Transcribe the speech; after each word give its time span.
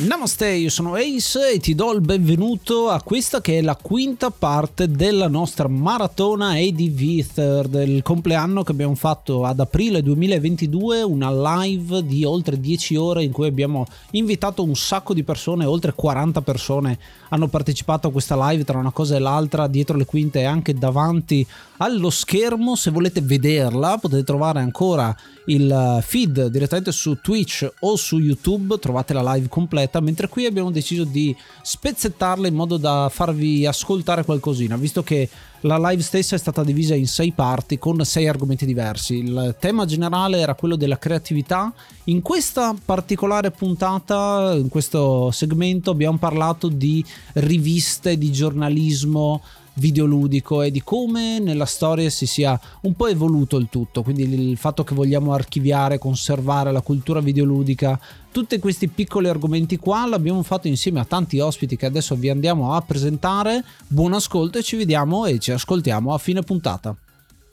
Namaste, 0.00 0.50
io 0.50 0.70
sono 0.70 0.94
Ace 0.94 1.54
e 1.54 1.58
ti 1.58 1.74
do 1.74 1.92
il 1.92 2.00
benvenuto 2.00 2.88
a 2.88 3.02
questa 3.02 3.40
che 3.40 3.58
è 3.58 3.62
la 3.62 3.74
quinta 3.74 4.30
parte 4.30 4.88
della 4.88 5.26
nostra 5.26 5.66
maratona 5.66 6.50
ADV 6.50 7.26
Third, 7.34 7.74
il 7.84 8.02
compleanno 8.02 8.62
che 8.62 8.70
abbiamo 8.70 8.94
fatto 8.94 9.44
ad 9.44 9.58
aprile 9.58 10.00
2022, 10.00 11.02
una 11.02 11.32
live 11.32 12.06
di 12.06 12.24
oltre 12.24 12.60
10 12.60 12.94
ore 12.94 13.24
in 13.24 13.32
cui 13.32 13.48
abbiamo 13.48 13.86
invitato 14.12 14.62
un 14.62 14.76
sacco 14.76 15.14
di 15.14 15.24
persone, 15.24 15.64
oltre 15.64 15.92
40 15.92 16.42
persone 16.42 16.96
hanno 17.30 17.48
partecipato 17.48 18.06
a 18.06 18.12
questa 18.12 18.50
live 18.50 18.62
tra 18.62 18.78
una 18.78 18.92
cosa 18.92 19.16
e 19.16 19.18
l'altra, 19.18 19.66
dietro 19.66 19.96
le 19.96 20.04
quinte 20.04 20.38
e 20.38 20.44
anche 20.44 20.74
davanti 20.74 21.44
allo 21.78 22.10
schermo, 22.10 22.76
se 22.76 22.90
volete 22.90 23.20
vederla 23.20 23.98
potete 23.98 24.24
trovare 24.24 24.60
ancora 24.60 25.14
il 25.46 25.98
feed 26.02 26.48
direttamente 26.48 26.92
su 26.92 27.18
Twitch 27.20 27.68
o 27.80 27.96
su 27.96 28.18
YouTube, 28.18 28.78
trovate 28.78 29.14
la 29.14 29.32
live 29.32 29.48
completa, 29.48 30.00
mentre 30.00 30.28
qui 30.28 30.44
abbiamo 30.44 30.70
deciso 30.70 31.04
di 31.04 31.34
spezzettarla 31.62 32.46
in 32.46 32.54
modo 32.54 32.76
da 32.76 33.08
farvi 33.10 33.64
ascoltare 33.64 34.24
qualcosina, 34.24 34.76
visto 34.76 35.02
che 35.02 35.28
la 35.62 35.78
live 35.88 36.02
stessa 36.02 36.36
è 36.36 36.38
stata 36.38 36.62
divisa 36.62 36.94
in 36.94 37.08
sei 37.08 37.32
parti 37.32 37.78
con 37.78 38.04
sei 38.04 38.28
argomenti 38.28 38.64
diversi. 38.64 39.16
Il 39.16 39.56
tema 39.58 39.86
generale 39.86 40.38
era 40.38 40.54
quello 40.54 40.76
della 40.76 40.98
creatività. 40.98 41.72
In 42.04 42.22
questa 42.22 42.76
particolare 42.84 43.50
puntata, 43.50 44.54
in 44.54 44.68
questo 44.68 45.32
segmento, 45.32 45.90
abbiamo 45.90 46.18
parlato 46.18 46.68
di 46.68 47.04
riviste, 47.34 48.16
di 48.16 48.30
giornalismo, 48.30 49.42
videoludico 49.78 50.62
e 50.62 50.70
di 50.70 50.82
come 50.82 51.38
nella 51.38 51.64
storia 51.64 52.10
si 52.10 52.26
sia 52.26 52.58
un 52.82 52.94
po' 52.94 53.06
evoluto 53.06 53.56
il 53.56 53.68
tutto, 53.70 54.02
quindi 54.02 54.22
il 54.22 54.56
fatto 54.56 54.84
che 54.84 54.94
vogliamo 54.94 55.32
archiviare, 55.32 55.98
conservare 55.98 56.72
la 56.72 56.80
cultura 56.80 57.20
videoludica, 57.20 57.98
tutti 58.30 58.58
questi 58.58 58.88
piccoli 58.88 59.28
argomenti 59.28 59.76
qua 59.76 60.06
l'abbiamo 60.06 60.42
fatto 60.42 60.68
insieme 60.68 61.00
a 61.00 61.04
tanti 61.04 61.40
ospiti 61.40 61.76
che 61.76 61.86
adesso 61.86 62.14
vi 62.14 62.28
andiamo 62.28 62.74
a 62.74 62.82
presentare. 62.82 63.64
Buon 63.86 64.12
ascolto 64.12 64.58
e 64.58 64.62
ci 64.62 64.76
vediamo 64.76 65.24
e 65.26 65.38
ci 65.38 65.52
ascoltiamo 65.52 66.12
a 66.12 66.18
fine 66.18 66.42
puntata. 66.42 66.94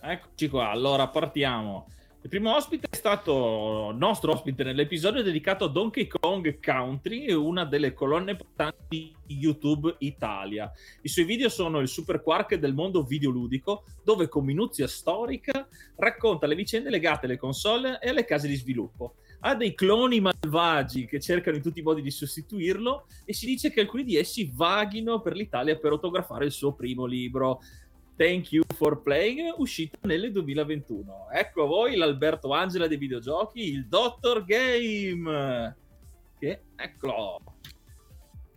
Eccoci 0.02 0.50
qua, 0.50 0.69
allora 0.69 1.08
partiamo. 1.08 1.88
Il 2.25 2.31
primo 2.31 2.56
ospite 2.56 2.88
è 2.90 2.96
stato 2.96 3.91
nostro 3.96 4.31
ospite 4.31 4.63
nell'episodio 4.63 5.22
dedicato 5.22 5.66
a 5.66 5.69
Donkey 5.69 6.08
Kong 6.08 6.59
Country, 6.59 7.31
una 7.31 7.66
delle 7.66 7.94
colonne 7.94 8.36
portanti 8.36 9.13
di 9.24 9.36
YouTube 9.36 9.94
Italia. 10.00 10.72
I 11.03 11.08
suoi 11.08 11.25
video 11.25 11.50
sono 11.50 11.81
il 11.81 11.88
super 11.88 12.24
quark 12.24 12.56
del 12.56 12.74
mondo 12.74 13.03
videoludico, 13.03 13.84
dove 14.03 14.28
con 14.28 14.44
minuzia 14.44 14.88
storica 14.88 15.68
racconta 15.97 16.47
le 16.47 16.56
vicende 16.56 16.90
legate 16.90 17.28
alle 17.28 17.38
console 17.38 18.00
e 18.02 18.09
alle 18.09 18.25
case 18.25 18.47
di 18.47 18.56
sviluppo. 18.56 19.18
Ha 19.41 19.53
dei 19.53 19.75
cloni 19.75 20.19
malvagi 20.19 21.06
che 21.06 21.19
cercano 21.19 21.58
in 21.58 21.62
tutti 21.62 21.81
i 21.81 21.84
modi 21.84 22.02
di 22.02 22.09
sostituirlo 22.09 23.06
e 23.24 23.34
si 23.34 23.46
dice 23.46 23.69
che 23.69 23.81
alcuni 23.81 24.03
di 24.03 24.18
essi 24.18 24.50
vaghino 24.52 25.22
per 25.22 25.35
l'Italia 25.35 25.78
per 25.78 25.91
autografare 25.91 26.46
il 26.46 26.52
suo 26.52 26.74
primo 26.74 27.06
libro. 27.06 27.62
Thank 28.18 28.52
You 28.53 28.64
for 28.76 29.02
Playing, 29.02 29.56
uscito 29.58 29.98
nel 30.03 30.31
2021. 30.31 31.28
Ecco 31.31 31.64
a 31.64 31.66
voi 31.66 31.96
l'Alberto 31.96 32.52
Angela 32.52 32.88
dei 32.88 32.98
videogiochi, 32.98 33.62
il 33.62 33.88
Dottor 33.88 34.46
Game. 34.46 35.76
Che 36.40 36.62
eccolo. 36.76 37.42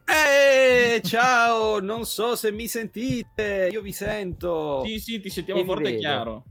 Ehi, 0.05 1.03
ciao, 1.03 1.81
non 1.81 2.07
so 2.07 2.37
se 2.37 2.53
mi 2.53 2.69
sentite, 2.69 3.69
io 3.71 3.83
vi 3.83 3.93
sento. 3.93 4.83
Sì, 4.85 4.99
sì, 5.01 5.21
ti 5.21 5.29
sentiamo 5.29 5.65
forte 5.65 5.95
e 5.95 5.99
chiaro. 5.99 6.45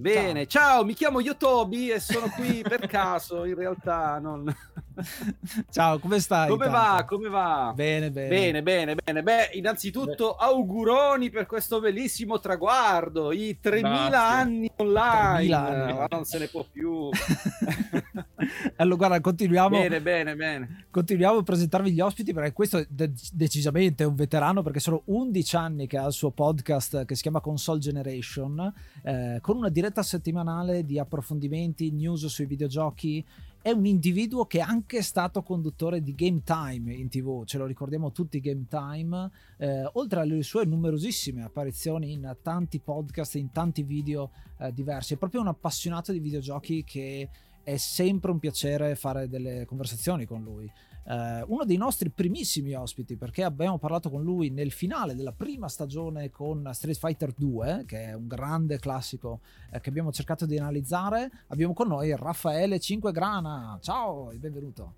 Bene, 0.00 0.46
ciao. 0.46 0.62
ciao. 0.62 0.84
mi 0.84 0.94
chiamo 0.94 1.20
Yotobi 1.20 1.90
e 1.90 1.98
sono 1.98 2.28
qui 2.28 2.62
per 2.62 2.86
caso, 2.86 3.44
in 3.44 3.56
realtà 3.56 4.20
non... 4.20 4.54
Ciao, 5.70 5.98
come 5.98 6.18
stai? 6.18 6.48
Come 6.48 6.64
tanto? 6.66 6.78
va? 6.78 7.04
Come 7.04 7.28
va? 7.28 7.72
Bene, 7.74 8.10
bene. 8.10 8.28
Bene, 8.28 8.62
bene, 8.62 8.94
bene. 8.96 9.22
Beh, 9.22 9.50
innanzitutto 9.52 10.36
Beh. 10.38 10.44
auguroni 10.44 11.30
per 11.30 11.46
questo 11.46 11.80
bellissimo 11.80 12.40
traguardo, 12.40 13.32
i 13.32 13.58
3000 13.60 14.28
anni 14.28 14.70
online. 14.76 15.46
3000 15.46 15.66
anni. 15.66 15.92
Ma 15.92 16.06
non 16.10 16.24
se 16.24 16.38
ne 16.38 16.46
può 16.48 16.64
più. 16.70 17.08
allora, 18.76 18.96
guarda, 18.96 19.20
continuiamo. 19.20 19.78
Bene, 19.78 20.00
bene, 20.00 20.34
bene. 20.34 20.86
Continuiamo 20.90 21.38
a 21.38 21.42
presentarvi 21.42 21.92
gli 21.92 22.00
ospiti 22.00 22.32
perché 22.32 22.52
questo 22.52 22.78
è 22.78 22.86
de- 22.88 23.12
decisamente 23.32 24.02
un 24.04 24.16
veterano 24.16 24.62
perché 24.62 24.80
sono 24.80 25.02
11 25.04 25.56
anni 25.56 25.86
che 25.86 25.96
ha 25.96 26.06
il 26.06 26.12
suo 26.12 26.30
podcast 26.30 27.04
che 27.04 27.14
si 27.14 27.22
chiama 27.22 27.40
Console 27.40 27.78
Generation 27.78 28.72
eh, 29.08 29.38
con 29.40 29.56
una 29.56 29.70
diretta 29.70 30.02
settimanale 30.02 30.84
di 30.84 30.98
approfondimenti, 30.98 31.90
news 31.92 32.26
sui 32.26 32.44
videogiochi 32.44 33.24
è 33.62 33.70
un 33.70 33.86
individuo 33.86 34.44
che 34.44 34.58
è 34.58 34.60
anche 34.60 35.00
stato 35.00 35.42
conduttore 35.42 36.02
di 36.02 36.14
Game 36.14 36.42
Time 36.44 36.92
in 36.92 37.08
tv, 37.08 37.44
ce 37.46 37.56
lo 37.56 37.64
ricordiamo 37.64 38.12
tutti 38.12 38.38
Game 38.38 38.66
Time, 38.68 39.30
eh, 39.56 39.88
oltre 39.94 40.20
alle 40.20 40.42
sue 40.42 40.66
numerosissime 40.66 41.42
apparizioni 41.42 42.12
in 42.12 42.36
tanti 42.42 42.80
podcast, 42.80 43.36
in 43.36 43.50
tanti 43.50 43.82
video 43.82 44.30
eh, 44.58 44.74
diversi, 44.74 45.14
è 45.14 45.16
proprio 45.16 45.40
un 45.40 45.48
appassionato 45.48 46.12
di 46.12 46.18
videogiochi 46.18 46.84
che 46.84 47.30
è 47.62 47.76
sempre 47.78 48.30
un 48.30 48.38
piacere 48.38 48.94
fare 48.94 49.26
delle 49.26 49.64
conversazioni 49.64 50.26
con 50.26 50.42
lui 50.42 50.70
eh, 51.08 51.42
uno 51.46 51.64
dei 51.64 51.78
nostri 51.78 52.10
primissimi 52.10 52.74
ospiti 52.74 53.16
perché 53.16 53.42
abbiamo 53.42 53.78
parlato 53.78 54.10
con 54.10 54.22
lui 54.22 54.50
nel 54.50 54.70
finale 54.70 55.14
della 55.14 55.32
prima 55.32 55.66
stagione 55.68 56.28
con 56.28 56.68
Street 56.72 56.98
Fighter 56.98 57.32
2 57.32 57.84
che 57.86 58.04
è 58.04 58.12
un 58.12 58.26
grande 58.26 58.78
classico 58.78 59.40
eh, 59.72 59.80
che 59.80 59.88
abbiamo 59.88 60.12
cercato 60.12 60.44
di 60.44 60.58
analizzare. 60.58 61.30
Abbiamo 61.48 61.72
con 61.72 61.88
noi 61.88 62.14
Raffaele 62.14 62.78
Cinquegrana. 62.78 63.78
Ciao 63.80 64.30
e 64.32 64.36
benvenuto. 64.36 64.94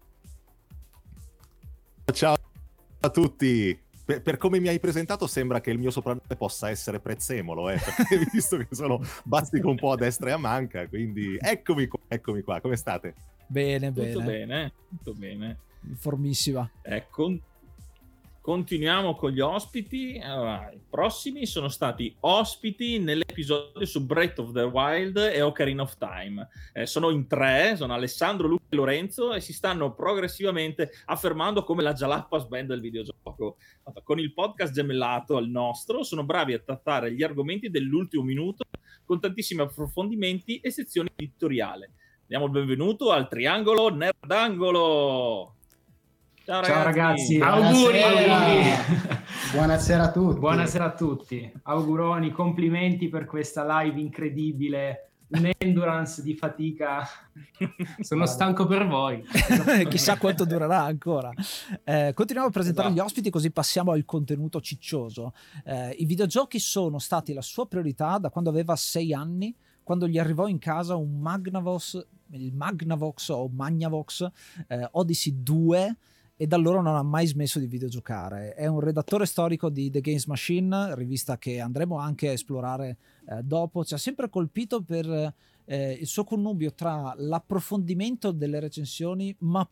Ciao 2.12 2.34
a 2.98 3.10
tutti. 3.10 3.78
Per, 4.04 4.37
come 4.38 4.59
mi 4.59 4.66
hai 4.66 4.81
presentato 4.81 5.28
sembra 5.28 5.60
che 5.60 5.71
il 5.71 5.78
mio 5.78 5.92
soprannome 5.92 6.34
possa 6.37 6.69
essere 6.69 6.98
Prezzemolo, 6.98 7.71
eh, 7.71 7.78
visto 8.32 8.56
che 8.56 8.66
sono 8.72 9.00
bastico 9.22 9.69
un 9.69 9.77
po' 9.77 9.92
a 9.92 9.97
destra 9.97 10.31
e 10.31 10.32
a 10.32 10.37
manca, 10.37 10.88
quindi 10.88 11.38
eccomi 11.41 11.87
qua, 11.87 12.00
eccomi 12.09 12.42
qua, 12.42 12.60
come 12.60 12.74
state? 12.74 13.15
Bene, 13.47 13.92
tutto 13.92 14.18
bene. 14.18 14.24
bene, 14.24 14.72
tutto 14.89 15.15
bene 15.15 15.59
formissima. 15.94 16.68
Ecco, 16.82 17.38
continuiamo 18.41 19.15
con 19.15 19.30
gli 19.30 19.41
ospiti. 19.41 20.21
Allora, 20.22 20.71
I 20.72 20.80
prossimi 20.88 21.47
sono 21.47 21.68
stati 21.68 22.15
ospiti 22.21 22.98
nell'episodio 22.98 23.84
su 23.86 24.04
Breath 24.04 24.38
of 24.38 24.53
the 24.53 24.62
Wild 24.62 25.16
e 25.16 25.41
Ocarina 25.42 25.82
of 25.82 25.97
Time. 25.98 26.48
Eh, 26.72 26.86
sono 26.86 27.10
in 27.10 27.27
tre, 27.27 27.77
sono 27.77 27.92
Alessandro, 27.92 28.48
Luca 28.48 28.65
e 28.68 28.77
Lorenzo 28.77 29.34
e 29.34 29.41
si 29.41 29.53
stanno 29.53 29.94
progressivamente 29.94 30.91
affermando 31.06 31.65
come 31.65 31.83
la 31.83 31.92
Jalapas 31.92 32.47
Band 32.47 32.68
del 32.68 32.80
videogioco. 32.80 33.56
Con 34.03 34.18
il 34.18 34.33
podcast 34.33 34.72
gemellato 34.72 35.36
al 35.36 35.48
nostro 35.48 36.03
sono 36.03 36.24
bravi 36.24 36.54
a 36.54 36.60
trattare 36.60 37.12
gli 37.12 37.22
argomenti 37.22 37.71
dell'ultimo 37.71 38.22
minuto 38.22 38.65
con 39.04 39.21
tantissimi 39.21 39.60
approfondimenti 39.62 40.60
e 40.60 40.71
sezioni 40.71 41.10
editoriali. 41.15 41.88
Diamo 42.26 42.44
il 42.44 42.53
benvenuto 42.53 43.10
al 43.10 43.28
Triangolo 43.28 43.88
Nerdangolo. 43.88 45.56
Ciao 46.50 46.62
ragazzi. 46.82 47.38
Ciao 47.38 47.60
ragazzi. 47.60 47.76
Auguri. 47.76 48.02
Auguri. 48.02 48.62
Buonasera 49.52 50.02
a 50.02 50.10
tutti. 50.10 50.38
Buonasera 50.41 50.84
a 50.84 50.94
tutti. 50.94 51.52
Auguroni, 51.62 52.32
complimenti 52.32 53.08
per 53.08 53.24
questa 53.26 53.64
live 53.82 54.00
incredibile. 54.00 55.10
un'endurance 55.28 56.24
di 56.24 56.34
fatica. 56.34 57.06
Sono 58.00 58.26
stanco 58.26 58.66
per 58.66 58.88
voi. 58.88 59.22
Chissà 59.88 60.18
quanto 60.18 60.44
durerà 60.44 60.82
ancora. 60.82 61.30
Eh, 61.84 62.10
continuiamo 62.16 62.48
a 62.48 62.52
presentare 62.52 62.88
esatto. 62.88 63.00
gli 63.00 63.06
ospiti 63.06 63.30
così 63.30 63.52
passiamo 63.52 63.92
al 63.92 64.04
contenuto 64.04 64.60
ciccioso. 64.60 65.34
Eh, 65.64 65.91
I 66.00 66.04
videogiochi 66.04 66.58
sono 66.58 66.98
stati 66.98 67.32
la 67.32 67.42
sua 67.42 67.68
priorità 67.68 68.18
da 68.18 68.28
quando 68.28 68.50
aveva 68.50 68.74
sei 68.74 69.14
anni, 69.14 69.54
quando 69.84 70.08
gli 70.08 70.18
arrivò 70.18 70.48
in 70.48 70.58
casa 70.58 70.97
un 70.97 71.20
Magnavox, 71.20 72.04
il 72.32 72.52
Magnavox 72.52 73.28
o 73.28 73.48
Magnavox 73.48 74.28
eh, 74.66 74.88
Odyssey 74.91 75.44
2 75.44 75.97
e 76.41 76.47
da 76.47 76.57
allora 76.57 76.81
non 76.81 76.97
ha 76.97 77.03
mai 77.03 77.27
smesso 77.27 77.59
di 77.59 77.66
videgiocare. 77.66 78.54
È 78.54 78.66
un 78.66 78.81
redattore 78.81 79.27
storico 79.27 79.69
di 79.69 79.91
The 79.91 80.01
Games 80.01 80.25
Machine, 80.25 80.95
rivista 80.95 81.37
che 81.37 81.60
andremo 81.60 81.98
anche 81.98 82.31
a 82.31 82.33
esplorare 82.33 82.97
eh, 83.28 83.42
dopo. 83.42 83.84
Ci 83.84 83.92
ha 83.92 83.98
sempre 83.98 84.31
colpito 84.31 84.81
per 84.81 85.34
eh, 85.66 85.92
il 85.92 86.07
suo 86.07 86.25
connubio 86.25 86.72
tra 86.72 87.13
l'approfondimento 87.15 88.31
delle 88.31 88.59
recensioni, 88.59 89.37
ma 89.41 89.69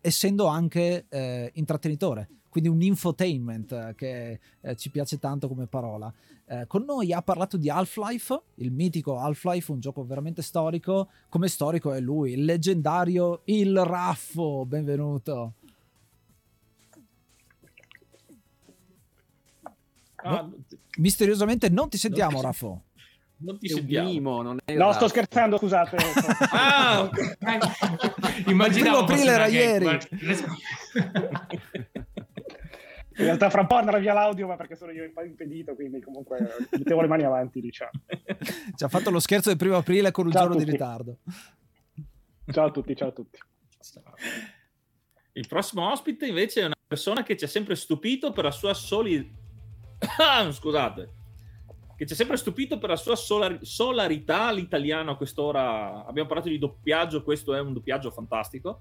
essendo 0.00 0.46
anche 0.46 1.06
eh, 1.08 1.50
intrattenitore, 1.54 2.28
quindi 2.48 2.68
un 2.68 2.80
infotainment 2.80 3.72
eh, 3.72 3.94
che 3.96 4.38
eh, 4.60 4.76
ci 4.76 4.90
piace 4.90 5.18
tanto 5.18 5.48
come 5.48 5.66
parola. 5.66 6.14
Eh, 6.46 6.68
con 6.68 6.84
noi 6.84 7.12
ha 7.12 7.22
parlato 7.22 7.56
di 7.56 7.68
Half-Life, 7.68 8.40
il 8.58 8.70
mitico 8.70 9.18
Half-Life, 9.18 9.72
un 9.72 9.80
gioco 9.80 10.04
veramente 10.04 10.42
storico. 10.42 11.08
Come 11.28 11.48
storico 11.48 11.92
è 11.92 11.98
lui, 11.98 12.34
il 12.34 12.44
leggendario 12.44 13.40
Il 13.46 13.76
Raffo. 13.82 14.64
Benvenuto. 14.64 15.54
Ah, 20.26 20.40
no, 20.40 20.54
misteriosamente 20.98 21.68
non 21.68 21.90
ti 21.90 21.98
sentiamo, 21.98 22.32
non 22.32 22.42
Raffo. 22.42 22.84
Non 23.36 23.58
ti 23.58 23.68
sentiamo. 23.68 24.08
Mimo, 24.08 24.40
non 24.40 24.58
è 24.64 24.74
no, 24.74 24.90
sto 24.92 25.06
scherzando, 25.06 25.58
scusate. 25.58 25.96
ah, 26.50 27.10
Immaginavo 28.46 29.00
il 29.00 29.04
primo 29.04 29.20
aprile 29.20 29.30
era 29.30 29.46
ieri. 29.46 29.86
In 33.16 33.24
realtà 33.26 33.50
fra 33.50 33.60
un 33.60 33.66
po' 33.66 33.76
andrà 33.76 33.98
via 33.98 34.14
l'audio, 34.14 34.46
ma 34.46 34.56
perché 34.56 34.76
sono 34.76 34.92
io 34.92 35.04
impedito, 35.04 35.74
quindi 35.74 36.00
comunque 36.00 36.38
mettevo 36.70 37.02
le 37.02 37.06
mani 37.06 37.24
avanti, 37.24 37.60
diciamo. 37.60 37.90
Ci 38.74 38.82
ha 38.82 38.88
fatto 38.88 39.10
lo 39.10 39.20
scherzo 39.20 39.50
del 39.50 39.58
primo 39.58 39.76
aprile 39.76 40.10
con 40.10 40.24
un 40.24 40.32
ciao 40.32 40.46
giorno 40.46 40.56
di 40.56 40.64
ritardo. 40.70 41.18
Ciao 42.50 42.66
a 42.66 42.70
tutti, 42.70 42.96
ciao 42.96 43.08
a 43.08 43.12
tutti. 43.12 43.38
Il 45.32 45.46
prossimo 45.48 45.90
ospite 45.90 46.26
invece 46.26 46.62
è 46.62 46.64
una 46.64 46.74
persona 46.86 47.22
che 47.22 47.36
ci 47.36 47.44
ha 47.44 47.48
sempre 47.48 47.74
stupito 47.76 48.32
per 48.32 48.44
la 48.44 48.50
sua 48.50 48.72
soli 48.72 49.42
Ah, 49.42 49.43
scusate, 50.50 51.10
che 51.96 52.06
ci 52.06 52.12
ha 52.12 52.16
sempre 52.16 52.36
stupito 52.36 52.78
per 52.78 52.90
la 52.90 52.96
sua 52.96 53.16
solar- 53.16 53.62
solarità 53.62 54.50
l'italiano 54.50 55.12
a 55.12 55.16
quest'ora. 55.16 56.04
Abbiamo 56.06 56.28
parlato 56.28 56.48
di 56.48 56.58
doppiaggio, 56.58 57.22
questo 57.22 57.54
è 57.54 57.60
un 57.60 57.72
doppiaggio 57.72 58.10
fantastico, 58.10 58.80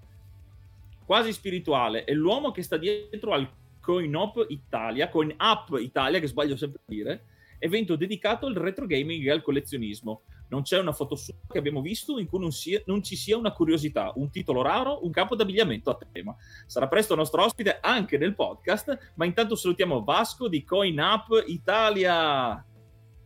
quasi 1.06 1.32
spirituale. 1.32 2.04
È 2.04 2.14
l'uomo 2.14 2.52
che 2.52 2.64
sta 2.64 2.78
dietro 2.78 3.32
al 3.34 3.50
Coin 3.80 4.16
Up 4.16 4.46
Italia, 4.50 5.10
Coin 5.10 5.36
Up 5.38 5.78
Italia, 5.80 6.20
che 6.20 6.28
sbaglio 6.28 6.56
sempre 6.56 6.80
a 6.80 6.92
dire, 6.92 7.26
evento 7.60 7.96
dedicato 7.96 8.46
al 8.46 8.56
retro 8.56 8.86
gaming 8.86 9.26
e 9.26 9.32
al 9.32 9.42
collezionismo 9.42 10.22
non 10.48 10.62
c'è 10.62 10.80
una 10.80 10.92
foto 10.92 11.16
sua 11.16 11.34
che 11.48 11.58
abbiamo 11.58 11.82
visto 11.82 12.20
in 12.20 12.28
cui 12.28 12.40
non, 12.40 12.52
sia, 12.52 12.82
non, 12.86 13.02
ci 13.02 13.16
sia 13.16 13.38
una 13.38 13.52
curiosità, 13.52 14.12
un 14.16 14.30
titolo 14.30 14.62
raro, 14.62 15.04
un 15.04 15.12
campo 15.12 15.36
d'abbigliamento 15.36 15.90
a 15.90 15.98
tema. 16.12 16.36
Sarà 16.68 16.88
presto 16.88 17.16
nostro 17.16 17.44
ospite 17.44 17.80
anche 17.82 18.18
nel 18.18 18.36
podcast, 18.36 19.14
ma 19.16 19.26
intanto 19.26 19.56
salutiamo 19.56 20.04
Vasco 20.04 20.48
di 20.48 20.64
Coin 20.64 21.00
Up 21.00 21.44
Italia, 21.48 22.64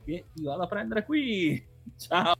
che 0.05 0.25
ti 0.33 0.43
vado 0.43 0.63
a 0.63 0.67
prendere 0.67 1.03
qui. 1.03 1.65
Ciao. 1.97 2.35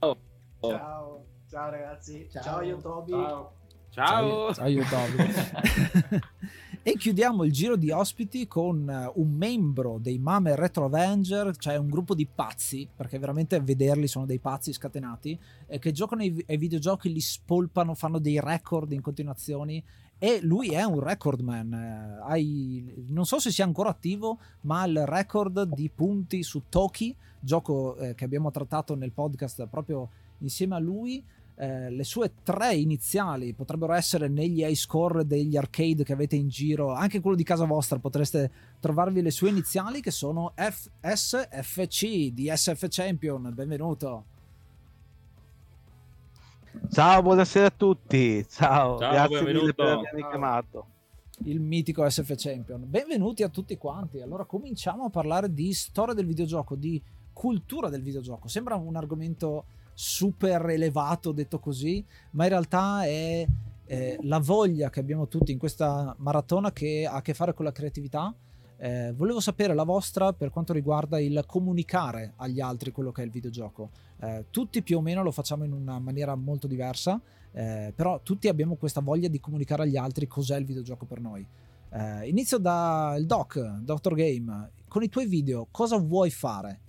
Ciao, 0.60 1.24
ciao 1.48 1.70
ragazzi. 1.70 2.28
Ciao, 2.30 2.42
ciao 2.42 2.62
io 2.62 2.76
Toby. 2.78 3.10
Ciao. 3.10 3.52
Ciao. 3.90 4.54
Ciao, 4.54 4.66
io 4.68 4.84
Toby. 4.84 6.58
E 6.88 6.96
chiudiamo 6.96 7.44
il 7.44 7.52
giro 7.52 7.76
di 7.76 7.90
ospiti 7.90 8.46
con 8.46 8.88
eh, 8.88 9.12
un 9.16 9.32
membro 9.32 9.98
dei 10.00 10.18
Mame 10.18 10.56
Retro 10.56 10.86
Avenger, 10.86 11.54
cioè 11.54 11.76
un 11.76 11.90
gruppo 11.90 12.14
di 12.14 12.26
pazzi, 12.26 12.88
perché 12.96 13.18
veramente 13.18 13.60
vederli 13.60 14.06
sono 14.06 14.24
dei 14.24 14.38
pazzi 14.38 14.72
scatenati, 14.72 15.38
eh, 15.66 15.78
che 15.78 15.92
giocano 15.92 16.22
ai, 16.22 16.42
ai 16.48 16.56
videogiochi, 16.56 17.12
li 17.12 17.20
spolpano, 17.20 17.92
fanno 17.92 18.18
dei 18.18 18.40
record 18.40 18.90
in 18.92 19.02
continuazioni 19.02 19.84
e 20.16 20.40
lui 20.40 20.70
è 20.70 20.82
un 20.82 21.00
recordman. 21.00 21.74
Eh, 21.74 22.20
hai, 22.26 23.04
non 23.08 23.26
so 23.26 23.38
se 23.38 23.50
sia 23.50 23.66
ancora 23.66 23.90
attivo, 23.90 24.38
ma 24.62 24.80
ha 24.80 24.86
il 24.86 25.04
record 25.04 25.64
di 25.64 25.90
punti 25.94 26.42
su 26.42 26.62
Toki, 26.70 27.14
gioco 27.38 27.96
eh, 27.96 28.14
che 28.14 28.24
abbiamo 28.24 28.50
trattato 28.50 28.94
nel 28.94 29.12
podcast 29.12 29.66
proprio 29.66 30.08
insieme 30.38 30.76
a 30.76 30.78
lui. 30.78 31.22
Eh, 31.60 31.90
le 31.90 32.04
sue 32.04 32.34
tre 32.44 32.76
iniziali 32.76 33.52
potrebbero 33.52 33.92
essere 33.92 34.28
negli 34.28 34.62
high 34.62 34.74
score 34.74 35.26
degli 35.26 35.56
arcade 35.56 36.04
che 36.04 36.12
avete 36.12 36.36
in 36.36 36.48
giro, 36.48 36.92
anche 36.92 37.20
quello 37.20 37.34
di 37.34 37.42
casa 37.42 37.64
vostra 37.64 37.98
potreste 37.98 38.48
trovarvi 38.78 39.22
le 39.22 39.32
sue 39.32 39.48
iniziali 39.48 40.00
che 40.00 40.12
sono 40.12 40.52
FSFC 40.54 42.30
di 42.30 42.48
SF 42.54 42.86
Champion. 42.88 43.52
Benvenuto. 43.52 44.24
Ciao, 46.92 47.22
buonasera 47.22 47.66
a 47.66 47.72
tutti. 47.76 48.46
Ciao, 48.48 48.96
Ciao 48.98 49.10
grazie 49.10 49.36
benvenuto. 49.38 49.60
mille 49.60 49.74
per 49.74 49.86
avermi 49.86 50.28
chiamato. 50.28 50.86
Il 51.44 51.58
mitico 51.58 52.08
SF 52.08 52.34
Champion. 52.36 52.84
Benvenuti 52.86 53.42
a 53.42 53.48
tutti 53.48 53.76
quanti. 53.76 54.20
Allora 54.20 54.44
cominciamo 54.44 55.06
a 55.06 55.10
parlare 55.10 55.52
di 55.52 55.72
storia 55.72 56.14
del 56.14 56.26
videogioco, 56.26 56.76
di 56.76 57.02
cultura 57.32 57.88
del 57.88 58.02
videogioco. 58.02 58.46
Sembra 58.46 58.76
un 58.76 58.94
argomento 58.94 59.64
super 60.00 60.64
elevato 60.70 61.32
detto 61.32 61.58
così, 61.58 62.04
ma 62.30 62.44
in 62.44 62.50
realtà 62.50 63.02
è 63.02 63.44
eh, 63.84 64.16
la 64.22 64.38
voglia 64.38 64.90
che 64.90 65.00
abbiamo 65.00 65.26
tutti 65.26 65.50
in 65.50 65.58
questa 65.58 66.14
maratona 66.18 66.70
che 66.70 67.04
ha 67.04 67.14
a 67.14 67.20
che 67.20 67.34
fare 67.34 67.52
con 67.52 67.64
la 67.64 67.72
creatività. 67.72 68.32
Eh, 68.76 69.12
volevo 69.16 69.40
sapere 69.40 69.74
la 69.74 69.82
vostra 69.82 70.32
per 70.32 70.50
quanto 70.50 70.72
riguarda 70.72 71.18
il 71.18 71.42
comunicare 71.48 72.34
agli 72.36 72.60
altri 72.60 72.92
quello 72.92 73.10
che 73.10 73.22
è 73.22 73.24
il 73.24 73.32
videogioco. 73.32 73.90
Eh, 74.20 74.44
tutti 74.50 74.82
più 74.82 74.98
o 74.98 75.00
meno 75.00 75.24
lo 75.24 75.32
facciamo 75.32 75.64
in 75.64 75.72
una 75.72 75.98
maniera 75.98 76.36
molto 76.36 76.68
diversa, 76.68 77.20
eh, 77.50 77.92
però 77.92 78.20
tutti 78.22 78.46
abbiamo 78.46 78.76
questa 78.76 79.00
voglia 79.00 79.26
di 79.26 79.40
comunicare 79.40 79.82
agli 79.82 79.96
altri 79.96 80.28
cos'è 80.28 80.56
il 80.58 80.64
videogioco 80.64 81.06
per 81.06 81.20
noi. 81.20 81.44
Eh, 81.90 82.28
inizio 82.28 82.58
dal 82.58 83.26
doc, 83.26 83.58
Dr. 83.58 84.14
Game. 84.14 84.70
Con 84.86 85.02
i 85.02 85.08
tuoi 85.08 85.26
video 85.26 85.66
cosa 85.72 85.96
vuoi 85.96 86.30
fare? 86.30 86.86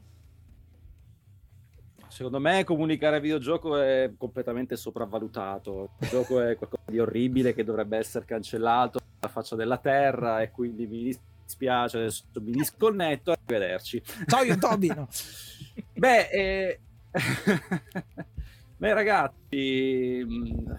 Secondo 2.10 2.40
me 2.40 2.64
comunicare 2.64 3.18
a 3.18 3.20
videogioco 3.20 3.78
è 3.78 4.12
completamente 4.18 4.76
sopravvalutato. 4.76 5.92
Il 6.00 6.10
gioco 6.10 6.42
è 6.42 6.56
qualcosa 6.58 6.84
di 6.90 7.00
orribile 7.00 7.54
che 7.54 7.64
dovrebbe 7.64 7.98
essere 7.98 8.26
cancellato 8.26 9.00
dalla 9.20 9.32
faccia 9.32 9.56
della 9.56 9.78
terra 9.78 10.42
e 10.42 10.50
quindi 10.50 10.88
mi 10.88 11.16
dispiace, 11.44 11.98
adesso 11.98 12.24
mi 12.42 12.52
disconnetto, 12.52 13.32
arrivederci. 13.32 14.02
Ciao 14.26 14.44
io 14.44 14.58
Tobino! 14.58 15.08
Beh, 15.94 16.30
eh... 16.30 16.80
Beh 18.78 18.94
ragazzi, 18.94 20.24
mm, 20.26 20.72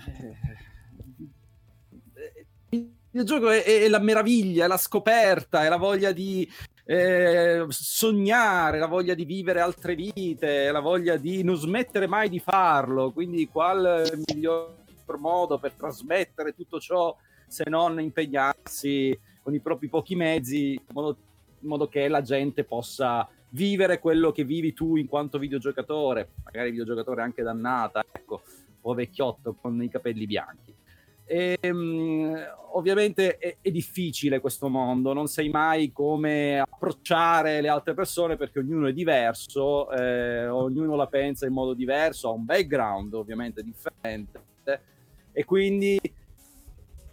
eh, 2.14 2.46
il 2.70 2.90
videogioco 3.10 3.50
è, 3.50 3.62
è, 3.62 3.88
la 3.88 3.98
meraviglia, 3.98 4.64
è 4.64 4.68
la 4.68 4.78
scoperta, 4.78 5.64
è 5.64 5.68
la 5.68 5.76
voglia 5.76 6.10
di 6.12 6.50
eh, 6.90 7.66
sognare, 7.68 8.80
la 8.80 8.88
voglia 8.88 9.14
di 9.14 9.24
vivere 9.24 9.60
altre 9.60 9.94
vite, 9.94 10.72
la 10.72 10.80
voglia 10.80 11.16
di 11.16 11.44
non 11.44 11.54
smettere 11.54 12.08
mai 12.08 12.28
di 12.28 12.40
farlo. 12.40 13.12
Quindi, 13.12 13.46
qual 13.46 14.10
miglior 14.26 14.74
modo 15.18 15.58
per 15.58 15.74
trasmettere 15.74 16.52
tutto 16.52 16.80
ciò 16.80 17.16
se 17.46 17.64
non 17.68 18.00
impegnarsi 18.00 19.16
con 19.40 19.54
i 19.54 19.60
propri 19.60 19.88
pochi 19.88 20.16
mezzi 20.16 20.72
in 20.72 20.80
modo, 20.92 21.16
in 21.60 21.68
modo 21.68 21.86
che 21.86 22.08
la 22.08 22.22
gente 22.22 22.64
possa 22.64 23.28
vivere 23.50 24.00
quello 24.00 24.32
che 24.32 24.42
vivi 24.42 24.72
tu 24.72 24.96
in 24.96 25.06
quanto 25.06 25.38
videogiocatore, 25.38 26.30
magari 26.42 26.70
videogiocatore 26.70 27.22
anche 27.22 27.42
dannata, 27.42 28.04
ecco, 28.10 28.42
un 28.82 28.94
vecchiotto 28.96 29.54
con 29.60 29.80
i 29.80 29.88
capelli 29.88 30.26
bianchi. 30.26 30.74
E, 31.30 31.60
um, 31.62 32.36
ovviamente 32.72 33.38
è, 33.38 33.58
è, 33.60 33.70
difficile 33.70 34.40
questo 34.40 34.68
mondo, 34.68 35.12
non 35.12 35.28
sai 35.28 35.48
mai 35.48 35.92
come 35.92 36.58
approcciare 36.58 37.60
le 37.60 37.68
altre 37.68 37.94
persone 37.94 38.36
perché 38.36 38.58
ognuno 38.58 38.88
è 38.88 38.92
diverso, 38.92 39.92
eh, 39.92 40.48
ognuno 40.48 40.96
la 40.96 41.06
pensa 41.06 41.46
in 41.46 41.52
modo 41.52 41.72
diverso, 41.72 42.28
ha 42.28 42.32
un 42.32 42.44
background 42.44 43.14
ovviamente 43.14 43.62
differente 43.62 44.42
e 45.30 45.44
quindi 45.44 46.00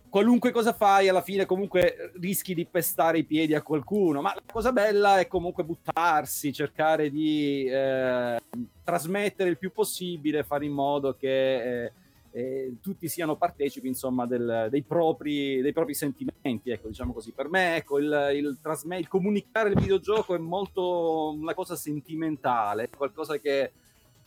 qualunque 0.10 0.50
cosa 0.50 0.74
fai 0.74 1.10
alla 1.10 1.22
fine 1.22 1.46
comunque 1.46 2.12
rischi 2.20 2.56
di 2.56 2.66
pestare 2.66 3.20
i 3.20 3.24
piedi 3.24 3.54
a 3.54 3.62
qualcuno, 3.62 4.22
ma 4.22 4.34
la 4.34 4.42
cosa 4.52 4.72
bella 4.72 5.20
è 5.20 5.28
comunque 5.28 5.64
buttarsi, 5.64 6.52
cercare 6.52 7.12
di 7.12 7.66
eh, 7.66 8.40
trasmettere 8.84 9.52
il 9.52 9.60
più 9.60 9.72
possibile, 9.72 10.44
fare 10.44 10.66
in 10.66 10.72
modo 10.72 11.16
che... 11.16 11.84
Eh, 11.84 11.92
eh, 12.32 12.78
tutti 12.82 13.08
siano 13.08 13.36
partecipi 13.36 13.88
insomma 13.88 14.26
del, 14.26 14.68
dei, 14.70 14.84
propri, 14.84 15.62
dei, 15.62 15.74
propri, 15.74 15.94
sentimenti 15.94 16.70
ecco 16.70 16.88
diciamo 16.88 17.14
così 17.14 17.32
per 17.32 17.50
me 17.50 17.78
ecco 17.78 18.00
il, 18.00 18.32
il, 18.34 18.58
trasme- 18.62 19.00
il 19.00 19.08
comunicare 19.08 19.70
il 19.70 19.80
videogioco 19.80 20.36
è 20.36 20.40
molto 20.40 21.34
una 21.38 21.54
cosa 21.54 21.76
sentimentale 21.76 22.90
qualcosa 22.90 23.38
che 23.38 23.72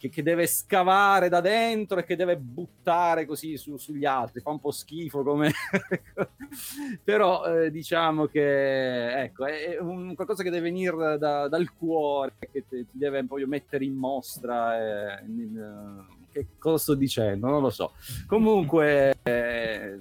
che, 0.08 0.22
deve 0.22 0.46
scavare 0.46 1.28
da 1.28 1.42
dentro 1.42 1.98
e 1.98 2.04
che 2.04 2.16
deve 2.16 2.38
buttare 2.38 3.26
così 3.26 3.58
su, 3.58 3.76
sugli 3.76 4.06
altri. 4.06 4.40
Fa 4.40 4.50
un 4.50 4.60
po' 4.60 4.70
schifo 4.70 5.22
come... 5.22 5.50
Però 7.04 7.44
eh, 7.44 7.70
diciamo 7.70 8.26
che 8.26 9.22
ecco, 9.22 9.44
è 9.44 9.76
un, 9.78 10.14
qualcosa 10.14 10.42
che 10.42 10.50
deve 10.50 10.70
venire 10.70 11.18
da, 11.18 11.48
dal 11.48 11.74
cuore, 11.74 12.36
che 12.50 12.64
ti, 12.66 12.86
deve 12.90 13.24
proprio 13.24 13.46
mettere 13.46 13.84
in 13.84 13.94
mostra. 13.94 15.18
Eh, 15.18 15.24
in, 15.26 16.18
che 16.32 16.46
cosa 16.58 16.78
sto 16.78 16.94
dicendo? 16.94 17.48
Non 17.48 17.62
lo 17.62 17.70
so. 17.70 17.92
Comunque 18.26 19.16
eh, 19.22 19.98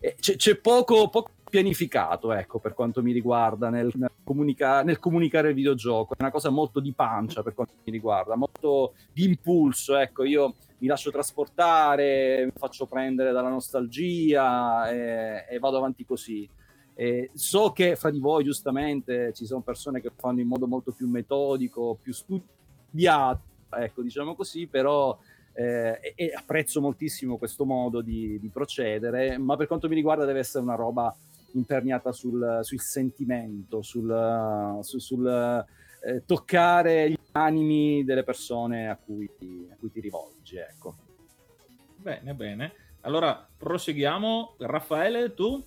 eh 0.00 0.16
c'è, 0.18 0.36
c'è 0.36 0.56
poco, 0.56 1.08
poco 1.08 1.30
pianificato, 1.50 2.32
ecco, 2.32 2.58
per 2.58 2.74
quanto 2.74 3.02
mi 3.02 3.12
riguarda, 3.12 3.68
nel, 3.68 3.90
nel, 3.94 4.10
comunica- 4.24 4.82
nel, 4.82 4.98
comunicare 4.98 5.48
il 5.48 5.54
videogioco. 5.54 6.14
È 6.14 6.22
una 6.22 6.30
cosa 6.30 6.48
molto 6.48 6.80
di 6.80 6.92
pancia 6.92 7.42
per 7.42 7.54
quanto 7.54 7.74
mi 7.84 7.92
riguarda, 7.92 8.36
molto 8.36 8.94
di 9.12 9.24
impulso, 9.24 9.96
ecco, 9.96 10.24
io 10.24 10.54
mi 10.78 10.86
lascio 10.86 11.10
trasportare, 11.10 12.44
mi 12.44 12.52
faccio 12.54 12.86
prendere 12.86 13.32
dalla 13.32 13.50
nostalgia 13.50 14.90
e, 14.90 15.46
e 15.50 15.58
vado 15.58 15.76
avanti 15.76 16.06
così. 16.06 16.48
E 16.94 17.30
so 17.34 17.72
che 17.72 17.96
fra 17.96 18.10
di 18.10 18.18
voi, 18.18 18.44
giustamente, 18.44 19.32
ci 19.34 19.44
sono 19.44 19.60
persone 19.60 20.00
che 20.00 20.12
fanno 20.16 20.40
in 20.40 20.46
modo 20.46 20.66
molto 20.66 20.92
più 20.92 21.08
metodico, 21.08 21.98
più 22.00 22.12
studiato, 22.12 23.42
ecco, 23.70 24.02
diciamo 24.02 24.34
così, 24.34 24.66
però 24.66 25.18
eh, 25.60 26.14
e, 26.16 26.32
apprezzo 26.34 26.80
moltissimo 26.80 27.36
questo 27.36 27.66
modo 27.66 28.00
di, 28.00 28.38
di, 28.40 28.48
procedere, 28.48 29.36
ma 29.36 29.56
per 29.56 29.66
quanto 29.66 29.88
mi 29.88 29.94
riguarda 29.94 30.24
deve 30.24 30.38
essere 30.38 30.64
una 30.64 30.74
roba 30.74 31.14
imperniata 31.52 32.12
sul, 32.12 32.60
sul 32.62 32.80
sentimento, 32.80 33.82
sul, 33.82 34.78
sul, 34.80 35.00
sul 35.00 35.66
eh, 36.02 36.22
toccare 36.24 37.10
gli 37.10 37.18
animi 37.32 38.04
delle 38.04 38.24
persone 38.24 38.88
a 38.88 38.96
cui, 38.96 39.28
a 39.70 39.76
cui 39.78 39.92
ti 39.92 40.00
rivolgi. 40.00 40.56
Ecco. 40.56 40.94
Bene, 41.96 42.32
bene. 42.32 42.72
Allora 43.02 43.46
proseguiamo. 43.54 44.54
Raffaele, 44.60 45.34
tu? 45.34 45.62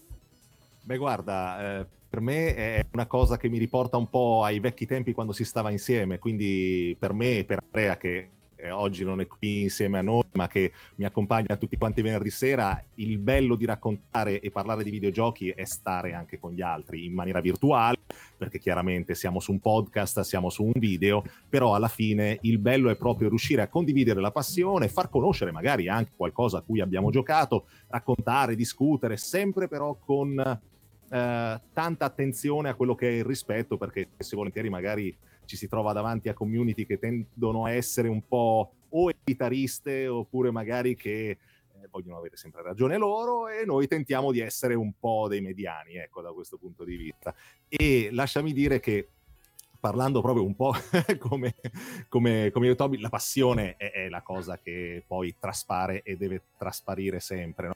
Beh, 0.81 0.97
guarda, 0.97 1.81
eh, 1.81 1.85
per 2.09 2.19
me 2.19 2.55
è 2.55 2.85
una 2.93 3.05
cosa 3.05 3.37
che 3.37 3.47
mi 3.47 3.59
riporta 3.59 3.97
un 3.97 4.09
po' 4.09 4.43
ai 4.43 4.59
vecchi 4.59 4.87
tempi 4.87 5.13
quando 5.13 5.33
si 5.33 5.45
stava 5.45 5.69
insieme. 5.69 6.17
Quindi 6.17 6.95
per 6.97 7.13
me 7.13 7.37
e 7.37 7.43
per 7.43 7.59
Andrea, 7.61 7.95
che 7.97 8.29
oggi 8.71 9.03
non 9.03 9.19
è 9.21 9.27
qui 9.27 9.63
insieme 9.63 9.99
a 9.99 10.01
noi, 10.01 10.23
ma 10.33 10.47
che 10.47 10.71
mi 10.95 11.05
accompagna 11.05 11.57
tutti 11.57 11.77
quanti 11.77 12.01
venerdì 12.01 12.29
sera, 12.29 12.83
il 12.95 13.17
bello 13.17 13.55
di 13.55 13.65
raccontare 13.65 14.39
e 14.39 14.51
parlare 14.51 14.83
di 14.83 14.89
videogiochi 14.89 15.49
è 15.49 15.65
stare 15.65 16.13
anche 16.13 16.39
con 16.39 16.51
gli 16.51 16.61
altri 16.61 17.05
in 17.05 17.13
maniera 17.13 17.41
virtuale, 17.41 17.97
perché 18.37 18.59
chiaramente 18.59 19.15
siamo 19.15 19.39
su 19.39 19.51
un 19.51 19.59
podcast, 19.59 20.21
siamo 20.21 20.49
su 20.49 20.63
un 20.63 20.73
video, 20.75 21.23
però 21.49 21.75
alla 21.75 21.87
fine 21.87 22.37
il 22.41 22.57
bello 22.57 22.89
è 22.89 22.95
proprio 22.95 23.29
riuscire 23.29 23.61
a 23.61 23.67
condividere 23.67 24.21
la 24.21 24.31
passione, 24.31 24.87
far 24.87 25.09
conoscere 25.09 25.51
magari 25.51 25.87
anche 25.87 26.11
qualcosa 26.15 26.59
a 26.59 26.61
cui 26.61 26.81
abbiamo 26.81 27.11
giocato, 27.11 27.65
raccontare, 27.87 28.55
discutere, 28.55 29.17
sempre 29.17 29.67
però 29.67 29.95
con 29.95 30.39
eh, 30.39 31.61
tanta 31.73 32.05
attenzione 32.05 32.69
a 32.69 32.75
quello 32.75 32.95
che 32.95 33.09
è 33.09 33.11
il 33.11 33.23
rispetto, 33.23 33.77
perché 33.77 34.09
se 34.17 34.35
volentieri 34.35 34.69
magari 34.69 35.15
ci 35.45 35.55
si 35.55 35.67
trova 35.67 35.93
davanti 35.93 36.29
a 36.29 36.33
community 36.33 36.85
che 36.85 36.99
tendono 36.99 37.65
a 37.65 37.71
essere 37.71 38.07
un 38.07 38.25
po' 38.27 38.73
o 38.89 39.09
elitariste 39.09 40.07
oppure 40.07 40.51
magari 40.51 40.95
che 40.95 41.29
eh, 41.29 41.37
vogliono 41.89 42.17
avere 42.17 42.37
sempre 42.37 42.61
ragione 42.61 42.97
loro 42.97 43.47
e 43.47 43.65
noi 43.65 43.87
tentiamo 43.87 44.31
di 44.31 44.39
essere 44.39 44.75
un 44.75 44.93
po' 44.99 45.27
dei 45.27 45.41
mediani, 45.41 45.95
ecco, 45.95 46.21
da 46.21 46.31
questo 46.31 46.57
punto 46.57 46.83
di 46.83 46.95
vista. 46.95 47.33
E 47.67 48.09
lasciami 48.11 48.53
dire 48.53 48.79
che 48.79 49.07
parlando 49.83 50.21
proprio 50.21 50.45
un 50.45 50.55
po' 50.55 50.73
come, 51.19 51.55
come, 52.07 52.51
come 52.51 52.75
Toby, 52.75 52.99
la 52.99 53.09
passione 53.09 53.75
è, 53.75 53.91
è, 53.91 54.09
la 54.09 54.21
cosa 54.21 54.57
che 54.57 55.03
poi 55.05 55.35
traspare 55.37 56.03
e 56.03 56.15
deve 56.15 56.41
trasparire 56.57 57.19
sempre. 57.19 57.67
No? 57.67 57.75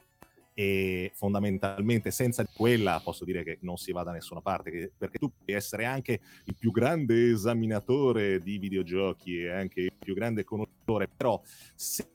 E 0.58 1.12
fondamentalmente 1.14 2.10
senza 2.10 2.44
quella 2.44 2.98
posso 2.98 3.24
dire 3.24 3.44
che 3.44 3.58
non 3.60 3.76
si 3.76 3.92
va 3.92 4.02
da 4.02 4.10
nessuna 4.10 4.40
parte 4.40 4.90
perché 4.98 5.16
tu 5.16 5.30
puoi 5.30 5.56
essere 5.56 5.84
anche 5.84 6.20
il 6.46 6.56
più 6.56 6.72
grande 6.72 7.30
esaminatore 7.30 8.40
di 8.40 8.58
videogiochi 8.58 9.42
e 9.42 9.50
anche 9.50 9.82
il 9.82 9.92
più 9.96 10.14
grande 10.14 10.42
conoscitore 10.42 11.06
però 11.06 11.40
se 11.76 12.10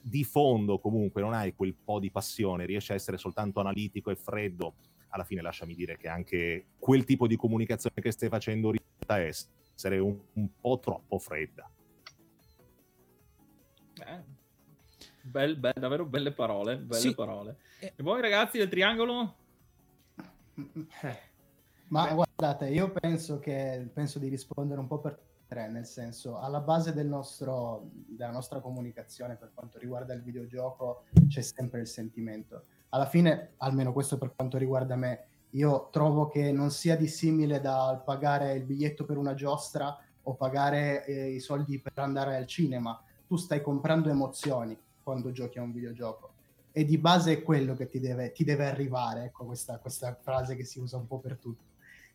di 0.00 0.24
fondo 0.24 0.78
comunque 0.78 1.20
non 1.20 1.34
hai 1.34 1.54
quel 1.54 1.74
po' 1.74 2.00
di 2.00 2.10
passione 2.10 2.64
riesci 2.64 2.92
a 2.92 2.94
essere 2.94 3.18
soltanto 3.18 3.60
analitico 3.60 4.10
e 4.10 4.16
freddo 4.16 4.76
alla 5.08 5.24
fine 5.24 5.42
lasciami 5.42 5.74
dire 5.74 5.98
che 5.98 6.08
anche 6.08 6.68
quel 6.78 7.04
tipo 7.04 7.26
di 7.26 7.36
comunicazione 7.36 7.96
che 8.00 8.10
stai 8.10 8.30
facendo 8.30 8.70
risulta 8.70 9.20
essere 9.20 9.98
un, 9.98 10.18
un 10.32 10.48
po' 10.58 10.78
troppo 10.78 11.18
fredda. 11.18 11.70
Eh 13.98 14.35
Bel, 15.26 15.56
bel, 15.56 15.72
davvero 15.76 16.04
belle 16.04 16.30
parole, 16.30 16.76
belle 16.76 17.00
sì. 17.00 17.14
parole. 17.14 17.56
E 17.80 17.94
voi 17.98 18.20
ragazzi 18.20 18.58
del 18.58 18.68
triangolo? 18.68 19.34
Eh. 20.54 21.18
Ma 21.88 22.06
Beh. 22.06 22.14
guardate, 22.14 22.68
io 22.68 22.92
penso 22.92 23.40
che 23.40 23.88
penso 23.92 24.20
di 24.20 24.28
rispondere 24.28 24.78
un 24.78 24.86
po' 24.86 25.00
per 25.00 25.18
tre, 25.48 25.68
nel 25.68 25.84
senso, 25.84 26.38
alla 26.38 26.60
base 26.60 26.92
del 26.92 27.08
nostro, 27.08 27.90
della 27.92 28.30
nostra 28.30 28.60
comunicazione 28.60 29.34
per 29.34 29.50
quanto 29.52 29.78
riguarda 29.78 30.14
il 30.14 30.22
videogioco 30.22 31.04
c'è 31.26 31.40
sempre 31.40 31.80
il 31.80 31.88
sentimento. 31.88 32.64
Alla 32.90 33.06
fine, 33.06 33.54
almeno 33.58 33.92
questo 33.92 34.18
per 34.18 34.32
quanto 34.34 34.58
riguarda 34.58 34.94
me, 34.94 35.26
io 35.50 35.88
trovo 35.90 36.28
che 36.28 36.52
non 36.52 36.70
sia 36.70 36.96
dissimile 36.96 37.60
dal 37.60 38.02
pagare 38.04 38.54
il 38.54 38.64
biglietto 38.64 39.04
per 39.04 39.16
una 39.16 39.34
giostra 39.34 39.98
o 40.22 40.34
pagare 40.34 41.04
eh, 41.04 41.30
i 41.30 41.40
soldi 41.40 41.80
per 41.80 41.92
andare 41.96 42.36
al 42.36 42.46
cinema. 42.46 43.00
Tu 43.26 43.36
stai 43.36 43.60
comprando 43.60 44.08
emozioni 44.08 44.78
quando 45.06 45.30
giochi 45.30 45.58
a 45.58 45.62
un 45.62 45.70
videogioco. 45.70 46.32
E 46.72 46.84
di 46.84 46.98
base 46.98 47.32
è 47.32 47.42
quello 47.44 47.76
che 47.76 47.86
ti 47.86 48.00
deve, 48.00 48.32
ti 48.32 48.42
deve 48.42 48.66
arrivare, 48.66 49.26
ecco 49.26 49.44
questa, 49.44 49.78
questa 49.78 50.18
frase 50.20 50.56
che 50.56 50.64
si 50.64 50.80
usa 50.80 50.96
un 50.96 51.06
po' 51.06 51.20
per 51.20 51.38
tutto. 51.38 51.62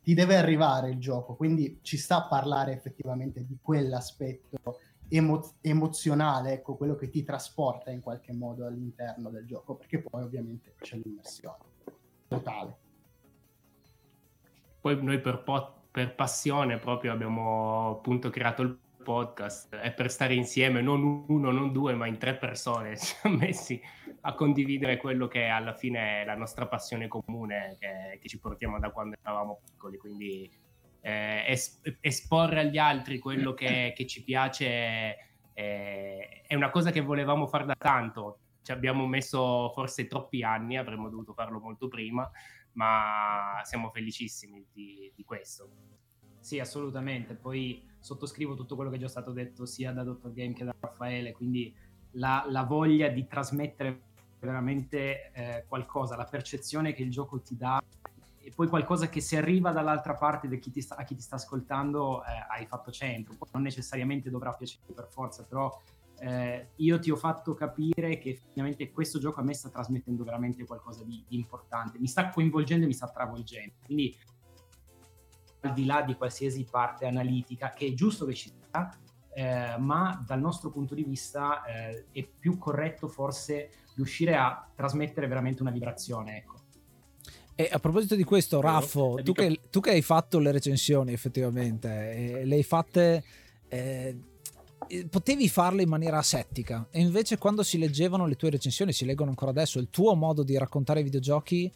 Ti 0.03 0.13
deve 0.13 0.35
arrivare 0.35 0.89
il 0.89 0.99
gioco, 0.99 1.35
quindi 1.35 1.79
ci 1.83 1.95
sta 1.95 2.17
a 2.17 2.27
parlare 2.27 2.73
effettivamente 2.73 3.45
di 3.45 3.57
quell'aspetto 3.61 4.79
emo- 5.07 5.53
emozionale, 5.61 6.51
ecco, 6.51 6.75
quello 6.75 6.95
che 6.95 7.09
ti 7.09 7.23
trasporta 7.23 7.91
in 7.91 8.01
qualche 8.01 8.33
modo 8.33 8.65
all'interno 8.65 9.29
del 9.29 9.45
gioco, 9.45 9.75
perché 9.75 9.99
poi 9.99 10.23
ovviamente 10.23 10.73
c'è 10.81 10.97
l'immersione 10.97 11.63
totale. 12.27 12.77
Poi 14.81 15.01
noi 15.01 15.21
per, 15.21 15.43
po- 15.43 15.83
per 15.89 16.13
passione 16.13 16.77
proprio 16.77 17.13
abbiamo 17.13 17.91
appunto 17.91 18.29
creato 18.29 18.63
il 18.63 18.80
podcast 19.01 19.75
è 19.75 19.93
per 19.93 20.09
stare 20.11 20.33
insieme, 20.33 20.81
non 20.81 21.25
uno, 21.27 21.51
non 21.51 21.71
due, 21.71 21.93
ma 21.93 22.07
in 22.07 22.17
tre 22.17 22.37
persone, 22.37 22.95
ci 22.97 23.05
siamo 23.05 23.37
messi 23.37 23.81
a 24.21 24.33
condividere 24.33 24.97
quello 24.97 25.27
che 25.27 25.45
alla 25.45 25.73
fine 25.73 26.21
è 26.21 26.25
la 26.25 26.35
nostra 26.35 26.67
passione 26.67 27.07
comune 27.07 27.77
che, 27.79 28.19
che 28.21 28.27
ci 28.27 28.39
portiamo 28.39 28.79
da 28.79 28.91
quando 28.91 29.15
eravamo 29.21 29.61
piccoli, 29.65 29.97
quindi 29.97 30.49
eh, 31.01 31.43
es- 31.47 31.81
esporre 31.99 32.61
agli 32.61 32.77
altri 32.77 33.19
quello 33.19 33.53
che, 33.53 33.93
che 33.95 34.05
ci 34.05 34.23
piace 34.23 35.17
eh, 35.53 36.41
è 36.45 36.55
una 36.55 36.69
cosa 36.69 36.91
che 36.91 37.01
volevamo 37.01 37.47
fare 37.47 37.65
da 37.65 37.75
tanto, 37.75 38.39
ci 38.61 38.71
abbiamo 38.71 39.07
messo 39.07 39.71
forse 39.73 40.07
troppi 40.07 40.43
anni, 40.43 40.77
avremmo 40.77 41.09
dovuto 41.09 41.33
farlo 41.33 41.59
molto 41.59 41.87
prima, 41.87 42.29
ma 42.73 43.59
siamo 43.63 43.89
felicissimi 43.89 44.65
di, 44.71 45.11
di 45.15 45.23
questo. 45.23 45.69
Sì, 46.41 46.59
assolutamente. 46.59 47.35
Poi 47.35 47.87
sottoscrivo 47.99 48.55
tutto 48.55 48.75
quello 48.75 48.89
che 48.89 48.97
è 48.97 48.99
già 48.99 49.07
stato 49.07 49.31
detto 49.31 49.65
sia 49.65 49.93
da 49.93 50.03
Dr. 50.03 50.33
Game 50.33 50.53
che 50.53 50.65
da 50.65 50.75
Raffaele, 50.77 51.31
quindi 51.31 51.73
la, 52.13 52.45
la 52.49 52.63
voglia 52.63 53.07
di 53.07 53.25
trasmettere 53.27 54.01
veramente 54.39 55.31
eh, 55.33 55.65
qualcosa, 55.67 56.15
la 56.15 56.25
percezione 56.25 56.93
che 56.93 57.03
il 57.03 57.11
gioco 57.11 57.39
ti 57.39 57.55
dà 57.55 57.81
e 58.43 58.51
poi 58.55 58.67
qualcosa 58.67 59.07
che 59.07 59.21
se 59.21 59.37
arriva 59.37 59.71
dall'altra 59.71 60.15
parte 60.15 60.47
da 60.47 60.55
chi 60.55 60.71
ti 60.71 60.81
sta, 60.81 60.95
a 60.95 61.03
chi 61.03 61.13
ti 61.13 61.21
sta 61.21 61.35
ascoltando 61.35 62.23
eh, 62.23 62.27
hai 62.49 62.65
fatto 62.65 62.91
centro, 62.91 63.35
poi 63.37 63.49
non 63.53 63.61
necessariamente 63.61 64.31
dovrà 64.31 64.51
piacere 64.51 64.81
per 64.95 65.07
forza, 65.09 65.43
però 65.43 65.79
eh, 66.19 66.69
io 66.77 66.99
ti 66.99 67.11
ho 67.11 67.15
fatto 67.15 67.53
capire 67.53 68.17
che 68.17 68.31
effettivamente 68.31 68.91
questo 68.91 69.19
gioco 69.19 69.41
a 69.41 69.43
me 69.43 69.53
sta 69.53 69.69
trasmettendo 69.69 70.23
veramente 70.23 70.65
qualcosa 70.65 71.03
di, 71.03 71.23
di 71.27 71.35
importante, 71.35 71.99
mi 71.99 72.07
sta 72.07 72.29
coinvolgendo 72.29 72.85
e 72.85 72.87
mi 72.87 72.93
sta 72.93 73.07
travolgendo, 73.09 73.73
quindi 73.85 74.17
al 75.61 75.73
di 75.73 75.85
là 75.85 76.01
di 76.01 76.15
qualsiasi 76.15 76.65
parte 76.69 77.05
analitica, 77.05 77.71
che 77.71 77.87
è 77.87 77.93
giusto 77.93 78.25
che 78.25 78.33
ci 78.33 78.51
sia, 78.51 78.97
eh, 79.33 79.77
ma 79.77 80.21
dal 80.25 80.39
nostro 80.39 80.69
punto 80.69 80.93
di 80.93 81.03
vista 81.03 81.63
eh, 81.63 82.05
è 82.11 82.23
più 82.23 82.57
corretto 82.57 83.07
forse 83.07 83.69
riuscire 83.95 84.35
a 84.35 84.67
trasmettere 84.75 85.27
veramente 85.27 85.61
una 85.61 85.71
vibrazione. 85.71 86.37
Ecco. 86.37 86.59
E 87.55 87.69
a 87.71 87.79
proposito 87.79 88.15
di 88.15 88.23
questo, 88.23 88.59
Raffo, 88.59 89.19
tu 89.23 89.33
che, 89.33 89.59
tu 89.69 89.79
che, 89.81 89.91
hai 89.91 90.01
fatto 90.01 90.39
le 90.39 90.51
recensioni 90.51 91.13
effettivamente, 91.13 92.11
eh, 92.11 92.45
le 92.45 92.55
hai 92.55 92.63
fatte... 92.63 93.23
Eh, 93.67 94.17
potevi 95.09 95.47
farle 95.47 95.83
in 95.83 95.89
maniera 95.89 96.17
asettica 96.17 96.87
e 96.89 96.99
invece 96.99 97.37
quando 97.37 97.63
si 97.63 97.77
leggevano 97.77 98.25
le 98.25 98.35
tue 98.35 98.49
recensioni, 98.49 98.91
si 98.91 99.05
leggono 99.05 99.29
ancora 99.29 99.51
adesso, 99.51 99.79
il 99.79 99.89
tuo 99.89 100.15
modo 100.15 100.43
di 100.43 100.57
raccontare 100.57 100.99
i 100.99 101.03
videogiochi 101.03 101.71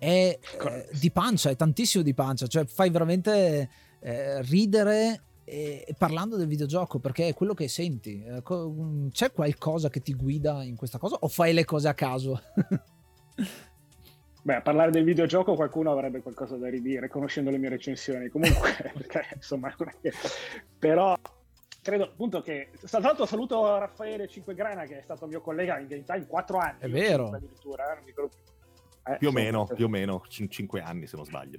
è 0.00 0.38
eh, 0.64 0.88
di 0.98 1.10
pancia, 1.10 1.50
è 1.50 1.56
tantissimo 1.56 2.02
di 2.02 2.14
pancia, 2.14 2.46
cioè 2.46 2.64
fai 2.64 2.88
veramente 2.88 3.68
eh, 4.00 4.40
ridere 4.42 5.24
e, 5.44 5.94
parlando 5.98 6.36
del 6.36 6.46
videogioco, 6.46 6.98
perché 7.00 7.28
è 7.28 7.34
quello 7.34 7.52
che 7.52 7.68
senti. 7.68 8.24
Eh, 8.24 8.40
co- 8.42 9.08
C'è 9.10 9.30
qualcosa 9.30 9.90
che 9.90 10.00
ti 10.00 10.14
guida 10.14 10.62
in 10.62 10.76
questa 10.76 10.96
cosa 10.96 11.16
o 11.20 11.28
fai 11.28 11.52
le 11.52 11.66
cose 11.66 11.88
a 11.88 11.94
caso? 11.94 12.40
Beh, 14.42 14.54
a 14.54 14.62
parlare 14.62 14.90
del 14.90 15.04
videogioco 15.04 15.54
qualcuno 15.54 15.92
avrebbe 15.92 16.22
qualcosa 16.22 16.56
da 16.56 16.70
ridire, 16.70 17.08
conoscendo 17.08 17.50
le 17.50 17.58
mie 17.58 17.68
recensioni. 17.68 18.30
Comunque, 18.30 18.70
perché, 18.96 19.26
insomma, 19.34 19.74
però 20.78 21.14
credo 21.82 22.04
appunto 22.04 22.40
che... 22.40 22.70
Tra 22.88 23.00
l'altro 23.00 23.26
saluto 23.26 23.78
Raffaele 23.78 24.28
Cinquegrana, 24.28 24.84
che 24.84 25.00
è 25.00 25.02
stato 25.02 25.26
mio 25.26 25.42
collega 25.42 25.78
in 25.78 25.88
Game 25.88 26.04
Time 26.04 26.26
4 26.26 26.56
anni. 26.56 26.78
È 26.78 26.88
vero. 26.88 27.28
Addirittura, 27.28 27.90
eh, 27.90 27.94
non 27.96 28.02
mi 28.04 28.08
ricordo 28.08 28.30
più. 28.34 28.59
Eh, 29.06 29.16
Più 29.16 29.28
o 29.28 29.32
meno, 29.32 29.66
più 29.66 29.86
o 29.86 29.88
meno, 29.88 30.22
5 30.28 30.80
anni 30.80 31.06
se 31.06 31.16
non 31.16 31.24
sbaglio. 31.24 31.58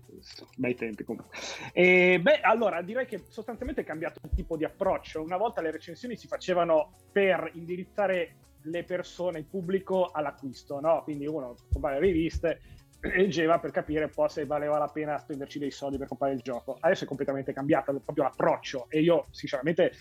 bei 0.57 0.75
tempi 0.75 1.03
comunque. 1.03 1.35
E, 1.73 2.19
beh, 2.21 2.41
allora 2.41 2.81
direi 2.81 3.05
che 3.07 3.23
sostanzialmente 3.27 3.81
è 3.81 3.85
cambiato 3.85 4.19
il 4.23 4.31
tipo 4.35 4.55
di 4.57 4.63
approccio. 4.63 5.21
Una 5.21 5.37
volta 5.37 5.61
le 5.61 5.71
recensioni 5.71 6.15
si 6.15 6.27
facevano 6.27 6.93
per 7.11 7.51
indirizzare 7.55 8.35
le 8.63 8.83
persone, 8.83 9.39
il 9.39 9.45
pubblico 9.45 10.11
all'acquisto, 10.11 10.79
no? 10.79 11.01
Quindi 11.03 11.25
uno 11.25 11.55
comprava 11.71 11.97
le 11.97 12.05
riviste 12.05 12.61
leggeva 13.01 13.59
per 13.59 13.71
capire 13.71 14.03
un 14.05 14.11
po' 14.11 14.27
se 14.27 14.45
valeva 14.45 14.77
la 14.77 14.87
pena 14.87 15.17
spenderci 15.17 15.57
dei 15.59 15.71
soldi 15.71 15.97
per 15.97 16.07
comprare 16.07 16.33
il 16.33 16.41
gioco. 16.41 16.77
Adesso 16.79 17.05
è 17.05 17.07
completamente 17.07 17.53
cambiato 17.53 17.91
proprio 17.99 18.25
l'approccio 18.25 18.85
e 18.89 19.01
io 19.01 19.25
sinceramente 19.31 19.93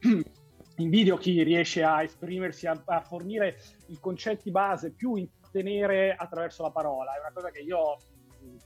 invidio 0.76 1.16
chi 1.16 1.42
riesce 1.42 1.82
a 1.82 2.02
esprimersi, 2.02 2.66
a, 2.66 2.80
a 2.86 3.00
fornire 3.02 3.58
i 3.88 3.98
concetti 4.00 4.50
base 4.50 4.92
più 4.92 5.16
intrattenere 5.48 6.14
attraverso 6.16 6.62
la 6.62 6.70
parola. 6.70 7.14
È 7.16 7.20
una 7.20 7.32
cosa 7.32 7.50
che 7.50 7.60
io 7.60 7.96
mh, 8.40 8.56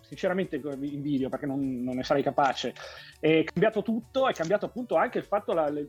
sinceramente 0.00 0.56
invidio 0.56 1.28
perché 1.28 1.46
non, 1.46 1.82
non 1.82 1.96
ne 1.96 2.02
sarei 2.02 2.22
capace. 2.22 2.74
È 3.20 3.44
cambiato 3.44 3.82
tutto, 3.82 4.28
è 4.28 4.32
cambiato 4.32 4.66
appunto 4.66 4.96
anche 4.96 5.18
il 5.18 5.24
fatto 5.24 5.52
la- 5.52 5.68
le- 5.68 5.88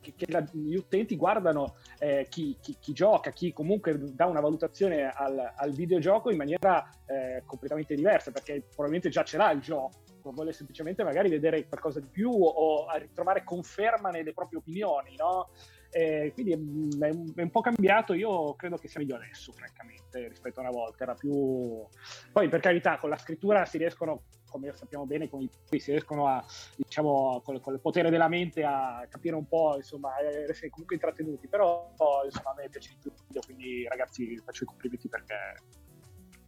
che, 0.00 0.14
che 0.16 0.26
la- 0.30 0.44
gli 0.50 0.74
utenti 0.74 1.16
guardano 1.16 1.76
eh, 1.98 2.26
chi, 2.28 2.56
chi- 2.60 2.76
chi 2.80 2.92
gioca, 2.92 3.30
chi 3.32 3.52
comunque 3.52 3.96
dà 4.14 4.26
una 4.26 4.40
valutazione 4.40 5.10
al, 5.10 5.52
al 5.54 5.72
videogioco 5.72 6.30
in 6.30 6.38
maniera 6.38 6.88
eh, 7.06 7.42
completamente 7.44 7.94
diversa 7.94 8.30
perché 8.30 8.62
probabilmente 8.62 9.10
già 9.10 9.22
ce 9.22 9.36
l'ha 9.36 9.50
il 9.52 9.60
gioco. 9.60 9.98
Vuole 10.22 10.52
semplicemente 10.52 11.02
magari 11.02 11.30
vedere 11.30 11.66
qualcosa 11.66 11.98
di 11.98 12.06
più 12.06 12.30
o 12.30 12.86
ritrovare 12.98 13.42
conferma 13.42 14.10
nelle 14.10 14.34
proprie 14.34 14.58
opinioni, 14.58 15.16
no? 15.16 15.48
Eh, 15.92 16.30
quindi 16.34 16.56
mm, 16.56 17.02
è 17.02 17.08
è 17.40 17.42
un 17.42 17.50
po' 17.50 17.60
cambiato. 17.60 18.14
Io 18.14 18.54
credo 18.54 18.76
che 18.76 18.88
sia 18.88 19.00
meglio 19.00 19.16
adesso, 19.16 19.52
francamente, 19.52 20.28
rispetto 20.28 20.60
a 20.60 20.62
una 20.62 20.72
volta. 20.72 21.02
Era 21.02 21.14
più. 21.14 21.84
Poi, 22.32 22.48
per 22.48 22.60
carità, 22.60 22.96
con 22.98 23.10
la 23.10 23.16
scrittura 23.16 23.64
si 23.64 23.78
riescono, 23.78 24.22
come 24.48 24.72
sappiamo 24.72 25.06
bene, 25.06 25.28
con 25.28 25.40
i 25.40 25.50
si 25.78 25.90
riescono 25.90 26.26
a, 26.26 26.44
diciamo, 26.76 27.40
con, 27.44 27.60
con 27.60 27.74
il 27.74 27.80
potere 27.80 28.10
della 28.10 28.28
mente 28.28 28.62
a 28.62 29.06
capire 29.08 29.34
un 29.34 29.46
po', 29.46 29.74
insomma, 29.76 30.10
essere 30.48 30.70
comunque 30.70 30.94
intrattenuti. 30.94 31.48
Però, 31.48 31.92
insomma, 32.24 32.50
a 32.50 32.54
me 32.56 32.68
piace 32.68 32.90
di 32.90 32.98
più. 33.00 33.10
il 33.10 33.22
video, 33.26 33.40
Quindi, 33.44 33.88
ragazzi, 33.88 34.36
faccio 34.44 34.64
i 34.64 34.66
complimenti 34.66 35.08
perché 35.08 35.34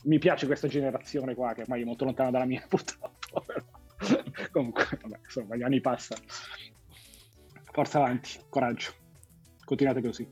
mi 0.04 0.18
piace 0.18 0.46
questa 0.46 0.68
generazione 0.68 1.34
qua, 1.34 1.52
che 1.52 1.62
ormai 1.62 1.82
è 1.82 1.84
molto 1.84 2.04
lontana 2.04 2.30
dalla 2.30 2.46
mia, 2.46 2.64
purtroppo. 2.68 3.40
però. 3.44 3.60
Comunque, 4.50 4.84
vabbè, 5.00 5.18
insomma, 5.24 5.56
gli 5.56 5.62
anni 5.62 5.80
passano. 5.80 6.22
Forza 7.72 7.98
avanti, 7.98 8.38
coraggio. 8.48 9.01
Continuate 9.64 10.02
così. 10.02 10.28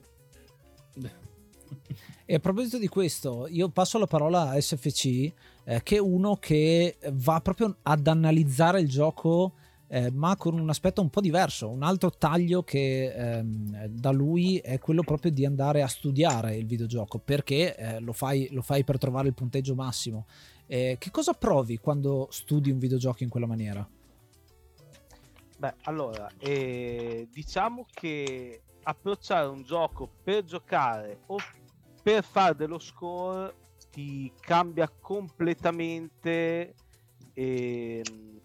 E 2.24 2.34
a 2.34 2.38
proposito 2.38 2.78
di 2.78 2.88
questo, 2.88 3.46
io 3.48 3.70
passo 3.70 3.98
la 3.98 4.06
parola 4.06 4.50
a 4.50 4.60
SFC, 4.60 5.32
eh, 5.64 5.82
che 5.82 5.96
è 5.96 6.00
uno 6.00 6.36
che 6.36 6.96
va 7.12 7.40
proprio 7.40 7.76
ad 7.82 8.06
analizzare 8.06 8.80
il 8.80 8.88
gioco, 8.88 9.54
eh, 9.88 10.12
ma 10.12 10.36
con 10.36 10.56
un 10.56 10.68
aspetto 10.68 11.00
un 11.00 11.10
po' 11.10 11.20
diverso. 11.20 11.68
Un 11.68 11.82
altro 11.82 12.10
taglio 12.10 12.62
che 12.62 13.12
ehm, 13.12 13.86
da 13.86 14.12
lui 14.12 14.58
è 14.58 14.78
quello 14.78 15.02
proprio 15.02 15.32
di 15.32 15.44
andare 15.44 15.82
a 15.82 15.88
studiare 15.88 16.54
il 16.54 16.66
videogioco, 16.66 17.18
perché 17.18 17.74
eh, 17.74 17.98
lo, 17.98 18.12
fai, 18.12 18.48
lo 18.52 18.62
fai 18.62 18.84
per 18.84 18.98
trovare 18.98 19.26
il 19.26 19.34
punteggio 19.34 19.74
massimo. 19.74 20.26
Eh, 20.66 20.96
che 21.00 21.10
cosa 21.10 21.32
provi 21.32 21.78
quando 21.78 22.28
studi 22.30 22.70
un 22.70 22.78
videogioco 22.78 23.24
in 23.24 23.28
quella 23.28 23.46
maniera? 23.46 23.88
Beh, 25.58 25.74
allora, 25.82 26.30
eh, 26.38 27.28
diciamo 27.32 27.86
che 27.92 28.62
approcciare 28.82 29.46
un 29.46 29.62
gioco 29.62 30.08
per 30.22 30.44
giocare 30.44 31.20
o 31.26 31.42
per 32.02 32.24
fare 32.24 32.54
dello 32.54 32.78
score 32.78 33.54
ti 33.90 34.32
cambia 34.40 34.88
completamente 35.00 36.74
ehm, 37.34 38.40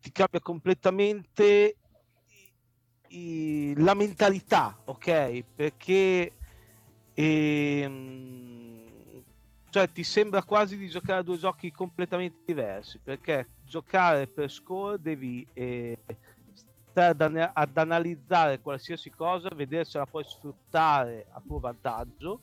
ti 0.00 0.12
cambia 0.12 0.40
completamente 0.40 1.76
i- 3.10 3.74
la 3.76 3.94
mentalità, 3.94 4.80
ok? 4.86 5.44
Perché 5.54 6.32
ehm, 7.14 8.86
cioè 9.70 9.90
ti 9.92 10.02
sembra 10.02 10.42
quasi 10.42 10.76
di 10.76 10.88
giocare 10.88 11.20
a 11.20 11.22
due 11.22 11.36
giochi 11.36 11.70
completamente 11.70 12.38
diversi 12.46 12.98
perché 13.02 13.48
giocare 13.64 14.26
per 14.26 14.50
score 14.50 14.98
devi 15.00 15.46
eh, 15.52 15.98
ad, 16.94 17.50
ad 17.52 17.76
analizzare 17.76 18.60
qualsiasi 18.60 19.10
cosa 19.10 19.48
vedere 19.54 19.84
se 19.84 19.98
la 19.98 20.06
puoi 20.06 20.24
sfruttare 20.24 21.26
a 21.30 21.42
tuo 21.44 21.58
vantaggio. 21.58 22.40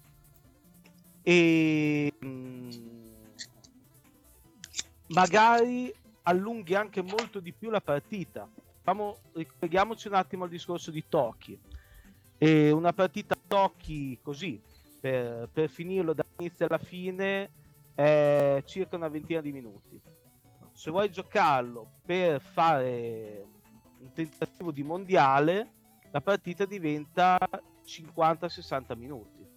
E 1.21 2.12
mm, 2.23 3.05
magari 5.08 5.93
allunghi 6.23 6.75
anche 6.75 7.01
molto 7.01 7.39
di 7.39 7.53
più 7.53 7.69
la 7.69 7.81
partita. 7.81 8.47
Facciamo- 8.81 9.17
ricolleghiamoci 9.34 10.08
un 10.08 10.13
attimo 10.13 10.43
al 10.43 10.49
discorso 10.49 10.91
di 10.91 11.03
e 12.38 12.71
una 12.71 12.93
partita 12.93 13.36
Toki 13.47 14.19
così 14.21 14.62
per, 14.99 15.49
per 15.51 15.69
finirlo 15.69 16.13
dall'inizio 16.13 16.65
alla 16.65 16.77
fine 16.77 17.49
è 17.95 18.62
circa 18.65 18.95
una 18.95 19.08
ventina 19.08 19.41
di 19.41 19.51
minuti. 19.51 19.99
Se 20.73 20.91
vuoi 20.91 21.10
giocarlo 21.10 21.89
per 22.05 22.41
fare 22.41 23.54
un 24.05 24.11
tentativo 24.11 24.71
di 24.71 24.83
mondiale, 24.83 25.73
la 26.09 26.21
partita 26.21 26.65
diventa 26.65 27.37
50-60 27.83 28.95
minuti. 28.95 29.47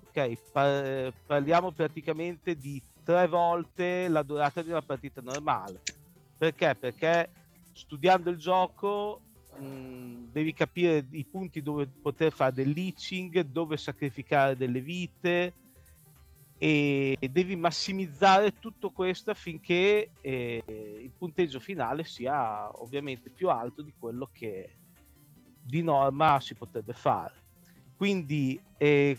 Ok, 0.00 0.38
Pa- 0.50 1.12
parliamo 1.24 1.72
praticamente 1.72 2.56
di 2.58 2.82
tre 3.02 3.26
volte 3.28 4.08
la 4.08 4.22
durata 4.22 4.62
di 4.62 4.70
una 4.70 4.82
partita 4.82 5.20
normale. 5.20 5.82
Perché? 6.36 6.76
Perché 6.78 7.34
studiando 7.70 8.30
il 8.30 8.36
gioco 8.38 9.24
mh, 9.54 10.24
devi 10.30 10.52
capire 10.52 11.06
i 11.10 11.26
punti 11.26 11.62
dove 11.62 11.90
poter 12.00 12.32
fare 12.32 12.52
del 12.52 12.70
leeching, 12.70 13.40
dove 13.42 13.76
sacrificare 13.76 14.56
delle 14.56 14.80
vite 14.80 15.56
e 16.58 17.16
devi 17.30 17.54
massimizzare 17.54 18.58
tutto 18.58 18.90
questo 18.90 19.30
affinché 19.30 20.10
eh, 20.20 20.62
il 21.02 21.10
punteggio 21.16 21.60
finale 21.60 22.04
sia 22.04 22.70
ovviamente 22.80 23.28
più 23.28 23.50
alto 23.50 23.82
di 23.82 23.92
quello 23.98 24.30
che 24.32 24.76
di 25.62 25.82
norma 25.82 26.40
si 26.40 26.54
potrebbe 26.54 26.94
fare. 26.94 27.34
Quindi 27.96 28.58
eh, 28.78 29.18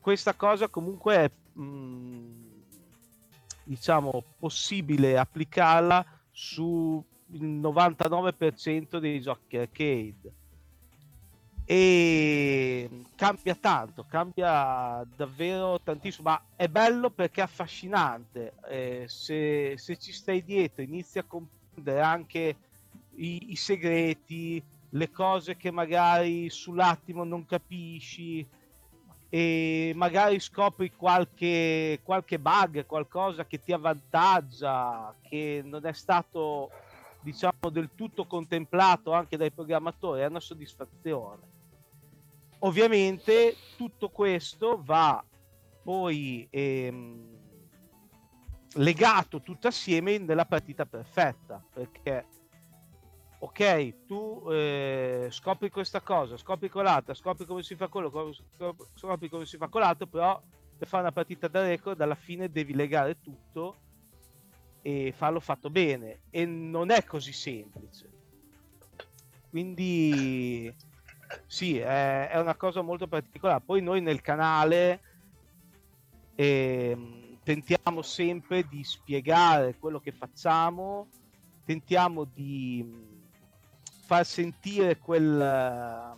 questa 0.00 0.34
cosa 0.34 0.68
comunque 0.68 1.14
è 1.14 1.58
mh, 1.58 2.64
diciamo 3.64 4.22
possibile 4.38 5.16
applicarla 5.16 6.04
sul 6.30 7.02
99% 7.32 8.98
dei 8.98 9.20
giochi 9.20 9.56
arcade 9.56 10.40
e 11.74 12.86
cambia 13.14 13.54
tanto, 13.54 14.04
cambia 14.04 15.02
davvero 15.16 15.80
tantissimo, 15.80 16.28
ma 16.28 16.42
è 16.54 16.68
bello 16.68 17.08
perché 17.08 17.40
è 17.40 17.44
affascinante. 17.44 18.52
Eh, 18.68 19.04
se, 19.08 19.76
se 19.78 19.96
ci 19.96 20.12
stai 20.12 20.44
dietro, 20.44 20.82
inizi 20.82 21.18
a 21.18 21.24
comprendere 21.24 22.02
anche 22.02 22.56
i, 23.14 23.52
i 23.52 23.56
segreti, 23.56 24.62
le 24.90 25.10
cose 25.10 25.56
che 25.56 25.70
magari 25.70 26.50
sull'attimo 26.50 27.24
non 27.24 27.46
capisci 27.46 28.46
e 29.30 29.92
magari 29.94 30.40
scopri 30.40 30.92
qualche, 30.94 32.00
qualche 32.02 32.38
bug, 32.38 32.84
qualcosa 32.84 33.46
che 33.46 33.62
ti 33.62 33.72
avvantaggia, 33.72 35.14
che 35.22 35.62
non 35.64 35.86
è 35.86 35.94
stato 35.94 36.70
diciamo 37.20 37.70
del 37.70 37.88
tutto 37.94 38.26
contemplato 38.26 39.12
anche 39.12 39.38
dai 39.38 39.50
programmatori, 39.50 40.20
è 40.20 40.26
una 40.26 40.38
soddisfazione. 40.38 41.51
Ovviamente 42.64 43.56
tutto 43.74 44.08
questo 44.10 44.80
va 44.84 45.24
poi 45.82 46.46
ehm, 46.48 47.68
legato 48.74 49.40
tutto 49.40 49.66
assieme 49.66 50.18
nella 50.18 50.44
partita 50.44 50.86
perfetta, 50.86 51.64
perché 51.72 52.28
ok, 53.38 54.04
tu 54.06 54.46
eh, 54.50 55.26
scopri 55.30 55.70
questa 55.70 56.00
cosa, 56.00 56.36
scopri 56.36 56.68
quell'altra, 56.70 57.14
scopri 57.14 57.46
come 57.46 57.64
si 57.64 57.74
fa 57.74 57.88
quello, 57.88 58.10
co- 58.10 58.32
scop- 58.32 58.90
scopri 58.94 59.28
come 59.28 59.44
si 59.44 59.56
fa 59.56 59.66
quell'altro, 59.66 60.06
però 60.06 60.40
per 60.76 60.86
fare 60.86 61.02
una 61.02 61.12
partita 61.12 61.48
da 61.48 61.66
record 61.66 62.00
alla 62.00 62.14
fine 62.14 62.48
devi 62.48 62.74
legare 62.74 63.18
tutto 63.20 63.80
e 64.82 65.12
farlo 65.12 65.40
fatto 65.40 65.68
bene 65.68 66.20
e 66.30 66.46
non 66.46 66.90
è 66.90 67.02
così 67.04 67.32
semplice. 67.32 68.08
Quindi 69.50 70.74
sì, 71.46 71.78
è, 71.78 72.28
è 72.28 72.38
una 72.38 72.54
cosa 72.54 72.82
molto 72.82 73.06
particolare. 73.06 73.62
Poi 73.64 73.82
noi 73.82 74.00
nel 74.00 74.20
canale 74.20 75.00
eh, 76.34 77.36
tentiamo 77.42 78.02
sempre 78.02 78.66
di 78.68 78.84
spiegare 78.84 79.76
quello 79.78 80.00
che 80.00 80.12
facciamo, 80.12 81.08
tentiamo 81.64 82.24
di 82.24 82.82
mm, 82.84 83.02
far 84.04 84.24
sentire 84.24 84.98
quel, 84.98 86.16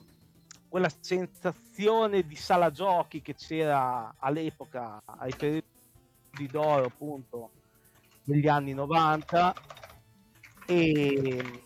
quella 0.69 0.91
sensazione 1.01 2.27
di 2.27 2.37
sala 2.37 2.71
giochi 2.71 3.23
che 3.23 3.35
c'era 3.35 4.15
all'epoca, 4.19 5.01
ai 5.05 5.35
periodi 5.37 5.73
d'oro 6.51 6.87
appunto 6.87 7.51
negli 8.25 8.49
anni 8.49 8.73
90 8.73 9.55
e 10.67 11.63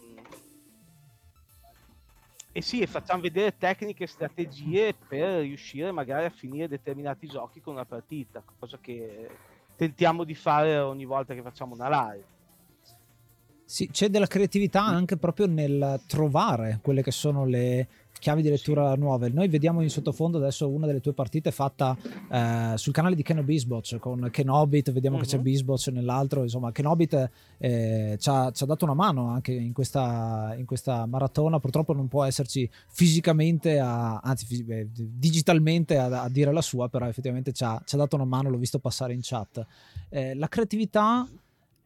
e 2.59 2.61
sì, 2.61 2.85
facciamo 2.87 3.21
vedere 3.21 3.57
tecniche 3.57 4.03
e 4.03 4.07
strategie 4.09 4.93
per 4.93 5.43
riuscire 5.43 5.93
magari 5.93 6.25
a 6.25 6.31
finire 6.31 6.67
determinati 6.67 7.29
giochi 7.29 7.61
con 7.61 7.75
una 7.75 7.85
partita, 7.85 8.43
cosa 8.59 8.79
che 8.81 9.31
tentiamo 9.77 10.25
di 10.25 10.35
fare 10.35 10.77
ogni 10.79 11.05
volta 11.05 11.35
che 11.35 11.43
facciamo 11.43 11.75
una 11.75 11.89
live. 11.89 12.25
Sì, 13.65 13.89
c'è 13.91 14.09
della 14.09 14.27
creatività 14.27 14.83
anche 14.83 15.17
proprio 15.17 15.47
nel 15.47 16.01
trovare 16.09 16.81
quelle 16.83 17.03
che 17.03 17.13
sono 17.13 17.45
le 17.45 17.87
chiavi 18.19 18.43
di 18.43 18.49
lettura 18.49 18.95
nuove. 18.97 19.29
Noi 19.29 19.49
vediamo 19.49 19.81
in 19.81 19.91
sottofondo 19.91 20.39
adesso 20.39 20.69
una 20.69 20.87
delle 20.87 21.01
tue 21.01 21.13
partite 21.13 21.51
fatta 21.51 21.97
eh, 22.31 22.73
sul 22.77 22.93
canale 22.93 23.15
di 23.15 23.23
Ken 23.23 23.45
Bisbot 23.45 23.99
con 23.99 24.29
Kenobit, 24.31 24.93
vediamo 24.93 25.17
uh-huh. 25.17 25.23
che 25.23 25.29
c'è 25.29 25.37
mhm. 25.37 25.43
Bisbot 25.43 25.89
nell'altro, 25.91 26.43
insomma 26.43 26.73
Kenobit 26.73 27.31
eh, 27.59 28.17
ci, 28.19 28.29
ha, 28.29 28.51
ci, 28.51 28.63
ha, 28.63 28.67
dato 28.67 28.85
una 28.85 28.95
mano 28.95 29.29
anche 29.29 29.53
in 29.53 29.73
questa, 29.73 30.55
in 30.57 30.65
questa, 30.65 31.07
maratona, 31.07 31.59
purtroppo 31.59 31.93
non 31.93 32.09
può 32.09 32.25
esserci 32.25 32.69
fisicamente, 32.89 33.79
a, 33.79 34.19
anzi 34.19 34.47
fis- 34.47 34.65
eh, 34.69 34.89
digitalmente 34.93 35.97
a, 35.97 36.23
a, 36.23 36.29
dire 36.29 36.53
la 36.53 36.63
sua, 36.63 36.89
però 36.89 37.07
effettivamente 37.07 37.53
ci 37.53 37.65
ha, 37.65 37.81
ci 37.85 37.95
ha, 37.95 37.99
dato 37.99 38.17
una 38.17 38.25
mano, 38.25 38.51
l'ho 38.51 38.59
visto 38.59 38.79
passare 38.79 39.13
in 39.13 39.21
chat. 39.23 39.65
Eh, 40.09 40.35
la 40.35 40.49
creatività 40.49 41.27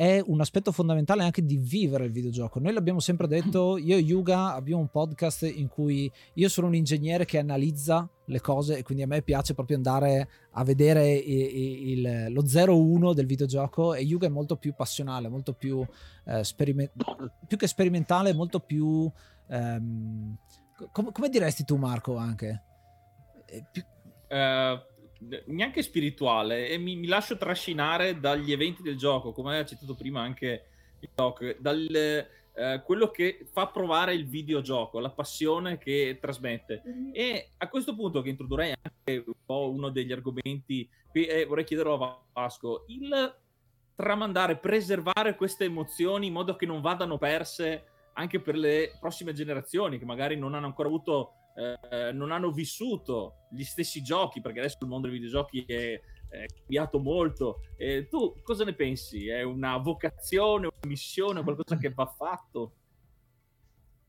è 0.02 0.20
un 0.26 0.40
aspetto 0.40 0.72
fondamentale 0.72 1.22
anche 1.22 1.44
di 1.44 1.56
vivere 1.56 2.06
il 2.06 2.10
videogioco. 2.10 2.58
Noi 2.58 2.72
l'abbiamo 2.72 2.98
sempre 2.98 3.28
detto, 3.28 3.78
io 3.78 3.94
e 3.94 4.00
Yuga 4.00 4.52
abbiamo 4.52 4.80
un 4.80 4.88
podcast 4.88 5.42
in 5.42 5.68
cui 5.68 6.10
io 6.34 6.48
sono 6.48 6.66
un 6.66 6.74
ingegnere 6.74 7.24
che 7.24 7.38
analizza 7.38 8.10
le 8.24 8.40
cose 8.40 8.78
e 8.78 8.82
quindi 8.82 9.04
a 9.04 9.06
me 9.06 9.22
piace 9.22 9.54
proprio 9.54 9.76
andare 9.76 10.28
a 10.50 10.64
vedere 10.64 11.12
il, 11.12 12.04
il, 12.04 12.32
lo 12.32 12.42
0-1 12.42 13.14
del 13.14 13.26
videogioco 13.26 13.94
e 13.94 14.02
Yuga 14.02 14.26
è 14.26 14.30
molto 14.30 14.56
più 14.56 14.74
passionale, 14.74 15.28
molto 15.28 15.52
più, 15.52 15.86
eh, 16.24 16.42
speriment- 16.42 16.90
più 17.46 17.56
che 17.56 17.68
sperimentale, 17.68 18.34
molto 18.34 18.58
più... 18.58 19.08
Ehm, 19.50 20.36
com- 20.90 21.12
come 21.12 21.28
diresti 21.28 21.62
tu 21.62 21.76
Marco 21.76 22.16
anche? 22.16 22.60
Più... 23.70 23.84
Uh 24.30 24.91
neanche 25.46 25.82
spirituale 25.82 26.68
e 26.68 26.78
mi, 26.78 26.96
mi, 26.96 27.06
lascio 27.06 27.37
trascinare 27.37 28.18
dagli 28.20 28.52
eventi 28.52 28.82
del 28.82 28.96
gioco, 28.96 29.32
come 29.32 29.58
hai 29.58 29.66
citato 29.66 29.94
prima 29.94 30.20
anche 30.20 30.64
il 31.00 31.08
Doc, 31.14 31.56
dal 31.58 31.88
eh, 32.54 32.82
quello 32.85 33.11
che 33.11 33.46
fa 33.50 33.66
provare 33.66 34.14
il 34.14 34.26
videogioco, 34.26 35.00
la 35.00 35.11
passione 35.11 35.78
che 35.78 36.18
trasmette. 36.20 36.82
Mm-hmm. 36.87 37.11
E 37.12 37.48
a 37.56 37.68
questo 37.68 37.94
punto 37.94 38.20
che 38.20 38.28
introdurrei 38.28 38.74
anche 38.80 39.24
un 39.26 39.35
po' 39.44 39.70
uno 39.70 39.88
degli 39.90 40.12
argomenti, 40.12 40.88
qui 41.11 41.26
eh, 41.26 41.44
vorrei 41.46 41.64
chiederlo 41.64 41.94
a 41.94 42.22
Vasco, 42.32 42.85
il 42.88 43.37
tramandare, 43.94 44.56
preservare 44.56 45.37
queste 45.37 45.64
emozioni 45.64 46.26
in 46.26 46.32
modo 46.32 46.56
che 46.56 46.66
non 46.66 46.80
vadano 46.80 47.18
perse 47.18 47.85
anche 48.14 48.40
per 48.40 48.56
le 48.56 48.96
prossime 49.00 49.32
generazioni 49.32 49.98
che 49.98 50.04
magari 50.04 50.37
non 50.37 50.54
hanno 50.54 50.66
ancora 50.66 50.88
avuto 50.88 51.35
eh, 51.54 52.12
non 52.12 52.32
hanno 52.32 52.50
vissuto 52.50 53.46
gli 53.50 53.64
stessi 53.64 54.02
giochi, 54.02 54.40
perché 54.40 54.60
adesso 54.60 54.78
il 54.80 54.88
mondo 54.88 55.08
dei 55.08 55.18
videogiochi 55.18 55.64
è, 55.64 56.00
è 56.28 56.46
cambiato 56.46 56.98
molto. 56.98 57.62
Eh, 57.76 58.08
tu 58.08 58.40
cosa 58.42 58.64
ne 58.64 58.74
pensi? 58.74 59.28
È 59.28 59.42
una 59.42 59.76
vocazione, 59.78 60.66
una 60.66 60.86
missione, 60.86 61.42
qualcosa 61.42 61.76
che 61.76 61.90
va 61.90 62.06
fatto? 62.06 62.76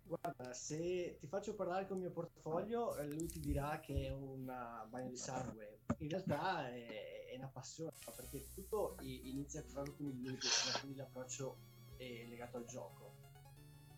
Guarda, 0.04 0.54
se 0.54 1.18
ti 1.20 1.28
faccio 1.28 1.56
parlare 1.56 1.88
con 1.88 1.98
il 1.98 2.04
mio 2.04 2.12
portafoglio, 2.12 2.96
eh, 2.98 3.08
lui 3.08 3.28
ti 3.28 3.40
dirà 3.40 3.80
che 3.80 4.08
è 4.08 4.12
un 4.12 4.46
bagno 4.46 5.10
di 5.10 5.18
sangue. 5.18 5.80
In 5.98 6.10
realtà 6.10 6.70
è, 6.70 7.30
è 7.32 7.36
una 7.38 7.50
passione, 7.52 7.92
perché 8.16 8.46
tutto 8.54 8.96
inizia 9.02 9.64
proprio 9.64 9.96
con 9.96 10.06
il 10.06 10.38
quindi 10.80 10.98
l'approccio 10.98 11.58
è 11.98 12.26
legato 12.28 12.58
al 12.58 12.66
gioco 12.66 13.33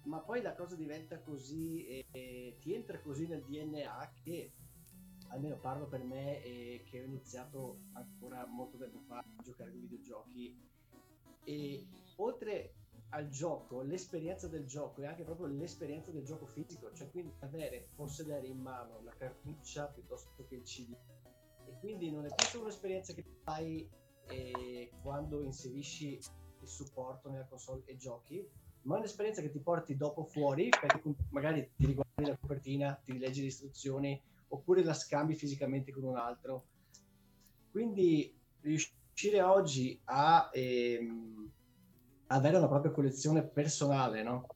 ma 0.05 0.19
poi 0.19 0.41
la 0.41 0.55
cosa 0.55 0.75
diventa 0.75 1.19
così 1.19 1.85
e, 1.85 2.05
e 2.11 2.57
ti 2.59 2.73
entra 2.73 2.99
così 2.99 3.27
nel 3.27 3.43
DNA 3.43 4.11
che 4.23 4.51
almeno 5.29 5.57
parlo 5.57 5.87
per 5.87 6.03
me 6.03 6.43
e 6.43 6.83
che 6.85 7.01
ho 7.01 7.05
iniziato 7.05 7.79
ancora 7.93 8.45
molto 8.45 8.77
tempo 8.77 8.99
fa 9.07 9.17
a 9.17 9.43
giocare 9.43 9.71
ai 9.71 9.77
videogiochi. 9.77 10.57
E 11.43 11.87
oltre 12.17 12.73
al 13.09 13.29
gioco, 13.29 13.81
l'esperienza 13.81 14.47
del 14.47 14.65
gioco 14.65 15.01
e 15.01 15.05
anche 15.05 15.23
proprio 15.23 15.47
l'esperienza 15.47 16.11
del 16.11 16.23
gioco 16.23 16.45
fisico, 16.45 16.91
cioè 16.93 17.09
quindi 17.11 17.33
avere, 17.39 17.89
possedere 17.95 18.47
in 18.47 18.59
mano 18.59 19.01
la 19.03 19.13
cartuccia 19.15 19.87
piuttosto 19.87 20.45
che 20.47 20.55
il 20.55 20.63
CD 20.63 20.95
e 21.65 21.77
quindi 21.79 22.11
non 22.11 22.25
è 22.25 22.33
più 22.33 22.47
solo 22.47 22.63
un'esperienza 22.63 23.13
che 23.13 23.23
fai 23.43 23.89
eh, 24.27 24.91
quando 25.01 25.41
inserisci 25.41 26.19
il 26.61 26.67
supporto 26.67 27.29
nella 27.29 27.45
console 27.45 27.83
e 27.85 27.95
giochi, 27.95 28.47
ma 28.85 28.95
è 28.95 28.97
un'esperienza 28.99 29.41
che 29.41 29.51
ti 29.51 29.59
porti 29.59 29.95
dopo 29.95 30.23
fuori 30.23 30.69
perché 30.69 31.01
magari 31.29 31.71
ti 31.75 31.85
riguardi 31.85 32.25
la 32.25 32.37
copertina, 32.37 32.99
ti 33.03 33.17
leggi 33.17 33.41
le 33.41 33.47
istruzioni 33.47 34.19
oppure 34.49 34.83
la 34.83 34.93
scambi 34.93 35.35
fisicamente 35.35 35.91
con 35.91 36.03
un 36.03 36.17
altro. 36.17 36.65
Quindi 37.71 38.33
riuscire 38.61 39.41
oggi 39.41 39.99
a 40.05 40.49
ehm, 40.53 41.51
avere 42.27 42.57
una 42.57 42.67
propria 42.67 42.91
collezione 42.91 43.43
personale, 43.43 44.23
no? 44.23 44.47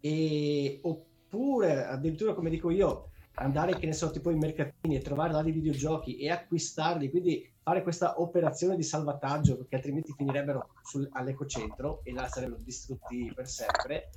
E, 0.00 0.80
oppure 0.82 1.84
addirittura, 1.84 2.34
come 2.34 2.50
dico 2.50 2.70
io, 2.70 3.09
andare, 3.34 3.76
che 3.76 3.86
ne 3.86 3.92
so, 3.92 4.10
tipo 4.10 4.30
in 4.30 4.38
mercatini 4.38 4.96
e 4.96 5.00
trovare 5.00 5.32
là 5.32 5.42
videogiochi 5.42 6.16
e 6.18 6.30
acquistarli, 6.30 7.10
quindi 7.10 7.50
fare 7.62 7.82
questa 7.82 8.20
operazione 8.20 8.76
di 8.76 8.82
salvataggio 8.82 9.56
perché 9.56 9.76
altrimenti 9.76 10.12
finirebbero 10.12 10.68
sul, 10.82 11.08
all'ecocentro 11.12 12.00
e 12.04 12.12
là 12.12 12.26
sarebbero 12.28 12.60
distrutti 12.62 13.30
per 13.34 13.48
sempre 13.48 14.10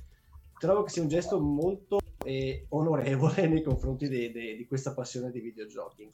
trovo 0.58 0.82
che 0.82 0.90
sia 0.90 1.02
un 1.02 1.08
gesto 1.08 1.40
molto 1.40 1.98
eh, 2.24 2.66
onorevole 2.70 3.46
nei 3.46 3.62
confronti 3.62 4.08
de, 4.08 4.32
de, 4.32 4.56
di 4.56 4.66
questa 4.66 4.94
passione 4.94 5.30
dei 5.30 5.40
videogiochi. 5.40 6.08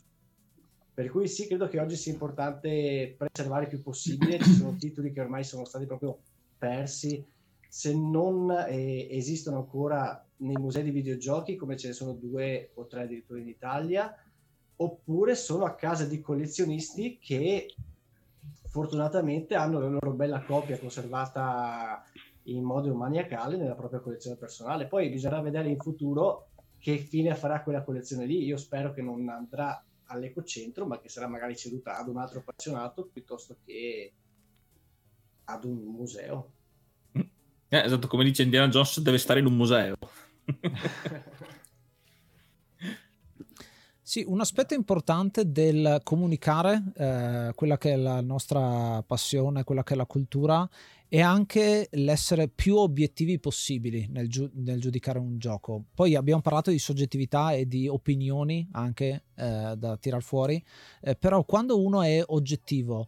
Per 0.92 1.08
cui 1.08 1.28
sì 1.28 1.46
credo 1.46 1.68
che 1.68 1.80
oggi 1.80 1.96
sia 1.96 2.12
importante 2.12 3.14
preservare 3.16 3.64
il 3.64 3.68
più 3.70 3.82
possibile 3.82 4.38
ci 4.38 4.52
sono 4.52 4.76
titoli 4.76 5.12
che 5.12 5.20
ormai 5.20 5.44
sono 5.44 5.64
stati 5.64 5.86
proprio 5.86 6.18
persi 6.58 7.24
se 7.72 7.94
non 7.94 8.50
eh, 8.50 9.06
esistono 9.16 9.58
ancora 9.58 10.26
nei 10.38 10.56
musei 10.56 10.82
di 10.82 10.90
videogiochi 10.90 11.54
come 11.54 11.76
ce 11.76 11.86
ne 11.86 11.92
sono 11.92 12.14
due 12.14 12.72
o 12.74 12.88
tre 12.88 13.02
addirittura 13.02 13.38
in 13.38 13.46
Italia 13.46 14.12
oppure 14.74 15.36
sono 15.36 15.64
a 15.64 15.76
casa 15.76 16.04
di 16.04 16.20
collezionisti 16.20 17.20
che 17.20 17.72
fortunatamente 18.66 19.54
hanno 19.54 19.78
la 19.78 19.86
loro 19.86 20.10
bella 20.10 20.42
copia 20.42 20.80
conservata 20.80 22.02
in 22.44 22.64
modo 22.64 22.92
maniacale 22.92 23.56
nella 23.56 23.76
propria 23.76 24.00
collezione 24.00 24.36
personale. 24.36 24.88
Poi 24.88 25.08
bisognerà 25.08 25.40
vedere 25.40 25.68
in 25.68 25.78
futuro 25.78 26.48
che 26.76 26.96
fine 26.96 27.36
farà 27.36 27.62
quella 27.62 27.84
collezione 27.84 28.26
lì. 28.26 28.42
Io 28.42 28.56
spero 28.56 28.92
che 28.92 29.02
non 29.02 29.28
andrà 29.28 29.84
all'ecocentro, 30.06 30.86
ma 30.86 30.98
che 30.98 31.08
sarà 31.08 31.28
magari 31.28 31.56
ceduta 31.56 31.98
ad 31.98 32.08
un 32.08 32.16
altro 32.16 32.40
appassionato 32.40 33.08
piuttosto 33.12 33.58
che 33.64 34.12
ad 35.44 35.64
un 35.64 35.76
museo. 35.76 36.52
Eh, 37.72 37.84
esatto, 37.84 38.08
come 38.08 38.24
dice 38.24 38.42
Indiana 38.42 38.68
Jones, 38.68 38.98
deve 38.98 39.18
stare 39.18 39.38
in 39.38 39.46
un 39.46 39.56
museo. 39.56 39.96
Sì, 44.10 44.24
un 44.26 44.40
aspetto 44.40 44.74
importante 44.74 45.52
del 45.52 46.00
comunicare 46.02 46.82
eh, 46.96 47.52
quella 47.54 47.78
che 47.78 47.92
è 47.92 47.96
la 47.96 48.20
nostra 48.20 49.04
passione, 49.06 49.62
quella 49.62 49.84
che 49.84 49.94
è 49.94 49.96
la 49.96 50.04
cultura, 50.04 50.68
è 51.06 51.20
anche 51.20 51.86
l'essere 51.92 52.48
più 52.48 52.74
obiettivi 52.74 53.38
possibili 53.38 54.08
nel, 54.10 54.28
giu- 54.28 54.50
nel 54.54 54.80
giudicare 54.80 55.20
un 55.20 55.38
gioco. 55.38 55.84
Poi 55.94 56.16
abbiamo 56.16 56.40
parlato 56.40 56.72
di 56.72 56.80
soggettività 56.80 57.52
e 57.52 57.68
di 57.68 57.86
opinioni 57.86 58.68
anche 58.72 59.26
eh, 59.36 59.74
da 59.76 59.96
tirar 59.96 60.22
fuori, 60.22 60.60
eh, 61.02 61.14
però 61.14 61.44
quando 61.44 61.80
uno 61.80 62.02
è 62.02 62.20
oggettivo, 62.26 63.06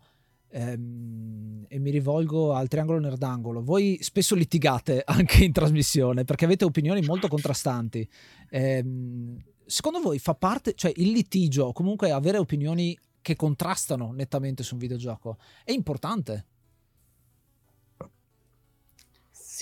ehm, 0.53 1.65
e 1.69 1.79
mi 1.79 1.91
rivolgo 1.91 2.53
al 2.53 2.69
triangolo 2.69 2.99
nerdangolo. 2.99 3.62
Voi 3.62 3.99
spesso 4.01 4.35
litigate 4.35 5.03
anche 5.07 5.45
in 5.45 5.53
trasmissione 5.53 6.25
perché 6.25 6.45
avete 6.45 6.65
opinioni 6.65 7.01
molto 7.03 7.29
contrastanti. 7.29 8.07
Ehm, 8.51 9.43
secondo 9.65 10.01
voi 10.01 10.19
fa 10.19 10.35
parte, 10.35 10.75
cioè 10.75 10.93
il 10.97 11.11
litigio, 11.11 11.73
comunque 11.73 12.11
avere 12.11 12.38
opinioni 12.38 12.97
che 13.23 13.37
contrastano 13.37 14.12
nettamente 14.12 14.62
su 14.62 14.75
un 14.75 14.81
videogioco, 14.81 15.38
è 15.65 15.73
importante? 15.73 16.47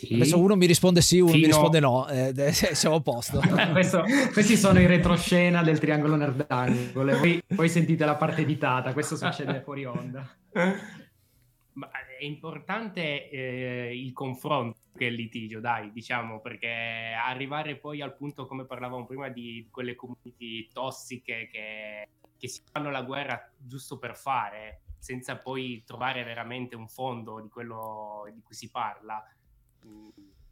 Sì. 0.06 0.14
Adesso 0.14 0.38
uno 0.38 0.56
mi 0.56 0.64
risponde 0.64 1.02
sì, 1.02 1.20
uno 1.20 1.32
mi 1.32 1.40
Fino- 1.42 1.46
risponde 1.48 1.80
no, 1.80 2.08
eh, 2.08 2.32
eh, 2.34 2.52
siamo 2.52 2.96
a 2.96 3.00
posto. 3.00 3.40
Questo- 3.72 4.02
questi 4.32 4.56
sono 4.56 4.80
i 4.80 4.86
retroscena 4.86 5.62
del 5.62 5.78
triangolo 5.78 6.16
nerdangolo. 6.16 7.18
Poi, 7.18 7.42
poi 7.54 7.68
sentite 7.68 8.04
la 8.06 8.16
parte 8.16 8.40
editata, 8.40 8.94
questo 8.94 9.16
succede 9.16 9.60
fuori 9.60 9.84
onda. 9.84 10.26
Ma 11.72 11.90
è 12.18 12.24
importante 12.24 13.30
eh, 13.30 13.92
il 13.94 14.12
confronto 14.12 14.78
che 14.96 15.04
il 15.04 15.14
litigio, 15.14 15.60
dai, 15.60 15.92
diciamo, 15.92 16.40
perché 16.40 17.14
arrivare 17.22 17.76
poi 17.76 18.00
al 18.00 18.16
punto, 18.16 18.46
come 18.46 18.64
parlavamo 18.64 19.06
prima, 19.06 19.28
di 19.28 19.68
quelle 19.70 19.94
community 19.94 20.68
tossiche 20.72 21.48
che, 21.50 22.08
che 22.38 22.48
si 22.48 22.60
fanno 22.72 22.90
la 22.90 23.02
guerra 23.02 23.50
giusto 23.56 23.98
per 23.98 24.16
fare, 24.16 24.80
senza 24.98 25.36
poi 25.36 25.82
trovare 25.86 26.24
veramente 26.24 26.74
un 26.74 26.88
fondo 26.88 27.40
di 27.40 27.48
quello 27.48 28.28
di 28.34 28.40
cui 28.42 28.54
si 28.54 28.70
parla, 28.70 29.22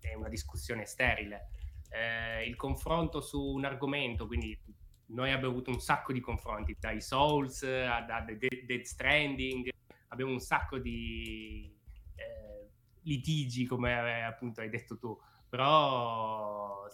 è 0.01 0.15
una 0.15 0.29
discussione 0.29 0.85
sterile. 0.85 1.51
Eh, 1.91 2.47
il 2.47 2.57
confronto 2.57 3.21
su 3.21 3.41
un 3.41 3.65
argomento, 3.65 4.27
quindi 4.27 4.59
noi 5.07 5.33
abbiamo 5.33 5.53
avuto 5.53 5.71
un 5.71 5.81
sacco 5.81 6.13
di 6.13 6.21
confronti, 6.21 6.77
dai 6.79 7.01
Souls 7.01 7.63
a 7.63 8.01
da 8.03 8.21
Dead 8.21 8.83
Stranding, 8.83 9.71
abbiamo 10.09 10.33
un 10.33 10.41
sacco 10.41 10.79
di 10.79 11.75
eh, 12.15 12.69
litigi, 13.03 13.65
come 13.65 13.93
eh, 13.93 14.23
appunto 14.23 14.61
hai 14.61 14.69
detto 14.69 14.99
tu, 14.99 15.19
però 15.49 16.87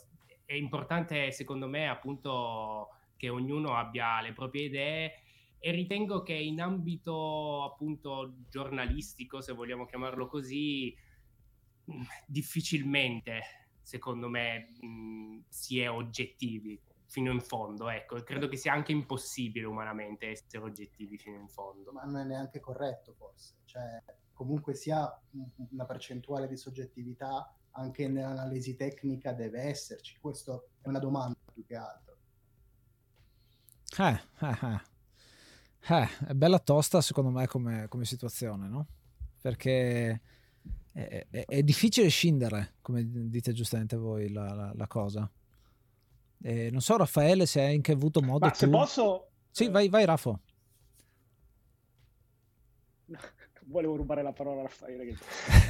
è 0.45 0.55
importante 0.55 1.33
secondo 1.33 1.67
me 1.67 1.89
appunto 1.89 2.91
che 3.17 3.29
ognuno 3.29 3.75
abbia 3.75 4.21
le 4.21 4.33
proprie 4.33 4.65
idee 4.65 5.15
e 5.59 5.71
ritengo 5.71 6.23
che 6.23 6.35
in 6.35 6.61
ambito 6.61 7.65
appunto 7.65 8.35
giornalistico, 8.51 9.41
se 9.41 9.55
vogliamo 9.55 9.87
chiamarlo 9.87 10.27
così, 10.27 10.95
difficilmente 12.27 13.43
secondo 13.83 14.29
me 14.29 14.71
mh, 14.81 15.45
si 15.49 15.81
è 15.81 15.91
oggettivi 15.91 16.81
fino 17.07 17.31
in 17.31 17.41
fondo, 17.41 17.89
ecco, 17.89 18.21
credo 18.25 18.49
che 18.49 18.57
sia 18.57 18.73
anche 18.73 18.91
impossibile 18.93 19.67
umanamente 19.67 20.27
essere 20.31 20.65
oggettivi 20.65 21.17
fino 21.17 21.37
in 21.37 21.49
fondo. 21.49 21.93
Ma 21.93 22.03
non 22.03 22.17
è 22.19 22.25
neanche 22.25 22.59
corretto, 22.59 23.15
forse. 23.15 23.55
Cioè, 23.67 24.03
comunque 24.33 24.75
sia 24.75 25.01
un- 25.33 25.49
una 25.71 25.85
percentuale 25.85 26.49
di 26.49 26.57
soggettività 26.57 27.55
anche 27.77 28.09
nell'analisi 28.09 28.75
tecnica 28.77 29.33
deve 29.33 29.63
esserci. 29.63 30.19
Questo 30.21 30.71
è 30.81 30.89
una 30.89 30.99
domanda 30.99 31.39
più 31.53 31.65
che 31.65 31.77
altro. 31.77 32.17
Eh, 33.99 34.21
eh, 34.41 34.59
eh. 34.63 34.93
Eh, 35.87 36.09
è 36.29 36.33
bella 36.35 36.59
tosta 36.59 37.01
secondo 37.03 37.31
me 37.31 37.47
come, 37.47 37.89
come 37.89 38.05
situazione, 38.07 38.69
no? 38.69 38.87
Perché 39.41 40.21
è, 40.95 41.27
è- 41.29 41.45
è 41.47 41.63
difficile 41.63 42.09
scindere, 42.09 42.75
come 42.81 43.03
dite 43.29 43.53
giustamente 43.53 43.97
voi, 43.97 44.31
la, 44.31 44.55
la- 44.55 44.73
la 44.75 44.87
cosa. 44.87 45.31
E 46.43 46.71
non 46.71 46.81
so, 46.81 46.97
Raffaele, 46.97 47.47
se 47.47 47.61
hai 47.61 47.75
anche 47.75 47.93
avuto 47.93 48.21
modo 48.23 48.47
Ma 48.47 48.55
se 48.55 48.67
tu- 48.67 48.71
posso... 48.73 49.31
Sì, 49.51 49.69
vai, 49.71 49.89
vai, 49.89 50.05
Raffo. 50.05 50.41
Volevo 53.67 53.97
rubare 53.97 54.23
la 54.23 54.33
parola 54.33 54.61
a 54.61 54.63
Raffaele. 54.65 55.05
che- 55.07 55.17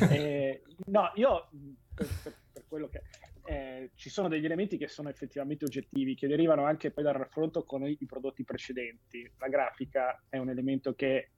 Eh, 0.10 0.62
no, 0.86 1.10
io 1.14 1.48
per, 1.94 2.08
per- 2.22 2.36
per 2.52 2.64
quello 2.66 2.88
che 2.88 3.02
eh, 3.46 3.90
ci 3.94 4.08
sono 4.10 4.28
degli 4.28 4.44
elementi 4.44 4.76
che 4.76 4.88
sono 4.88 5.08
effettivamente 5.10 5.64
oggettivi, 5.64 6.14
che 6.14 6.26
derivano 6.26 6.64
anche 6.64 6.90
poi 6.90 7.04
dal 7.04 7.14
raffronto 7.14 7.64
con 7.64 7.86
i, 7.86 7.96
i 8.00 8.06
prodotti 8.06 8.42
precedenti. 8.44 9.30
La 9.38 9.48
grafica 9.48 10.24
è 10.28 10.38
un 10.38 10.48
elemento 10.50 10.94
che 10.94 11.33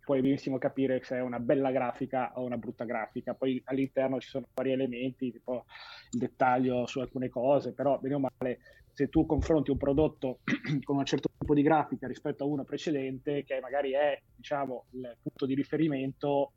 puoi 0.00 0.20
benissimo 0.20 0.58
capire 0.58 1.02
se 1.02 1.16
è 1.16 1.20
una 1.20 1.38
bella 1.38 1.70
grafica 1.70 2.32
o 2.34 2.44
una 2.44 2.56
brutta 2.56 2.84
grafica. 2.84 3.34
Poi 3.34 3.60
all'interno 3.66 4.20
ci 4.20 4.28
sono 4.28 4.46
vari 4.54 4.72
elementi, 4.72 5.32
tipo 5.32 5.64
il 6.10 6.18
dettaglio 6.18 6.86
su 6.86 7.00
alcune 7.00 7.28
cose, 7.28 7.72
però 7.72 7.98
bene 7.98 8.14
o 8.14 8.18
male, 8.20 8.58
se 8.92 9.08
tu 9.08 9.26
confronti 9.26 9.70
un 9.70 9.76
prodotto 9.76 10.40
con 10.84 10.96
un 10.96 11.04
certo 11.04 11.28
tipo 11.38 11.54
di 11.54 11.62
grafica 11.62 12.06
rispetto 12.06 12.44
a 12.44 12.46
uno 12.46 12.64
precedente, 12.64 13.44
che 13.44 13.60
magari 13.60 13.92
è 13.92 14.20
diciamo 14.34 14.86
il 14.90 15.16
punto 15.20 15.46
di 15.46 15.54
riferimento, 15.54 16.52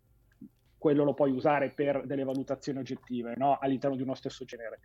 quello 0.78 1.04
lo 1.04 1.14
puoi 1.14 1.32
usare 1.32 1.72
per 1.72 2.06
delle 2.06 2.24
valutazioni 2.24 2.80
oggettive 2.80 3.34
no? 3.36 3.58
all'interno 3.60 3.96
di 3.96 4.04
uno 4.04 4.16
stesso 4.16 4.46
genere. 4.46 4.80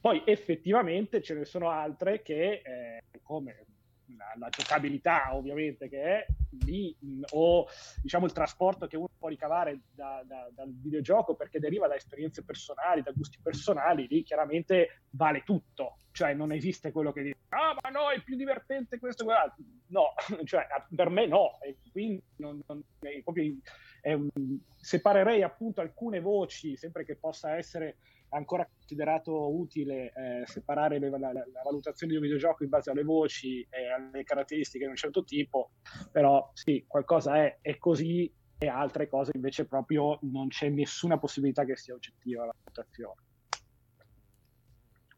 Poi 0.00 0.22
effettivamente 0.26 1.22
ce 1.22 1.34
ne 1.34 1.44
sono 1.44 1.70
altre 1.70 2.22
che, 2.22 2.62
eh, 2.64 3.02
come 3.22 3.64
la, 4.16 4.32
la 4.38 4.48
giocabilità 4.48 5.34
ovviamente 5.34 5.88
che 5.88 6.02
è 6.02 6.26
lì, 6.64 6.94
mh, 6.98 7.22
o 7.32 7.66
diciamo 8.02 8.26
il 8.26 8.32
trasporto 8.32 8.86
che 8.86 8.96
uno 8.96 9.10
può 9.18 9.28
ricavare 9.28 9.80
da- 9.90 10.22
da- 10.24 10.48
dal 10.52 10.72
videogioco 10.72 11.34
perché 11.34 11.58
deriva 11.58 11.88
da 11.88 11.96
esperienze 11.96 12.44
personali, 12.44 13.02
da 13.02 13.12
gusti 13.12 13.38
personali, 13.42 14.06
lì 14.08 14.22
chiaramente 14.22 15.02
vale 15.10 15.42
tutto. 15.44 15.96
Cioè 16.10 16.34
non 16.34 16.52
esiste 16.52 16.90
quello 16.90 17.12
che 17.12 17.22
dice, 17.22 17.36
ah 17.50 17.76
ma 17.80 17.90
no, 17.90 18.10
è 18.10 18.20
più 18.22 18.36
divertente 18.36 18.98
questo 18.98 19.24
quell'altro. 19.24 19.62
No, 19.88 20.14
cioè 20.44 20.66
per 20.94 21.10
me 21.10 21.26
no. 21.26 21.58
E 21.60 21.78
quindi 21.92 22.22
non, 22.36 22.60
non- 22.66 22.82
proprio 23.22 23.54
un- 24.02 24.28
separerei 24.76 25.42
appunto 25.42 25.80
alcune 25.80 26.20
voci, 26.20 26.76
sempre 26.76 27.04
che 27.04 27.16
possa 27.16 27.56
essere 27.56 27.98
ancora 28.30 28.68
considerato 28.70 29.56
utile 29.56 30.12
eh, 30.14 30.46
separare 30.46 30.98
le- 30.98 31.10
la, 31.10 31.32
la- 31.32 31.44
valutazione 31.64 32.12
di 32.12 32.18
un 32.18 32.24
videogioco 32.24 32.62
in 32.62 32.68
base 32.68 32.90
alle 32.90 33.02
voci 33.02 33.66
e 33.70 33.88
alle 33.90 34.22
caratteristiche 34.22 34.84
di 34.84 34.90
un 34.90 34.96
certo 34.96 35.24
tipo, 35.24 35.72
però 36.12 36.50
sì, 36.52 36.84
qualcosa 36.86 37.36
è, 37.36 37.58
è 37.60 37.78
così 37.78 38.30
e 38.60 38.66
altre 38.66 39.08
cose 39.08 39.30
invece 39.34 39.66
proprio 39.66 40.18
non 40.22 40.48
c'è 40.48 40.68
nessuna 40.68 41.18
possibilità 41.18 41.64
che 41.64 41.76
sia 41.76 41.94
oggettiva 41.94 42.44
la 42.44 42.52
valutazione. 42.64 43.22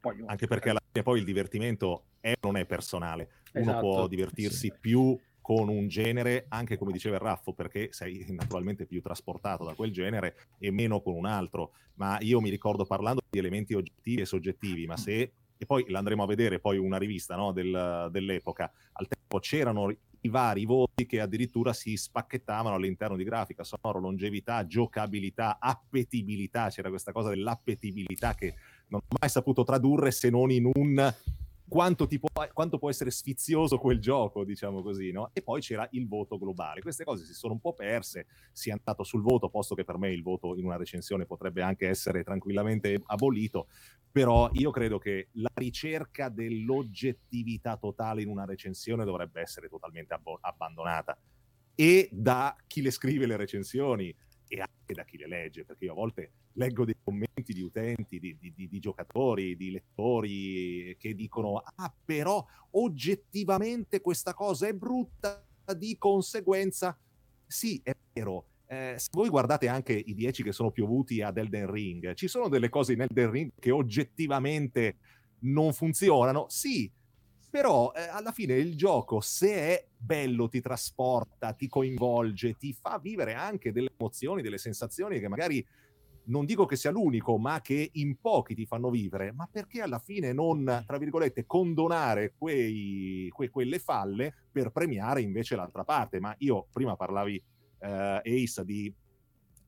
Poi, 0.01 0.23
Anche 0.27 0.47
perché 0.47 0.71
alla 0.71 0.81
fine 0.91 1.05
poi 1.05 1.19
il 1.19 1.25
divertimento 1.25 2.07
è 2.21 2.33
non 2.43 2.57
è 2.57 2.65
personale. 2.67 3.31
Uno 3.55 3.71
Esatto, 3.71 3.81
può 3.81 4.07
divertirsi 4.07 4.73
più 4.79 5.19
con 5.51 5.69
un 5.69 5.89
genere, 5.89 6.47
anche 6.51 6.79
come 6.79 6.93
diceva 6.93 7.17
il 7.17 7.23
Raffo, 7.23 7.53
perché 7.53 7.89
sei 7.91 8.25
naturalmente 8.31 8.87
più 8.87 9.01
trasportato 9.01 9.65
da 9.65 9.75
quel 9.75 9.91
genere 9.91 10.37
e 10.61 10.71
meno 10.71 11.01
con 11.01 11.15
un 11.15 11.27
altro. 11.27 11.73
Ma 11.95 12.21
io 12.21 12.41
mi 12.41 12.51
ricordo 12.51 12.85
parlando 12.85 13.21
di 13.29 13.41
elementi 13.41 13.75
oggettivi 13.75 14.21
e 14.21 14.27
soggettivi, 14.27 14.87
ma 14.87 14.97
se 14.97 15.33
e 15.59 15.67
poi 15.67 15.85
l'andremo 15.89 16.23
a 16.23 16.27
vedere 16.27 16.61
poi 16.61 16.79
una 16.79 16.99
rivista 16.99 17.35
no, 17.35 17.51
del- 17.51 18.09
dell'epoca. 18.13 18.71
Al 18.93 19.09
tempo 19.09 19.41
c'erano 19.41 19.93
i 20.21 20.29
vari 20.29 20.65
voti 20.67 21.05
che 21.05 21.19
addirittura 21.19 21.73
si 21.73 21.97
spacchettavano 21.97 22.77
all'interno 22.77 23.17
di 23.17 23.25
grafica, 23.25 23.65
sonoro, 23.65 23.99
longevità, 23.99 24.65
giocabilità, 24.65 25.59
appetibilità. 25.59 26.69
C'era 26.69 26.91
questa 26.91 27.11
cosa 27.11 27.31
dell'appetibilità 27.31 28.35
che 28.35 28.55
non 28.87 29.01
ho 29.05 29.17
mai 29.21 29.29
saputo 29.29 29.65
tradurre 29.65 30.13
se 30.13 30.31
non 30.31 30.53
in 30.53 30.71
un 30.73 31.13
quanto, 31.71 32.09
può, 32.09 32.29
quanto 32.53 32.79
può 32.79 32.91
essere 32.91 33.13
sfizioso 33.13 33.79
quel 33.79 34.01
gioco, 34.01 34.45
diciamo 34.45 34.83
così, 34.83 35.13
no? 35.13 35.31
E 35.33 35.41
poi 35.41 35.61
c'era 35.61 35.87
il 35.93 36.09
voto 36.09 36.37
globale. 36.37 36.81
Queste 36.81 37.05
cose 37.05 37.25
si 37.25 37.33
sono 37.33 37.53
un 37.53 37.61
po' 37.61 37.75
perse, 37.75 38.27
si 38.51 38.71
è 38.71 38.73
andato 38.73 39.05
sul 39.05 39.23
voto, 39.23 39.49
posto 39.49 39.77
che 39.77 39.85
per 39.85 39.97
me 39.97 40.11
il 40.11 40.23
voto 40.23 40.57
in 40.57 40.65
una 40.65 40.77
recensione 40.77 41.27
potrebbe 41.27 41.63
anche 41.63 41.87
essere 41.87 42.25
tranquillamente 42.25 43.01
abolito, 43.07 43.69
però 44.11 44.51
io 44.55 44.73
credo 44.73 44.99
che 44.99 45.29
la 45.35 45.53
ricerca 45.55 46.29
dell'oggettività 46.29 47.77
totale 47.77 48.23
in 48.23 48.29
una 48.29 48.45
recensione 48.45 49.05
dovrebbe 49.05 49.41
essere 49.41 49.69
totalmente 49.69 50.13
abbo- 50.13 50.39
abbandonata 50.41 51.17
e 51.77 52.09
da 52.11 52.57
chi 52.67 52.83
le 52.83 52.91
scrive 52.91 53.27
le 53.27 53.37
recensioni 53.37 54.15
e 54.53 54.59
anche 54.59 54.95
da 54.95 55.05
chi 55.05 55.17
le 55.17 55.29
legge, 55.29 55.65
perché 55.65 55.85
io 55.85 55.93
a 55.93 55.95
volte 55.95 56.33
leggo 56.55 56.85
dei 56.85 56.97
commenti 57.01 57.53
di 57.53 57.61
utenti, 57.61 58.19
di, 58.19 58.37
di- 58.37 58.53
di- 58.53 58.69
di 58.69 58.79
giocatori, 58.81 59.57
di 59.57 59.71
lettori 59.71 60.97
che 60.99 61.15
dicono 61.15 61.63
ah 61.77 61.95
però 62.05 62.45
oggettivamente 62.71 64.01
questa 64.01 64.35
cosa 64.35 64.67
è 64.67 64.73
brutta, 64.73 65.47
di 65.77 65.97
conseguenza 65.99 66.99
sì, 67.47 67.81
è 67.85 67.93
vero. 68.13 68.47
Eh, 68.67 68.95
se 68.99 69.09
voi 69.13 69.29
guardate 69.29 69.69
anche 69.69 69.93
i 69.93 70.15
10 70.15 70.43
che 70.43 70.53
sono 70.53 70.73
piovuti 70.73 71.23
ad 71.23 71.37
Elden 71.37 71.71
Ring, 71.71 72.15
ci 72.15 72.27
sono 72.27 72.49
delle 72.49 72.69
cose 72.69 72.93
in 72.93 73.03
Elden 73.03 73.31
Ring 73.31 73.51
che 73.59 73.71
oggettivamente 73.71 74.99
non 75.41 75.73
funzionano, 75.73 76.47
sì, 76.49 76.91
però 77.51 77.93
eh, 77.93 78.03
alla 78.03 78.33
fine 78.33 78.55
il 78.55 78.77
gioco, 78.77 79.21
se 79.21 79.53
è 79.53 79.87
bello, 79.97 80.49
ti 80.49 80.61
trasporta, 80.61 81.53
ti 81.53 81.69
coinvolge, 81.69 82.55
ti 82.55 82.73
fa 82.73 82.99
vivere 82.99 83.35
anche 83.35 83.73
delle 83.73 83.91
emozioni, 83.99 84.41
delle 84.41 84.59
sensazioni 84.59 85.19
che 85.19 85.29
magari 85.29 85.67
non 86.25 86.45
dico 86.45 86.65
che 86.65 86.77
sia 86.77 86.91
l'unico, 86.91 87.39
ma 87.39 87.61
che 87.61 87.91
in 87.95 88.21
pochi 88.21 88.55
ti 88.55 88.67
fanno 88.67 88.89
vivere, 88.89 89.33
ma 89.33 89.49
perché 89.51 89.83
alla 89.83 89.99
fine 89.99 90.33
non, 90.33 90.85
tra 90.87 90.97
virgolette, 90.97 91.45
condonare 91.45 92.35
quei, 92.39 93.29
que- 93.33 93.51
quelle 93.51 93.79
falle 93.79 94.35
per 94.53 94.71
premiare 94.71 95.23
invece 95.23 95.57
l'altra 95.57 95.83
parte? 95.83 96.21
Ma 96.21 96.35
io 96.39 96.69
prima 96.73 96.95
parlavi, 96.95 97.43
eh, 97.81 98.23
Ace, 98.25 98.65
di 98.65 98.95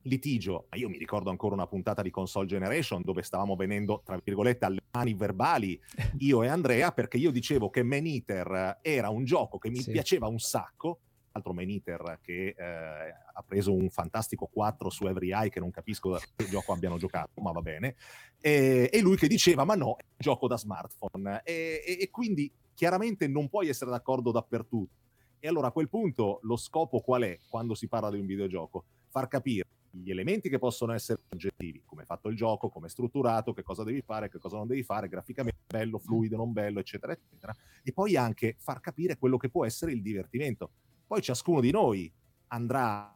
litigio, 0.03 0.67
ma 0.69 0.77
io 0.77 0.89
mi 0.89 0.97
ricordo 0.97 1.29
ancora 1.29 1.55
una 1.55 1.67
puntata 1.67 2.01
di 2.01 2.09
Console 2.09 2.47
Generation 2.47 3.01
dove 3.03 3.23
stavamo 3.23 3.55
venendo, 3.55 4.01
tra 4.03 4.19
virgolette, 4.23 4.65
alle 4.65 4.83
mani 4.91 5.13
verbali 5.13 5.79
io 6.19 6.43
e 6.43 6.47
Andrea, 6.47 6.91
perché 6.91 7.17
io 7.17 7.31
dicevo 7.31 7.69
che 7.69 7.83
Man 7.83 8.05
Eater 8.05 8.79
era 8.81 9.09
un 9.09 9.23
gioco 9.25 9.57
che 9.57 9.69
mi 9.69 9.81
Sì. 9.81 9.91
piaceva 9.91 10.27
un 10.27 10.39
sacco, 10.39 10.99
l'altro 11.31 11.53
Maniter 11.53 12.19
che 12.21 12.53
eh, 12.55 12.63
ha 13.33 13.43
preso 13.45 13.73
un 13.73 13.89
fantastico 13.89 14.45
4 14.45 14.89
su 14.89 15.07
Every 15.07 15.33
Eye 15.33 15.49
che 15.49 15.59
non 15.59 15.71
capisco 15.71 16.19
che 16.35 16.45
gioco 16.47 16.73
abbiano 16.73 16.97
giocato, 16.97 17.41
ma 17.41 17.51
va 17.51 17.61
bene, 17.61 17.95
e, 18.39 18.89
e 18.91 19.01
lui 19.01 19.15
che 19.15 19.27
diceva 19.27 19.63
ma 19.63 19.73
no, 19.75 19.95
è 19.97 20.03
un 20.07 20.15
gioco 20.17 20.47
da 20.47 20.57
smartphone 20.57 21.41
e, 21.43 21.81
e, 21.85 21.97
e 22.01 22.09
quindi 22.11 22.51
chiaramente 22.75 23.27
non 23.27 23.49
puoi 23.49 23.67
essere 23.69 23.89
d'accordo 23.89 24.31
dappertutto. 24.31 25.01
E 25.39 25.47
allora 25.47 25.67
a 25.67 25.71
quel 25.71 25.89
punto 25.89 26.39
lo 26.43 26.55
scopo 26.55 27.01
qual 27.01 27.23
è 27.23 27.39
quando 27.49 27.73
si 27.75 27.87
parla 27.87 28.09
di 28.11 28.19
un 28.19 28.25
videogioco? 28.25 28.85
Far 29.09 29.27
capire 29.27 29.65
gli 29.95 30.09
elementi 30.09 30.49
che 30.49 30.57
possono 30.57 30.93
essere 30.93 31.21
oggettivi, 31.29 31.83
come 31.85 32.03
è 32.03 32.05
fatto 32.05 32.29
il 32.29 32.35
gioco, 32.35 32.69
come 32.69 32.87
è 32.87 32.89
strutturato, 32.89 33.53
che 33.53 33.61
cosa 33.61 33.83
devi 33.83 34.01
fare, 34.01 34.29
che 34.29 34.39
cosa 34.39 34.57
non 34.57 34.67
devi 34.67 34.83
fare, 34.83 35.07
graficamente 35.07 35.61
bello, 35.67 35.99
fluido, 35.99 36.35
non 36.35 36.51
bello, 36.51 36.79
eccetera, 36.79 37.13
eccetera. 37.13 37.55
E 37.83 37.93
poi 37.93 38.15
anche 38.15 38.55
far 38.57 38.79
capire 38.79 39.17
quello 39.17 39.37
che 39.37 39.49
può 39.49 39.65
essere 39.65 39.91
il 39.91 40.01
divertimento. 40.01 40.71
Poi 41.05 41.21
ciascuno 41.21 41.61
di 41.61 41.69
noi 41.69 42.11
andrà 42.47 43.15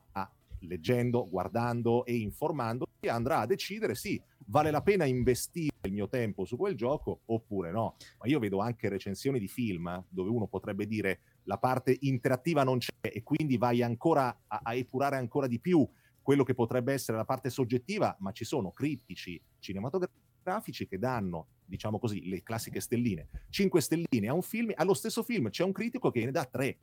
leggendo, 0.62 1.28
guardando 1.30 2.06
e 2.06 2.16
informando 2.16 2.88
e 3.00 3.10
andrà 3.10 3.40
a 3.40 3.46
decidere 3.46 3.96
sì, 3.96 4.22
vale 4.48 4.72
la 4.72 4.82
pena 4.82 5.06
investire 5.06 5.76
il 5.84 5.94
mio 5.94 6.08
tempo 6.08 6.46
su 6.46 6.58
quel 6.58 6.76
gioco 6.76 7.22
oppure 7.26 7.72
no. 7.72 7.96
Ma 8.20 8.28
io 8.28 8.40
vedo 8.40 8.60
anche 8.60 8.90
recensioni 8.90 9.40
di 9.40 9.48
film 9.48 10.04
dove 10.10 10.30
uno 10.30 10.48
potrebbe 10.48 10.88
dire 10.88 11.20
la 11.44 11.58
parte 11.58 11.96
interattiva 12.02 12.64
non 12.64 12.80
c'è 12.80 12.92
e 13.02 13.24
quindi 13.24 13.58
vai 13.58 13.84
ancora 13.84 14.44
a, 14.48 14.62
a 14.64 14.74
epurare 14.74 15.18
ancora 15.18 15.48
di 15.48 15.60
più 15.60 15.88
quello 16.28 16.44
che 16.44 16.54
potrebbe 16.54 16.92
essere 16.92 17.16
la 17.16 17.24
parte 17.24 17.50
soggettiva, 17.50 18.14
ma 18.20 18.34
ci 18.34 18.44
sono 18.44 18.72
critici 18.74 19.42
cinematografici 19.60 20.86
che 20.86 21.00
danno, 21.00 21.48
diciamo 21.64 22.00
così, 22.00 22.28
le 22.28 22.44
classiche 22.44 22.82
stelline, 22.82 23.30
5 23.50 23.80
stelline 23.80 24.28
a 24.28 24.34
un 24.34 24.42
film, 24.42 24.74
allo 24.76 24.94
stesso 24.94 25.24
film 25.24 25.50
c'è 25.50 25.64
un 25.64 25.72
critico 25.72 26.12
che 26.12 26.26
ne 26.26 26.32
dà 26.32 26.44
3. 26.44 26.78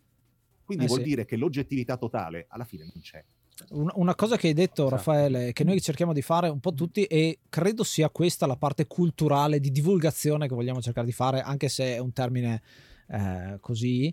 Quindi 0.64 0.84
Eh 0.84 0.86
vuol 0.86 1.00
sì. 1.00 1.04
dire 1.04 1.26
che 1.26 1.36
l'oggettività 1.36 1.98
totale 1.98 2.46
alla 2.48 2.64
fine 2.64 2.84
non 2.90 3.02
c'è. 3.02 3.22
Un- 3.68 3.90
Una 3.96 4.14
cosa 4.14 4.38
che 4.38 4.46
hai 4.46 4.54
detto, 4.54 4.86
Esatto. 4.86 4.96
Raffaele, 4.96 5.52
che 5.52 5.62
noi 5.62 5.78
cerchiamo 5.82 6.14
di 6.14 6.22
fare 6.22 6.48
un 6.48 6.60
po' 6.60 6.72
tutti, 6.72 7.04
e 7.04 7.40
credo 7.50 7.84
sia 7.84 8.08
questa 8.08 8.46
la 8.46 8.56
parte 8.56 8.86
culturale 8.86 9.60
di 9.60 9.70
divulgazione 9.70 10.48
che 10.48 10.54
vogliamo 10.54 10.80
cercare 10.80 11.04
di 11.04 11.12
fare, 11.12 11.42
anche 11.42 11.68
se 11.68 11.96
è 11.96 11.98
un 11.98 12.14
termine 12.14 12.62
eh, 13.08 13.58
così, 13.60 14.10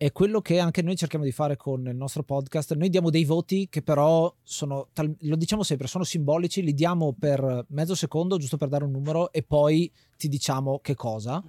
è 0.00 0.12
quello 0.12 0.40
che 0.40 0.58
anche 0.58 0.80
noi 0.80 0.96
cerchiamo 0.96 1.26
di 1.26 1.30
fare 1.30 1.58
con 1.58 1.86
il 1.86 1.94
nostro 1.94 2.22
podcast. 2.22 2.72
Noi 2.72 2.88
diamo 2.88 3.10
dei 3.10 3.26
voti 3.26 3.68
che 3.68 3.82
però 3.82 4.34
sono, 4.42 4.88
tal- 4.94 5.14
lo 5.20 5.36
diciamo 5.36 5.62
sempre, 5.62 5.88
sono 5.88 6.04
simbolici, 6.04 6.62
li 6.62 6.72
diamo 6.72 7.12
per 7.12 7.66
mezzo 7.68 7.94
secondo, 7.94 8.38
giusto 8.38 8.56
per 8.56 8.68
dare 8.68 8.84
un 8.84 8.92
numero, 8.92 9.30
e 9.30 9.42
poi 9.42 9.92
ti 10.16 10.28
diciamo 10.28 10.78
che 10.78 10.94
cosa. 10.94 11.44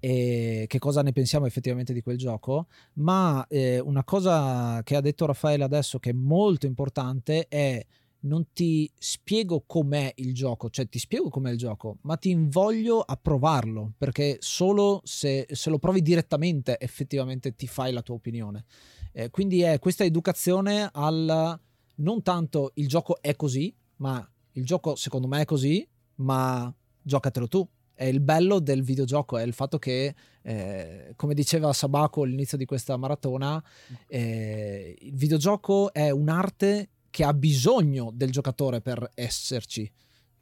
E 0.00 0.64
che 0.68 0.78
cosa 0.78 1.02
ne 1.02 1.12
pensiamo 1.12 1.44
effettivamente 1.44 1.92
di 1.92 2.00
quel 2.02 2.16
gioco 2.16 2.66
ma 2.94 3.46
eh, 3.48 3.78
una 3.78 4.02
cosa 4.02 4.80
che 4.82 4.96
ha 4.96 5.00
detto 5.00 5.26
Raffaele 5.26 5.62
adesso 5.62 6.00
che 6.00 6.10
è 6.10 6.12
molto 6.12 6.66
importante 6.66 7.46
è 7.46 7.86
non 8.24 8.52
ti 8.52 8.90
spiego 8.98 9.64
com'è 9.66 10.12
il 10.16 10.34
gioco, 10.34 10.70
cioè 10.70 10.88
ti 10.88 10.98
spiego 10.98 11.28
com'è 11.28 11.50
il 11.50 11.58
gioco, 11.58 11.98
ma 12.02 12.16
ti 12.16 12.30
invoglio 12.30 13.00
a 13.00 13.16
provarlo, 13.16 13.92
perché 13.96 14.36
solo 14.40 15.00
se, 15.04 15.46
se 15.50 15.70
lo 15.70 15.78
provi 15.78 16.02
direttamente 16.02 16.78
effettivamente 16.78 17.54
ti 17.54 17.66
fai 17.66 17.92
la 17.92 18.02
tua 18.02 18.16
opinione. 18.16 18.64
Eh, 19.12 19.30
quindi 19.30 19.62
è 19.62 19.78
questa 19.78 20.04
educazione 20.04 20.88
al 20.92 21.60
non 21.94 22.22
tanto 22.22 22.72
il 22.74 22.88
gioco 22.88 23.20
è 23.20 23.34
così, 23.36 23.74
ma 23.96 24.26
il 24.52 24.64
gioco 24.64 24.94
secondo 24.94 25.26
me 25.26 25.42
è 25.42 25.44
così, 25.44 25.86
ma 26.16 26.72
giocatelo 27.00 27.48
tu. 27.48 27.68
È 27.94 28.04
il 28.04 28.20
bello 28.20 28.58
del 28.58 28.82
videogioco, 28.82 29.36
è 29.36 29.42
il 29.42 29.52
fatto 29.52 29.78
che, 29.78 30.14
eh, 30.42 31.12
come 31.14 31.34
diceva 31.34 31.72
Sabaco 31.72 32.22
all'inizio 32.22 32.56
di 32.56 32.64
questa 32.64 32.96
maratona, 32.96 33.62
eh, 34.08 34.96
il 34.98 35.14
videogioco 35.14 35.92
è 35.92 36.10
un'arte 36.10 36.88
che 37.12 37.24
ha 37.24 37.34
bisogno 37.34 38.10
del 38.10 38.30
giocatore 38.30 38.80
per 38.80 39.10
esserci. 39.14 39.88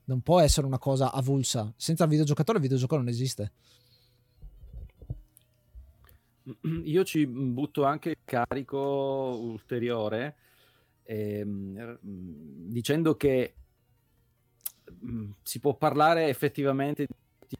Non 0.05 0.21
può 0.21 0.39
essere 0.39 0.69
una 0.69 0.79
cosa 0.79 1.13
avulsa. 1.13 1.75
Senza 1.77 2.05
il 2.05 2.11
videogiocatore 2.11 2.59
il 2.59 2.63
videogioco 2.63 2.95
non 2.97 3.09
esiste. 3.09 3.53
Io 6.85 7.03
ci 7.03 7.27
butto 7.27 7.83
anche 7.83 8.19
carico 8.25 8.79
ulteriore 8.79 10.37
ehm, 11.03 11.99
dicendo 12.01 13.17
che 13.17 13.55
mm, 15.05 15.31
si 15.43 15.59
può 15.59 15.75
parlare 15.75 16.29
effettivamente 16.29 17.07
di 17.49 17.59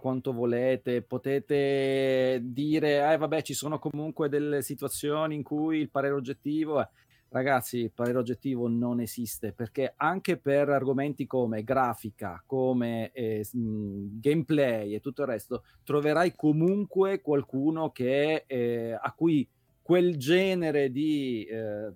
quanto 0.00 0.32
volete, 0.34 1.00
potete 1.00 2.40
dire, 2.42 3.10
eh 3.10 3.16
vabbè 3.16 3.40
ci 3.40 3.54
sono 3.54 3.78
comunque 3.78 4.28
delle 4.28 4.60
situazioni 4.60 5.34
in 5.34 5.42
cui 5.42 5.78
il 5.78 5.88
parere 5.88 6.12
oggettivo... 6.12 6.82
eh. 6.82 6.88
Ragazzi, 7.32 7.78
il 7.78 7.92
parere 7.92 8.18
oggettivo 8.18 8.66
non 8.66 8.98
esiste 9.00 9.52
perché 9.52 9.92
anche 9.96 10.36
per 10.36 10.68
argomenti 10.68 11.28
come 11.28 11.62
grafica, 11.62 12.42
come 12.44 13.12
eh, 13.12 13.46
mh, 13.52 14.18
gameplay 14.18 14.94
e 14.94 14.98
tutto 15.00 15.22
il 15.22 15.28
resto, 15.28 15.62
troverai 15.84 16.34
comunque 16.34 17.20
qualcuno 17.20 17.92
che, 17.92 18.42
eh, 18.48 18.98
a 19.00 19.12
cui 19.12 19.48
quel 19.80 20.16
genere 20.16 20.90
di 20.90 21.44
eh, 21.44 21.92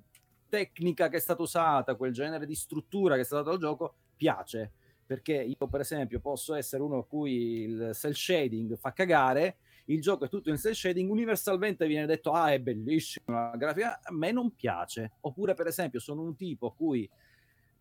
tecnica 0.49 1.09
che 1.09 1.17
è 1.17 1.21
stata 1.21 1.43
usata, 1.43 1.97
quel 1.97 2.13
genere 2.13 2.47
di 2.47 2.55
struttura 2.55 3.17
che 3.17 3.23
è 3.23 3.25
stata 3.25 3.43
data 3.43 3.55
al 3.57 3.61
gioco 3.61 3.95
piace. 4.17 4.71
Perché 5.05 5.35
io, 5.43 5.67
per 5.69 5.81
esempio, 5.81 6.21
posso 6.21 6.55
essere 6.55 6.81
uno 6.83 6.99
a 6.99 7.05
cui 7.07 7.63
il 7.65 7.91
cell 7.93 8.13
shading 8.13 8.77
fa 8.77 8.93
cagare, 8.93 9.57
il 9.87 10.01
gioco 10.01 10.25
è 10.25 10.29
tutto 10.29 10.51
in 10.51 10.57
cell 10.57 10.73
shading, 10.73 11.11
universalmente 11.11 11.87
viene 11.87 12.07
detto 12.07 12.31
ah 12.33 12.53
è 12.53 12.61
bellissimo, 12.61 13.25
la 13.27 13.55
grafica, 13.57 14.01
a 14.03 14.13
me 14.13 14.33
non 14.33 14.55
piace. 14.55 15.13
Oppure 15.21 15.55
per 15.55 15.67
esempio 15.67 16.01
sono 16.01 16.23
un 16.23 16.37
tipo 16.37 16.69
a 16.69 16.75
cui 16.75 17.09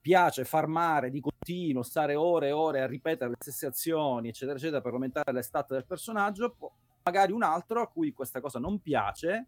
piace 0.01 0.43
farmare 0.43 1.09
di 1.09 1.21
continuo, 1.21 1.81
stare 1.81 2.15
ore 2.15 2.47
e 2.47 2.51
ore 2.51 2.81
a 2.81 2.87
ripetere 2.87 3.29
le 3.29 3.37
stesse 3.39 3.67
azioni, 3.67 4.27
eccetera, 4.27 4.57
eccetera, 4.57 4.81
per 4.81 4.93
aumentare 4.93 5.31
le 5.31 5.41
stat 5.41 5.71
del 5.71 5.85
personaggio, 5.85 6.57
magari 7.03 7.31
un 7.31 7.43
altro 7.43 7.81
a 7.81 7.87
cui 7.87 8.11
questa 8.11 8.41
cosa 8.41 8.59
non 8.59 8.81
piace 8.81 9.47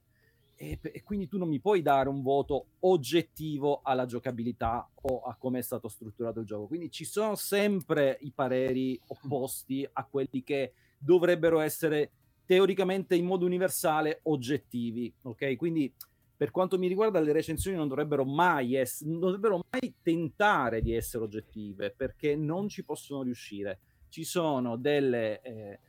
e, 0.56 0.80
e 0.82 1.04
quindi 1.04 1.28
tu 1.28 1.38
non 1.38 1.50
mi 1.50 1.60
puoi 1.60 1.82
dare 1.82 2.08
un 2.08 2.22
voto 2.22 2.68
oggettivo 2.82 3.82
alla 3.84 4.06
giocabilità 4.06 4.90
o 5.02 5.22
a 5.24 5.36
come 5.36 5.60
è 5.60 5.62
stato 5.62 5.90
strutturato 5.90 6.40
il 6.40 6.46
gioco. 6.46 6.68
Quindi 6.68 6.90
ci 6.90 7.04
sono 7.04 7.36
sempre 7.36 8.18
i 8.22 8.32
pareri 8.32 9.00
opposti 9.08 9.86
a 9.92 10.06
quelli 10.06 10.42
che 10.42 10.74
dovrebbero 10.98 11.60
essere 11.60 12.12
teoricamente 12.46 13.16
in 13.16 13.26
modo 13.26 13.46
universale 13.46 14.20
oggettivi, 14.24 15.14
ok? 15.24 15.56
Quindi 15.56 15.92
per 16.38 16.52
quanto 16.52 16.78
mi 16.78 16.88
riguarda 16.88 17.20
le 17.20 17.32
recensioni 17.32 17.78
non 17.78 17.88
dovrebbero 17.88 18.26
mai 18.26 18.76
ess- 18.76 19.04
non 19.04 19.20
dovrebbero 19.20 19.64
mai 19.70 19.96
tentare 20.02 20.82
di 20.82 20.94
essere 20.94 21.24
oggettive 21.24 21.92
perché 21.92 22.36
non 22.36 22.68
ci 22.68 22.84
possono 22.84 23.22
riuscire. 23.24 23.80
Ci 24.10 24.24
sono 24.24 24.76
delle 24.78 25.42
eh, 25.42 25.80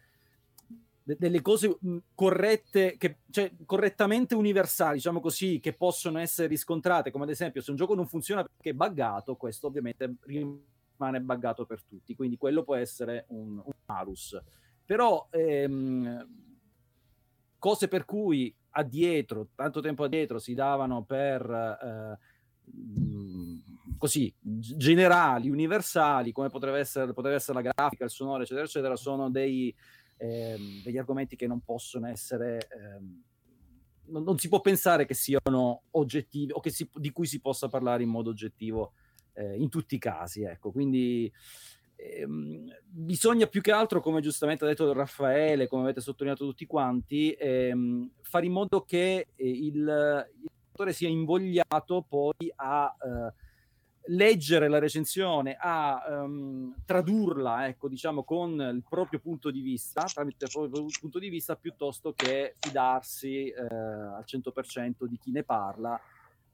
de- 1.07 1.17
delle 1.19 1.41
cose 1.41 1.79
corrette, 2.15 2.97
che, 2.99 3.19
cioè 3.31 3.53
correttamente 3.65 4.35
universali, 4.35 4.97
diciamo 4.97 5.21
così, 5.21 5.61
che 5.61 5.73
possono 5.73 6.19
essere 6.19 6.49
riscontrate, 6.49 7.13
come 7.13 7.25
ad 7.25 7.31
esempio 7.31 7.61
se 7.61 7.71
un 7.71 7.77
gioco 7.77 7.95
non 7.95 8.09
funziona 8.09 8.43
perché 8.43 8.71
è 8.71 8.73
buggato, 8.73 9.37
questo 9.37 9.69
ovviamente 9.69 10.17
rimane 10.23 11.21
buggato 11.21 11.65
per 11.65 11.85
tutti, 11.85 12.17
quindi 12.17 12.37
quello 12.37 12.65
può 12.65 12.75
essere 12.75 13.27
un, 13.29 13.57
un 13.65 13.73
malus. 13.87 14.37
Però 14.87 15.29
ehm, 15.31 16.27
cose 17.59 17.89
per 17.89 18.05
cui 18.05 18.55
addietro, 18.71 19.49
tanto 19.55 19.81
tempo 19.81 20.05
addietro, 20.05 20.39
si 20.39 20.55
davano 20.55 21.05
per 21.05 21.51
eh, 21.51 22.19
così 23.99 24.33
generali, 24.41 25.51
universali, 25.51 26.33
come 26.33 26.49
potrebbe 26.49 26.79
essere, 26.79 27.13
potrebbe 27.13 27.37
essere 27.37 27.63
la 27.63 27.71
grafica, 27.73 28.05
il 28.05 28.11
sonoro, 28.11 28.43
eccetera, 28.43 28.67
eccetera, 28.67 28.97
sono 28.97 29.31
dei, 29.31 29.75
ehm, 30.19 30.83
degli 30.83 30.99
argomenti 30.99 31.37
che 31.37 31.47
non 31.47 31.61
possono 31.63 32.07
essere. 32.09 32.69
ehm, 32.71 33.23
non, 34.09 34.23
non 34.23 34.39
si 34.39 34.49
può 34.49 34.61
pensare 34.61 35.05
che 35.05 35.15
siano 35.15 35.83
oggettivi 35.91 36.53
o 36.53 36.61
si- 36.69 36.89
di 36.95 37.11
cui 37.11 37.27
si 37.27 37.41
possa 37.41 37.69
parlare 37.69 38.05
in 38.05 38.09
modo 38.09 38.31
oggettivo 38.31 38.93
eh, 39.33 39.57
in 39.57 39.69
tutti 39.69 39.97
i 39.97 39.99
casi. 39.99 40.43
Ecco, 40.43 40.71
quindi 40.71 41.31
ehm, 41.97 42.73
bisogna 42.85 43.47
più 43.47 43.61
che 43.61 43.73
altro, 43.73 44.01
come 44.01 44.21
giustamente 44.21 44.65
ha 44.65 44.69
detto 44.69 44.93
Raffaele, 44.93 45.67
come 45.67 45.83
avete 45.83 46.01
sottolineato 46.01 46.45
tutti 46.45 46.67
quanti, 46.67 47.33
ehm, 47.33 48.11
fare 48.23 48.47
in 48.47 48.53
modo 48.53 48.83
che 48.83 49.29
eh, 49.35 49.49
il, 49.49 49.77
il 49.77 50.51
lettore 50.71 50.93
sia 50.93 51.09
invogliato 51.09 52.05
poi 52.09 52.53
a 52.57 52.95
eh, 53.03 53.35
leggere 54.09 54.69
la 54.69 54.79
recensione, 54.79 55.57
a 55.59 56.05
ehm, 56.09 56.75
tradurla, 56.85 57.67
ecco, 57.67 57.89
diciamo, 57.89 58.23
con 58.25 58.53
il 58.61 58.85
proprio 58.89 59.19
punto 59.19 59.51
di 59.51 59.61
vista, 59.61 60.05
tramite 60.05 60.45
il 60.45 60.51
proprio 60.53 60.87
punto 61.01 61.19
di 61.19 61.29
vista, 61.29 61.57
piuttosto 61.57 62.13
che 62.13 62.55
fidarsi 62.59 63.49
eh, 63.49 63.63
al 63.63 64.25
100% 64.27 65.05
di 65.05 65.19
chi 65.19 65.33
ne 65.33 65.43
parla 65.43 66.01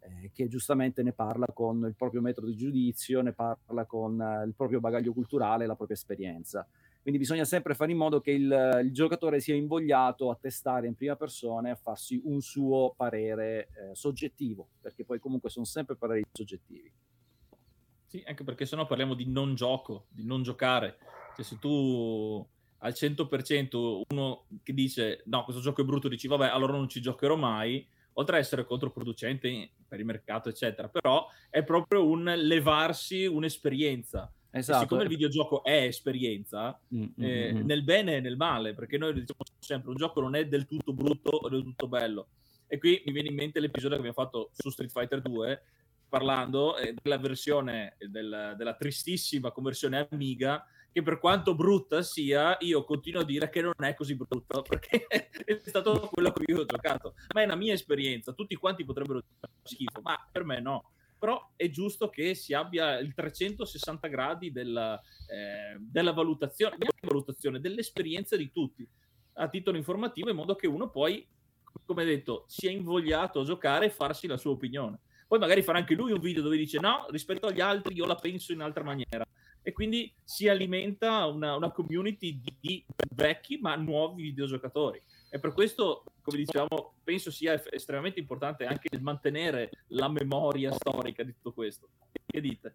eh, 0.02 0.30
che 0.32 0.48
giustamente 0.48 1.02
ne 1.02 1.12
parla 1.12 1.46
con 1.46 1.84
il 1.86 1.94
proprio 1.96 2.20
metodo 2.20 2.48
di 2.48 2.56
giudizio, 2.56 3.22
ne 3.22 3.32
parla 3.32 3.84
con 3.86 4.20
eh, 4.20 4.44
il 4.44 4.54
proprio 4.54 4.80
bagaglio 4.80 5.12
culturale, 5.12 5.66
la 5.66 5.76
propria 5.76 5.96
esperienza. 5.96 6.66
Quindi 7.00 7.18
bisogna 7.18 7.44
sempre 7.44 7.74
fare 7.74 7.90
in 7.90 7.98
modo 7.98 8.20
che 8.20 8.30
il, 8.30 8.80
il 8.84 8.92
giocatore 8.92 9.40
sia 9.40 9.56
invogliato 9.56 10.30
a 10.30 10.38
testare 10.40 10.86
in 10.86 10.94
prima 10.94 11.16
persona 11.16 11.68
e 11.68 11.70
a 11.72 11.76
farsi 11.76 12.20
un 12.24 12.40
suo 12.40 12.94
parere 12.96 13.68
eh, 13.74 13.94
soggettivo, 13.94 14.68
perché 14.80 15.04
poi 15.04 15.18
comunque 15.18 15.50
sono 15.50 15.64
sempre 15.64 15.96
pareri 15.96 16.22
soggettivi. 16.30 16.92
Sì, 18.06 18.22
anche 18.26 18.44
perché 18.44 18.66
sennò 18.66 18.86
parliamo 18.86 19.14
di 19.14 19.26
non 19.26 19.54
gioco, 19.54 20.06
di 20.10 20.24
non 20.24 20.42
giocare. 20.42 20.98
Cioè, 21.34 21.44
se 21.44 21.58
tu 21.58 22.46
al 22.78 22.92
100% 22.92 24.02
uno 24.10 24.44
che 24.62 24.72
dice 24.72 25.22
no, 25.26 25.42
questo 25.44 25.62
gioco 25.62 25.82
è 25.82 25.84
brutto, 25.84 26.08
dici 26.08 26.28
vabbè, 26.28 26.48
allora 26.48 26.72
non 26.72 26.88
ci 26.88 27.00
giocherò 27.00 27.36
mai, 27.36 27.84
oltre 28.14 28.36
ad 28.36 28.42
essere 28.42 28.64
controproducente 28.64 29.70
per 29.86 30.00
il 30.00 30.06
mercato, 30.06 30.48
eccetera, 30.48 30.88
però 30.88 31.26
è 31.50 31.62
proprio 31.62 32.06
un 32.06 32.24
levarsi 32.24 33.26
un'esperienza. 33.26 34.30
Esatto. 34.54 34.78
E 34.78 34.80
siccome 34.82 35.02
il 35.04 35.08
videogioco 35.08 35.64
è 35.64 35.84
esperienza, 35.84 36.78
mm, 36.94 37.04
eh, 37.18 37.52
mm, 37.54 37.64
nel 37.64 37.82
bene 37.84 38.16
e 38.16 38.20
nel 38.20 38.36
male, 38.36 38.74
perché 38.74 38.98
noi 38.98 39.14
diciamo 39.14 39.40
sempre 39.58 39.90
un 39.90 39.96
gioco 39.96 40.20
non 40.20 40.34
è 40.34 40.46
del 40.46 40.66
tutto 40.66 40.92
brutto 40.92 41.30
o 41.30 41.48
del 41.48 41.62
tutto 41.62 41.88
bello. 41.88 42.28
E 42.66 42.78
qui 42.78 43.02
mi 43.06 43.12
viene 43.12 43.28
in 43.28 43.34
mente 43.34 43.60
l'episodio 43.60 43.96
che 43.96 44.08
abbiamo 44.08 44.26
fatto 44.28 44.50
su 44.52 44.68
Street 44.68 44.90
Fighter 44.90 45.22
2, 45.22 45.62
parlando 46.08 46.76
eh, 46.76 46.94
della 47.00 47.16
versione 47.16 47.96
del, 47.98 48.54
della 48.56 48.74
tristissima 48.74 49.50
conversione 49.50 50.06
Amiga 50.10 50.66
che 50.92 51.02
per 51.02 51.18
quanto 51.18 51.54
brutta 51.54 52.02
sia, 52.02 52.56
io 52.60 52.84
continuo 52.84 53.22
a 53.22 53.24
dire 53.24 53.48
che 53.48 53.62
non 53.62 53.72
è 53.78 53.94
così 53.94 54.14
brutta 54.14 54.60
perché 54.62 55.06
è 55.06 55.58
stato 55.64 56.10
quello 56.12 56.32
cui 56.32 56.44
io 56.48 56.60
ho 56.60 56.66
giocato. 56.66 57.14
Ma 57.34 57.40
è 57.40 57.44
una 57.44 57.56
mia 57.56 57.72
esperienza, 57.72 58.32
tutti 58.32 58.54
quanti 58.56 58.84
potrebbero 58.84 59.20
dire 59.20 59.52
schifo, 59.62 60.00
ma 60.02 60.16
per 60.30 60.44
me 60.44 60.60
no. 60.60 60.92
Però 61.18 61.52
è 61.56 61.70
giusto 61.70 62.10
che 62.10 62.34
si 62.34 62.52
abbia 62.52 62.98
il 62.98 63.14
360 63.14 64.08
gradi 64.08 64.50
della, 64.50 65.00
eh, 65.28 65.78
della 65.78 66.12
valutazione, 66.12 66.76
valutazione, 67.00 67.60
dell'esperienza 67.60 68.36
di 68.36 68.50
tutti 68.50 68.86
a 69.34 69.48
titolo 69.48 69.76
informativo, 69.76 70.28
in 70.30 70.36
modo 70.36 70.56
che 70.56 70.66
uno 70.66 70.90
poi, 70.90 71.26
come 71.86 72.04
detto, 72.04 72.44
sia 72.48 72.70
invogliato 72.70 73.40
a 73.40 73.44
giocare 73.44 73.86
e 73.86 73.90
farsi 73.90 74.26
la 74.26 74.36
sua 74.36 74.50
opinione. 74.50 74.98
Poi 75.28 75.38
magari 75.38 75.62
farà 75.62 75.78
anche 75.78 75.94
lui 75.94 76.12
un 76.12 76.20
video 76.20 76.42
dove 76.42 76.58
dice 76.58 76.78
no, 76.78 77.06
rispetto 77.08 77.46
agli 77.46 77.60
altri 77.60 77.94
io 77.94 78.04
la 78.04 78.16
penso 78.16 78.52
in 78.52 78.60
altra 78.60 78.84
maniera. 78.84 79.24
E 79.62 79.72
quindi 79.72 80.12
si 80.24 80.48
alimenta 80.48 81.26
una, 81.26 81.54
una 81.54 81.70
community 81.70 82.40
di, 82.40 82.54
di, 82.60 82.84
vecchi 83.14 83.58
ma 83.58 83.76
nuovi 83.76 84.22
videogiocatori. 84.22 85.00
E 85.30 85.38
per 85.38 85.52
questo, 85.52 86.04
come 86.20 86.38
dicevamo, 86.38 86.94
penso 87.02 87.30
sia 87.30 87.60
estremamente 87.70 88.18
importante 88.18 88.66
anche 88.66 88.88
mantenere 89.00 89.70
la 89.88 90.08
memoria 90.08 90.72
storica 90.72 91.22
di 91.22 91.32
tutto 91.32 91.52
questo. 91.52 91.88
Che 92.26 92.40
dite? 92.40 92.74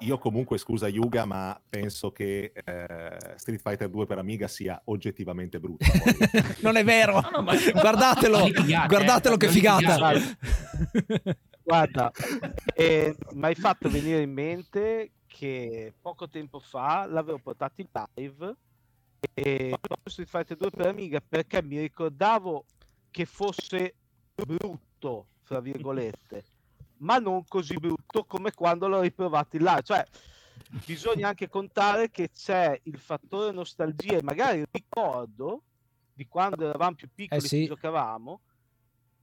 Io 0.00 0.18
comunque, 0.18 0.58
scusa 0.58 0.86
Yuga, 0.86 1.24
ma 1.24 1.60
penso 1.68 2.12
che 2.12 2.52
eh, 2.54 3.16
Street 3.34 3.60
Fighter 3.60 3.88
2 3.88 4.06
per 4.06 4.18
Amiga 4.18 4.46
sia 4.46 4.80
oggettivamente 4.84 5.58
brutto. 5.58 5.84
non 6.62 6.76
è 6.76 6.84
vero! 6.84 7.20
No, 7.20 7.30
no, 7.30 7.42
ma... 7.42 7.54
Guardatelo! 7.72 8.48
guardatelo 8.86 9.36
che 9.36 9.48
figata! 9.48 10.12
Guarda, 11.64 12.10
eh, 12.74 13.14
mi 13.32 13.44
hai 13.44 13.54
fatto 13.54 13.90
venire 13.90 14.22
in 14.22 14.32
mente 14.32 15.10
che 15.28 15.94
poco 16.00 16.28
tempo 16.28 16.58
fa 16.58 17.06
l'avevo 17.06 17.38
portato 17.38 17.80
in 17.80 17.88
live 18.14 18.56
e 19.34 19.78
Street 20.04 20.28
Fighter 20.28 20.56
2 20.56 20.70
per 20.70 20.86
Amiga 20.86 21.20
perché 21.20 21.62
mi 21.62 21.78
ricordavo 21.78 22.64
che 23.10 23.24
fosse 23.24 23.94
brutto, 24.34 25.26
fra 25.42 25.60
virgolette, 25.60 26.44
ma 26.98 27.18
non 27.18 27.44
così 27.46 27.76
brutto 27.76 28.24
come 28.24 28.52
quando 28.52 28.88
l'ho 28.88 29.00
riprovato 29.00 29.56
in 29.56 29.62
live. 29.62 29.82
Cioè, 29.82 30.04
bisogna 30.84 31.28
anche 31.28 31.48
contare 31.48 32.10
che 32.10 32.30
c'è 32.30 32.80
il 32.84 32.98
fattore 32.98 33.52
nostalgia 33.52 34.16
e 34.16 34.22
magari 34.22 34.64
ricordo 34.70 35.62
di 36.12 36.26
quando 36.26 36.66
eravamo 36.66 36.96
più 36.96 37.08
piccoli 37.14 37.44
eh 37.44 37.46
sì. 37.46 37.62
e 37.62 37.66
giocavamo 37.66 38.40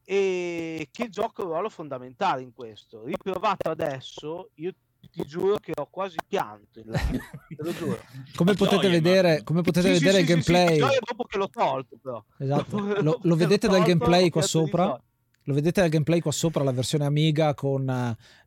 e 0.07 0.87
che 0.91 1.09
gioca 1.09 1.41
un 1.41 1.49
ruolo 1.49 1.69
fondamentale 1.69 2.43
in 2.43 2.53
questo. 2.53 3.03
Riprovato 3.03 3.69
adesso, 3.69 4.51
io 4.55 4.73
ti 5.11 5.25
giuro 5.25 5.57
che 5.57 5.71
ho 5.75 5.87
quasi 5.89 6.17
pianto. 6.27 6.81
Come 8.35 8.53
potete 8.53 8.89
vedere, 8.89 9.43
come 9.43 9.61
potete 9.61 9.93
sì, 9.93 9.99
vedere 9.99 10.17
sì, 10.17 10.19
il 10.21 10.27
gameplay. 10.27 10.75
Sì, 10.75 10.97
dopo 11.05 11.23
che 11.25 11.37
l'ho 11.37 11.49
tolto, 11.49 11.97
però. 12.01 12.23
Esatto. 12.37 12.77
Lo, 13.01 13.19
lo 13.21 13.35
vedete 13.35 13.67
dal 13.67 13.83
gameplay 13.83 14.29
qua 14.29 14.41
sopra. 14.41 14.99
Lo 15.47 15.53
vedete 15.53 15.81
dal 15.81 15.89
gameplay 15.89 16.21
qua 16.21 16.31
sopra, 16.31 16.63
la 16.63 16.71
versione 16.71 17.05
Amiga 17.05 17.53
con 17.53 17.87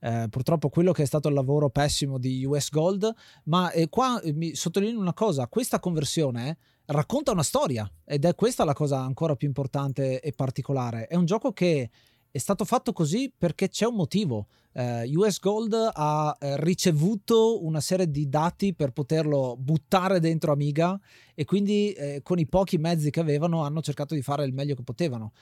eh, 0.01 0.27
purtroppo 0.29 0.69
quello 0.69 0.91
che 0.91 1.05
è 1.05 1.07
stato 1.07 1.29
il 1.29 1.35
lavoro 1.35 1.71
pessimo 1.71 2.19
di 2.19 2.45
US 2.45 2.71
Gold. 2.71 3.15
Ma 3.45 3.71
eh, 3.71 3.89
qua 3.89 4.21
eh, 4.21 4.33
mi 4.33 4.55
sottolineo 4.55 4.99
una 4.99 5.15
cosa: 5.15 5.47
questa 5.47 5.79
conversione 5.79 6.59
racconta 6.87 7.33
una 7.33 7.43
storia 7.43 7.91
ed 8.05 8.25
è 8.25 8.35
questa 8.35 8.65
la 8.65 8.73
cosa 8.73 8.99
ancora 8.99 9.37
più 9.37 9.47
importante 9.47 10.21
e 10.21 10.33
particolare. 10.33 11.07
È 11.07 11.15
un 11.15 11.25
gioco 11.25 11.53
che 11.53 11.91
è 12.39 12.41
stato 12.41 12.65
fatto 12.65 12.93
così 12.93 13.33
perché 13.37 13.69
c'è 13.69 13.85
un 13.85 13.97
motivo. 13.97 14.47
Uh, 14.73 15.03
US 15.19 15.41
Gold 15.41 15.91
ha 15.93 16.37
uh, 16.41 16.47
ricevuto 16.59 17.65
una 17.65 17.81
serie 17.81 18.09
di 18.09 18.29
dati 18.29 18.75
per 18.75 18.93
poterlo 18.93 19.57
buttare 19.59 20.21
dentro 20.21 20.53
Amiga 20.53 20.99
e 21.35 21.45
quindi 21.45 21.93
uh, 21.99 22.23
con 22.23 22.39
i 22.39 22.47
pochi 22.47 22.79
mezzi 22.79 23.11
che 23.11 23.19
avevano 23.19 23.65
hanno 23.65 23.81
cercato 23.81 24.15
di 24.15 24.23
fare 24.23 24.45
il 24.45 24.55
meglio 24.55 24.77
che 24.77 24.85
potevano. 24.85 25.33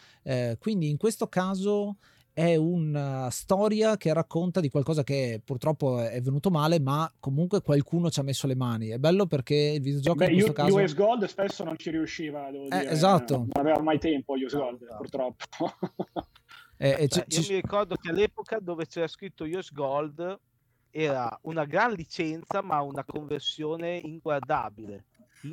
quindi 0.59 0.89
in 0.89 0.97
questo 0.97 1.29
caso 1.29 1.99
è 2.33 2.57
una 2.57 3.29
storia 3.31 3.97
che 3.97 4.13
racconta 4.13 4.61
di 4.61 4.69
qualcosa 4.69 5.03
che 5.03 5.41
purtroppo 5.43 6.01
è 6.01 6.21
venuto 6.21 6.51
male, 6.51 6.81
ma 6.81 7.11
comunque 7.19 7.63
qualcuno 7.63 8.11
ci 8.11 8.21
ha 8.21 8.23
messo 8.23 8.47
le 8.47 8.55
mani. 8.55 8.89
È 8.89 8.99
bello 8.99 9.27
perché 9.27 9.55
il 9.55 9.81
videogioco 9.81 10.19
Beh, 10.19 10.27
in 10.27 10.33
questo 10.33 10.53
caso... 10.53 10.77
US 10.77 10.95
Gold 10.95 11.25
spesso 11.25 11.65
non 11.65 11.79
ci 11.79 11.91
riusciva, 11.91 12.51
devo 12.51 12.65
eh, 12.65 12.79
dire. 12.79 12.91
Esatto. 12.91 13.37
Non 13.37 13.51
aveva 13.55 13.81
mai 13.81 13.99
tempo 13.99 14.35
US 14.35 14.55
Gold, 14.55 14.83
no, 14.83 14.97
purtroppo. 14.97 15.45
Eh, 16.79 17.09
Beh, 17.09 17.25
io 17.29 17.41
mi 17.41 17.55
ricordo 17.55 17.97
che 17.97 18.11
all'epoca 18.11 18.59
dove 18.61 18.87
c'era 18.87 19.07
scritto 19.07 19.45
US 19.45 19.73
Gold 19.73 20.39
era 20.91 21.39
una 21.43 21.65
gran 21.65 21.93
licenza, 21.93 22.63
ma 22.63 22.81
una 22.81 23.05
conversione 23.05 23.97
inguardabile. 23.97 25.05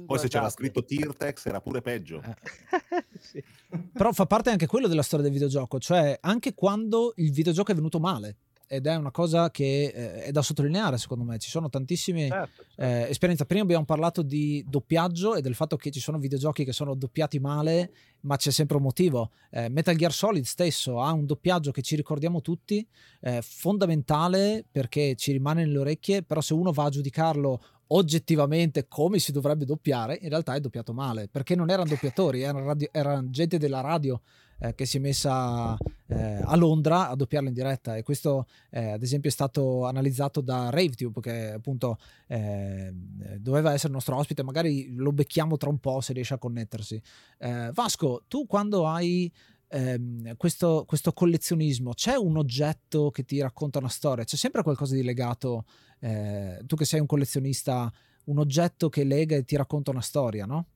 Poi 0.06 0.18
se 0.18 0.28
c'era 0.28 0.50
scritto 0.50 0.84
Tirtex 0.84 1.46
era 1.46 1.60
pure 1.60 1.82
peggio. 1.82 2.22
Eh. 2.22 2.36
sì. 3.20 3.44
Però 3.92 4.12
fa 4.12 4.26
parte 4.26 4.50
anche 4.50 4.66
quello 4.66 4.88
della 4.88 5.04
storia 5.04 5.26
del 5.26 5.34
videogioco, 5.34 5.80
cioè 5.80 6.18
anche 6.22 6.54
quando 6.54 7.14
il 7.18 7.32
videogioco 7.32 7.72
è 7.72 7.76
venuto 7.76 8.00
male 8.00 8.38
ed 8.68 8.88
è 8.88 8.96
una 8.96 9.12
cosa 9.12 9.52
che 9.52 9.92
eh, 9.94 10.24
è 10.24 10.32
da 10.32 10.42
sottolineare 10.42 10.98
secondo 10.98 11.24
me. 11.24 11.38
Ci 11.38 11.50
sono 11.50 11.70
tantissime 11.70 12.28
certo, 12.28 12.64
certo. 12.76 12.82
Eh, 12.82 13.10
esperienze. 13.10 13.46
Prima 13.46 13.64
abbiamo 13.64 13.86
parlato 13.86 14.22
di 14.22 14.64
doppiaggio 14.68 15.36
e 15.36 15.42
del 15.42 15.56
fatto 15.56 15.76
che 15.76 15.92
ci 15.92 16.00
sono 16.00 16.18
videogiochi 16.18 16.64
che 16.64 16.74
sono 16.74 16.96
doppiati 16.96 17.40
male 17.40 17.92
ma 18.22 18.38
c'è 18.38 18.52
sempre 18.52 18.78
un 18.78 18.84
motivo. 18.84 19.32
Eh, 19.52 19.70
Metal 19.70 19.96
Gear 19.96 20.14
Solid 20.14 20.46
stesso 20.46 21.02
ha 21.02 21.12
un 21.12 21.26
doppiaggio 21.26 21.72
che 21.72 21.82
ci 21.82 21.96
ricordiamo 21.96 22.42
tutti 22.42 22.86
eh, 23.22 23.42
fondamentale 23.42 24.66
perché 24.70 25.16
ci 25.16 25.32
rimane 25.32 25.66
nelle 25.66 25.80
orecchie 25.80 26.24
però 26.24 26.42
se 26.42 26.54
uno 26.54 26.72
va 26.72 26.86
a 26.86 26.90
giudicarlo 26.90 27.62
oggettivamente 27.88 28.88
come 28.88 29.20
si 29.20 29.32
dovrebbe 29.32 29.66
doppiare, 29.66 30.18
in 30.22 30.30
realtà 30.30 30.56
è 30.56 30.60
doppiato 30.60 30.94
male, 30.94 31.28
perché 31.28 31.56
non 31.56 31.70
erano 31.70 31.90
doppiatori, 31.90 32.42
erano, 32.42 32.66
radio, 32.66 32.88
erano 32.92 33.30
gente 33.30 33.58
della 33.58 33.82
radio 33.82 34.22
eh, 34.64 34.76
che 34.76 34.86
si 34.86 34.96
è 34.96 35.00
messa 35.02 35.78
eh, 36.08 36.40
a 36.42 36.56
Londra 36.56 37.10
a 37.10 37.16
doppiarlo 37.16 37.50
in 37.50 37.54
diretta 37.54 37.98
e 37.98 38.04
questo 38.04 38.48
eh, 38.70 38.92
ad 38.92 39.04
esempio 39.04 39.30
è 39.30 39.34
stato 39.34 39.86
analizzato 39.86 40.40
da 40.40 40.70
RaveTube 40.70 41.20
che 41.20 41.52
appunto 41.52 41.98
eh, 42.28 42.94
doveva 43.40 43.74
essere 43.74 43.90
il 43.90 43.96
nostro 43.96 44.16
ospite, 44.16 44.42
magari 44.42 44.94
lo 44.96 45.12
becchiamo 45.12 45.58
tra 45.58 45.70
un 45.70 45.80
po' 45.80 46.00
se 46.00 46.14
riesce 46.14 46.36
a 46.36 46.38
connettersi. 46.38 47.02
Eh, 47.40 47.72
Vasco, 47.74 48.24
tu 48.30 48.46
quando 48.48 48.88
hai 48.88 49.30
ehm, 49.68 50.38
questo, 50.38 50.86
questo, 50.88 51.12
collezionismo, 51.12 51.94
c'è 51.94 52.16
un 52.16 52.38
oggetto 52.38 53.12
che 53.12 53.26
ti 53.26 53.42
racconta 53.42 53.80
una 53.80 53.90
storia, 53.90 54.24
c'è 54.24 54.38
sempre 54.38 54.64
qualcosa 54.64 54.96
di 54.96 55.04
legato, 55.04 55.66
tu 56.00 56.76
che 56.76 56.84
sei 56.84 57.00
un 57.00 57.06
collezionista, 57.06 57.92
un 58.26 58.38
oggetto 58.38 58.90
che 58.90 59.06
lega 59.06 59.38
e 59.38 59.46
ti 59.46 59.56
racconta 59.56 59.92
una 59.92 60.02
storia, 60.02 60.46
no? 60.46 60.68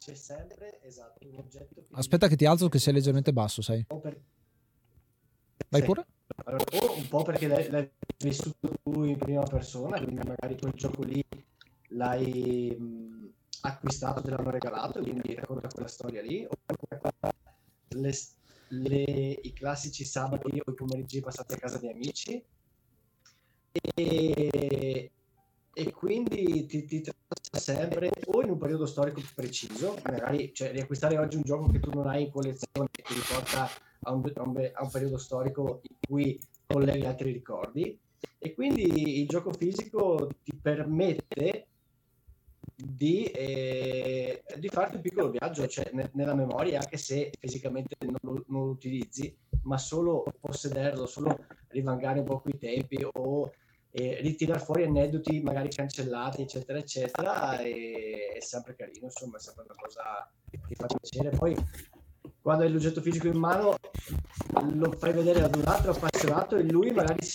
C'è 0.00 0.14
sempre, 0.14 0.80
esatto, 0.82 1.28
un 1.28 1.36
oggetto. 1.36 1.74
Che 1.74 1.86
Aspetta 1.90 2.26
che 2.26 2.36
ti 2.36 2.46
alzo 2.46 2.70
che 2.70 2.78
sei 2.78 2.94
leggermente 2.94 3.34
basso, 3.34 3.60
sai? 3.60 3.84
Per... 3.84 4.20
Vai 5.68 5.80
sì. 5.80 5.86
pure? 5.86 6.06
Allora, 6.46 6.64
o 6.72 6.96
un 6.96 7.08
po' 7.08 7.22
perché 7.22 7.46
l'hai, 7.46 7.68
l'hai 7.68 7.90
vissuto 8.16 8.72
tu 8.82 9.04
in 9.04 9.18
prima 9.18 9.42
persona, 9.42 10.02
quindi 10.02 10.26
magari 10.26 10.56
quel 10.56 10.72
gioco 10.72 11.02
lì 11.02 11.22
l'hai 11.88 13.30
acquistato, 13.60 14.22
te 14.22 14.30
l'hanno 14.30 14.48
regalato, 14.48 15.02
quindi 15.02 15.34
racconta 15.34 15.68
quella 15.68 15.88
storia 15.88 16.22
lì, 16.22 16.46
oppure 16.48 17.00
le, 17.88 18.14
le, 18.68 19.38
i 19.42 19.52
classici 19.52 20.06
sabati 20.06 20.62
o 20.64 20.70
i 20.70 20.74
pomeriggi 20.74 21.20
passati 21.20 21.52
a 21.52 21.58
casa 21.58 21.76
di 21.76 21.88
amici. 21.88 22.42
E, 23.72 25.10
e 25.80 25.92
quindi 25.92 26.66
ti, 26.66 26.84
ti 26.84 27.02
sempre 27.52 28.10
o 28.26 28.42
in 28.42 28.50
un 28.50 28.58
periodo 28.58 28.84
storico 28.84 29.20
più 29.20 29.30
preciso, 29.34 29.96
magari 30.04 30.52
cioè, 30.52 30.72
riacquistare 30.72 31.16
oggi 31.16 31.36
un 31.36 31.42
gioco 31.42 31.70
che 31.70 31.80
tu 31.80 31.90
non 31.94 32.06
hai 32.06 32.24
in 32.24 32.30
collezione 32.30 32.88
che 32.90 33.02
ti 33.02 33.14
riporta 33.14 33.66
a 34.02 34.12
un, 34.12 34.30
a 34.34 34.42
un, 34.42 34.70
a 34.74 34.82
un 34.82 34.90
periodo 34.90 35.16
storico 35.16 35.80
in 35.88 35.96
cui 36.06 36.38
colleghi 36.66 37.06
altri 37.06 37.32
ricordi, 37.32 37.98
E 38.38 38.54
quindi 38.54 39.20
il 39.20 39.26
gioco 39.26 39.52
fisico 39.54 40.28
ti 40.42 40.54
permette 40.54 41.66
di, 42.76 43.24
eh, 43.24 44.42
di 44.56 44.68
farti 44.68 44.96
un 44.96 45.02
piccolo 45.02 45.30
viaggio 45.30 45.66
cioè, 45.66 45.88
ne- 45.92 46.10
nella 46.12 46.34
memoria, 46.34 46.80
anche 46.80 46.98
se 46.98 47.32
fisicamente 47.38 47.96
non 48.00 48.16
lo, 48.20 48.44
non 48.48 48.64
lo 48.66 48.70
utilizzi, 48.70 49.34
ma 49.62 49.78
solo 49.78 50.24
possederlo, 50.40 51.06
solo 51.06 51.38
rivangare 51.68 52.18
un 52.18 52.26
po' 52.26 52.40
quei 52.40 52.58
tempi 52.58 53.02
o 53.14 53.50
eh, 53.92 54.20
ritirare 54.20 54.60
fuori 54.60 54.84
aneddoti 54.84 55.40
magari 55.40 55.68
cancellati, 55.68 56.42
eccetera, 56.42 56.78
eccetera, 56.78 57.58
e, 57.58 58.32
è 58.36 58.40
sempre 58.40 58.74
carino, 58.76 59.06
insomma, 59.06 59.36
è 59.36 59.40
sempre 59.40 59.64
una 59.64 59.74
cosa 59.74 60.30
che 60.50 60.74
fa 60.74 60.86
piacere. 60.86 61.36
Poi 61.36 61.56
quando 62.40 62.64
hai 62.64 62.72
l'oggetto 62.72 63.00
fisico 63.00 63.26
in 63.26 63.36
mano 63.36 63.76
lo 64.72 64.92
fai 64.92 65.12
vedere 65.12 65.42
ad 65.42 65.54
un 65.54 65.66
altro 65.66 65.92
appassionato 65.92 66.56
e 66.56 66.62
lui 66.62 66.90
magari 66.90 67.26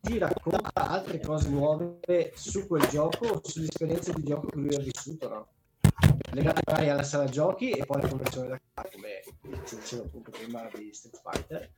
ti 0.00 0.18
racconta 0.18 0.70
altre 0.74 1.20
cose 1.20 1.48
nuove 1.48 2.32
su 2.34 2.66
quel 2.66 2.86
gioco 2.88 3.26
o 3.26 3.40
sulle 3.42 3.66
esperienze 3.66 4.12
di 4.12 4.22
gioco 4.22 4.46
che 4.46 4.56
lui 4.56 4.74
ha 4.74 4.80
vissuto, 4.80 5.28
no? 5.28 5.48
legate 6.32 6.62
magari 6.66 6.88
alla 6.88 7.02
sala 7.02 7.26
giochi 7.26 7.70
e 7.70 7.84
poi 7.86 8.00
alla 8.00 8.08
conversione 8.08 8.48
da 8.48 8.60
casa, 8.74 8.88
come 8.90 9.62
si 9.64 9.76
diceva 9.76 10.02
appunto 10.02 10.30
prima 10.30 10.68
di 10.74 10.92
Street 10.92 11.20
Fighter. 11.22 11.72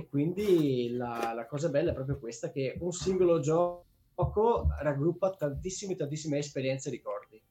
E 0.00 0.08
quindi 0.08 0.96
la, 0.96 1.32
la 1.34 1.46
cosa 1.46 1.68
bella 1.68 1.90
è 1.90 1.94
proprio 1.94 2.18
questa, 2.18 2.50
che 2.50 2.76
un 2.80 2.90
singolo 2.90 3.38
gioco 3.40 4.68
raggruppa 4.80 5.30
tantissime, 5.34 5.94
tantissime 5.94 6.38
esperienze 6.38 6.88
e 6.88 6.92
ricordi. 6.92 7.42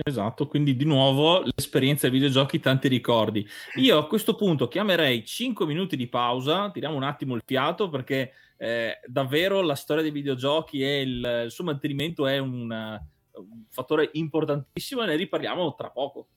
Esatto, 0.00 0.46
quindi 0.46 0.76
di 0.76 0.84
nuovo 0.84 1.42
l'esperienza 1.42 2.08
dei 2.08 2.16
videogiochi, 2.20 2.60
tanti 2.60 2.86
ricordi. 2.86 3.44
Io 3.76 3.98
a 3.98 4.06
questo 4.06 4.36
punto 4.36 4.68
chiamerei 4.68 5.24
5 5.24 5.66
minuti 5.66 5.96
di 5.96 6.06
pausa, 6.06 6.70
tiriamo 6.70 6.94
un 6.94 7.02
attimo 7.02 7.34
il 7.34 7.42
fiato 7.44 7.88
perché 7.88 8.32
eh, 8.56 9.00
davvero 9.04 9.60
la 9.60 9.74
storia 9.74 10.04
dei 10.04 10.12
videogiochi 10.12 10.82
e 10.82 11.00
il, 11.00 11.42
il 11.46 11.50
suo 11.50 11.64
mantenimento 11.64 12.28
è 12.28 12.38
un, 12.38 12.70
un 12.70 13.64
fattore 13.68 14.10
importantissimo 14.12 15.02
e 15.02 15.06
ne 15.06 15.16
riparliamo 15.16 15.74
tra 15.74 15.90
poco. 15.90 16.28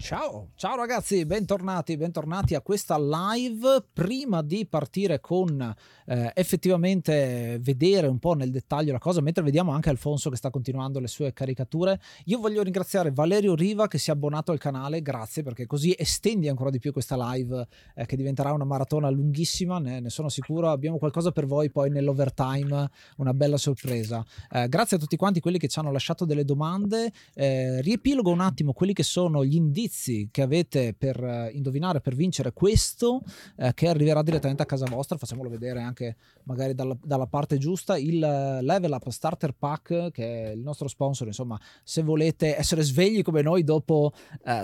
Ciao, 0.00 0.48
ciao 0.54 0.76
ragazzi, 0.76 1.26
bentornati, 1.26 1.94
bentornati 1.98 2.54
a 2.54 2.62
questa 2.62 2.98
live. 2.98 3.84
Prima 3.92 4.40
di 4.40 4.66
partire 4.66 5.20
con 5.20 5.74
eh, 6.06 6.32
effettivamente 6.34 7.58
vedere 7.60 8.06
un 8.06 8.18
po' 8.18 8.32
nel 8.32 8.50
dettaglio 8.50 8.92
la 8.92 8.98
cosa, 8.98 9.20
mentre 9.20 9.44
vediamo 9.44 9.72
anche 9.72 9.90
Alfonso 9.90 10.30
che 10.30 10.36
sta 10.36 10.48
continuando 10.48 11.00
le 11.00 11.06
sue 11.06 11.34
caricature, 11.34 12.00
io 12.24 12.38
voglio 12.38 12.62
ringraziare 12.62 13.12
Valerio 13.12 13.54
Riva 13.54 13.88
che 13.88 13.98
si 13.98 14.08
è 14.08 14.14
abbonato 14.14 14.52
al 14.52 14.58
canale, 14.58 15.02
grazie 15.02 15.42
perché 15.42 15.66
così 15.66 15.94
estendi 15.96 16.48
ancora 16.48 16.70
di 16.70 16.78
più 16.78 16.92
questa 16.92 17.32
live 17.32 17.68
eh, 17.94 18.06
che 18.06 18.16
diventerà 18.16 18.52
una 18.52 18.64
maratona 18.64 19.10
lunghissima, 19.10 19.78
ne, 19.78 20.00
ne, 20.00 20.08
sono 20.08 20.30
sicuro. 20.30 20.70
Abbiamo 20.70 20.96
qualcosa 20.96 21.30
per 21.30 21.44
voi 21.44 21.70
poi 21.70 21.90
nell'overtime, 21.90 22.90
una 23.18 23.34
bella 23.34 23.58
sorpresa. 23.58 24.24
Eh, 24.50 24.66
grazie 24.66 24.96
a 24.96 25.00
tutti 25.00 25.16
quanti 25.16 25.40
quelli 25.40 25.58
che 25.58 25.68
ci 25.68 25.78
hanno 25.78 25.92
lasciato 25.92 26.24
delle 26.24 26.46
domande. 26.46 27.12
Eh, 27.34 27.82
riepilogo 27.82 28.30
un 28.30 28.40
attimo 28.40 28.72
quelli 28.72 28.94
che 28.94 29.02
sono 29.02 29.44
gli 29.44 29.56
indizi 29.56 29.88
indizi 29.90 30.28
che 30.30 30.42
avete 30.42 30.94
per 30.96 31.20
uh, 31.20 31.54
indovinare, 31.54 32.00
per 32.00 32.14
vincere 32.14 32.52
questo, 32.52 33.22
uh, 33.56 33.74
che 33.74 33.88
arriverà 33.88 34.22
direttamente 34.22 34.62
a 34.62 34.66
casa 34.66 34.86
vostra, 34.88 35.18
facciamolo 35.18 35.50
vedere 35.50 35.82
anche 35.82 36.16
magari 36.44 36.74
dalla, 36.74 36.96
dalla 37.02 37.26
parte 37.26 37.58
giusta, 37.58 37.98
il 37.98 38.22
uh, 38.22 38.64
Level 38.64 38.92
Up 38.92 39.08
Starter 39.08 39.52
Pack, 39.52 40.10
che 40.12 40.44
è 40.44 40.50
il 40.52 40.60
nostro 40.60 40.86
sponsor, 40.86 41.26
insomma, 41.26 41.60
se 41.82 42.02
volete 42.02 42.56
essere 42.56 42.82
svegli 42.82 43.22
come 43.22 43.42
noi 43.42 43.64
dopo 43.64 44.12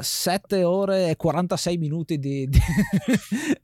7 0.01 0.63
ore 0.63 1.11
e 1.11 1.17
46 1.17 1.77
minuti 1.77 2.19
di, 2.21 2.49
di, 2.49 2.61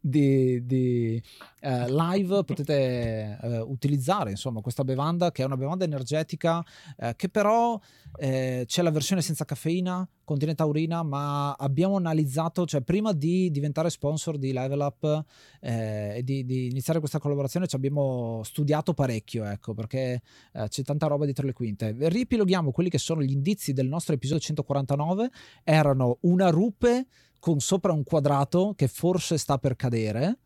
di, 0.00 0.66
di 0.66 1.22
live, 1.60 2.44
potete 2.44 3.38
utilizzare 3.66 4.30
insomma 4.30 4.60
questa 4.60 4.82
bevanda 4.82 5.30
che 5.30 5.42
è 5.42 5.46
una 5.46 5.56
bevanda 5.56 5.84
energetica 5.84 6.64
che 7.14 7.28
però 7.28 7.78
c'è 8.18 8.82
la 8.82 8.90
versione 8.90 9.22
senza 9.22 9.44
caffeina, 9.44 10.06
contiene 10.32 10.54
taurina, 10.54 11.02
ma 11.02 11.52
abbiamo 11.52 11.96
analizzato, 11.96 12.66
cioè 12.66 12.80
prima 12.80 13.12
di 13.12 13.50
diventare 13.50 13.90
sponsor 13.90 14.38
di 14.38 14.52
Level 14.52 14.80
Up 14.80 15.24
eh, 15.60 16.16
e 16.16 16.22
di, 16.22 16.44
di, 16.44 16.66
iniziare 16.66 16.98
questa 16.98 17.18
collaborazione 17.18 17.66
ci 17.66 17.76
abbiamo 17.76 18.40
studiato 18.44 18.94
parecchio, 18.94 19.44
ecco, 19.44 19.74
perché 19.74 20.22
eh, 20.52 20.68
c'è 20.68 20.82
tanta 20.82 21.06
roba 21.06 21.24
dietro 21.24 21.46
le 21.46 21.52
quinte. 21.52 21.94
Ripiloghiamo 21.96 22.70
quelli 22.70 22.88
che 22.88 22.98
sono 22.98 23.22
gli 23.22 23.32
indizi 23.32 23.72
del 23.72 23.88
nostro 23.88 24.14
episodio 24.14 24.42
149, 24.42 25.30
erano 25.64 26.18
una 26.22 26.48
rupe 26.50 27.06
con 27.38 27.60
sopra 27.60 27.92
un 27.92 28.04
quadrato 28.04 28.72
che 28.76 28.88
forse 28.88 29.36
sta 29.36 29.58
per 29.58 29.76
cadere 29.76 30.38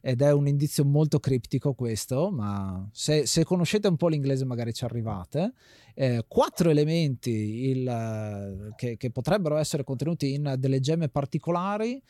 ed 0.00 0.22
è 0.22 0.32
un 0.32 0.46
indizio 0.46 0.84
molto 0.84 1.18
criptico 1.18 1.74
questo, 1.74 2.30
ma 2.30 2.88
se, 2.92 3.26
se 3.26 3.44
conoscete 3.44 3.88
un 3.88 3.96
po' 3.96 4.08
l'inglese 4.08 4.44
magari 4.44 4.72
ci 4.72 4.84
arrivate. 4.84 5.52
Eh, 5.94 6.24
quattro 6.28 6.70
elementi 6.70 7.68
il, 7.70 8.72
che, 8.76 8.96
che, 8.96 9.10
potrebbero 9.10 9.56
essere 9.56 9.82
contenuti 9.82 10.34
in 10.34 10.54
delle 10.56 10.78
gemme 10.78 11.08
particolari 11.08 12.00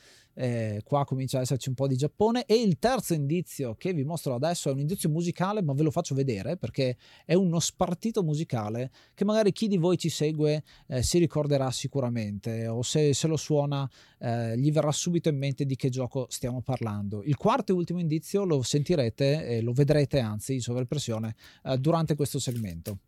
eh, 0.41 0.83
qua 0.85 1.05
comincia 1.05 1.39
ad 1.39 1.43
esserci 1.43 1.69
un 1.69 1.75
po' 1.75 1.89
di 1.89 1.97
Giappone 1.97 2.45
e 2.45 2.55
il 2.55 2.79
terzo 2.79 3.13
indizio 3.13 3.75
che 3.75 3.93
vi 3.93 4.05
mostro 4.05 4.35
adesso 4.35 4.69
è 4.69 4.73
un 4.73 4.79
indizio 4.79 5.09
musicale 5.09 5.63
ma 5.63 5.73
ve 5.73 5.83
lo 5.83 5.91
faccio 5.91 6.15
vedere 6.15 6.57
perché 6.57 6.97
è 7.25 7.35
uno 7.35 7.59
spartito 7.59 8.23
musicale 8.23 8.93
che 9.15 9.25
magari 9.25 9.51
chi 9.51 9.67
di 9.67 9.79
voi 9.79 9.99
ci 9.99 10.09
segue 10.09 10.63
eh, 10.87 11.03
si 11.03 11.19
ricorderà 11.19 11.73
sicuramente 11.73 12.69
o 12.69 12.83
se, 12.83 13.15
se 13.15 13.27
lo 13.27 13.37
suona 13.37 13.91
eh, 14.21 14.57
gli 14.57 14.71
verrà 14.71 14.93
subito 14.93 15.29
in 15.29 15.39
mente 15.39 15.65
di 15.65 15.75
che 15.75 15.89
gioco 15.89 16.27
stiamo 16.29 16.61
parlando. 16.61 17.25
Il 17.25 17.37
quarto 17.37 17.73
e 17.73 17.75
ultimo 17.75 17.99
indizio 17.99 18.45
lo 18.45 18.63
sentirete 18.63 19.45
e 19.45 19.61
lo 19.61 19.73
vedrete 19.73 20.21
anzi 20.21 20.55
in 20.55 20.61
sovraimpressione 20.61 21.35
eh, 21.65 21.79
durante 21.79 22.15
questo 22.15 22.39
segmento. 22.39 22.99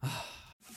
Ah. 0.00 0.38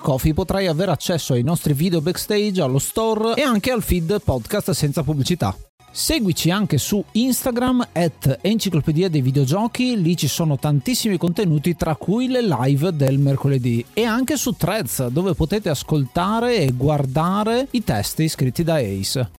Coffee 0.00 0.34
potrai 0.34 0.66
avere 0.66 0.90
accesso 0.90 1.32
ai 1.32 1.42
nostri 1.42 1.72
video 1.72 2.00
backstage, 2.00 2.60
allo 2.60 2.78
store 2.78 3.34
e 3.34 3.42
anche 3.42 3.70
al 3.70 3.82
feed 3.82 4.20
podcast 4.22 4.72
senza 4.72 5.02
pubblicità. 5.02 5.56
Seguici 5.90 6.50
anche 6.50 6.76
su 6.76 7.02
Instagram 7.12 7.86
at 7.92 8.38
Enciclopedia 8.42 9.08
dei 9.08 9.20
Videogiochi, 9.20 10.00
lì 10.00 10.16
ci 10.16 10.26
sono 10.26 10.58
tantissimi 10.58 11.16
contenuti 11.16 11.76
tra 11.76 11.94
cui 11.94 12.26
le 12.26 12.42
live 12.42 12.94
del 12.96 13.18
mercoledì 13.18 13.86
e 13.92 14.02
anche 14.02 14.36
su 14.36 14.52
Threads 14.52 15.06
dove 15.06 15.34
potete 15.34 15.68
ascoltare 15.68 16.56
e 16.56 16.72
guardare 16.72 17.68
i 17.70 17.84
testi 17.84 18.28
scritti 18.28 18.64
da 18.64 18.74
Ace. 18.74 19.30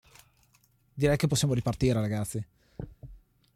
Direi 0.93 1.17
che 1.17 1.27
possiamo 1.27 1.53
ripartire 1.53 1.99
ragazzi. 1.99 2.41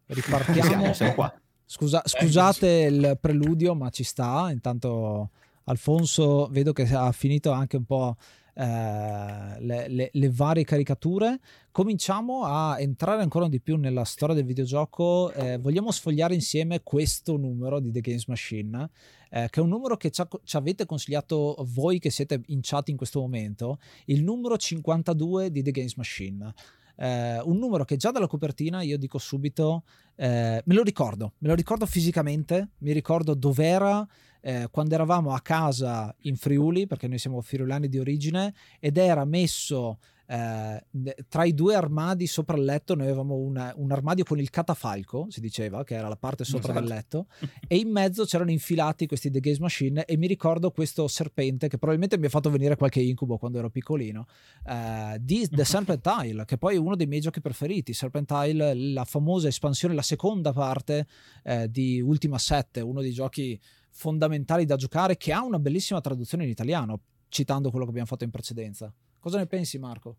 Ripartiamo. 0.08 0.62
Siamo, 0.62 0.94
siamo 0.94 1.14
qua. 1.14 1.34
Scusa, 1.66 2.02
scusate 2.04 2.68
il 2.68 3.18
preludio 3.22 3.76
ma 3.76 3.90
ci 3.92 4.04
sta, 4.04 4.50
intanto 4.52 5.30
Alfonso 5.70 6.48
vedo 6.52 6.74
che 6.74 6.84
ha 6.84 7.12
finito 7.12 7.52
anche 7.52 7.78
un 7.78 7.86
po' 7.86 8.16
eh, 8.56 9.60
le, 9.60 9.88
le, 9.88 10.10
le, 10.12 10.30
varie 10.32 10.64
caricature. 10.64 11.40
Cominciamo 11.72 12.44
a 12.44 12.80
entrare 12.80 13.22
ancora 13.22 13.48
di 13.48 13.62
più 13.62 13.78
nella 13.78 14.04
storia 14.04 14.36
del 14.36 14.46
videogioco. 14.46 15.32
Eh, 15.32 15.58
vogliamo 15.60 15.92
sfogliare 15.92 16.34
insieme 16.34 16.82
questo 16.82 17.38
numero 17.38 17.80
di 17.80 17.92
The 17.92 18.02
Games 18.02 18.26
Machine, 18.26 18.90
eh, 19.30 19.48
che 19.50 19.60
è 19.60 19.64
un 19.64 19.70
numero 19.70 19.96
che 19.96 20.10
ci, 20.10 20.24
ci, 20.44 20.58
avete 20.58 20.86
consigliato 20.86 21.56
voi 21.70 22.00
che 22.00 22.10
siete 22.10 22.42
in 22.48 22.60
chat 22.62 22.90
in 22.90 22.98
questo 22.98 23.20
momento, 23.20 23.80
il 24.06 24.24
numero 24.24 24.58
52 24.58 25.52
di 25.52 25.62
The 25.62 25.72
Games 25.72 25.96
Machine. 25.96 26.54
Eh, 27.02 27.40
un 27.40 27.58
numero 27.58 27.86
che 27.86 27.96
già 27.96 28.12
dalla 28.12 28.28
copertina 28.28 28.82
io 28.82 28.98
dico 28.98 29.18
subito, 29.18 29.84
eh, 30.18 30.62
me 30.66 30.74
lo 30.74 30.84
ricordo, 30.84 31.34
me 31.38 31.48
lo 31.48 31.56
ricordo 31.56 31.86
fisicamente, 31.86 32.72
mi 32.80 32.92
ricordo 32.92 33.34
dov'era, 33.36 34.06
eh, 34.42 34.68
quando 34.70 34.96
eravamo 34.96 35.34
a 35.34 35.40
casa 35.40 36.14
in 36.24 36.36
Friuli, 36.36 36.88
perché 36.88 37.08
noi 37.08 37.18
siamo 37.18 37.40
friulani 37.40 37.88
di 37.88 38.00
origine, 38.00 38.54
ed 38.80 38.98
era 38.98 39.24
messo 39.24 40.00
eh, 40.32 40.86
tra 41.28 41.44
i 41.44 41.56
due 41.56 41.74
armadi 41.74 42.28
sopra 42.28 42.56
il 42.56 42.64
letto 42.64 42.94
noi 42.94 43.08
avevamo 43.08 43.36
una, 43.36 43.74
un 43.78 43.92
armadio 43.92 44.24
con 44.24 44.40
il 44.40 44.52
catafalco, 44.52 45.26
si 45.30 45.42
diceva, 45.42 45.84
che 45.84 45.96
era 45.96 46.08
la 46.08 46.18
parte 46.18 46.44
sopra 46.44 46.70
Esatto. 46.70 46.80
del 46.80 46.88
letto, 46.88 47.28
e 47.68 47.78
in 47.78 47.90
mezzo 47.90 48.26
c'erano 48.26 48.52
infilati 48.52 49.08
questi 49.08 49.32
The 49.32 49.40
Gaze 49.40 49.60
Machine 49.60 50.06
e 50.06 50.18
mi 50.18 50.28
ricordo 50.28 50.70
questo 50.70 51.08
serpente 51.08 51.68
che 51.68 51.78
probabilmente 51.78 52.20
mi 52.20 52.28
ha 52.28 52.30
fatto 52.30 52.52
venire 52.52 52.76
qualche 52.76 53.02
incubo 53.02 53.38
quando 53.38 53.58
ero 53.58 53.72
piccolino, 53.72 54.28
eh, 54.68 55.18
di 55.20 55.48
The 55.50 55.66
Serpent 55.66 56.08
Isle, 56.24 56.46
che 56.46 56.60
poi 56.60 56.76
è 56.76 56.78
uno 56.78 56.96
dei 56.96 57.08
miei 57.08 57.22
giochi 57.22 57.42
preferiti. 57.42 57.94
Serpent 57.94 58.30
Isle, 58.32 58.76
la 58.76 59.06
famosa 59.06 59.48
espansione, 59.48 59.96
la 59.96 60.04
seconda 60.04 60.54
parte 60.54 61.08
eh, 61.44 61.72
di 61.72 62.02
Ultima 62.02 62.38
7, 62.38 62.82
uno 62.82 63.02
dei 63.02 63.14
giochi 63.14 63.60
fondamentali 63.90 64.66
da 64.66 64.76
giocare 64.76 65.18
che 65.18 65.34
ha 65.34 65.44
una 65.44 65.58
bellissima 65.58 66.02
traduzione 66.02 66.44
in 66.44 66.52
italiano, 66.52 67.02
citando 67.30 67.70
quello 67.72 67.86
che 67.86 67.92
abbiamo 67.92 68.08
fatto 68.08 68.26
in 68.26 68.30
precedenza. 68.30 68.94
Cosa 69.20 69.38
ne 69.38 69.48
pensi 69.48 69.78
Marco? 69.78 70.18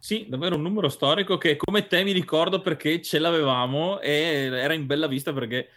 Sì, 0.00 0.26
davvero 0.28 0.56
un 0.56 0.62
numero 0.62 0.88
storico 0.88 1.38
che 1.38 1.56
come 1.56 1.86
te 1.86 2.02
mi 2.02 2.12
ricordo 2.12 2.60
perché 2.60 3.02
ce 3.02 3.18
l'avevamo 3.18 4.00
e 4.00 4.10
era 4.52 4.74
in 4.74 4.86
bella 4.86 5.06
vista 5.06 5.32
perché 5.32 5.68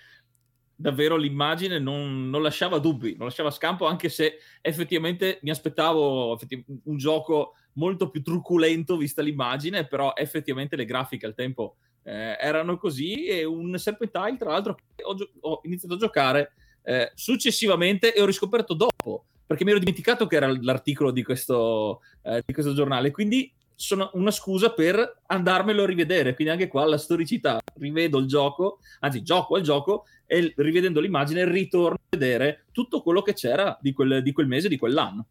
davvero 0.75 1.15
l'immagine 1.15 1.79
non, 1.79 2.29
non 2.29 2.41
lasciava 2.41 2.79
dubbi, 2.79 3.15
non 3.15 3.27
lasciava 3.27 3.51
scampo, 3.51 3.85
anche 3.85 4.09
se 4.09 4.39
effettivamente 4.61 5.39
mi 5.43 5.51
aspettavo 5.51 6.33
effetti- 6.35 6.63
un 6.85 6.97
gioco 6.97 7.53
molto 7.73 8.09
più 8.09 8.23
truculento 8.23 8.97
vista 8.97 9.21
l'immagine, 9.21 9.85
però 9.85 10.13
effettivamente 10.15 10.75
le 10.75 10.85
grafiche 10.85 11.25
al 11.25 11.35
tempo 11.35 11.77
eh, 12.03 12.35
erano 12.39 12.77
così 12.77 13.25
e 13.25 13.43
un 13.43 13.77
Serpentile 13.77 14.37
tra 14.37 14.51
l'altro 14.51 14.77
ho, 15.03 15.13
gio- 15.13 15.31
ho 15.41 15.61
iniziato 15.63 15.95
a 15.95 15.99
giocare 15.99 16.53
eh, 16.83 17.11
successivamente 17.13 18.13
e 18.13 18.21
ho 18.21 18.25
riscoperto 18.25 18.73
dopo 18.73 19.25
perché 19.51 19.65
mi 19.65 19.71
ero 19.71 19.79
dimenticato 19.79 20.27
che 20.27 20.37
era 20.37 20.49
l'articolo 20.61 21.11
di 21.11 21.23
questo, 21.23 21.99
eh, 22.21 22.41
di 22.45 22.53
questo 22.53 22.73
giornale 22.73 23.11
quindi 23.11 23.51
sono 23.75 24.09
una 24.13 24.31
scusa 24.31 24.71
per 24.71 25.23
andarmelo 25.25 25.83
a 25.83 25.85
rivedere 25.85 26.35
quindi 26.35 26.53
anche 26.53 26.69
qua 26.69 26.85
la 26.85 26.97
storicità 26.97 27.59
rivedo 27.73 28.17
il 28.19 28.27
gioco 28.27 28.79
anzi 29.01 29.23
gioco 29.23 29.57
al 29.57 29.61
gioco 29.61 30.05
e 30.25 30.53
rivedendo 30.55 31.01
l'immagine 31.01 31.43
ritorno 31.43 31.95
a 31.95 32.17
vedere 32.17 32.67
tutto 32.71 33.01
quello 33.01 33.21
che 33.21 33.33
c'era 33.33 33.77
di 33.81 33.91
quel, 33.91 34.23
di 34.23 34.31
quel 34.31 34.47
mese 34.47 34.69
di 34.69 34.77
quell'anno 34.77 35.25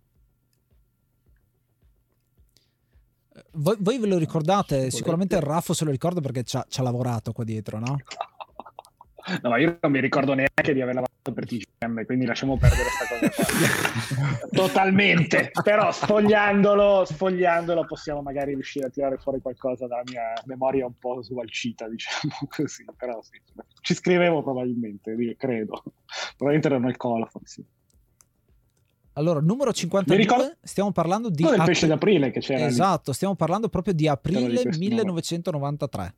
Voi, 3.53 3.77
voi 3.81 3.99
ve 3.99 4.07
lo 4.07 4.19
ricordate? 4.19 4.91
Sicuramente 4.91 5.35
il 5.35 5.43
Raffo 5.43 5.73
se 5.73 5.85
lo 5.85 5.91
ricorda 5.91 6.21
perché 6.21 6.45
ci 6.45 6.57
ha, 6.57 6.65
ci 6.69 6.79
ha 6.79 6.83
lavorato 6.85 7.33
qua 7.33 7.43
dietro, 7.43 7.81
no? 7.81 7.97
No, 9.43 9.51
ma 9.51 9.59
io 9.59 9.79
non 9.81 9.93
mi 9.93 10.01
ricordo 10.01 10.35
neanche 10.35 10.73
di 10.73 10.81
aver 10.81 10.95
lavorato 10.95 11.33
per 11.33 11.47
TGM, 11.47 12.05
quindi 12.05 12.27
lasciamo 12.27 12.57
perdere 12.57 12.83
questa 12.83 13.07
cosa 13.09 14.39
qua. 14.41 14.49
Totalmente. 14.51 15.51
Però 15.63 15.93
sfogliandolo, 15.93 17.05
sfogliandolo 17.05 17.85
possiamo 17.87 18.23
magari 18.23 18.55
riuscire 18.55 18.87
a 18.87 18.91
tirare 18.91 19.19
fuori 19.19 19.41
qualcosa 19.41 19.87
dalla 19.87 20.03
mia 20.07 20.33
memoria 20.45 20.87
un 20.87 20.99
po' 20.99 21.23
sgualcita, 21.23 21.89
diciamo 21.89 22.35
così. 22.49 22.85
Però 22.97 23.21
sì, 23.23 23.41
ci 23.81 23.95
scrivevo 23.95 24.43
probabilmente, 24.43 25.15
credo. 25.37 25.83
Probabilmente 26.37 26.69
erano 26.69 26.89
il 26.89 26.97
colophon, 26.97 27.43
sì. 27.45 27.65
Allora, 29.15 29.41
numero 29.41 29.73
52, 29.73 30.17
Mi 30.17 30.23
ricordo- 30.23 30.57
stiamo 30.63 30.93
parlando 30.93 31.29
di... 31.29 31.43
Quello 31.43 31.57
del 31.59 31.67
pesce 31.67 31.87
d'aprile 31.87 32.31
che 32.31 32.41
c'era 32.41 32.61
lì. 32.61 32.65
Esatto, 32.67 33.13
stiamo 33.13 33.35
parlando 33.35 33.69
proprio 33.69 33.93
di 33.93 34.09
aprile 34.09 34.47
di 34.47 34.63
questo 34.63 34.79
1993. 34.79 36.15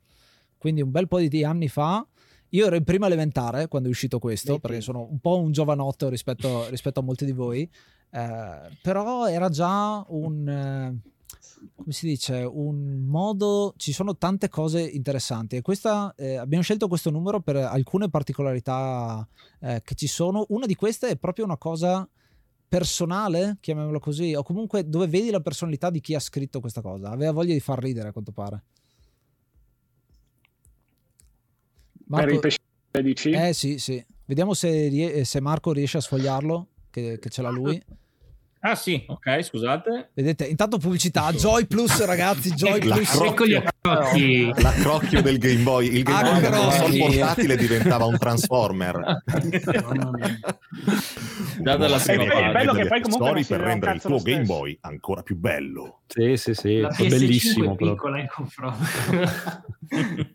Quindi 0.57 0.81
un 0.81 0.91
bel 0.91 1.07
po' 1.07 1.19
di 1.19 1.43
anni 1.43 1.67
fa. 1.67 2.05
Io 2.53 2.67
ero 2.67 2.75
in 2.75 2.83
prima 2.83 3.07
elementare 3.07 3.67
quando 3.67 3.87
è 3.87 3.91
uscito 3.91 4.19
questo, 4.19 4.59
perché 4.59 4.79
sono 4.79 5.07
un 5.09 5.19
po' 5.19 5.39
un 5.39 5.51
giovanotto 5.51 6.07
rispetto, 6.09 6.69
rispetto 6.69 6.99
a 6.99 7.03
molti 7.03 7.25
di 7.25 7.31
voi. 7.31 7.69
eh, 8.11 8.77
però 8.81 9.27
era 9.27 9.49
già 9.49 10.03
un... 10.07 10.47
eh, 10.47 11.11
come 11.75 11.93
si 11.93 12.05
dice, 12.05 12.43
un 12.43 13.05
modo, 13.05 13.73
ci 13.77 13.91
sono 13.91 14.17
tante 14.17 14.49
cose 14.49 14.81
interessanti 14.81 15.55
e 15.55 15.61
questa, 15.61 16.13
eh, 16.15 16.35
abbiamo 16.35 16.61
scelto 16.61 16.87
questo 16.87 17.09
numero 17.09 17.39
per 17.39 17.55
alcune 17.55 18.09
particolarità 18.09 19.27
eh, 19.61 19.81
che 19.83 19.95
ci 19.95 20.07
sono. 20.07 20.45
Una 20.49 20.65
di 20.65 20.75
queste 20.75 21.09
è 21.09 21.15
proprio 21.15 21.45
una 21.45 21.57
cosa 21.57 22.07
personale, 22.67 23.57
chiamiamolo 23.61 23.99
così, 23.99 24.35
o 24.35 24.43
comunque 24.43 24.87
dove 24.87 25.07
vedi 25.07 25.29
la 25.31 25.39
personalità 25.39 25.89
di 25.89 26.01
chi 26.01 26.15
ha 26.15 26.19
scritto 26.19 26.59
questa 26.59 26.81
cosa. 26.81 27.09
Aveva 27.09 27.31
voglia 27.31 27.53
di 27.53 27.59
far 27.59 27.79
ridere, 27.79 28.09
a 28.09 28.11
quanto 28.11 28.31
pare. 28.31 28.63
Per 32.09 32.29
il 32.29 32.39
pesce 32.39 32.57
dici? 33.01 33.31
Eh 33.31 33.53
sì, 33.53 33.79
sì. 33.79 34.03
Vediamo 34.25 34.53
se, 34.53 34.87
rie- 34.87 35.25
se 35.25 35.39
Marco 35.41 35.71
riesce 35.71 35.97
a 35.97 36.01
sfogliarlo, 36.01 36.67
che, 36.89 37.19
che 37.19 37.29
ce 37.29 37.41
l'ha 37.41 37.49
lui. 37.49 37.81
Ah 38.65 38.75
sì 38.75 39.03
ok 39.07 39.43
scusate 39.43 40.11
Vedete, 40.13 40.45
intanto 40.45 40.77
pubblicità, 40.77 41.31
Joy 41.33 41.65
Plus 41.65 42.03
ragazzi, 42.05 42.51
Joy 42.51 42.81
La 42.85 42.95
Plus. 42.95 43.13
Ecco 43.21 43.45
gli 43.45 43.55
accrocchi. 43.55 44.45
L'accrocchio 44.61 45.21
del 45.21 45.37
Game 45.37 45.63
Boy. 45.63 45.87
Il 45.95 46.03
Game 46.03 46.31
Boy 46.31 46.41
da 46.41 46.49
console 46.51 46.97
portatile 46.97 47.55
diventava 47.57 48.05
un 48.05 48.17
Transformer. 48.17 49.21
dalla 51.59 51.99
Sì, 51.99 52.13
prima 52.13 52.23
è 52.23 52.27
parte 52.27 52.51
bello 52.51 52.73
che 52.73 52.87
poi 52.87 53.01
comunque 53.01 53.43
per 53.45 53.59
rendere 53.59 53.95
il 53.95 54.01
tuo 54.01 54.21
Game. 54.21 54.43
Boy 54.45 54.77
ancora 54.81 55.21
più 55.23 55.35
bello. 55.37 55.99
Sì, 56.07 56.37
sì, 56.37 56.53
sì, 56.53 56.79
La 56.79 56.89
PS5 56.89 57.09
bellissimo 57.09 57.73
è 57.73 57.75
piccola 57.75 58.19
in 58.19 58.27
confronto. 58.33 58.77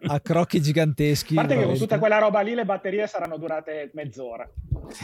a 0.07 0.21
crocchi 0.21 0.61
giganteschi. 0.61 1.35
A 1.37 1.41
parte 1.41 1.57
che 1.57 1.65
con 1.65 1.79
tutta 1.79 1.99
quella 1.99 2.19
roba 2.19 2.41
lì 2.41 2.55
le 2.55 2.65
batterie 2.65 3.07
saranno 3.07 3.39
durate 3.39 3.91
mezz'ora, 3.95 4.49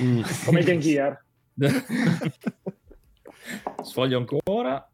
Mm. 0.03 0.23
come 0.45 0.61
il 0.61 0.67
Game 0.67 0.81
Gear. 0.81 1.25
sfoglio 3.83 4.19
ancora. 4.19 4.89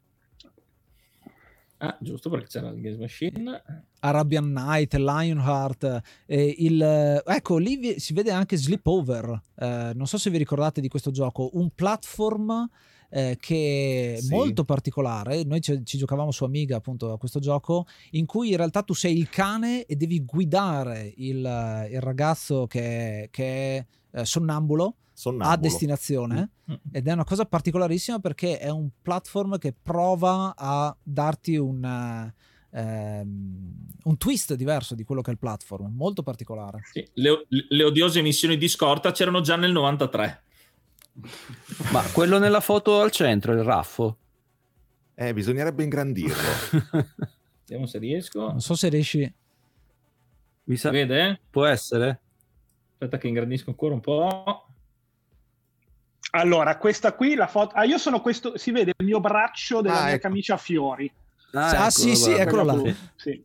Ah 1.82 1.96
giusto 1.98 2.28
perché 2.28 2.46
c'era 2.46 2.68
il 2.68 2.80
Games 2.80 2.98
Machine. 2.98 3.62
Arabian 4.00 4.52
Night, 4.52 4.92
Lionheart, 4.94 6.00
eh, 6.26 6.54
il, 6.58 6.80
eh, 6.82 7.22
ecco 7.24 7.56
lì 7.56 7.76
vi- 7.76 7.98
si 7.98 8.12
vede 8.12 8.30
anche 8.32 8.56
Sleepover, 8.58 9.40
eh, 9.56 9.92
non 9.94 10.06
so 10.06 10.18
se 10.18 10.28
vi 10.28 10.36
ricordate 10.36 10.82
di 10.82 10.88
questo 10.88 11.10
gioco, 11.10 11.50
un 11.54 11.70
platform 11.74 12.68
eh, 13.12 13.36
che 13.40 14.14
è 14.16 14.20
Sì. 14.20 14.28
molto 14.28 14.64
particolare, 14.64 15.42
noi 15.44 15.60
ci, 15.62 15.82
ci 15.84 15.96
giocavamo 15.98 16.30
su 16.30 16.44
Amiga 16.44 16.76
appunto 16.76 17.12
a 17.12 17.18
questo 17.18 17.40
gioco, 17.40 17.86
in 18.10 18.26
cui 18.26 18.50
in 18.50 18.56
realtà 18.58 18.82
tu 18.82 18.92
sei 18.94 19.16
il 19.16 19.28
cane 19.30 19.84
e 19.86 19.96
devi 19.96 20.22
guidare 20.24 21.12
il, 21.16 21.44
eh, 21.44 21.88
il 21.90 22.00
ragazzo 22.00 22.66
che, 22.66 23.28
che 23.32 23.76
è 23.78 23.86
eh, 24.20 24.24
sonnambulo 24.26 24.96
Sonnambulo. 25.20 25.52
a 25.52 25.56
destinazione 25.58 26.48
ed 26.90 27.06
è 27.06 27.12
una 27.12 27.24
cosa 27.24 27.44
particolarissima 27.44 28.20
perché 28.20 28.58
è 28.58 28.70
un 28.70 28.88
platform 29.02 29.58
che 29.58 29.74
prova 29.74 30.54
a 30.56 30.96
darti 31.02 31.56
un, 31.56 31.84
eh, 31.84 32.78
ehm, 32.78 33.74
un 34.04 34.16
twist 34.16 34.54
diverso 34.54 34.94
di 34.94 35.04
quello 35.04 35.20
che 35.20 35.28
è 35.28 35.34
il 35.34 35.38
platform, 35.38 35.92
molto 35.94 36.22
particolare. 36.22 36.80
Sì, 36.90 37.06
le, 37.14 37.46
le 37.48 37.84
odiose 37.84 38.22
missioni 38.22 38.56
di 38.56 38.66
scorta 38.66 39.12
c'erano 39.12 39.42
già 39.42 39.56
nel 39.56 39.72
93 39.72 40.42
Ma 41.92 42.02
quello 42.14 42.38
nella 42.38 42.60
foto 42.60 43.02
al 43.02 43.10
centro, 43.10 43.52
il 43.52 43.62
raffo. 43.62 44.16
Eh, 45.14 45.34
bisognerebbe 45.34 45.82
ingrandirlo. 45.82 46.48
vediamo 47.60 47.84
se 47.84 47.98
riesco 47.98 48.38
Non 48.46 48.60
so 48.62 48.74
se 48.74 48.88
riesci... 48.88 49.34
Mi 50.64 50.76
sa... 50.78 50.88
vede? 50.88 51.40
Può 51.50 51.66
essere? 51.66 52.20
aspetta 52.92 53.18
che 53.18 53.28
ingrandisco 53.28 53.68
ancora 53.68 53.94
un 53.94 54.00
po' 54.00 54.64
Allora, 56.30 56.76
questa 56.76 57.12
qui, 57.14 57.34
la 57.34 57.46
foto... 57.46 57.74
Ah, 57.74 57.84
io 57.84 57.98
sono 57.98 58.20
questo... 58.20 58.56
Si 58.56 58.70
vede 58.70 58.92
il 58.96 59.06
mio 59.06 59.20
braccio 59.20 59.80
della 59.80 60.00
Ah, 60.00 60.04
mia 60.04 60.12
ecco. 60.14 60.22
camicia 60.28 60.54
a 60.54 60.58
fiori. 60.58 61.12
Ah, 61.52 61.90
sì, 61.90 62.14
sì, 62.14 62.30
guarda. 62.32 62.42
eccolo 62.44 62.64
là. 62.64 62.94
Sì. 63.16 63.44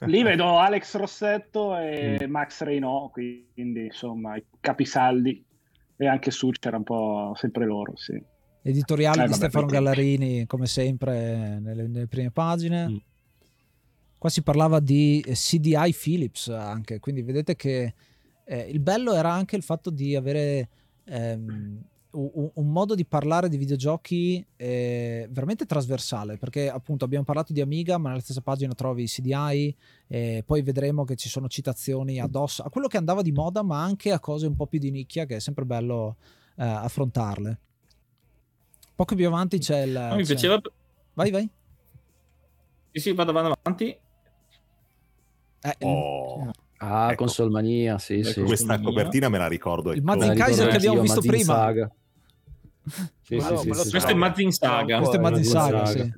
Lì 0.06 0.22
vedo 0.22 0.58
Alex 0.58 0.96
Rossetto 0.96 1.76
e 1.76 2.26
Max 2.26 2.62
Reynaud, 2.62 3.10
quindi 3.10 3.84
insomma 3.84 4.36
i 4.36 4.44
capisaldi. 4.58 5.44
E 5.98 6.06
anche 6.06 6.30
su 6.30 6.48
c'era 6.58 6.78
un 6.78 6.84
po' 6.84 7.34
sempre 7.36 7.66
loro, 7.66 7.92
sì. 7.96 8.18
Editoriali 8.62 9.18
Eh, 9.18 9.24
di 9.24 9.28
vabbè, 9.28 9.42
Stefano 9.42 9.66
perché- 9.66 9.82
Gallarini, 9.82 10.46
come 10.46 10.64
sempre, 10.64 11.58
nelle, 11.60 11.86
nelle 11.86 12.06
prime 12.06 12.30
pagine. 12.30 12.88
Mm. 12.88 12.96
Qua 14.16 14.30
si 14.30 14.42
parlava 14.42 14.80
di 14.80 15.22
CDI 15.30 15.94
Philips 15.94 16.48
anche, 16.48 16.98
quindi 17.00 17.20
vedete 17.20 17.54
che 17.56 17.94
eh, 18.44 18.58
il 18.70 18.80
bello 18.80 19.12
era 19.14 19.30
anche 19.32 19.56
il 19.56 19.62
fatto 19.62 19.90
di 19.90 20.16
avere 20.16 20.68
ehm, 21.10 21.82
un, 22.12 22.50
un 22.54 22.66
modo 22.72 22.94
di 22.94 23.04
parlare 23.04 23.48
di 23.48 23.56
videogiochi 23.56 24.44
eh, 24.56 25.28
veramente 25.30 25.64
trasversale, 25.66 26.36
perché 26.38 26.68
appunto 26.68 27.04
abbiamo 27.04 27.24
parlato 27.24 27.52
di 27.52 27.60
Amiga, 27.60 27.98
ma 27.98 28.08
nella 28.08 28.20
stessa 28.20 28.40
pagina 28.40 28.74
trovi 28.74 29.04
CDI, 29.06 29.76
e 30.08 30.42
poi 30.44 30.62
vedremo 30.62 31.04
che 31.04 31.14
ci 31.16 31.28
sono 31.28 31.48
citazioni 31.48 32.18
addosso 32.20 32.62
a 32.62 32.70
quello 32.70 32.88
che 32.88 32.96
andava 32.96 33.22
di 33.22 33.32
moda, 33.32 33.62
ma 33.62 33.82
anche 33.82 34.10
a 34.12 34.18
cose 34.18 34.46
un 34.46 34.56
po' 34.56 34.66
più 34.66 34.78
di 34.78 34.90
nicchia, 34.90 35.24
che 35.26 35.36
è 35.36 35.40
sempre 35.40 35.64
bello 35.64 36.16
eh, 36.56 36.64
affrontarle. 36.64 37.58
Poco 38.94 39.14
più 39.14 39.26
avanti 39.26 39.58
c'è 39.58 39.82
il... 39.82 39.92
No, 39.92 40.16
mi 40.16 40.22
c'è- 40.22 40.34
piaceva 40.34 40.60
Vai, 41.14 41.30
vai. 41.30 41.48
sì 42.92 43.00
sì 43.00 43.12
vado, 43.12 43.32
vado 43.32 43.56
avanti 43.62 43.96
Eh, 45.62 45.76
Oh. 45.80 46.50
Ah, 46.82 47.08
Ecco. 47.12 47.24
Console 47.24 47.50
Mania, 47.50 47.98
sì, 47.98 48.22
sì. 48.22 48.40
Questa 48.42 48.78
Mia. 48.78 48.86
copertina 48.86 49.28
me 49.28 49.36
la 49.36 49.48
ricordo. 49.48 49.92
Il 49.92 49.98
ecco. 49.98 50.06
Mazin 50.06 50.34
Kaiser 50.34 50.68
che 50.68 50.76
abbiamo 50.76 51.00
visto 51.02 51.16
Mazin 51.16 51.30
prima. 51.30 51.54
Saga. 51.54 51.90
Sì, 53.30 53.36
Ma 53.36 53.44
sì, 53.44 53.52
no, 53.52 53.58
sì, 53.58 53.68
Questo 53.68 53.98
sì. 54.00 54.06
è 54.06 54.14
Mazin 54.14 54.50
Saga. 54.50 54.96
Questo 54.96 55.16
è 55.16 55.20
Mazin 55.20 55.44
Saga, 55.44 55.86
Saga. 55.86 56.02
sì. 56.02 56.12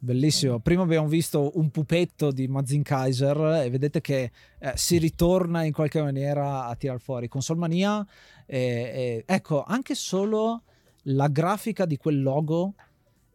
Bellissimo. 0.00 0.60
Prima 0.60 0.82
abbiamo 0.82 1.06
visto 1.06 1.50
un 1.54 1.70
pupetto 1.70 2.30
di 2.32 2.48
Mazin 2.48 2.82
Kaiser 2.82 3.36
e 3.64 3.70
vedete 3.70 4.00
che 4.00 4.30
eh, 4.58 4.72
si 4.74 4.98
ritorna 4.98 5.64
in 5.64 5.72
qualche 5.72 6.00
maniera 6.00 6.66
a 6.66 6.74
tirar 6.74 7.00
fuori. 7.00 7.28
Console 7.28 7.58
Mania, 7.60 8.04
eh, 8.46 8.58
eh, 8.58 9.24
ecco, 9.26 9.62
anche 9.64 9.94
solo 9.94 10.62
la 11.02 11.28
grafica 11.28 11.84
di 11.84 11.96
quel 11.96 12.22
logo. 12.22 12.74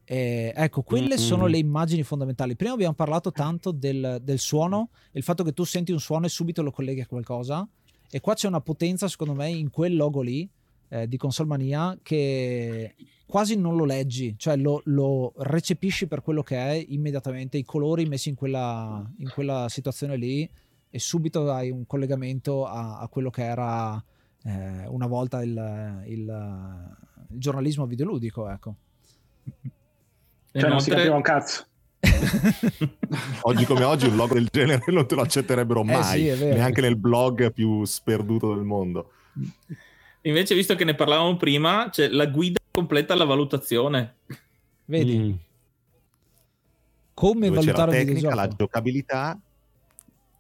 Eh, 0.06 0.52
ecco, 0.56 0.82
quelle 0.82 1.16
Mm. 1.16 1.18
sono 1.18 1.46
le 1.48 1.58
immagini 1.58 2.04
fondamentali. 2.04 2.56
Prima 2.56 2.74
abbiamo 2.74 2.94
parlato 2.94 3.32
tanto 3.32 3.72
del, 3.72 4.20
del 4.22 4.40
suono, 4.40 4.90
il 5.14 5.24
fatto 5.24 5.44
che 5.44 5.54
tu 5.54 5.64
senti 5.64 5.92
un 5.92 6.00
suono 6.00 6.26
e 6.26 6.30
subito 6.30 6.62
lo 6.62 6.72
colleghi 6.72 7.02
a 7.02 7.06
qualcosa. 7.08 7.68
E 8.10 8.20
qua 8.20 8.34
c'è 8.36 8.48
una 8.48 8.62
potenza, 8.62 9.08
secondo 9.08 9.34
me, 9.34 9.50
in 9.50 9.70
quel 9.72 9.96
logo 9.96 10.22
lì 10.22 10.48
eh, 10.90 11.08
di 11.08 11.18
Console 11.18 11.48
Mania 11.50 11.98
che 12.04 12.96
quasi 13.26 13.56
non 13.56 13.76
lo 13.76 13.86
leggi, 13.86 14.36
cioè 14.38 14.56
lo, 14.58 14.82
lo 14.86 15.34
recepisci 15.38 16.06
per 16.08 16.22
quello 16.22 16.44
che 16.44 16.56
è 16.58 16.86
immediatamente, 16.90 17.58
i 17.58 17.64
colori 17.64 18.06
messi 18.06 18.30
in 18.30 18.36
quella, 18.36 19.04
in 19.18 19.30
quella 19.34 19.68
situazione 19.70 20.16
lì 20.18 20.48
e 20.92 21.00
subito 21.00 21.50
hai 21.52 21.72
un 21.72 21.88
collegamento 21.88 22.66
a, 22.68 23.00
a 23.00 23.08
quello 23.08 23.32
che 23.32 23.44
era 23.44 23.96
eh, 24.44 24.86
una 24.88 25.08
volta 25.08 25.42
il, 25.42 26.04
il- 26.06 26.92
il 27.32 27.40
giornalismo 27.40 27.88
videoludico, 27.88 28.48
ecco. 28.48 28.76
Cioè, 30.54 30.70
non 30.70 30.80
si 30.80 30.90
capiva 30.92 31.16
un 31.16 31.22
cazzo. 31.22 31.66
Oggi 33.44 33.64
come 33.66 33.86
oggi 33.86 34.08
un 34.08 34.18
logo 34.18 34.34
del 34.34 34.50
genere 34.52 34.84
non 34.88 35.08
te 35.08 35.16
lo 35.16 35.22
accetterebbero 35.22 35.82
Eh 35.82 35.86
mai, 35.86 36.20
sì, 36.20 36.28
è 36.28 36.36
vero. 36.36 36.56
neanche 36.56 36.82
nel 36.82 36.98
blog 36.98 37.52
più 37.52 37.86
sperduto 37.86 38.54
del 38.54 38.64
mondo. 38.64 39.12
Invece, 40.22 40.54
visto 40.56 40.76
che 40.76 40.84
ne 40.84 40.96
parlavamo 40.96 41.38
prima, 41.38 41.90
c'è 41.90 42.10
la 42.10 42.26
guida 42.26 42.60
completa 42.72 43.14
alla 43.14 43.26
valutazione. 43.26 44.16
Vedi? 44.86 45.18
Mm. 45.18 45.34
Come 47.14 47.48
dove 47.48 47.66
la 47.66 47.72
valutare 47.72 47.92
un 47.92 48.06
tecnica, 48.06 48.36
la 48.36 48.48
videogioco? 48.48 48.80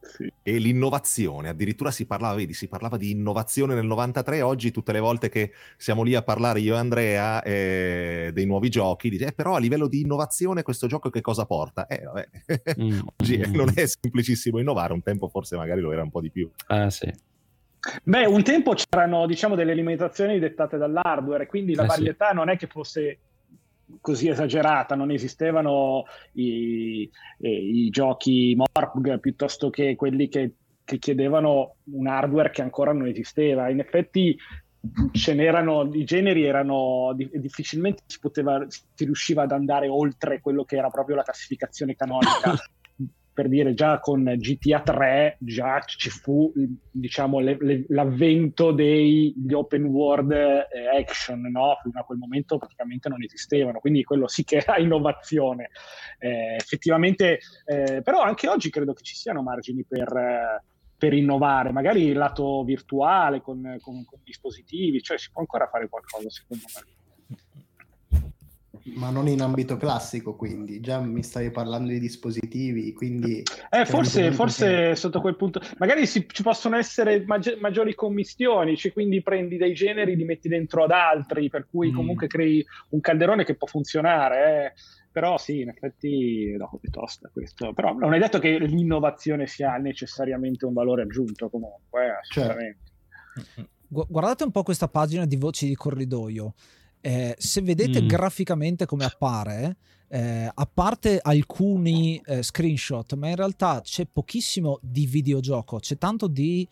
Giocabilità 0.03 0.35
e 0.43 0.57
l'innovazione. 0.57 1.49
Addirittura 1.49 1.91
si 1.91 2.05
parlava, 2.05 2.35
vedi, 2.35 2.53
si 2.53 2.67
parlava 2.67 2.97
di 2.97 3.11
innovazione 3.11 3.73
nel 3.75 3.85
93. 3.85 4.41
Oggi, 4.41 4.71
tutte 4.71 4.91
le 4.91 4.99
volte 4.99 5.29
che 5.29 5.51
siamo 5.77 6.03
lì 6.03 6.15
a 6.15 6.21
parlare 6.21 6.59
io 6.59 6.75
e 6.75 6.77
Andrea 6.77 7.41
eh, 7.43 8.31
dei 8.33 8.45
nuovi 8.45 8.69
giochi, 8.69 9.09
dice, 9.09 9.27
eh, 9.27 9.31
però 9.31 9.55
a 9.55 9.59
livello 9.59 9.87
di 9.87 10.01
innovazione 10.01 10.63
questo 10.63 10.87
gioco 10.87 11.09
che 11.09 11.21
cosa 11.21 11.45
porta? 11.45 11.87
Eh, 11.87 12.03
vabbè. 12.03 12.27
Mm. 12.81 12.99
Oggi 13.17 13.35
eh, 13.35 13.47
non 13.47 13.71
è 13.73 13.85
semplicissimo 13.85 14.59
innovare, 14.59 14.93
un 14.93 15.01
tempo 15.01 15.27
forse 15.29 15.55
magari 15.55 15.81
lo 15.81 15.91
era 15.91 16.03
un 16.03 16.11
po' 16.11 16.21
di 16.21 16.29
più. 16.31 16.49
Ah, 16.67 16.89
sì. 16.89 17.11
Beh, 18.03 18.25
un 18.25 18.43
tempo 18.43 18.73
c'erano, 18.73 19.25
diciamo, 19.27 19.55
delle 19.55 19.73
limitazioni 19.73 20.39
dettate 20.39 20.77
dall'hardware, 20.77 21.47
quindi 21.47 21.75
la 21.75 21.83
Eh, 21.83 21.89
sì. 21.89 21.95
varietà 21.97 22.31
non 22.31 22.49
è 22.49 22.55
che 22.57 22.67
fosse 22.67 23.19
così 24.01 24.27
esagerata, 24.27 24.95
non 24.95 25.11
esistevano 25.11 26.03
i, 26.33 27.09
eh, 27.39 27.49
i 27.49 27.89
giochi 27.89 28.55
Morpg 28.55 29.19
piuttosto 29.19 29.69
che 29.69 29.95
quelli 29.95 30.27
che, 30.27 30.55
che 30.83 30.97
chiedevano 30.97 31.77
un 31.85 32.07
hardware 32.07 32.51
che 32.51 32.61
ancora 32.61 32.93
non 32.93 33.07
esisteva. 33.07 33.69
In 33.69 33.79
effetti 33.79 34.37
ce 35.11 35.33
n'erano, 35.33 35.89
i 35.93 36.03
generi 36.03 36.43
erano 36.43 37.13
di- 37.15 37.29
difficilmente 37.33 38.03
si, 38.05 38.19
poteva, 38.19 38.65
si 38.67 39.05
riusciva 39.05 39.43
ad 39.43 39.51
andare 39.51 39.87
oltre 39.87 40.41
quello 40.41 40.65
che 40.65 40.75
era 40.75 40.89
proprio 40.89 41.15
la 41.15 41.23
classificazione 41.23 41.95
canonica. 41.95 42.53
per 43.33 43.47
dire 43.49 43.73
già 43.73 43.99
con 43.99 44.23
GTA 44.23 44.81
3 44.81 45.37
già 45.39 45.79
ci 45.85 46.09
fu 46.11 46.51
diciamo 46.91 47.39
le- 47.39 47.57
le- 47.59 47.85
l'avvento 47.89 48.71
degli 48.71 49.51
open 49.53 49.85
world 49.85 50.31
eh, 50.31 50.67
action 50.99 51.41
no? 51.41 51.77
fino 51.81 51.99
a 51.99 52.03
quel 52.03 52.19
momento 52.19 52.57
praticamente 52.57 53.09
non 53.09 53.23
esistevano 53.23 53.79
quindi 53.79 54.03
quello 54.03 54.27
sì 54.27 54.43
che 54.43 54.57
era 54.57 54.77
innovazione 54.79 55.69
Eh, 56.19 56.55
effettivamente 56.55 57.39
eh, 57.65 58.01
però 58.03 58.21
anche 58.21 58.47
oggi 58.47 58.69
credo 58.69 58.93
che 58.93 59.03
ci 59.03 59.15
siano 59.15 59.41
margini 59.41 59.83
per, 59.83 60.15
eh, 60.15 60.63
per 60.95 61.13
innovare 61.13 61.71
magari 61.71 62.03
il 62.05 62.17
lato 62.17 62.63
virtuale 62.63 63.41
con, 63.41 63.77
con- 63.81 64.05
con 64.05 64.19
dispositivi 64.23 65.01
cioè 65.01 65.17
si 65.17 65.29
può 65.31 65.41
ancora 65.41 65.67
fare 65.67 65.89
qualcosa 65.89 66.29
secondo 66.29 66.63
me 66.75 67.62
Ma 68.95 69.09
non 69.09 69.27
in 69.27 69.41
ambito 69.41 69.77
classico, 69.77 70.35
quindi 70.35 70.81
già 70.81 70.99
mi 70.99 71.23
stavi 71.23 71.51
parlando 71.51 71.89
di 71.89 71.99
dispositivi, 71.99 72.91
quindi... 72.91 73.41
Eh, 73.69 73.85
forse, 73.85 74.31
forse 74.33 74.93
sotto 74.95 75.21
quel 75.21 75.37
punto, 75.37 75.61
magari 75.77 76.05
si- 76.05 76.25
ci 76.29 76.43
possono 76.43 76.75
essere 76.75 77.23
maggi- 77.25 77.55
maggiori 77.61 77.95
commistioni, 77.95 78.75
cioè 78.75 78.91
quindi 78.91 79.21
prendi 79.21 79.55
dei 79.55 79.73
generi, 79.73 80.17
li 80.17 80.25
metti 80.25 80.49
dentro 80.49 80.83
ad 80.83 80.91
altri, 80.91 81.47
per 81.49 81.67
cui 81.69 81.91
Mm. 81.91 81.95
comunque 81.95 82.27
crei 82.27 82.65
un 82.89 82.99
calderone 82.99 83.45
che 83.45 83.55
può 83.55 83.67
funzionare. 83.67 84.65
eh. 84.65 84.73
Però 85.13 85.37
sì, 85.37 85.61
in 85.61 85.69
effetti 85.69 86.55
no, 86.57 86.79
è 86.81 86.89
tosta 86.89 87.29
questo. 87.31 87.71
Però 87.71 87.93
non 87.93 88.13
è 88.15 88.19
detto 88.19 88.39
che 88.39 88.57
l'innovazione 88.57 89.45
sia 89.47 89.77
necessariamente 89.77 90.65
un 90.65 90.73
valore 90.73 91.03
aggiunto 91.03 91.49
comunque, 91.49 92.05
eh, 92.05 92.09
assolutamente. 92.19 92.79
Gu- 93.87 94.07
Guardate 94.09 94.43
un 94.43 94.51
po' 94.51 94.63
questa 94.63 94.87
pagina 94.87 95.25
di 95.25 95.35
voci 95.35 95.67
di 95.67 95.75
corridoio. 95.75 96.53
Eh, 97.05 97.35
se 97.37 97.61
vedete 97.61 98.01
Mm. 98.01 98.07
graficamente 98.07 98.85
come 98.85 99.03
appare, 99.03 99.75
eh, 100.07 100.49
a 100.53 100.69
parte 100.73 101.19
alcuni 101.21 102.21
eh, 102.25 102.41
screenshot, 102.41 103.13
ma 103.15 103.27
in 103.27 103.35
realtà 103.35 103.81
c'è 103.83 104.05
pochissimo 104.05 104.79
di 104.81 105.05
videogioco, 105.05 105.79
c'è 105.79 105.97
tanto 105.97 106.27
di 106.27 106.65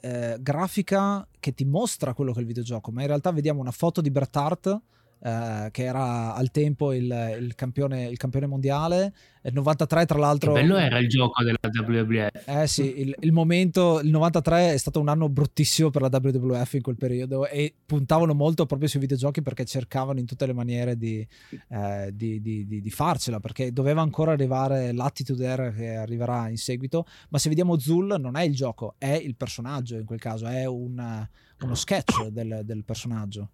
eh, 0.00 0.36
grafica 0.40 1.26
che 1.40 1.54
ti 1.54 1.64
mostra 1.64 2.14
quello 2.14 2.30
che 2.30 2.38
è 2.38 2.42
il 2.42 2.46
videogioco, 2.46 2.92
ma 2.92 3.00
in 3.00 3.08
realtà 3.08 3.32
vediamo 3.32 3.60
una 3.60 3.72
foto 3.72 4.00
di 4.00 4.10
Bret 4.12 4.36
Hart, 4.36 4.80
eh, 5.24 5.68
che 5.70 5.84
era 5.84 6.34
al 6.34 6.50
tempo 6.50 6.92
il, 6.92 7.36
il 7.40 7.54
campione, 7.54 8.08
il 8.08 8.18
campione 8.18 8.46
mondiale, 8.46 9.14
nel 9.40 9.54
93 9.54 10.04
tra 10.04 10.16
Che 10.16 10.20
l'altro... 10.20 10.52
bello 10.52 10.76
era 10.76 10.98
il 10.98 11.08
gioco 11.08 11.42
della 11.42 11.56
WWF. 11.62 12.46
Eh 12.46 12.66
sì, 12.66 13.00
il, 13.00 13.14
il 13.20 13.32
momento, 13.32 14.00
il 14.00 14.10
93 14.10 14.74
è 14.74 14.76
stato 14.76 15.00
un 15.00 15.08
anno 15.08 15.30
bruttissimo 15.30 15.88
per 15.88 16.02
la 16.02 16.10
WWF 16.12 16.74
in 16.74 16.82
quel 16.82 16.96
periodo 16.96 17.46
e 17.46 17.74
puntavano 17.86 18.34
molto 18.34 18.66
proprio 18.66 18.86
sui 18.86 19.00
videogiochi 19.00 19.40
perché 19.40 19.64
cercavano 19.64 20.18
in 20.18 20.26
tutte 20.26 20.44
le 20.44 20.52
maniere 20.52 20.98
di, 20.98 21.26
eh, 21.68 22.10
di- 22.12 22.42
di- 22.42 22.66
di 22.66 22.90
farcela 22.90 23.40
perché 23.40 23.72
doveva 23.72 24.02
ancora 24.02 24.32
arrivare 24.32 24.92
l'Attitude 24.92 25.46
Era 25.46 25.70
che 25.70 25.94
arriverà 25.94 26.48
in 26.50 26.58
seguito, 26.58 27.06
ma 27.30 27.38
se 27.38 27.48
vediamo 27.48 27.78
Zul 27.78 28.16
non 28.20 28.36
è 28.36 28.42
il 28.42 28.54
gioco, 28.54 28.96
è 28.98 29.12
il 29.12 29.36
personaggio 29.36 29.96
in 29.96 30.04
quel 30.04 30.20
caso, 30.20 30.44
è 30.46 30.66
un- 30.66 31.26
uno 31.60 31.74
sketch 31.74 32.26
del, 32.26 32.60
del 32.64 32.84
personaggio. 32.84 33.48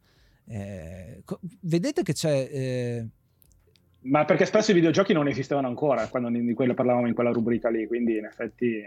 Eh, 0.51 1.23
co- 1.25 1.39
vedete 1.61 2.03
che 2.03 2.13
c'è... 2.13 2.49
eh, 2.51 3.07
Ma 4.01 4.25
perché 4.25 4.47
spesso 4.47 4.73
i 4.73 4.75
videogiochi 4.75 5.13
non 5.13 5.29
esistevano 5.29 5.69
ancora 5.69 6.09
quando 6.09 6.29
di 6.29 6.45
di 6.45 6.55
quello 6.55 6.75
parlavamo 6.75 7.07
in 7.07 7.15
quella 7.15 7.31
rubrica 7.31 7.71
lì, 7.71 7.87
quindi 7.87 8.17
in 8.17 8.25
effetti 8.25 8.83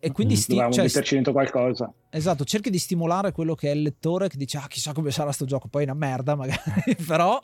e 0.00 0.12
quindi 0.12 0.36
sti- 0.36 0.50
dovevamo 0.52 0.74
cioè, 0.74 0.84
metterci 0.84 1.14
dentro 1.14 1.32
qualcosa. 1.32 1.92
Esatto, 2.10 2.44
cerchi 2.44 2.68
di 2.68 2.78
stimolare 2.78 3.32
quello 3.32 3.54
che 3.54 3.70
è 3.70 3.74
il 3.74 3.82
lettore 3.82 4.28
che 4.28 4.36
dice 4.36 4.58
ah 4.58 4.66
chissà 4.68 4.92
come 4.92 5.10
sarà 5.10 5.32
sto 5.32 5.46
gioco, 5.46 5.66
poi 5.68 5.82
è 5.82 5.84
una 5.86 5.94
merda 5.94 6.34
magari, 6.36 6.60
però, 7.06 7.38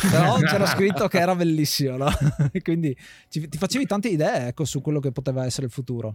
però 0.00 0.38
c'era 0.38 0.66
scritto 0.66 1.06
che 1.06 1.18
era 1.18 1.36
bellissimo, 1.36 1.96
no? 1.98 2.08
Quindi 2.62 2.96
ci- 3.28 3.46
ti 3.46 3.58
facevi 3.58 3.84
tante 3.84 4.08
idee 4.08 4.48
ecco, 4.48 4.64
su 4.64 4.80
quello 4.80 5.00
che 5.00 5.12
poteva 5.12 5.44
essere 5.44 5.66
il 5.66 5.72
futuro. 5.72 6.14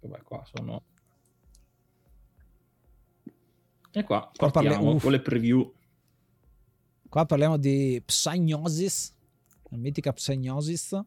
Vabbè, 0.00 0.22
qua 0.22 0.42
sono. 0.52 0.82
E 3.92 4.04
qua 4.04 4.30
Qua 4.36 4.50
parli- 4.50 4.68
partiamo 4.68 4.94
uff. 4.94 5.02
con 5.02 5.10
le 5.12 5.20
preview. 5.20 5.72
Qua 7.08 7.26
parliamo 7.26 7.56
di 7.56 8.00
Psygnosis, 8.04 9.14
la 9.70 9.76
mitica 9.76 10.12
Psygnosis. 10.12 11.00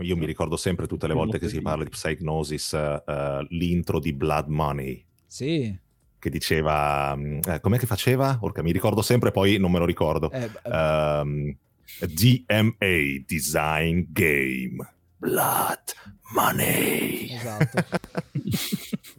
Io 0.00 0.14
mi 0.16 0.26
ricordo 0.26 0.58
sempre 0.58 0.86
tutte 0.86 1.06
le 1.06 1.14
volte 1.14 1.38
che 1.38 1.48
si 1.48 1.62
parla 1.62 1.82
di 1.84 1.88
Psygnosis, 1.88 2.74
eh, 2.74 3.46
l'intro 3.48 3.98
di 3.98 4.12
Blood 4.12 4.48
Money. 4.48 5.02
Sì, 5.26 5.74
che 6.18 6.28
diceva 6.30 7.16
eh, 7.16 7.60
com'è 7.60 7.78
che 7.78 7.86
faceva? 7.86 8.36
Orca, 8.42 8.62
mi 8.62 8.72
ricordo 8.72 9.00
sempre, 9.00 9.30
poi 9.30 9.56
non 9.56 9.70
me 9.72 9.78
lo 9.78 9.86
ricordo. 9.86 10.30
eh, 10.32 10.50
Ehm, 10.64 11.56
DMA 12.00 13.22
Design 13.24 14.02
Game 14.08 14.86
Blood 15.16 15.80
Money. 16.34 17.30
esatto. 17.32 17.82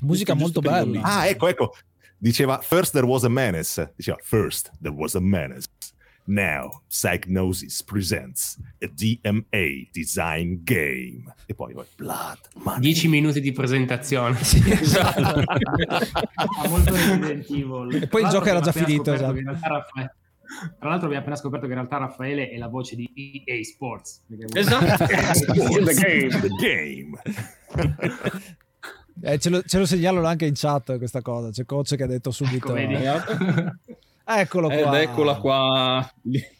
Musica 0.00 0.34
molto 0.34 0.60
bella. 0.60 1.00
Ah, 1.02 1.26
ecco, 1.26 1.48
ecco. 1.48 1.74
Diceva 2.18 2.60
First 2.60 2.92
there 2.92 3.06
was 3.06 3.24
a 3.24 3.28
menace. 3.28 3.92
Diceva 3.96 4.18
First 4.22 4.70
there 4.80 4.94
was 4.94 5.14
a 5.14 5.20
menace. 5.20 5.66
Now 6.28 6.82
Psygnosis 6.88 7.84
presents 7.84 8.58
a 8.82 8.88
DMA 8.88 9.88
Design 9.92 10.60
Game. 10.64 11.32
E 11.46 11.54
poi 11.54 11.72
Blood 11.96 12.38
Money. 12.54 12.80
10 12.80 13.06
minuti 13.08 13.40
di 13.40 13.52
presentazione. 13.52 14.36
Ha 14.36 14.36
molto 16.68 16.92
Resident 16.92 17.48
Evil. 17.50 18.02
E 18.02 18.08
poi 18.08 18.22
il 18.22 18.28
gioco 18.28 18.46
era 18.48 18.60
già 18.60 18.72
finito, 18.72 19.12
esatto. 19.12 19.34
Raffa- 19.34 20.14
Tra 20.78 20.88
l'altro 20.88 21.06
abbiamo 21.06 21.18
appena 21.18 21.36
scoperto 21.36 21.66
che 21.66 21.72
in 21.72 21.78
realtà 21.78 21.98
Raffaele 21.98 22.50
è 22.50 22.56
la 22.56 22.68
voce 22.68 22.96
di 22.96 23.08
EA 23.14 23.62
Sports. 23.62 24.22
Esatto. 24.52 25.04
The 25.06 25.94
game. 25.94 26.40
The 26.40 26.48
game. 26.58 27.20
Eh, 29.22 29.38
ce, 29.38 29.48
lo, 29.48 29.62
ce 29.62 29.78
lo 29.78 29.86
segnalano 29.86 30.26
anche 30.26 30.46
in 30.46 30.54
chat 30.54 30.96
questa 30.98 31.22
cosa. 31.22 31.50
C'è 31.50 31.64
coach 31.64 31.96
che 31.96 32.02
ha 32.02 32.06
detto 32.06 32.30
subito. 32.30 32.74
Ecco, 32.74 32.92
vedi? 32.92 33.04
Eccolo 34.28 34.70
Ed 34.70 34.82
qua. 34.82 35.00
eccola 35.00 35.36
qua. 35.36 36.12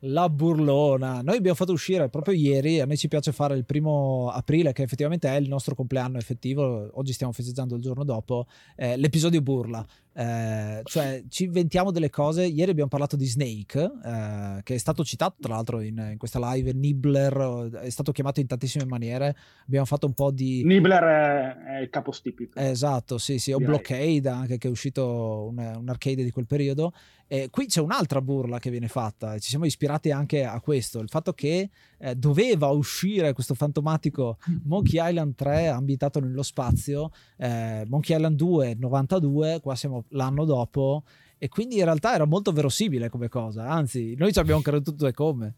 La 0.00 0.28
burlona. 0.28 1.20
Noi 1.22 1.36
abbiamo 1.36 1.56
fatto 1.56 1.72
uscire 1.72 2.08
proprio 2.08 2.34
ieri, 2.34 2.80
a 2.80 2.86
noi 2.86 2.96
ci 2.96 3.08
piace 3.08 3.32
fare 3.32 3.56
il 3.56 3.64
primo 3.64 4.30
aprile, 4.30 4.72
che 4.72 4.82
effettivamente 4.82 5.28
è 5.28 5.36
il 5.36 5.48
nostro 5.48 5.74
compleanno 5.74 6.18
effettivo, 6.18 6.90
oggi 6.94 7.12
stiamo 7.12 7.32
festeggiando 7.32 7.74
il 7.74 7.82
giorno 7.82 8.04
dopo, 8.04 8.46
eh, 8.76 8.96
l'episodio 8.96 9.40
burla. 9.42 9.84
Eh, 10.18 10.80
cioè 10.84 11.22
ci 11.28 11.44
inventiamo 11.44 11.90
delle 11.90 12.08
cose. 12.08 12.46
Ieri 12.46 12.70
abbiamo 12.70 12.88
parlato 12.88 13.16
di 13.16 13.26
Snake, 13.26 13.78
eh, 13.78 14.60
che 14.62 14.74
è 14.74 14.78
stato 14.78 15.04
citato 15.04 15.36
tra 15.40 15.54
l'altro 15.54 15.80
in, 15.80 16.08
in 16.12 16.16
questa 16.16 16.38
live, 16.52 16.72
Nibbler, 16.72 17.80
è 17.82 17.90
stato 17.90 18.12
chiamato 18.12 18.40
in 18.40 18.46
tantissime 18.46 18.86
maniere. 18.86 19.36
Abbiamo 19.66 19.84
fatto 19.84 20.06
un 20.06 20.14
po' 20.14 20.30
di... 20.30 20.62
Nibbler 20.64 21.02
è, 21.02 21.56
è 21.76 21.80
il 21.80 21.90
capostipite. 21.90 22.58
Esatto, 22.58 23.18
sì, 23.18 23.38
sì, 23.38 23.52
o. 23.52 23.58
Blockade 23.58 24.28
anche 24.28 24.56
che 24.56 24.68
è 24.68 24.70
uscito 24.70 25.48
un, 25.50 25.58
un 25.58 25.88
arcade 25.88 26.24
di 26.24 26.30
quel 26.30 26.46
periodo. 26.46 26.92
E 27.28 27.48
qui 27.50 27.66
c'è 27.66 27.80
un'altra 27.80 28.22
burla 28.22 28.60
che 28.60 28.70
viene 28.70 28.86
fatta, 28.86 29.36
ci 29.38 29.48
siamo 29.48 29.64
ispirati 29.64 30.12
anche 30.12 30.44
a 30.44 30.60
questo, 30.60 31.00
il 31.00 31.08
fatto 31.08 31.32
che 31.32 31.68
eh, 31.98 32.14
doveva 32.14 32.68
uscire 32.68 33.32
questo 33.32 33.54
fantomatico 33.54 34.38
Monkey 34.64 35.00
Island 35.08 35.34
3 35.34 35.68
ambientato 35.68 36.20
nello 36.20 36.42
spazio, 36.42 37.10
eh, 37.36 37.84
Monkey 37.88 38.16
Island 38.16 38.36
2 38.36 38.76
92, 38.78 39.60
qua 39.60 39.74
siamo 39.74 40.04
l'anno 40.10 40.44
dopo, 40.44 41.04
e 41.38 41.48
quindi 41.48 41.76
in 41.78 41.84
realtà 41.84 42.14
era 42.14 42.24
molto 42.24 42.52
verosimile 42.52 43.08
come 43.08 43.28
cosa, 43.28 43.68
anzi 43.68 44.14
noi 44.16 44.32
ci 44.32 44.38
abbiamo 44.38 44.60
creduto 44.62 45.06
e 45.06 45.12
come. 45.12 45.54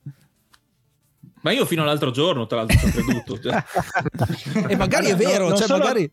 Ma 1.42 1.52
io 1.52 1.64
fino 1.66 1.82
all'altro 1.82 2.10
giorno, 2.10 2.46
tra 2.46 2.56
l'altro, 2.58 2.76
ci 2.78 2.86
ho 2.86 2.90
creduto. 3.02 3.38
cioè. 3.38 3.62
E 4.68 4.76
magari 4.76 5.06
è 5.06 5.14
vero, 5.16 5.48
Non 5.48 5.56
cioè 5.56 5.66
solo- 5.66 5.78
magari... 5.84 6.10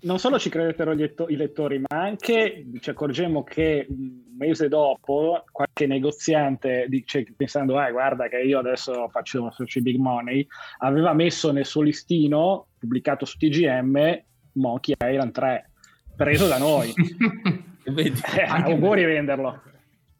non 0.00 0.18
solo 0.18 0.38
ci 0.38 0.50
credettero 0.50 0.94
gli 0.94 1.02
etto- 1.02 1.28
i 1.28 1.36
lettori, 1.36 1.78
ma 1.78 2.02
anche 2.02 2.66
ci 2.80 2.90
accorgemmo 2.90 3.42
che 3.42 3.86
un 4.36 4.46
mese 4.46 4.68
dopo 4.68 5.42
qualche 5.50 5.86
negoziante 5.86 6.86
dice, 6.88 7.26
pensando, 7.34 7.78
ah, 7.78 7.90
guarda 7.90 8.28
che 8.28 8.38
io 8.38 8.58
adesso 8.58 9.08
faccio, 9.08 9.50
faccio 9.50 9.78
i 9.78 9.82
big 9.82 9.96
money, 9.96 10.46
aveva 10.78 11.14
messo 11.14 11.50
nel 11.50 11.64
suo 11.64 11.80
listino, 11.80 12.68
pubblicato 12.78 13.24
su 13.24 13.38
TGM, 13.38 14.22
Monkey 14.52 14.94
Island 14.98 15.32
3, 15.32 15.70
preso 16.14 16.46
da 16.46 16.58
noi. 16.58 16.92
Vedi? 17.84 18.20
Eh, 18.36 18.42
auguri 18.42 19.02
per- 19.02 19.10
venderlo. 19.10 19.62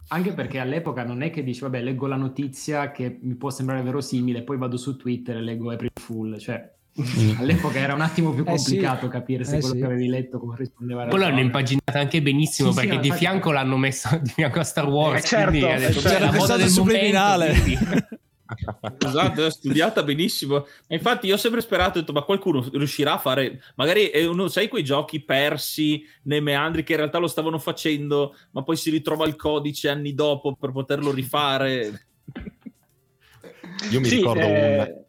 Anche 0.08 0.32
perché 0.32 0.60
all'epoca 0.60 1.04
non 1.04 1.22
è 1.22 1.30
che 1.30 1.42
dici, 1.42 1.60
vabbè, 1.60 1.82
leggo 1.82 2.06
la 2.06 2.16
notizia 2.16 2.92
che 2.92 3.18
mi 3.20 3.34
può 3.34 3.50
sembrare 3.50 3.82
verosimile, 3.82 4.44
poi 4.44 4.56
vado 4.56 4.76
su 4.76 4.96
Twitter 4.96 5.36
e 5.36 5.40
leggo 5.40 5.70
April 5.72 5.90
Fool. 5.94 6.38
Cioè, 6.38 6.74
all'epoca 7.38 7.78
era 7.78 7.94
un 7.94 8.00
attimo 8.00 8.32
più 8.32 8.44
Eh 8.46 8.56
sì. 8.58 8.64
complicato 8.64 9.08
capire 9.08 9.44
se 9.44 9.56
Eh 9.56 9.60
quello 9.60 9.74
sì. 9.74 9.80
che 9.80 9.86
avevi 9.86 10.08
letto 10.08 10.38
corrispondeva 10.38 11.02
alla 11.02 11.10
Poi 11.10 11.20
l'hanno 11.20 11.40
impaginata 11.40 11.98
anche 11.98 12.22
benissimo 12.22 12.70
Sì, 12.70 12.76
perché 12.76 12.94
no, 12.94 13.00
di 13.00 13.06
infatti- 13.08 13.24
fianco 13.24 13.52
l'hanno 13.52 13.76
messo 13.76 14.08
di 14.22 14.30
fianco 14.30 14.60
a 14.60 14.64
Star 14.64 14.88
Wars. 14.88 15.24
Eh, 15.24 15.26
certo, 15.26 15.50
quindi 15.50 15.66
eh, 15.66 15.78
detto, 15.78 16.00
certo. 16.00 16.08
"Beh, 16.08 16.12
la 16.18 16.30
C'era 16.30 16.40
messaggio 16.40 16.68
subliminale. 16.68 17.50
quindi". 17.52 17.78
Esatto, 19.04 19.44
è 19.44 19.50
studiata 19.50 20.04
benissimo. 20.04 20.66
Infatti, 20.86 21.26
io 21.26 21.34
ho 21.34 21.36
sempre 21.36 21.60
sperato, 21.60 21.98
ho 21.98 22.00
detto, 22.00 22.12
ma 22.12 22.22
qualcuno 22.22 22.64
riuscirà 22.74 23.14
a 23.14 23.18
fare. 23.18 23.60
Magari 23.74 24.04
è 24.06 24.24
uno, 24.24 24.46
sai, 24.46 24.68
quei 24.68 24.84
giochi 24.84 25.20
persi 25.24 26.04
nei 26.22 26.40
meandri 26.40 26.84
che 26.84 26.92
in 26.92 26.98
realtà 26.98 27.18
lo 27.18 27.26
stavano 27.26 27.58
facendo, 27.58 28.36
ma 28.52 28.62
poi 28.62 28.76
si 28.76 28.90
ritrova 28.90 29.26
il 29.26 29.34
codice 29.34 29.88
anni 29.88 30.14
dopo 30.14 30.54
per 30.54 30.70
poterlo 30.70 31.10
rifare. 31.10 32.06
Io 33.90 33.98
mi 34.00 34.06
Sì, 34.06 34.14
ricordo 34.18 34.46
un... 34.46 35.04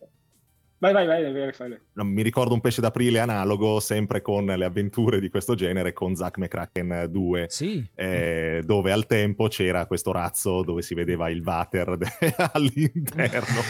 Vai, 0.79 0.93
vai, 0.93 1.07
vai, 1.07 1.23
vai, 1.33 1.51
vai. 1.57 1.77
No, 1.93 2.03
mi 2.03 2.21
ricordo 2.21 2.53
un 2.53 2.61
pesce 2.61 2.81
d'aprile 2.81 3.17
analogo, 3.19 3.79
sempre 3.79 4.21
con 4.21 4.45
le 4.45 4.63
avventure 4.63 5.19
di 5.19 5.27
questo 5.29 5.55
genere, 5.55 5.91
con 5.91 6.15
Zack 6.15 6.37
McCracken 6.37 7.07
2, 7.09 7.45
Sì. 7.49 7.83
eh, 7.95 8.61
dove 8.63 8.91
al 8.91 9.07
tempo 9.07 9.47
c'era 9.47 9.87
questo 9.87 10.11
razzo 10.11 10.61
dove 10.61 10.83
si 10.83 10.93
vedeva 10.93 11.29
il 11.29 11.41
water 11.43 11.97
de- 11.97 12.07
all'interno 12.53 13.61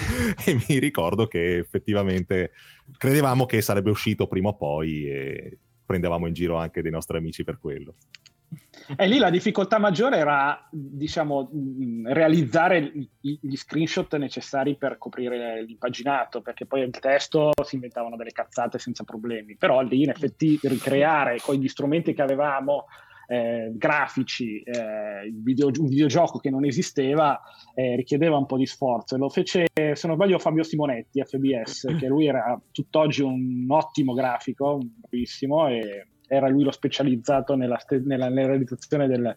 e 0.46 0.60
mi 0.68 0.80
ricordo 0.80 1.28
che 1.28 1.58
effettivamente 1.60 2.52
credevamo 2.98 3.46
che 3.46 3.62
sarebbe 3.62 3.90
uscito 3.90 4.28
prima 4.28 4.50
o 4.50 4.56
poi 4.58 5.10
e 5.10 5.58
prendevamo 5.86 6.28
in 6.28 6.34
giro 6.34 6.58
anche 6.58 6.82
dei 6.82 6.92
nostri 6.92 7.16
amici 7.18 7.46
per 7.46 7.58
quello. 7.58 7.96
E 8.96 9.08
lì 9.08 9.18
la 9.18 9.30
difficoltà 9.30 9.80
maggiore 9.80 10.18
era, 10.18 10.68
diciamo, 10.72 11.50
realizzare 12.06 12.92
gli 13.20 13.56
screenshot 13.56 14.16
necessari 14.16 14.78
per 14.78 14.98
coprire 14.98 15.62
l'impaginato, 15.64 16.42
perché 16.42 16.66
poi 16.66 16.82
il 16.82 16.92
testo 16.92 17.52
si 17.66 17.76
inventavano 17.76 18.16
delle 18.16 18.32
cazzate 18.32 18.80
senza 18.80 19.04
problemi. 19.04 19.58
Però 19.58 19.82
lì, 19.82 20.04
in 20.04 20.10
effetti, 20.10 20.58
ricreare 20.62 21.40
con 21.42 21.56
gli 21.56 21.68
strumenti 21.68 22.14
che 22.14 22.22
avevamo, 22.22 22.86
eh, 23.28 23.74
grafici, 23.74 24.62
eh, 24.62 25.30
video- 25.34 25.70
un 25.80 25.88
videogioco 25.88 26.40
che 26.40 26.50
non 26.50 26.64
esisteva, 26.64 27.38
eh, 27.76 27.98
richiedeva 27.98 28.38
un 28.38 28.46
po' 28.46 28.56
di 28.56 28.66
sforzo. 28.66 29.18
Lo 29.18 29.28
fece, 29.28 29.68
se 29.74 30.08
non 30.08 30.16
sbaglio, 30.16 30.40
Fabio 30.40 30.64
Simonetti, 30.64 31.22
FBS, 31.22 31.94
che 32.00 32.08
lui 32.08 32.28
era 32.28 32.58
tutt'oggi 32.72 33.22
un 33.22 33.66
ottimo 33.68 34.14
grafico, 34.14 34.80
bravissimo, 34.80 35.68
e 35.68 36.08
era 36.28 36.48
lui 36.48 36.64
lo 36.64 36.72
specializzato 36.72 37.56
nella, 37.56 37.78
nella- 38.04 38.30
nella 38.30 38.48
realizzazione 38.48 39.08
del- 39.08 39.36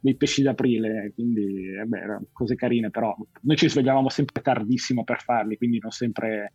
dei 0.00 0.16
pesci 0.16 0.42
d'aprile, 0.42 1.12
quindi 1.14 1.74
eh 1.80 1.84
beh, 1.84 1.98
erano 1.98 2.26
cose 2.32 2.54
carine, 2.54 2.90
però 2.90 3.14
noi 3.42 3.56
ci 3.56 3.68
svegliavamo 3.68 4.08
sempre 4.08 4.42
tardissimo 4.42 5.04
per 5.04 5.20
farli, 5.22 5.56
quindi 5.56 5.78
non 5.80 5.90
sempre 5.90 6.52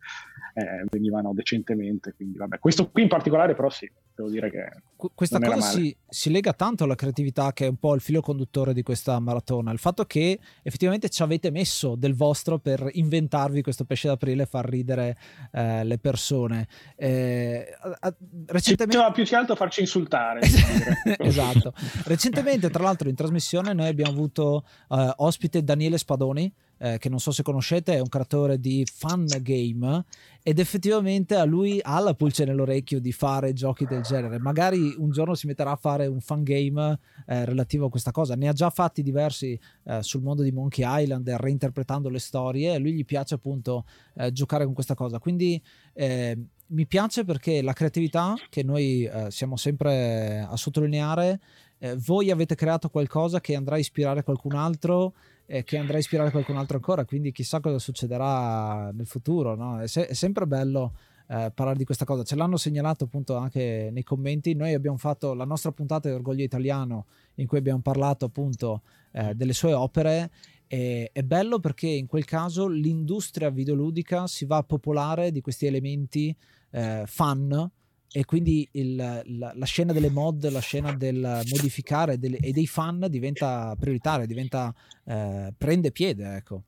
eh, 0.54 0.84
venivano 0.90 1.32
decentemente. 1.32 2.14
Quindi, 2.14 2.36
vabbè. 2.38 2.58
Questo 2.58 2.90
qui 2.90 3.02
in 3.02 3.08
particolare, 3.08 3.54
però, 3.54 3.68
sì, 3.70 3.90
devo 4.22 4.30
dire 4.30 4.50
che 4.50 4.82
Qu- 4.98 5.12
Questa 5.14 5.38
cosa 5.38 5.60
si, 5.60 5.96
si 6.08 6.28
lega 6.28 6.52
tanto 6.52 6.82
alla 6.82 6.96
creatività 6.96 7.52
che 7.52 7.66
è 7.66 7.68
un 7.68 7.76
po' 7.76 7.94
il 7.94 8.00
filo 8.00 8.20
conduttore 8.20 8.72
di 8.74 8.82
questa 8.82 9.20
maratona, 9.20 9.70
il 9.70 9.78
fatto 9.78 10.04
che 10.06 10.40
effettivamente 10.60 11.08
ci 11.08 11.22
avete 11.22 11.52
messo 11.52 11.94
del 11.94 12.16
vostro 12.16 12.58
per 12.58 12.84
inventarvi 12.90 13.62
questo 13.62 13.84
pesce 13.84 14.08
d'aprile 14.08 14.42
e 14.42 14.46
far 14.46 14.68
ridere 14.68 15.16
eh, 15.52 15.84
le 15.84 15.98
persone. 15.98 16.66
Eh, 16.96 17.72
a- 17.80 17.96
a- 18.00 18.10
ci 18.10 18.16
recentemente... 18.46 18.86
piaceva 18.86 19.12
più 19.12 19.24
che 19.24 19.36
altro 19.36 19.54
farci 19.54 19.82
insultare. 19.82 20.40
esatto. 21.18 21.72
Recentemente, 22.06 22.68
tra 22.68 22.82
l'altro, 22.82 23.08
in 23.08 23.14
trasmissione 23.14 23.72
noi 23.74 23.86
abbiamo 23.86 24.10
avuto 24.10 24.64
eh, 24.88 25.12
ospite 25.18 25.62
Daniele 25.62 25.96
Spadoni, 25.96 26.52
eh, 26.78 26.98
che 26.98 27.08
non 27.08 27.20
so 27.20 27.30
se 27.30 27.42
conoscete, 27.42 27.94
è 27.94 28.00
un 28.00 28.08
creatore 28.08 28.58
di 28.58 28.86
fan 28.90 29.26
game 29.40 30.04
ed 30.42 30.58
effettivamente 30.58 31.34
a 31.34 31.44
lui 31.44 31.78
ha 31.82 31.98
la 32.00 32.14
pulce 32.14 32.44
nell'orecchio 32.44 33.00
di 33.00 33.12
fare 33.12 33.52
giochi 33.52 33.84
del 33.84 34.02
genere. 34.02 34.38
Magari 34.38 34.94
un 34.96 35.10
giorno 35.10 35.34
si 35.34 35.46
metterà 35.46 35.72
a 35.72 35.76
fare 35.76 36.06
un 36.06 36.20
fan 36.20 36.42
game 36.42 36.98
eh, 37.26 37.44
relativo 37.44 37.86
a 37.86 37.90
questa 37.90 38.12
cosa. 38.12 38.34
Ne 38.34 38.48
ha 38.48 38.52
già 38.52 38.70
fatti 38.70 39.02
diversi 39.02 39.58
eh, 39.84 40.02
sul 40.02 40.22
mondo 40.22 40.42
di 40.42 40.50
Monkey 40.50 40.84
Island, 41.02 41.28
reinterpretando 41.28 42.08
le 42.08 42.18
storie. 42.18 42.74
A 42.74 42.78
lui 42.78 42.94
gli 42.94 43.04
piace 43.04 43.34
appunto 43.34 43.84
eh, 44.14 44.32
giocare 44.32 44.64
con 44.64 44.72
questa 44.72 44.94
cosa. 44.94 45.18
Quindi 45.18 45.62
eh, 45.92 46.38
mi 46.68 46.86
piace 46.86 47.24
perché 47.24 47.62
la 47.62 47.72
creatività 47.72 48.34
che 48.48 48.62
noi 48.62 49.04
eh, 49.04 49.30
siamo 49.30 49.56
sempre 49.56 50.46
a 50.48 50.56
sottolineare, 50.56 51.40
eh, 51.78 51.96
voi 51.96 52.30
avete 52.30 52.54
creato 52.54 52.88
qualcosa 52.88 53.40
che 53.40 53.54
andrà 53.54 53.76
a 53.76 53.78
ispirare 53.78 54.22
qualcun 54.22 54.54
altro 54.54 55.14
e 55.50 55.64
che 55.64 55.78
andrà 55.78 55.96
a 55.96 56.00
ispirare 56.00 56.30
qualcun 56.30 56.58
altro 56.58 56.76
ancora, 56.76 57.06
quindi 57.06 57.32
chissà 57.32 57.58
cosa 57.60 57.78
succederà 57.78 58.90
nel 58.92 59.06
futuro, 59.06 59.54
no? 59.54 59.80
è, 59.80 59.86
se- 59.86 60.06
è 60.06 60.12
sempre 60.12 60.46
bello 60.46 60.92
eh, 61.26 61.50
parlare 61.54 61.78
di 61.78 61.84
questa 61.84 62.04
cosa, 62.04 62.22
ce 62.22 62.36
l'hanno 62.36 62.58
segnalato 62.58 63.04
appunto 63.04 63.34
anche 63.34 63.88
nei 63.90 64.02
commenti, 64.02 64.52
noi 64.54 64.74
abbiamo 64.74 64.98
fatto 64.98 65.32
la 65.32 65.46
nostra 65.46 65.72
puntata 65.72 66.10
di 66.10 66.14
Orgoglio 66.14 66.42
Italiano 66.42 67.06
in 67.36 67.46
cui 67.46 67.56
abbiamo 67.56 67.80
parlato 67.80 68.26
appunto 68.26 68.82
eh, 69.12 69.34
delle 69.34 69.54
sue 69.54 69.72
opere. 69.72 70.30
E 70.70 71.08
è 71.14 71.22
bello 71.22 71.60
perché 71.60 71.86
in 71.86 72.06
quel 72.06 72.26
caso 72.26 72.68
l'industria 72.68 73.48
videoludica 73.48 74.26
si 74.26 74.44
va 74.44 74.58
a 74.58 74.62
popolare 74.62 75.32
di 75.32 75.40
questi 75.40 75.64
elementi 75.64 76.36
eh, 76.72 77.04
fan 77.06 77.70
e 78.10 78.24
quindi 78.24 78.68
il- 78.72 78.96
la, 78.96 79.52
la 79.54 79.64
scena 79.66 79.92
delle 79.92 80.10
mod, 80.10 80.48
la 80.50 80.60
scena 80.60 80.92
del 80.94 81.42
modificare 81.50 82.18
delle- 82.18 82.38
e 82.38 82.52
dei 82.52 82.66
fan 82.66 83.06
diventa 83.10 83.74
prioritaria, 83.78 84.26
diventa, 84.26 84.74
eh, 85.04 85.52
prende 85.56 85.90
piede, 85.92 86.36
ecco. 86.36 86.62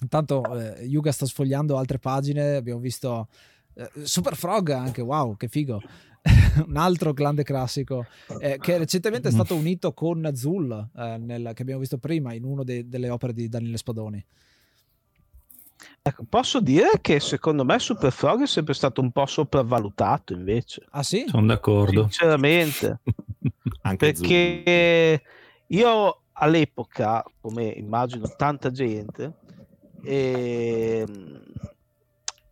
Intanto 0.00 0.42
eh, 0.58 0.84
Yuga 0.84 1.12
sta 1.12 1.26
sfogliando 1.26 1.76
altre 1.76 1.98
pagine, 1.98 2.54
abbiamo 2.56 2.80
visto 2.80 3.28
eh, 3.74 3.88
Super 4.02 4.36
Frog 4.36 4.70
anche, 4.70 5.00
wow, 5.00 5.36
che 5.36 5.48
figo. 5.48 5.80
un 6.66 6.76
altro 6.76 7.12
grande 7.12 7.42
classico 7.42 8.06
eh, 8.38 8.56
che 8.60 8.78
recentemente 8.78 9.26
è 9.28 9.32
stato 9.32 9.56
unito 9.56 9.92
con 9.92 10.30
Zul 10.34 10.90
eh, 10.96 11.16
nel- 11.18 11.50
che 11.52 11.62
abbiamo 11.62 11.80
visto 11.80 11.98
prima 11.98 12.32
in 12.32 12.44
una 12.44 12.62
delle 12.62 13.10
opere 13.10 13.32
di 13.32 13.48
Daniele 13.48 13.76
Spadoni. 13.76 14.24
Ecco, 16.02 16.24
posso 16.28 16.60
dire 16.60 17.00
che 17.00 17.20
secondo 17.20 17.64
me 17.64 17.78
Super 17.78 18.12
Frog 18.12 18.42
è 18.42 18.46
sempre 18.46 18.74
stato 18.74 19.00
un 19.00 19.12
po' 19.12 19.26
sopravvalutato 19.26 20.32
invece. 20.32 20.84
Ah 20.90 21.02
sì? 21.02 21.24
Sono 21.28 21.46
d'accordo. 21.46 22.02
Sinceramente. 22.02 23.00
Anche 23.82 24.12
perché 24.12 25.22
io 25.66 26.22
all'epoca, 26.32 27.22
come 27.40 27.66
immagino 27.66 28.26
tanta 28.36 28.70
gente, 28.70 29.34
ehm, 30.04 31.42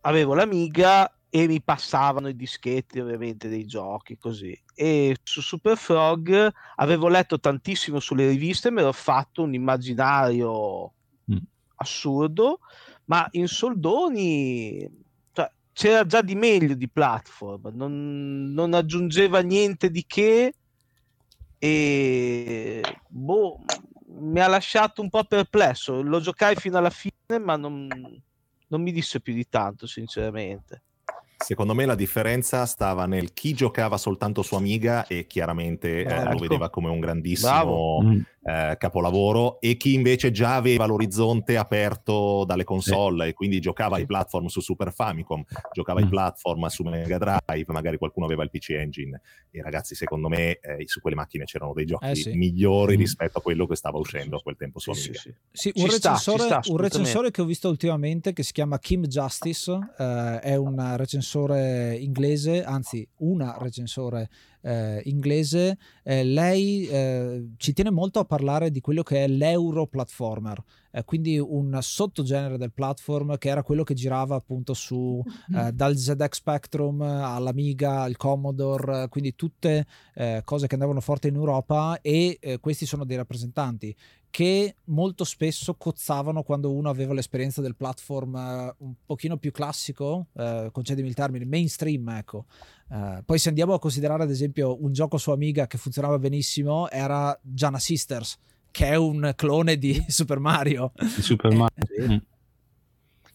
avevo 0.01 0.33
l'Amiga 0.33 1.13
e 1.29 1.47
mi 1.47 1.61
passavano 1.61 2.27
i 2.27 2.35
dischetti 2.35 2.99
ovviamente 2.99 3.47
dei 3.47 3.65
giochi 3.65 4.17
così 4.17 4.53
e 4.75 5.15
su 5.23 5.39
Super 5.41 5.77
Frog 5.77 6.51
avevo 6.75 7.07
letto 7.07 7.39
tantissimo 7.39 8.01
sulle 8.01 8.27
riviste 8.27 8.67
e 8.67 8.71
mi 8.71 8.81
ero 8.81 8.91
fatto 8.91 9.43
un 9.43 9.53
immaginario 9.53 10.93
Mm. 11.31 11.37
assurdo 11.75 12.59
ma 13.05 13.27
in 13.31 13.47
soldoni 13.47 14.89
cioè, 15.31 15.51
c'era 15.73 16.05
già 16.05 16.21
di 16.21 16.35
meglio 16.35 16.75
di 16.75 16.89
platform 16.89 17.71
non, 17.73 18.51
non 18.53 18.73
aggiungeva 18.73 19.41
niente 19.41 19.89
di 19.89 20.05
che 20.05 20.53
e 21.57 22.81
boh, 23.07 23.59
mi 24.19 24.39
ha 24.39 24.47
lasciato 24.47 25.01
un 25.01 25.09
po' 25.09 25.23
perplesso 25.23 26.01
lo 26.01 26.19
giocai 26.19 26.55
fino 26.55 26.77
alla 26.77 26.89
fine 26.89 27.39
ma 27.39 27.55
non, 27.55 27.87
non 28.67 28.81
mi 28.81 28.91
disse 28.91 29.21
più 29.21 29.33
di 29.33 29.47
tanto 29.49 29.87
sinceramente 29.87 30.83
Secondo 31.41 31.73
me 31.73 31.85
la 31.85 31.95
differenza 31.95 32.67
stava 32.67 33.07
nel 33.07 33.33
chi 33.33 33.53
giocava 33.53 33.97
soltanto 33.97 34.43
su 34.43 34.53
Amiga 34.53 35.07
e 35.07 35.25
chiaramente 35.25 36.03
eh, 36.03 36.13
Ecco. 36.13 36.29
lo 36.33 36.37
vedeva 36.37 36.69
come 36.69 36.89
un 36.89 36.99
grandissimo 36.99 37.49
Bravo. 37.49 38.01
Mm. 38.03 38.21
Eh, 38.43 38.75
capolavoro 38.77 39.59
e 39.61 39.77
chi 39.77 39.93
invece 39.93 40.31
già 40.31 40.55
aveva 40.55 40.85
l'orizzonte 40.85 41.57
aperto 41.57 42.43
dalle 42.45 42.63
console 42.63 43.27
e 43.27 43.33
quindi 43.33 43.59
giocava 43.59 43.97
ai 43.97 44.05
platform 44.05 44.47
su 44.47 44.61
Super 44.61 44.91
Famicom, 44.91 45.43
giocava 45.71 45.99
ai 45.99 46.05
Mm. 46.05 46.09
platform 46.09 46.65
su 46.67 46.83
Mega 46.83 47.17
Drive, 47.17 47.65
magari 47.71 47.97
qualcuno 47.97 48.25
aveva 48.25 48.43
il 48.43 48.49
PC 48.49 48.71
Engine 48.71 49.21
e 49.51 49.61
ragazzi 49.61 49.93
secondo 49.95 50.27
me 50.27 50.57
eh, 50.59 50.83
su 50.87 50.99
quelle 51.01 51.15
macchine 51.15 51.45
c'erano 51.45 51.73
dei 51.73 51.85
giochi 51.85 52.05
Eh, 52.05 52.15
sì. 52.15 52.31
migliori 52.33 52.95
Mm. 52.95 52.99
rispetto 52.99 53.37
a 53.37 53.41
quello 53.41 53.67
che 53.67 53.75
stava 53.75 53.97
uscendo 53.99 54.37
a 54.37 54.41
quel 54.41 54.55
tempo 54.57 54.79
su 54.79 54.91
Sì, 54.93 55.01
Amiga. 55.09 55.19
sì, 55.19 55.33
sì. 55.51 55.71
Sì, 55.71 55.81
un, 55.83 55.89
sta, 55.89 56.09
recensore, 56.13 56.39
ci 56.39 56.45
sta, 56.47 56.61
un 56.71 56.77
recensore 56.77 57.31
che 57.31 57.41
ho 57.41 57.45
visto 57.45 57.69
ultimamente 57.69 58.33
che 58.33 58.41
si 58.43 58.53
chiama 58.53 58.79
Kim 58.79 59.05
Justice, 59.05 59.71
eh, 59.97 60.39
è 60.39 60.55
un 60.55 60.95
recensore 60.97 61.95
inglese, 61.95 62.63
anzi 62.63 63.07
una 63.17 63.55
recensore 63.59 64.29
eh, 64.61 65.01
inglese, 65.05 65.77
eh, 66.03 66.23
lei 66.23 66.87
eh, 66.87 67.49
ci 67.57 67.73
tiene 67.73 67.91
molto 67.91 68.19
a 68.19 68.25
parlare 68.25 68.71
di 68.71 68.81
quello 68.81 69.03
che 69.03 69.23
è 69.23 69.27
l'euro 69.27 69.87
platformer, 69.87 70.61
eh, 70.91 71.03
quindi 71.03 71.37
un 71.37 71.77
sottogenere 71.81 72.57
del 72.57 72.71
platform 72.71 73.37
che 73.37 73.49
era 73.49 73.63
quello 73.63 73.83
che 73.83 73.93
girava 73.93 74.35
appunto 74.35 74.73
su 74.73 75.23
eh, 75.55 75.71
dal 75.71 75.95
ZX 75.95 76.35
Spectrum 76.35 77.01
all'Amiga, 77.01 78.01
al 78.01 78.17
Commodore, 78.17 79.07
quindi 79.09 79.35
tutte 79.35 79.85
eh, 80.15 80.41
cose 80.43 80.67
che 80.67 80.73
andavano 80.73 81.01
forte 81.01 81.27
in 81.27 81.35
Europa 81.35 81.99
e 82.01 82.37
eh, 82.39 82.59
questi 82.59 82.85
sono 82.85 83.05
dei 83.05 83.17
rappresentanti 83.17 83.95
che 84.31 84.77
molto 84.85 85.25
spesso 85.25 85.75
cozzavano 85.75 86.41
quando 86.41 86.71
uno 86.71 86.89
aveva 86.89 87.13
l'esperienza 87.13 87.61
del 87.61 87.75
platform 87.75 88.35
eh, 88.35 88.75
un 88.77 88.93
pochino 89.05 89.37
più 89.37 89.51
classico, 89.51 90.27
eh, 90.33 90.69
concedimi 90.71 91.07
il 91.09 91.13
termine, 91.13 91.45
mainstream, 91.45 92.07
ecco. 92.09 92.45
Eh, 92.89 93.21
poi 93.25 93.37
se 93.37 93.49
andiamo 93.49 93.73
a 93.73 93.79
considerare 93.79 94.23
ad 94.23 94.31
esempio 94.31 94.81
un 94.81 94.93
gioco 94.93 95.17
su 95.17 95.31
Amiga 95.31 95.67
che 95.67 95.77
funzionava 95.77 96.17
benissimo 96.17 96.89
era 96.89 97.37
Jana 97.43 97.77
Sisters, 97.77 98.37
che 98.71 98.87
è 98.87 98.95
un 98.95 99.33
clone 99.35 99.77
di 99.77 100.03
Super 100.09 100.39
Mario. 100.39 100.91
Di 100.95 101.21
Super 101.21 101.51
Mario. 101.53 101.85
Sì. 101.85 102.01
Mm. 102.13 102.17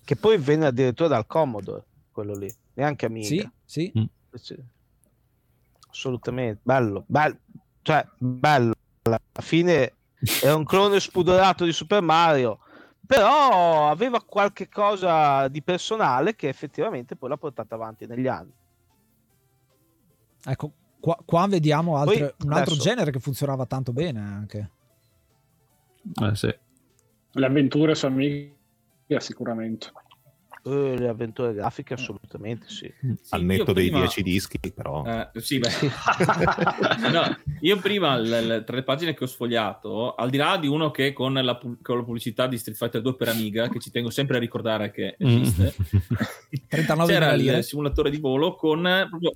che 0.05 0.17
poi 0.17 0.39
venne 0.39 0.67
addirittura 0.67 1.09
dal 1.09 1.27
Commodore 1.27 1.85
quello 2.11 2.35
lì 2.35 2.53
neanche 2.75 3.07
Amiga 3.07 3.27
Sì, 3.65 3.91
sì. 3.93 4.09
Sì. 4.33 4.57
assolutamente 5.91 6.61
bello, 6.63 7.05
bello 7.07 7.39
cioè 7.83 8.07
bello 8.19 8.75
alla 9.03 9.21
fine 9.41 9.93
è 10.43 10.51
un 10.53 10.65
clone 10.65 11.01
spudorato 11.01 11.65
di 11.65 11.73
Super 11.73 12.03
Mario 12.03 12.61
però 13.07 13.89
aveva 13.91 14.21
qualche 14.23 14.69
cosa 14.69 15.47
di 15.49 15.63
personale 15.63 16.35
che 16.35 16.49
effettivamente 16.49 17.15
poi 17.17 17.29
l'ha 17.29 17.37
portata 17.37 17.75
avanti 17.75 18.07
negli 18.07 18.27
anni 18.27 18.53
Ecco, 20.49 20.73
qua, 21.01 21.19
qua 21.25 21.47
vediamo 21.49 21.97
altre- 21.97 22.35
Poi, 22.37 22.47
un 22.47 22.53
altro 22.53 22.75
adesso- 22.75 22.89
genere 22.89 23.11
che 23.11 23.19
funzionava 23.19 23.67
tanto 23.67 23.93
bene 23.93 24.21
anche. 24.21 24.71
Eh, 26.23 26.35
sì. 26.35 26.55
Le 27.33 27.47
avventure 27.47 27.95
su 27.95 28.07
Amiga 28.07 28.55
sicuramente. 29.19 29.93
Eh, 30.65 30.99
le 30.99 31.07
avventure 31.07 31.55
grafiche 31.55 31.95
assolutamente 31.95 32.67
sì 32.69 32.93
Al 33.29 33.41
io 33.43 33.47
netto 33.47 33.73
dei 33.73 33.85
prima- 33.87 34.01
10 34.01 34.23
dischi, 34.25 34.59
però. 34.73 35.05
Eh, 35.05 35.41
sì, 35.41 35.61
beh. 35.61 35.69
No, 37.13 37.23
io 37.61 37.77
prima, 37.79 38.17
l- 38.19 38.25
l- 38.29 38.65
tra 38.65 38.75
le 38.75 38.83
pagine 38.83 39.15
che 39.15 39.23
ho 39.23 39.27
sfogliato, 39.29 40.15
al 40.17 40.29
di 40.29 40.37
là 40.39 40.57
di 40.57 40.67
uno 40.67 40.91
che 40.91 41.13
con 41.13 41.35
la, 41.35 41.57
con 41.83 41.97
la 41.99 42.03
pubblicità 42.03 42.49
di 42.49 42.59
Street 42.59 42.77
Fighter 42.77 43.01
2 43.01 43.15
per 43.15 43.29
Amiga, 43.29 43.69
che 43.69 43.79
ci 43.79 43.93
tengo 43.93 44.11
sempre 44.11 44.39
a 44.39 44.41
ricordare 44.41 44.91
che 44.91 45.15
esiste, 45.19 45.73
39 46.69 47.13
c'era 47.13 47.33
il 47.35 47.63
simulatore 47.63 48.11
di 48.11 48.19
volo 48.19 48.57
con, 48.57 48.81
proprio, 49.09 49.33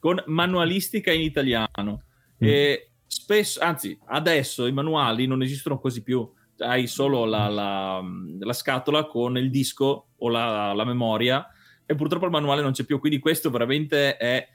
con 0.00 0.20
manualistica 0.26 1.12
in 1.12 1.20
italiano. 1.20 2.02
Mm. 2.42 2.48
E 2.48 2.91
spesso, 3.22 3.60
anzi, 3.60 3.96
adesso 4.06 4.66
i 4.66 4.72
manuali 4.72 5.26
non 5.26 5.42
esistono 5.42 5.78
quasi 5.78 6.02
più. 6.02 6.28
Hai 6.58 6.86
solo 6.86 7.24
la, 7.24 7.48
la- 7.48 8.02
la 8.40 8.52
scatola 8.52 9.04
con 9.04 9.36
il 9.38 9.50
disco 9.50 10.08
o 10.16 10.28
la, 10.28 10.72
la 10.72 10.84
memoria, 10.84 11.46
e 11.86 11.94
purtroppo 11.94 12.24
il 12.26 12.30
manuale 12.32 12.62
non 12.62 12.72
c'è 12.72 12.84
più. 12.84 12.98
Quindi, 12.98 13.18
questo 13.20 13.50
veramente 13.50 14.16
è 14.16 14.48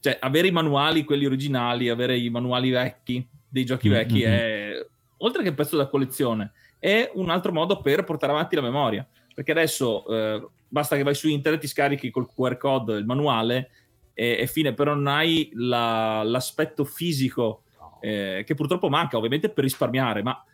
cioè, 0.00 0.16
avere 0.20 0.48
i 0.48 0.52
manuali, 0.52 1.04
quelli 1.04 1.26
originali, 1.26 1.88
avere 1.88 2.16
i 2.18 2.28
manuali 2.30 2.70
vecchi 2.70 3.26
dei 3.48 3.64
giochi 3.64 3.88
Mm, 3.88 3.92
vecchi 3.92 4.20
mm, 4.20 4.28
è 4.28 4.86
oltre 5.18 5.42
che 5.42 5.50
un 5.50 5.54
pezzo 5.54 5.76
da 5.76 5.86
collezione, 5.86 6.52
è 6.78 7.10
un 7.14 7.28
altro 7.30 7.52
modo 7.52 7.80
per 7.80 8.04
portare 8.04 8.32
avanti 8.32 8.56
la 8.56 8.62
memoria. 8.62 9.06
Perché 9.34 9.52
adesso 9.52 10.06
eh, 10.08 10.46
basta 10.68 10.96
che 10.96 11.02
vai 11.02 11.14
su 11.14 11.28
internet, 11.28 11.60
ti 11.60 11.68
scarichi 11.68 12.10
col 12.10 12.28
QR 12.32 12.56
code 12.56 12.96
il 12.96 13.04
manuale 13.06 13.70
e, 14.14 14.38
e 14.40 14.46
fine, 14.46 14.74
però 14.74 14.94
non 14.94 15.06
hai 15.06 15.50
la- 15.54 16.22
l'aspetto 16.22 16.84
fisico 16.84 17.62
eh, 18.02 18.42
che 18.44 18.54
purtroppo 18.54 18.88
manca, 18.88 19.16
ovviamente 19.16 19.48
per 19.48 19.64
risparmiare, 19.64 20.22
ma 20.22 20.44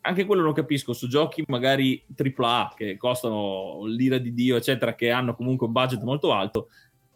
anche 0.00 0.24
quello 0.24 0.42
non 0.42 0.52
capisco 0.52 0.92
su 0.92 1.08
giochi 1.08 1.44
magari 1.46 2.02
AAA 2.16 2.72
che 2.76 2.96
costano 2.96 3.84
l'ira 3.84 4.18
di 4.18 4.34
Dio, 4.34 4.56
eccetera, 4.56 4.94
che 4.94 5.10
hanno 5.10 5.34
comunque 5.34 5.66
un 5.66 5.72
budget 5.72 6.02
molto 6.02 6.32
alto. 6.32 6.68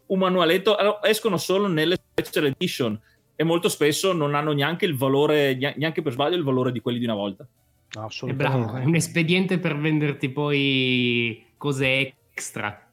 Un 0.07 0.18
manualetto 0.18 1.03
escono 1.03 1.37
solo 1.37 1.68
nelle 1.68 1.97
special 2.14 2.47
edition 2.47 3.01
e 3.35 3.45
molto 3.45 3.68
spesso 3.68 4.12
non 4.12 4.35
hanno 4.35 4.53
neanche 4.53 4.85
il 4.85 4.97
valore, 4.97 5.55
neanche 5.55 6.03
per 6.03 6.12
sbaglio, 6.12 6.37
il 6.37 6.45
valore 6.45 6.70
di 6.70 6.80
quelli 6.80 6.99
di 6.99 7.05
una 7.05 7.14
volta. 7.14 7.47
No, 7.95 8.09
È 8.09 8.33
bravo, 8.33 8.74
è 8.74 8.85
un 8.85 8.95
espediente 8.95 9.59
per 9.59 9.78
venderti 9.78 10.30
poi 10.30 11.45
cose 11.57 12.14
extra. 12.30 12.89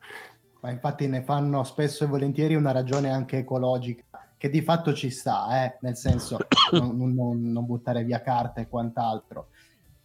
Ma 0.61 0.71
infatti 0.71 1.07
ne 1.07 1.21
fanno 1.21 1.63
spesso 1.63 2.03
e 2.03 2.07
volentieri 2.07 2.55
una 2.55 2.71
ragione 2.71 3.09
anche 3.09 3.37
ecologica, 3.37 4.03
che 4.39 4.49
di 4.49 4.61
fatto 4.61 4.93
ci 4.93 5.09
sta, 5.09 5.65
eh? 5.65 5.77
nel 5.81 5.97
senso 5.97 6.37
non, 6.71 7.13
non- 7.13 7.51
non 7.51 7.65
buttare 7.65 8.05
via 8.05 8.21
carta 8.21 8.61
e 8.61 8.69
quant'altro. 8.69 9.49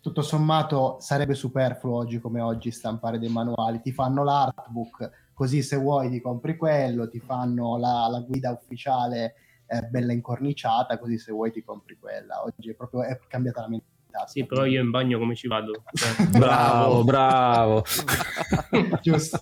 Tutto 0.00 0.22
sommato 0.22 0.96
sarebbe 0.98 1.34
superfluo 1.34 1.94
oggi 1.96 2.18
come 2.18 2.40
oggi 2.40 2.72
stampare 2.72 3.20
dei 3.20 3.28
manuali, 3.28 3.80
ti 3.80 3.92
fanno 3.92 4.24
l'artbook, 4.24 5.30
così 5.32 5.62
se 5.62 5.76
vuoi 5.76 6.10
ti 6.10 6.20
compri 6.20 6.56
quello, 6.56 7.08
ti 7.08 7.20
fanno 7.20 7.78
la, 7.78 8.08
la 8.10 8.18
guida 8.26 8.50
ufficiale 8.50 9.34
eh, 9.66 9.82
bella 9.82 10.12
incorniciata, 10.12 10.98
così 10.98 11.16
se 11.16 11.30
vuoi 11.30 11.52
ti 11.52 11.62
compri 11.62 11.96
quella. 11.96 12.42
Oggi 12.42 12.70
è 12.70 12.74
proprio 12.74 13.04
è 13.04 13.16
cambiata 13.28 13.60
la 13.60 13.68
mentalità. 13.68 14.26
Sì, 14.26 14.44
però 14.44 14.64
io 14.66 14.82
in 14.82 14.90
bagno 14.90 15.20
come 15.20 15.36
ci 15.36 15.46
vado? 15.46 15.84
Cioè, 15.92 16.26
Bravo, 16.36 17.04
bravo. 17.04 17.84
Giusto. 19.00 19.40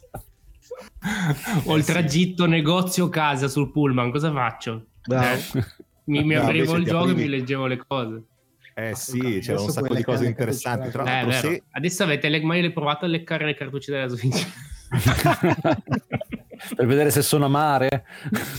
Ho 1.64 1.76
il 1.76 1.84
tragitto 1.84 2.46
negozio 2.46 3.08
casa 3.08 3.48
sul 3.48 3.70
pullman, 3.70 4.10
cosa 4.10 4.32
faccio? 4.32 4.86
Bravo. 5.04 5.26
Eh, 5.54 5.64
mi, 6.04 6.22
mi 6.24 6.34
No, 6.34 6.42
aprivo 6.42 6.76
il 6.76 6.84
gioco 6.84 7.06
e 7.08 7.10
aprivi- 7.10 7.22
mi 7.22 7.28
leggevo 7.28 7.66
le 7.66 7.76
cose. 7.86 8.22
Eh 8.74 8.94
sì, 8.94 9.40
c'era 9.42 9.60
un 9.60 9.68
sacco 9.68 9.94
di 9.94 10.02
cose 10.02 10.24
interessanti. 10.26 10.90
Tra 10.90 11.20
Eh, 11.26 11.32
se, 11.32 11.62
Adesso 11.72 12.02
avete 12.04 12.28
le- 12.28 12.40
mai 12.42 12.72
provato 12.72 13.04
a 13.04 13.08
leccare 13.08 13.44
le 13.44 13.54
cartucce 13.54 13.92
della 13.92 14.08
Switch? 14.08 14.46
per 16.76 16.86
vedere 16.86 17.10
se 17.10 17.22
sono 17.22 17.44
amare. 17.46 18.04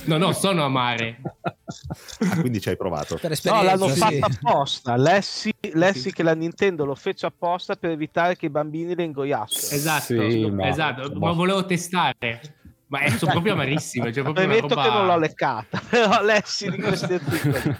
no, 0.05 0.17
no, 0.17 0.31
sono 0.33 0.63
amare. 0.63 1.19
ah, 1.65 2.39
quindi 2.39 2.59
ci 2.59 2.69
hai 2.69 2.77
provato. 2.77 3.19
No, 3.43 3.61
l'hanno 3.63 3.87
sì. 3.89 3.97
fatta 3.99 4.25
apposta. 4.25 4.95
Lessi, 4.95 5.51
Lessi 5.73 6.11
che 6.11 6.23
la 6.23 6.33
Nintendo 6.35 6.85
lo 6.85 6.95
fece 6.95 7.25
apposta 7.25 7.75
per 7.75 7.91
evitare 7.91 8.35
che 8.35 8.47
i 8.47 8.49
bambini 8.49 8.95
le 8.95 9.03
ingoiassero. 9.03 9.75
Esatto, 9.75 10.29
Sì, 10.29 10.49
ma- 10.49 10.67
esatto. 10.67 11.11
ma- 11.13 11.27
Ma 11.27 11.31
volevo 11.33 11.65
testare. 11.65 12.41
Ma 12.87 12.99
è- 12.99 13.09
sono 13.11 13.31
proprio 13.31 13.53
amarissime. 13.53 14.13
Cioè 14.13 14.23
proprio 14.23 14.45
una 14.45 14.53
Premetto 14.53 14.75
roba... 14.75 14.87
che 14.87 14.95
non 14.95 15.05
l'ho 15.07 15.17
leccata, 15.17 15.81
però 15.89 16.21
Lessi 16.23 16.69
di 16.69 16.77
questi 16.79 17.13
articoli. 17.15 17.75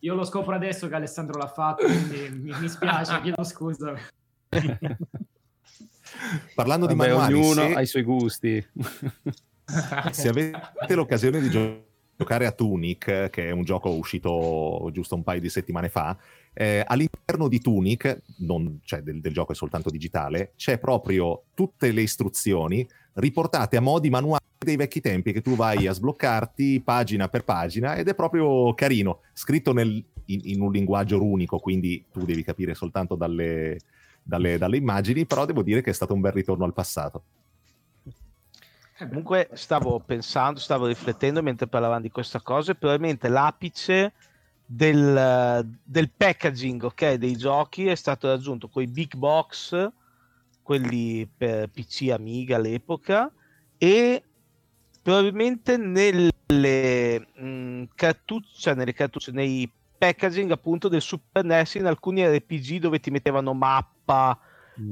Io 0.00 0.14
lo 0.14 0.24
scopro 0.24 0.54
adesso 0.54 0.88
che 0.88 0.94
Alessandro 0.94 1.38
l'ha 1.38 1.48
fatto, 1.48 1.84
quindi 1.86 2.28
mi, 2.30 2.54
mi 2.56 2.68
spiace, 2.68 3.20
chiedo 3.20 3.42
scusa. 3.42 3.94
Parlando 6.54 6.86
di 6.86 6.94
Vabbè, 6.94 7.08
manuali, 7.10 7.32
ognuno 7.34 7.52
se, 7.66 7.74
ha 7.74 7.80
i 7.80 7.86
suoi 7.86 8.02
gusti. 8.02 8.64
se 10.10 10.28
avete 10.28 10.94
l'occasione 10.94 11.40
di 11.40 11.50
giocare 11.50 11.90
a 12.28 12.52
Tunic, 12.52 13.28
che 13.30 13.48
è 13.48 13.50
un 13.50 13.64
gioco 13.64 13.90
uscito 13.90 14.88
giusto 14.92 15.14
un 15.14 15.22
paio 15.22 15.40
di 15.40 15.48
settimane 15.48 15.88
fa, 15.88 16.16
eh, 16.54 16.82
all'interno 16.86 17.48
di 17.48 17.60
Tunic, 17.60 18.22
non, 18.38 18.80
cioè 18.84 19.00
del, 19.02 19.20
del 19.20 19.32
gioco 19.32 19.52
è 19.52 19.54
soltanto 19.54 19.90
digitale, 19.90 20.52
c'è 20.56 20.78
proprio 20.78 21.44
tutte 21.54 21.92
le 21.92 22.02
istruzioni 22.02 22.86
riportate 23.14 23.76
a 23.76 23.80
modi 23.80 24.10
manuali 24.10 24.44
dei 24.58 24.76
vecchi 24.76 25.00
tempi 25.00 25.32
che 25.32 25.42
tu 25.42 25.56
vai 25.56 25.86
a 25.86 25.92
sbloccarti 25.92 26.80
pagina 26.84 27.28
per 27.28 27.44
pagina 27.44 27.96
ed 27.96 28.08
è 28.08 28.14
proprio 28.14 28.72
carino, 28.74 29.20
scritto 29.32 29.72
nel- 29.72 30.04
in, 30.26 30.40
in 30.44 30.60
un 30.60 30.70
linguaggio 30.70 31.18
runico, 31.18 31.58
quindi 31.58 32.04
tu 32.12 32.24
devi 32.24 32.42
capire 32.42 32.74
soltanto 32.74 33.14
dalle, 33.14 33.78
dalle- 34.22 34.58
dalle 34.58 34.76
immagini, 34.76 35.26
però 35.26 35.44
devo 35.44 35.62
dire 35.62 35.82
che 35.82 35.90
è 35.90 35.94
stato 35.94 36.14
un 36.14 36.20
bel 36.20 36.32
ritorno 36.32 36.64
al 36.64 36.72
passato. 36.72 37.24
Comunque 38.98 39.48
stavo 39.54 39.98
pensando, 40.00 40.60
stavo 40.60 40.86
riflettendo 40.86 41.42
mentre 41.42 41.66
parlavamo 41.66 42.02
di 42.02 42.10
questa 42.10 42.40
cosa 42.40 42.74
probabilmente 42.74 43.28
l'apice 43.28 44.12
del, 44.64 45.66
del 45.82 46.10
packaging 46.10 46.82
ok, 46.84 47.14
dei 47.14 47.36
giochi 47.36 47.86
è 47.86 47.94
stato 47.94 48.28
raggiunto 48.28 48.68
con 48.68 48.82
i 48.82 48.86
big 48.86 49.14
box, 49.16 49.90
quelli 50.62 51.28
per 51.34 51.68
PC 51.68 52.10
Amiga 52.10 52.56
all'epoca, 52.56 53.30
e 53.76 54.22
probabilmente 55.02 55.76
nelle 55.76 57.18
mh, 57.34 57.84
cartucce, 57.94 58.50
cioè 58.56 58.74
nelle 58.74 58.92
cartucce, 58.92 59.32
nei 59.32 59.70
packaging 59.98 60.50
appunto 60.50 60.88
del 60.88 61.00
Super 61.00 61.44
NES 61.44 61.74
in 61.74 61.86
alcuni 61.86 62.24
RPG 62.24 62.78
dove 62.78 63.00
ti 63.00 63.10
mettevano 63.10 63.52
mappa 63.54 64.38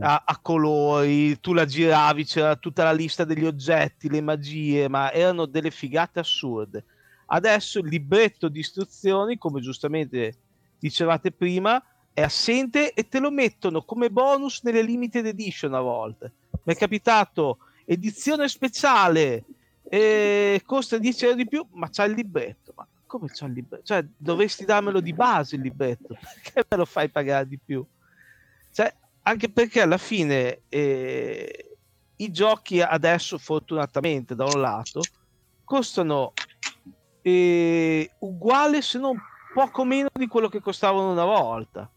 a, 0.01 0.23
a 0.27 0.39
colori, 0.39 1.39
tu 1.41 1.53
la 1.53 1.65
giravi, 1.65 2.25
c'era 2.25 2.57
tutta 2.57 2.85
la 2.85 2.93
lista 2.93 3.25
degli 3.25 3.45
oggetti, 3.45 4.09
le 4.09 4.21
magie, 4.21 4.89
ma 4.89 5.13
erano 5.13 5.47
delle 5.47 5.71
figate 5.71 6.21
assurde. 6.21 6.85
Adesso 7.27 7.79
il 7.79 7.89
libretto 7.89 8.49
di 8.49 8.61
istruzioni, 8.61 9.39
come 9.39 9.61
giustamente 9.61 10.35
dicevate 10.79 11.31
prima, 11.33 11.83
è 12.13 12.23
assente 12.23 12.93
e 12.93 13.09
te 13.09 13.21
lo 13.21 13.31
mettono 13.31 13.83
come 13.83 14.11
bonus 14.11 14.63
nelle 14.63 14.83
limited 14.83 15.27
edition 15.27 15.75
a 15.75 15.81
volte. 15.81 16.33
Mi 16.65 16.75
è 16.75 16.77
capitato 16.77 17.59
edizione 17.85 18.49
speciale, 18.49 19.45
e 19.93 20.63
costa 20.65 20.99
10 20.99 21.25
euro 21.25 21.37
di 21.37 21.49
più, 21.49 21.67
ma 21.73 21.89
c'ha 21.91 22.05
il 22.05 22.13
libretto. 22.13 22.73
Ma 22.77 22.87
come 23.07 23.27
c'ha 23.27 23.47
il 23.47 23.55
libretto? 23.55 23.83
Cioè, 23.87 24.07
dovresti 24.17 24.65
darmelo 24.65 25.01
di 25.01 25.13
base 25.13 25.57
il 25.57 25.63
libretto, 25.63 26.15
perché 26.15 26.65
me 26.69 26.77
lo 26.77 26.85
fai 26.85 27.09
pagare 27.09 27.49
di 27.49 27.59
più? 27.59 27.85
Cioè, 28.73 28.95
anche 29.23 29.51
perché 29.51 29.83
alla 29.83 29.99
fine 29.99 30.63
eh, 30.69 31.77
i 32.17 32.31
giochi 32.31 32.81
adesso, 32.81 33.39
fortunatamente, 33.39 34.35
da 34.35 34.45
un 34.45 34.61
lato, 34.61 35.03
costano 35.65 36.33
eh, 37.23 38.11
uguale 38.19 38.83
se 38.83 38.99
non 38.99 39.17
poco 39.55 39.85
meno 39.85 40.09
di 40.13 40.27
quello 40.27 40.49
che 40.49 40.61
costavano 40.61 41.11
una 41.11 41.25
volta. 41.25 41.91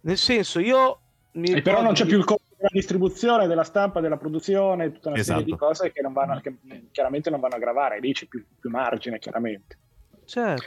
Nel 0.00 0.16
senso, 0.16 0.58
io 0.60 1.00
mi 1.32 1.50
E 1.50 1.62
però 1.62 1.82
non 1.82 1.92
c'è 1.92 2.06
più 2.06 2.18
il 2.18 2.24
costo 2.24 2.54
della 2.56 2.70
distribuzione, 2.72 3.46
della 3.46 3.64
stampa, 3.64 4.00
della 4.00 4.16
produzione, 4.16 4.92
tutta 4.92 5.10
una 5.10 5.22
serie 5.22 5.42
Esatto. 5.42 5.50
di 5.52 5.56
cose 5.56 5.92
che, 5.92 6.02
non 6.02 6.12
vanno, 6.12 6.40
che 6.40 6.56
chiaramente 6.90 7.30
non 7.30 7.40
vanno 7.40 7.56
a 7.56 7.58
gravare, 7.58 8.00
lì 8.00 8.12
c'è 8.12 8.26
più, 8.26 8.44
più 8.58 8.70
margine, 8.70 9.18
chiaramente. 9.18 9.78
Certo. 10.24 10.64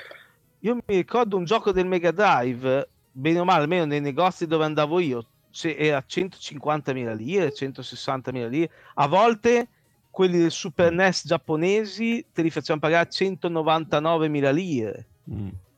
Io 0.60 0.76
mi 0.76 0.96
ricordo 0.96 1.38
un 1.38 1.44
gioco 1.44 1.72
del 1.72 1.88
Mega 1.88 2.12
Drive, 2.12 2.88
bene 3.12 3.40
o 3.40 3.44
male, 3.44 3.64
almeno 3.64 3.86
nei 3.86 4.00
negozi 4.00 4.46
dove 4.48 4.64
andavo 4.64 5.00
io, 5.00 5.26
se 5.52 5.76
era 5.76 6.04
150.000 6.08 7.16
lire, 7.16 7.54
160.000 7.54 8.50
lire. 8.50 8.72
A 8.96 9.08
volte 9.08 9.68
quelli 10.10 10.38
del 10.40 10.52
Super 10.52 10.92
NES 10.92 11.28
giapponesi 11.28 12.26
te 12.34 12.42
li 12.42 12.50
facevano 12.50 12.82
pagare 12.82 13.10
199.000 13.10 14.54
lire. 14.54 15.08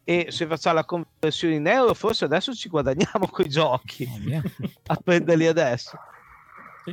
E 0.06 0.28
se 0.30 0.48
facciamo 0.48 0.76
la 0.76 0.86
conversione 0.86 1.56
in 1.56 1.68
euro, 1.68 1.94
forse 1.94 2.26
adesso 2.26 2.54
ci 2.54 2.70
guadagniamo 2.70 3.28
coi 3.28 3.48
giochi 3.50 4.08
a 4.88 4.96
prenderli 4.96 5.48
adesso. 5.48 5.98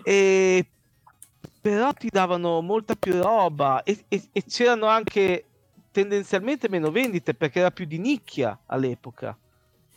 E 0.05 0.66
però 1.61 1.93
ti 1.93 2.09
davano 2.11 2.61
molta 2.61 2.95
più 2.95 3.20
roba 3.20 3.83
e, 3.83 4.05
e- 4.09 4.28
e 4.33 4.45
c'erano 4.45 4.87
anche 4.87 5.45
tendenzialmente 5.91 6.68
meno 6.68 6.91
vendite 6.91 7.35
perché 7.35 7.59
era 7.59 7.70
più 7.70 7.85
di 7.85 7.99
nicchia 7.99 8.59
all'epoca 8.66 9.37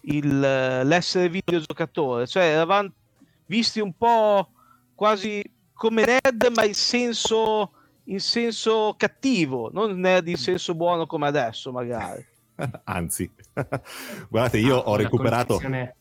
il, 0.05 0.39
l'essere 0.39 1.29
videogiocatore, 1.29 2.27
cioè 2.27 2.43
eravamo 2.43 2.91
visti 3.45 3.79
un 3.79 3.93
po' 3.93 4.49
quasi 4.95 5.41
come 5.73 6.03
nerd 6.05 6.51
ma 6.55 6.63
in 6.63 6.73
senso, 6.73 7.71
in 8.05 8.19
senso 8.19 8.95
cattivo, 8.97 9.69
non 9.71 9.99
nerd 9.99 10.27
in 10.27 10.37
senso 10.37 10.75
buono 10.75 11.05
come 11.05 11.27
adesso 11.27 11.71
magari. 11.71 12.25
Anzi, 12.85 13.29
guardate, 14.29 14.57
io 14.59 14.77
ho 14.77 14.93
Ah, 14.93 14.97
la 14.97 15.03
recuperato 15.03 15.53
concezione- 15.53 15.95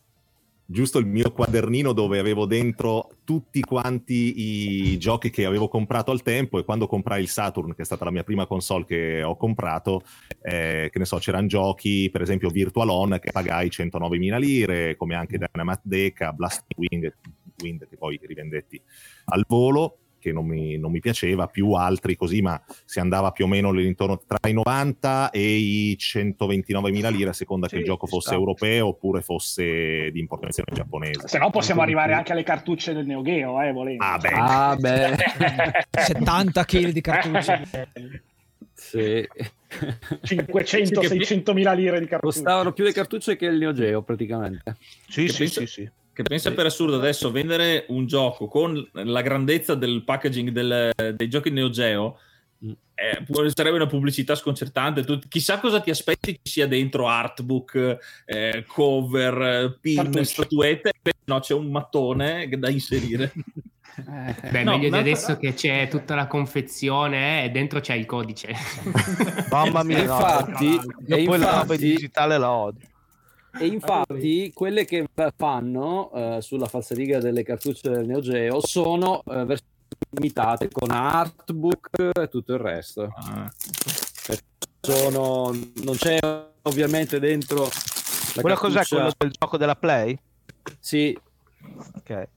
giusto 0.65 0.97
il 0.97 1.05
mio 1.05 1.31
quadernino 1.31 1.93
dove 1.93 2.19
avevo 2.19 2.45
dentro 2.45 3.09
tutti 3.23 3.61
quanti 3.61 4.91
i 4.91 4.97
giochi 4.97 5.29
che 5.29 5.45
avevo 5.45 5.67
comprato 5.67 6.11
al 6.11 6.21
tempo 6.21 6.59
e 6.59 6.63
quando 6.63 6.87
comprai 6.87 7.21
il 7.21 7.27
Saturn, 7.27 7.75
che 7.75 7.81
è 7.81 7.85
stata 7.85 8.05
la 8.05 8.11
mia 8.11 8.23
prima 8.23 8.45
console 8.45 8.85
che 8.85 9.23
ho 9.23 9.35
comprato, 9.35 10.03
eh, 10.41 10.89
che 10.91 10.99
ne 10.99 11.05
so, 11.05 11.17
c'erano 11.17 11.47
giochi, 11.47 12.09
per 12.11 12.21
esempio 12.21 12.49
Virtual 12.49 12.89
On, 12.89 13.19
che 13.21 13.31
pagai 13.31 13.67
109.000 13.67 14.39
lire, 14.39 14.95
come 14.95 15.15
anche 15.15 15.37
Dynamite 15.37 15.81
Deca, 15.83 16.31
Blasting 16.31 16.73
Wing, 16.77 17.15
Wind, 17.61 17.87
che 17.87 17.97
poi 17.97 18.19
rivendetti 18.23 18.81
al 19.25 19.45
volo, 19.47 19.99
che 20.23 20.31
non 20.31 20.45
mi, 20.47 20.77
non 20.77 20.89
mi 20.89 21.01
piaceva, 21.01 21.47
più 21.47 21.73
altri 21.73 22.15
così, 22.15 22.41
ma 22.41 22.59
si 22.85 22.99
andava 22.99 23.31
più 23.31 23.43
o 23.43 23.47
meno 23.49 23.69
all'intorno 23.69 24.21
tra 24.25 24.49
i 24.49 24.53
90 24.53 25.31
e 25.31 25.55
i 25.55 25.97
129.000 25.99 27.11
lire 27.11 27.29
a 27.29 27.33
seconda 27.33 27.67
che 27.67 27.75
il 27.75 27.83
gioco 27.83 28.07
fosse 28.07 28.29
sta. 28.29 28.35
europeo 28.35 28.87
oppure 28.87 29.21
fosse 29.21 30.09
di 30.11 30.19
importazione 30.19 30.69
giapponese. 30.73 31.27
Se 31.27 31.37
no 31.37 31.49
possiamo 31.49 31.81
arrivare 31.81 32.13
anche 32.13 32.31
alle 32.31 32.43
cartucce 32.43 32.93
del 32.93 33.05
Neo 33.05 33.21
Geo, 33.21 33.61
eh, 33.61 33.73
volendo. 33.73 34.03
Ah, 34.03 34.17
beh. 34.17 34.29
Ah, 34.31 34.75
beh. 34.79 35.15
70 36.01 36.65
kg 36.65 36.89
di 36.89 37.01
cartucce. 37.01 37.89
Sì. 38.73 39.27
500-600 40.23 41.53
mila 41.53 41.73
lire 41.73 41.99
di 41.99 42.05
cartucce. 42.07 42.39
Costavano 42.39 42.71
più 42.71 42.83
le 42.83 42.93
cartucce 42.93 43.35
che 43.35 43.45
il 43.45 43.57
Neo 43.57 43.73
Geo, 43.73 44.01
praticamente. 44.03 44.77
Sì, 45.07 45.25
Che 45.25 45.33
pensa- 45.37 45.91
Che 46.13 46.21
pensa 46.23 46.51
per 46.51 46.67
assurdo 46.67 46.95
adesso 46.97 47.31
vendere 47.31 47.85
un 47.89 48.05
gioco 48.05 48.47
con 48.47 48.87
la 48.91 49.21
grandezza 49.21 49.73
del 49.75 50.03
packaging 50.03 50.49
del- 50.49 50.91
dei 51.15 51.27
giochi 51.27 51.49
Neo 51.49 51.69
Geo 51.69 52.19
eh, 52.95 53.23
può- 53.25 53.43
sarebbe 53.49 53.75
una 53.77 53.87
pubblicità 53.87 54.35
sconcertante. 54.35 55.03
Tu- 55.03 55.19
chissà 55.27 55.59
cosa 55.59 55.79
ti 55.81 55.89
aspetti 55.89 56.33
ci 56.43 56.51
sia 56.51 56.67
dentro 56.67 57.07
artbook, 57.07 57.97
eh, 58.25 58.63
cover, 58.67 59.41
eh, 59.41 59.77
pin, 59.81 60.23
statuette. 60.23 60.91
No, 61.25 61.39
c'è 61.39 61.53
un 61.55 61.71
mattone 61.71 62.47
che 62.47 62.59
da 62.59 62.69
inserire. 62.69 63.33
Beh, 64.51 64.63
No, 64.63 64.77
meglio 64.77 64.89
di 64.89 64.97
adesso 64.97 65.37
che 65.37 65.53
c'è 65.53 65.87
tutta 65.89 66.15
la 66.15 66.27
confezione 66.27 67.41
eh, 67.41 67.45
e 67.45 67.49
dentro 67.49 67.79
c'è 67.79 67.93
il 67.95 68.05
codice. 68.05 68.53
Mamma 69.49 69.83
mia, 69.83 69.97
no, 69.97 70.13
infatti- 70.13 70.79
e 71.07 71.23
poi 71.23 71.37
la 71.39 71.45
roba 71.45 71.59
infatti- 71.61 71.77
digitale 71.77 72.37
la 72.37 72.51
odio. 72.51 72.87
E 73.59 73.65
infatti 73.67 74.51
quelle 74.53 74.85
che 74.85 75.07
fanno 75.35 76.11
eh, 76.13 76.41
sulla 76.41 76.67
falsariga 76.67 77.19
delle 77.19 77.43
cartucce 77.43 77.89
del 77.89 78.05
Neo 78.05 78.19
Geo 78.19 78.65
sono 78.65 79.19
eh, 79.25 79.45
versioni 79.45 79.71
limitate 80.09 80.69
con 80.71 80.89
artbook 80.91 81.89
e 82.19 82.27
tutto 82.29 82.53
il 82.53 82.59
resto. 82.59 83.13
Perché 84.25 84.43
Sono, 84.81 85.51
non 85.83 85.95
c'è 85.95 86.17
ovviamente 86.63 87.19
dentro 87.19 87.63
la 88.35 88.41
Quella 88.41 88.55
cos'è? 88.57 88.75
cartuccia- 88.77 88.95
Quello 89.01 89.13
del 89.17 89.31
gioco 89.39 89.57
della 89.57 89.75
Play? 89.75 90.17
Sì. 90.79 91.17
Ok. 91.95 92.27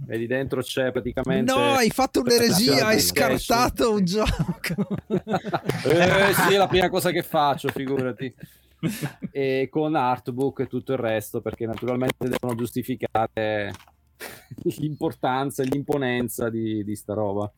Vedi 0.00 0.26
dentro 0.26 0.62
c'è 0.62 0.92
praticamente 0.92 1.52
No, 1.52 1.74
hai 1.74 1.90
fatto 1.90 2.20
un'eresia, 2.20 2.86
hai 2.86 3.00
scartato 3.00 3.92
un 3.92 4.04
gioco. 4.04 4.86
Eh, 5.08 6.34
sì, 6.34 6.54
è 6.54 6.56
la 6.56 6.68
prima 6.68 6.88
cosa 6.88 7.10
che 7.10 7.22
faccio, 7.22 7.68
figurati. 7.68 8.32
E 9.30 9.68
con 9.70 9.96
artbook 9.96 10.60
e 10.60 10.66
tutto 10.66 10.92
il 10.92 10.98
resto, 10.98 11.40
perché 11.40 11.66
naturalmente 11.66 12.28
devono 12.28 12.54
giustificare 12.54 13.72
l'importanza 14.78 15.62
e 15.62 15.66
l'imponenza 15.66 16.48
di, 16.48 16.84
di 16.84 16.94
sta 16.94 17.14
roba. 17.14 17.52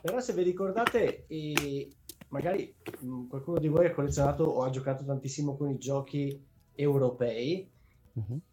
Però 0.00 0.18
se 0.20 0.32
vi 0.32 0.42
ricordate, 0.42 1.26
eh, 1.28 1.88
magari 2.28 2.74
mh, 3.00 3.26
qualcuno 3.28 3.58
di 3.58 3.68
voi 3.68 3.86
ha 3.86 3.92
collezionato 3.92 4.44
o 4.44 4.62
ha 4.62 4.70
giocato 4.70 5.04
tantissimo 5.04 5.56
con 5.56 5.70
i 5.70 5.78
giochi 5.78 6.44
europei, 6.74 7.70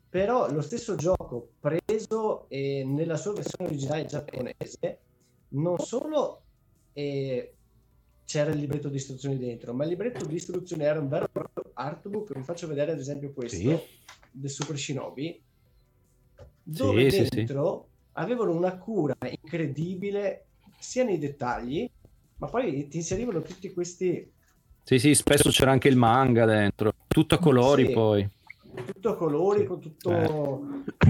però 0.08 0.52
lo 0.52 0.62
stesso 0.62 0.96
gioco 0.96 1.50
preso 1.60 2.48
eh, 2.50 2.84
nella 2.86 3.18
sua 3.18 3.34
versione 3.34 3.70
originale 3.70 4.06
giapponese, 4.06 5.00
non 5.50 5.80
solo 5.80 6.42
eh, 6.94 7.55
c'era 8.26 8.52
il 8.52 8.60
libretto 8.60 8.90
di 8.90 8.98
istruzioni 8.98 9.38
dentro, 9.38 9.74
ma 9.74 9.84
il 9.84 9.92
libretto 9.92 10.26
di 10.26 10.36
istruzioni 10.36 10.84
era 10.84 11.00
un 11.00 11.08
vero 11.08 11.28
artbook. 11.74 12.34
Vi 12.34 12.44
faccio 12.44 12.68
vedere 12.68 12.92
ad 12.92 13.00
esempio 13.00 13.32
questo 13.34 13.58
Sì. 13.58 13.78
del 14.32 14.50
Super 14.50 14.78
Shinobi, 14.78 15.44
dove 16.62 17.10
sì, 17.12 17.24
sì. 17.24 17.30
dentro 17.36 17.92
avevano 18.14 18.56
una 18.56 18.78
cura 18.78 19.16
incredibile 19.30 20.48
sia 20.80 21.04
nei 21.04 21.20
dettagli, 21.20 21.88
ma 22.38 22.48
poi 22.48 22.88
ti 22.88 22.98
inserivano 22.98 23.42
tutti 23.42 23.72
questi 23.72 24.34
Sì, 24.84 25.00
sì, 25.00 25.16
spesso 25.16 25.50
c'era 25.50 25.72
anche 25.72 25.88
il 25.88 25.96
manga 25.96 26.46
dentro. 26.46 26.92
Tutto 27.08 27.36
a 27.36 27.40
colori 27.40 27.86
Sì. 27.88 27.92
poi. 27.94 28.30
Tutto 28.84 29.10
a 29.10 29.16
colori, 29.16 29.66
con 29.66 29.80
tutto... 29.80 30.10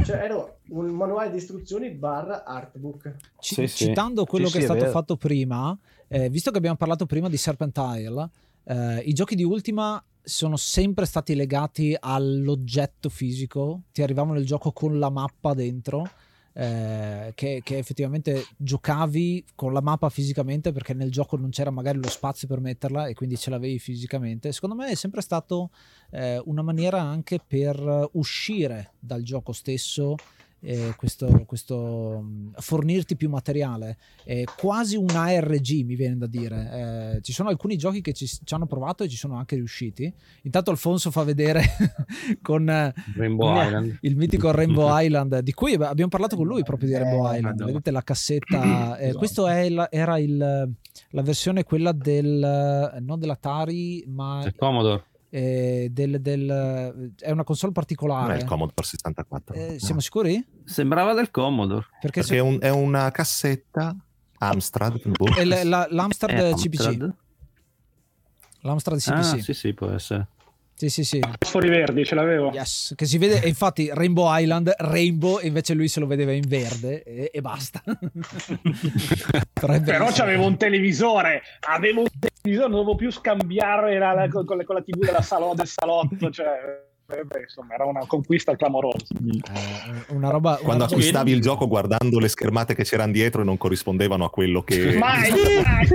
Cioè, 0.05 0.17
era 0.17 0.57
un 0.69 0.85
manuale 0.87 1.31
di 1.31 1.37
istruzioni 1.37 1.89
barra 1.91 2.43
artbook. 2.43 3.15
Ci- 3.39 3.55
Sì, 3.55 3.67
sì. 3.67 3.85
Citando 3.85 4.25
quello 4.25 4.47
Sì, 4.47 4.53
che 4.53 4.59
sì, 4.59 4.65
è 4.65 4.65
è 4.65 4.69
stato 4.69 4.85
vero. 4.85 4.91
fatto 4.91 5.17
prima, 5.17 5.77
eh, 6.07 6.29
visto 6.29 6.51
che 6.51 6.57
abbiamo 6.57 6.75
parlato 6.77 7.05
prima 7.05 7.29
di 7.29 7.37
Serpentile, 7.37 8.29
eh, 8.63 8.99
i 8.99 9.13
giochi 9.13 9.35
di 9.35 9.43
Ultima 9.43 10.03
sono 10.21 10.57
sempre 10.57 11.05
stati 11.05 11.35
legati 11.35 11.95
all'oggetto 11.99 13.09
fisico, 13.09 13.81
ti 13.91 14.01
arrivavano 14.01 14.39
il 14.39 14.45
gioco 14.45 14.71
con 14.71 14.97
la 14.99 15.09
mappa 15.09 15.53
dentro. 15.53 16.09
Eh, 16.57 17.33
che, 17.35 17.59
che 17.63 17.77
effettivamente 17.77 18.45
giocavi 18.55 19.43
con 19.55 19.73
la 19.73 19.81
mappa 19.81 20.09
fisicamente 20.09 20.71
perché 20.71 20.93
nel 20.93 21.11
gioco 21.11 21.35
non 21.35 21.49
c'era 21.49 21.69
magari 21.69 21.99
lo 22.01 22.09
spazio 22.09 22.47
per 22.47 22.61
metterla 22.61 23.07
e 23.07 23.13
quindi 23.13 23.35
ce 23.35 23.49
l'avevi 23.49 23.77
fisicamente. 23.77 24.53
Secondo 24.53 24.75
me 24.75 24.87
è 24.87 24.95
sempre 24.95 25.21
stato 25.21 25.71
eh, 26.11 26.41
una 26.45 26.61
maniera 26.61 27.01
anche 27.01 27.39
per 27.45 28.09
uscire 28.13 28.93
dal 28.99 29.21
gioco 29.21 29.51
stesso 29.51 30.15
eh, 30.65 30.93
questo, 30.97 31.43
questo 31.45 32.23
fornirti 32.55 33.15
più 33.15 33.29
materiale. 33.29 33.97
È 34.23 34.43
quasi 34.57 34.95
un 34.97 35.09
ARG 35.09 35.83
mi 35.85 35.95
viene 35.95 36.17
da 36.17 36.27
dire. 36.27 37.13
Eh, 37.17 37.21
ci 37.21 37.31
sono 37.31 37.49
alcuni 37.49 37.77
giochi 37.77 38.01
che 38.01 38.13
ci, 38.13 38.25
ci 38.27 38.53
hanno 38.53 38.65
provato 38.65 39.03
e 39.03 39.07
ci 39.07 39.17
sono 39.17 39.35
anche 39.35 39.55
riusciti. 39.55 40.11
Intanto 40.43 40.71
Alfonso 40.71 41.11
fa 41.11 41.23
vedere 41.23 41.63
con 42.41 42.67
eh, 42.69 42.93
Rainbow 43.15 43.53
con 43.53 43.63
Island. 43.63 43.97
il 44.01 44.15
mitico 44.17 44.51
Rainbow 44.51 44.89
Island 44.99 45.39
di 45.39 45.53
cui 45.53 45.73
ab- 45.75 45.83
abbiamo 45.83 46.09
parlato 46.09 46.35
con 46.35 46.47
lui 46.47 46.63
proprio 46.63 46.89
di 46.89 46.95
Rainbow 46.97 47.31
Eh, 47.31 47.37
Island. 47.37 47.63
vedete 47.63 47.91
la 47.91 48.01
cassetta 48.03 48.97
eh, 48.99 49.13
questo 49.13 49.47
è 49.47 49.59
il- 49.61 49.87
era 49.91 50.17
il, 50.17 50.37
la 51.11 51.21
versione 51.21 51.63
quella 51.63 51.91
del 51.91 52.43
eh, 52.95 52.99
non 53.01 53.19
dell'Atari 53.19 54.03
ma 54.07 54.39
C'è 54.43 54.53
Commodore. 54.55 55.03
Eh, 55.37 55.89
del, 55.91 56.21
del- 56.21 57.13
è 57.19 57.29
una 57.31 57.43
console 57.43 57.71
Non 57.75 57.83
è 57.83 57.85
particolare 57.85 58.37
il 58.37 58.45
Commodore 58.45 58.83
64. 58.83 59.53
Eh, 59.55 59.71
no. 59.73 59.79
siamo 59.79 59.99
sicuri? 59.99 60.45
Sembrava 60.63 61.13
del 61.13 61.29
Commodore. 61.29 61.85
perché, 61.99 62.21
Perché 62.21 62.37
è, 62.37 62.39
un- 62.39 62.57
è 62.61 62.69
una 62.69 63.11
cassetta 63.11 63.95
Amstrad. 64.37 65.01
boh. 65.09 65.33
se- 65.33 65.43
la- 65.45 65.63
la- 65.63 65.87
l'Amstrad 65.89 66.37
Eh, 66.39 66.53
CPC 66.53 66.85
Amstrad. 66.85 67.13
l'Amstrad 68.61 68.99
CPC 68.99 69.09
Ah, 69.11 69.23
sì, 69.41 69.53
sì, 69.53 69.73
può 69.73 69.89
essere. 69.89 70.27
Sì, 70.77 70.89
sì, 70.89 71.05
sì. 71.05 71.21
Fosfori 71.39 71.69
verdi, 71.69 72.03
ce 72.03 72.15
l'avevo. 72.15 72.51
Yes, 72.51 72.93
che 72.97 73.05
si 73.05 73.17
vede, 73.17 73.41
e 73.41 73.47
infatti 73.47 73.89
Rainbow 73.93 74.27
Island, 74.37 74.73
Rainbow, 74.77 75.39
e 75.39 75.47
invece 75.47 75.73
lui 75.73 75.87
se 75.87 76.01
lo 76.01 76.05
vedeva 76.05 76.33
in 76.33 76.43
verde 76.47 77.01
e, 77.03 77.29
e 77.33 77.41
basta. 77.41 77.81
Però, 79.53 80.09
c'avevo 80.11 80.45
un 80.45 80.57
televisore, 80.57 81.41
avevo 81.67 82.01
un 82.01 82.07
televisore, 82.19 82.67
non 82.69 82.77
dovevo 82.79 82.95
più 82.95 83.11
scambiare 83.11 83.97
la- 83.97 84.13
la- 84.13 84.27
con, 84.27 84.45
con 84.45 84.57
la- 84.57 84.63
con 84.65 84.75
la 84.75 84.81
TV 84.81 85.03
della 85.05 85.21
salo- 85.21 85.53
del 85.55 85.67
salotto, 85.67 86.29
cioè, 86.29 86.83
beh, 87.07 87.41
insomma, 87.41 87.73
era 87.75 87.85
una 87.85 88.05
conquista 88.07 88.55
clamorosa. 88.55 89.05
Eh, 89.13 90.13
una 90.13 90.29
roba... 90.29 90.51
una 90.51 90.59
Quando 90.59 90.83
roba- 90.83 90.95
acquistavi 90.95 91.31
il 91.31 91.41
gioco 91.41 91.67
guardando 91.67 92.19
le 92.19 92.27
schermate 92.27 92.73
che 92.75 92.83
c'erano 92.83 93.11
dietro 93.11 93.41
e 93.41 93.43
non 93.45 93.57
corrispondevano 93.57 94.25
a 94.25 94.29
quello 94.29 94.63
che... 94.63 94.97
Mai, 94.97 95.29
mai. 95.29 95.87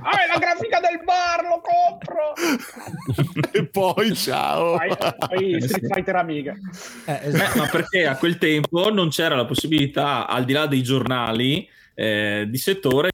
Ah, 0.00 0.10
è 0.24 0.26
la 0.32 0.38
grafica 0.38 0.80
del 0.80 1.00
bar, 1.04 1.42
lo 1.44 1.60
compro! 1.62 2.34
e 3.52 3.66
poi 3.66 4.14
ciao! 4.14 4.76
Poi, 4.76 4.96
poi 5.28 5.60
Street 5.62 5.92
Fighter 5.92 6.16
Amiga. 6.16 6.54
Eh, 7.06 7.12
Eh, 7.12 7.28
esatto. 7.28 7.58
ma 7.58 7.66
perché 7.68 8.06
a 8.06 8.16
quel 8.16 8.38
tempo 8.38 8.90
non 8.92 9.08
c'era 9.08 9.34
la 9.36 9.44
possibilità, 9.44 10.26
al 10.26 10.44
di 10.44 10.52
là 10.52 10.66
dei 10.66 10.82
giornali 10.82 11.68
eh, 11.94 12.46
di 12.48 12.58
settore, 12.58 13.10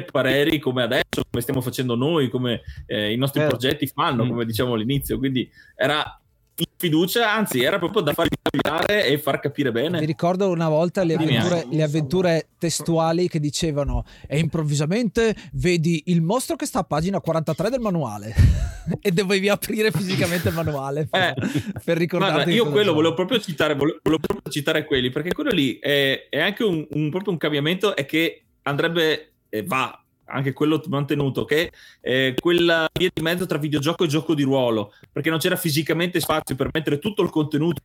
pareri 0.00 0.58
come 0.58 0.82
adesso, 0.82 1.22
come 1.28 1.42
stiamo 1.42 1.60
facendo 1.60 1.94
noi, 1.94 2.30
come 2.30 2.62
eh, 2.86 3.12
i 3.12 3.16
nostri 3.16 3.40
Certo. 3.40 3.56
progetti 3.56 3.86
fanno, 3.86 4.24
Mm. 4.24 4.28
come 4.28 4.44
diciamo 4.46 4.72
all'inizio. 4.72 5.18
Quindi 5.18 5.48
era 5.76 6.16
in 6.56 6.66
fiducia, 6.76 7.32
anzi, 7.32 7.62
era 7.62 7.78
proprio 7.78 8.02
da 8.02 8.12
far 8.12 8.26
incagliare 8.30 9.06
e 9.06 9.18
far 9.18 9.40
capire 9.40 9.70
Mi 9.72 9.80
bene. 9.82 10.04
ricordo 10.04 10.50
una 10.50 10.68
volta 10.68 11.02
le 11.02 11.16
Dimmi, 11.16 11.36
avventure, 11.36 11.62
eh. 11.70 11.76
le 11.76 11.82
avventure 11.82 12.48
testuali 12.58 13.28
che 13.28 13.40
dicevano 13.40 14.04
e 14.26 14.38
improvvisamente 14.38 15.34
vedi 15.54 16.02
il 16.06 16.20
mostro 16.22 16.56
che 16.56 16.66
sta 16.66 16.80
a 16.80 16.84
pagina 16.84 17.20
43 17.20 17.70
del 17.70 17.80
manuale 17.80 18.34
e 19.00 19.10
dovevi 19.12 19.48
aprire 19.48 19.90
fisicamente 19.90 20.48
il 20.48 20.54
manuale 20.54 21.06
per, 21.06 21.34
Eh, 21.36 21.80
per 21.84 21.96
ricordarti 21.98 22.50
io 22.50 22.64
quello 22.64 22.78
c'era. 22.80 22.92
volevo 22.92 23.14
proprio 23.14 23.40
citare, 23.40 23.74
volevo, 23.74 23.98
volevo 24.02 24.22
proprio 24.26 24.52
citare 24.52 24.84
quelli, 24.84 25.10
perché 25.10 25.32
quello 25.32 25.50
lì 25.50 25.78
è, 25.78 26.28
è 26.30 26.38
anche 26.40 26.64
un, 26.64 26.86
un- 26.90 27.10
proprio 27.10 27.32
un 27.32 27.38
cambiamento 27.38 27.96
e 27.96 28.04
che 28.04 28.44
andrebbe, 28.64 29.31
e 29.54 29.62
va 29.64 30.02
anche 30.24 30.54
quello 30.54 30.82
mantenuto, 30.88 31.44
che 31.44 31.70
è 32.00 32.34
quella 32.40 32.88
via 32.98 33.10
di 33.12 33.20
mezzo 33.20 33.44
tra 33.44 33.58
videogioco 33.58 34.04
e 34.04 34.08
gioco 34.08 34.34
di 34.34 34.44
ruolo, 34.44 34.94
perché 35.12 35.28
non 35.28 35.38
c'era 35.38 35.56
fisicamente 35.56 36.20
spazio 36.20 36.54
per 36.56 36.70
mettere 36.72 36.98
tutto 36.98 37.22
il 37.22 37.28
contenuto 37.28 37.82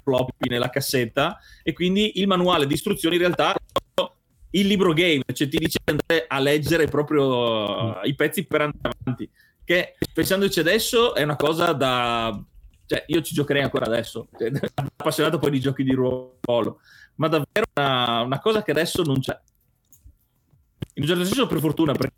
floppy 0.00 0.48
nella 0.48 0.70
cassetta 0.70 1.38
e 1.62 1.72
quindi 1.72 2.20
il 2.20 2.28
manuale 2.28 2.66
di 2.66 2.74
istruzioni 2.74 3.16
in 3.16 3.22
realtà 3.22 3.54
è 3.54 3.58
il 4.50 4.66
libro 4.66 4.92
game, 4.92 5.22
cioè 5.32 5.48
ti 5.48 5.58
dice 5.58 5.78
di 5.82 5.90
andare 5.90 6.26
a 6.28 6.38
leggere 6.38 6.86
proprio 6.86 8.00
uh, 8.00 8.00
i 8.04 8.14
pezzi 8.14 8.46
per 8.46 8.60
andare 8.60 8.94
avanti, 9.00 9.28
che 9.64 9.96
pensandoci 10.12 10.60
adesso 10.60 11.14
è 11.14 11.22
una 11.22 11.36
cosa 11.36 11.72
da... 11.72 12.40
Cioè, 12.84 13.04
io 13.06 13.22
ci 13.22 13.34
giocherei 13.34 13.62
ancora 13.62 13.86
adesso, 13.86 14.28
cioè, 14.38 14.52
appassionato 14.74 15.38
poi 15.38 15.50
di 15.50 15.60
giochi 15.60 15.82
di 15.82 15.94
ruolo, 15.94 16.80
ma 17.16 17.28
davvero 17.28 17.66
una, 17.74 18.20
una 18.20 18.40
cosa 18.40 18.62
che 18.62 18.70
adesso 18.70 19.02
non 19.02 19.18
c'è. 19.18 19.36
In 20.94 21.02
un 21.02 21.08
certo 21.08 21.24
senso 21.24 21.46
per 21.46 21.58
fortuna, 21.58 21.92
perché, 21.92 22.14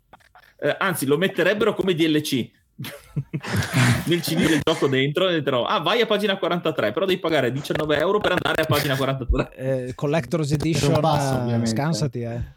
eh, 0.59 0.75
anzi 0.79 1.05
lo 1.05 1.17
metterebbero 1.17 1.73
come 1.73 1.93
DLC 1.93 2.49
nel 4.05 4.19
CD 4.19 4.47
del 4.47 4.59
gioco 4.63 4.87
dentro 4.87 5.29
e 5.29 5.41
dirò, 5.41 5.65
ah 5.65 5.79
vai 5.79 6.01
a 6.01 6.05
pagina 6.05 6.37
43, 6.37 6.91
però 6.91 7.05
devi 7.05 7.19
pagare 7.19 7.51
19 7.51 7.97
euro 7.97 8.19
per 8.19 8.31
andare 8.31 8.63
a 8.63 8.65
pagina 8.65 8.95
43. 8.95 9.51
Eh, 9.55 9.95
Collector's 9.95 10.51
Edition, 10.51 10.99
basso, 10.99 11.65
scansati, 11.65 12.21
eh. 12.21 12.54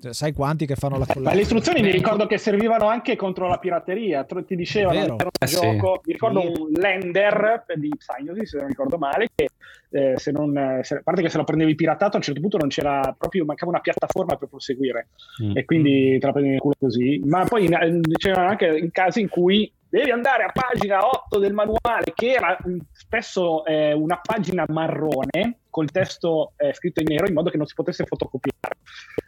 Cioè, 0.00 0.12
sai 0.12 0.32
quanti 0.32 0.66
che 0.66 0.74
fanno 0.74 0.94
la 0.94 1.04
Ma 1.06 1.06
collezione? 1.06 1.36
le 1.36 1.42
istruzioni 1.42 1.82
mi 1.82 1.92
ricordo 1.92 2.26
che 2.26 2.36
servivano 2.36 2.88
anche 2.88 3.14
contro 3.14 3.46
la 3.46 3.58
pirateria. 3.58 4.24
Ti 4.24 4.56
dicevano 4.56 5.16
Eh, 5.40 5.46
sì. 5.46 5.54
gioco. 5.60 6.00
Mi 6.04 6.12
ricordo 6.14 6.40
Sì. 6.40 6.46
un 6.60 6.68
lender 6.72 7.64
di 7.76 7.90
Psygnosis, 7.96 8.50
se 8.50 8.58
non 8.58 8.66
ricordo 8.66 8.98
male, 8.98 9.28
che 9.34 9.48
eh, 9.94 10.14
se 10.16 10.32
non, 10.32 10.56
eh, 10.56 10.80
se- 10.82 10.96
a 10.96 11.00
parte 11.04 11.20
che 11.22 11.28
se 11.28 11.36
lo 11.36 11.44
prendevi 11.44 11.74
piratato, 11.74 12.14
a 12.14 12.16
un 12.16 12.22
certo 12.22 12.40
punto 12.40 12.56
non 12.56 12.68
c'era 12.68 13.14
proprio, 13.16 13.44
mancava 13.44 13.70
una 13.72 13.80
piattaforma 13.80 14.36
per 14.36 14.48
proseguire. 14.48 15.08
Mm. 15.44 15.56
E 15.56 15.64
quindi 15.66 16.18
te 16.18 16.26
la 16.26 16.32
prendevi 16.32 16.54
in 16.56 16.60
culo 16.60 16.74
così. 16.78 17.20
Ma 17.24 17.44
poi 17.44 17.66
in- 17.66 18.00
c'erano 18.16 18.48
anche 18.48 18.66
in 18.66 18.90
casi 18.90 19.20
in 19.20 19.28
cui 19.28 19.70
devi 19.92 20.10
andare 20.10 20.44
a 20.44 20.50
pagina 20.50 21.06
8 21.06 21.38
del 21.38 21.52
manuale, 21.52 22.12
che 22.14 22.32
era 22.32 22.56
mm, 22.66 22.78
spesso 22.92 23.62
eh, 23.66 23.92
una 23.92 24.18
pagina 24.22 24.64
marrone 24.68 25.58
col 25.68 25.90
testo 25.90 26.52
eh, 26.56 26.72
scritto 26.72 27.00
in 27.00 27.08
nero 27.10 27.26
in 27.26 27.34
modo 27.34 27.50
che 27.50 27.58
non 27.58 27.66
si 27.66 27.74
potesse 27.74 28.06
fotocopiare. 28.06 28.76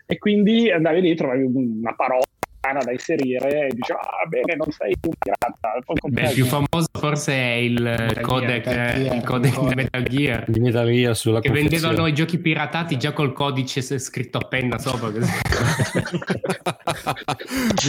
E 0.07 0.17
quindi 0.17 0.71
andavi 0.71 1.03
lì, 1.03 1.15
trovavi 1.15 1.43
una 1.43 1.95
parola 1.95 2.25
da 2.73 2.93
inserire 2.93 3.67
e 3.67 3.69
dicevi, 3.75 3.99
ah 4.01 4.27
bene, 4.27 4.55
non 4.57 4.71
sei 4.71 4.95
un 5.03 5.13
pirata. 5.19 5.79
Beh, 6.09 6.29
il 6.29 6.35
più 6.35 6.45
famoso 6.47 6.87
forse 6.93 7.33
è 7.33 7.53
il 7.57 8.19
codec, 8.23 8.63
Gear, 8.65 9.15
il 9.17 9.23
codec 9.23 9.61
di. 9.61 9.75
Metal 9.75 10.03
Gear. 10.03 10.45
Di 10.51 10.61
Metal 10.61 10.87
Gear 10.87 11.17
sulla 11.17 11.41
Che 11.41 11.49
confezione. 11.49 11.81
vendevano 11.81 12.09
i 12.09 12.15
giochi 12.15 12.39
piratati 12.39 12.97
già 12.97 13.13
col 13.13 13.33
codice 13.33 13.83
scritto 13.99 14.39
a 14.39 14.47
penna 14.49 14.79
sopra. 14.79 15.11
Mi 15.11 15.19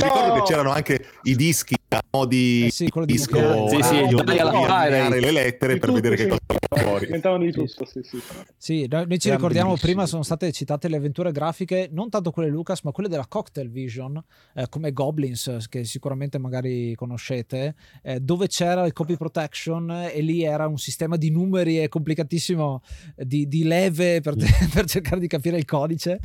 ricordo 0.02 0.34
che 0.34 0.42
c'erano 0.46 0.72
anche 0.72 1.06
i 1.24 1.36
dischi 1.36 1.76
a 1.90 2.00
modi 2.12 2.66
Eh 2.66 2.72
sì, 2.72 2.90
quello 2.90 3.06
di 3.06 3.14
disco 3.14 3.40
Nokia. 3.40 3.82
Sì, 3.84 3.84
sì, 3.84 4.40
alla 4.40 5.10
le 5.10 5.32
lettere 5.32 5.74
Di 5.74 5.80
per 5.80 5.90
tutto, 5.90 6.02
vedere 6.02 6.16
che 6.16 6.28
cosa 6.28 6.40
fuori. 6.82 7.06
Diventavano 7.06 7.44
di 7.44 7.52
tutto, 7.52 7.86
sì, 7.86 8.02
sì. 8.04 8.22
Sì, 8.58 8.88
noi, 8.90 9.08
noi 9.08 9.20
ci 9.20 9.28
Era 9.28 9.38
ricordiamo 9.38 9.70
bellissimo. 9.70 9.92
prima 9.94 10.06
sono 10.08 10.24
state 10.24 10.52
citate 10.52 10.88
le 10.90 10.98
avventure 10.98 11.32
grafiche, 11.32 11.90
non 11.92 12.10
tanto 12.10 12.32
quelle 12.32 12.50
Lucas, 12.50 12.82
ma 12.84 12.92
quelle 12.92 13.10
della 13.10 13.26
Cocktail 13.28 13.70
Vision, 13.70 14.22
eh, 14.56 14.65
come 14.68 14.92
Goblins, 14.92 15.66
che 15.70 15.84
sicuramente 15.84 16.38
magari 16.38 16.94
conoscete, 16.96 17.76
eh, 18.02 18.20
dove 18.20 18.48
c'era 18.48 18.86
il 18.86 18.94
copy 18.94 19.18
protection 19.18 19.90
e 20.12 20.22
lì 20.22 20.44
era 20.44 20.68
un 20.68 20.78
sistema 20.78 21.18
di 21.18 21.30
numeri 21.30 21.82
e 21.82 21.88
complicatissimo 21.88 22.82
eh, 23.16 23.26
di, 23.26 23.48
di 23.48 23.64
leve 23.64 24.22
per, 24.22 24.36
per 24.74 24.86
cercare 24.86 25.20
di 25.20 25.28
capire 25.28 25.58
il 25.58 25.66
codice, 25.66 26.20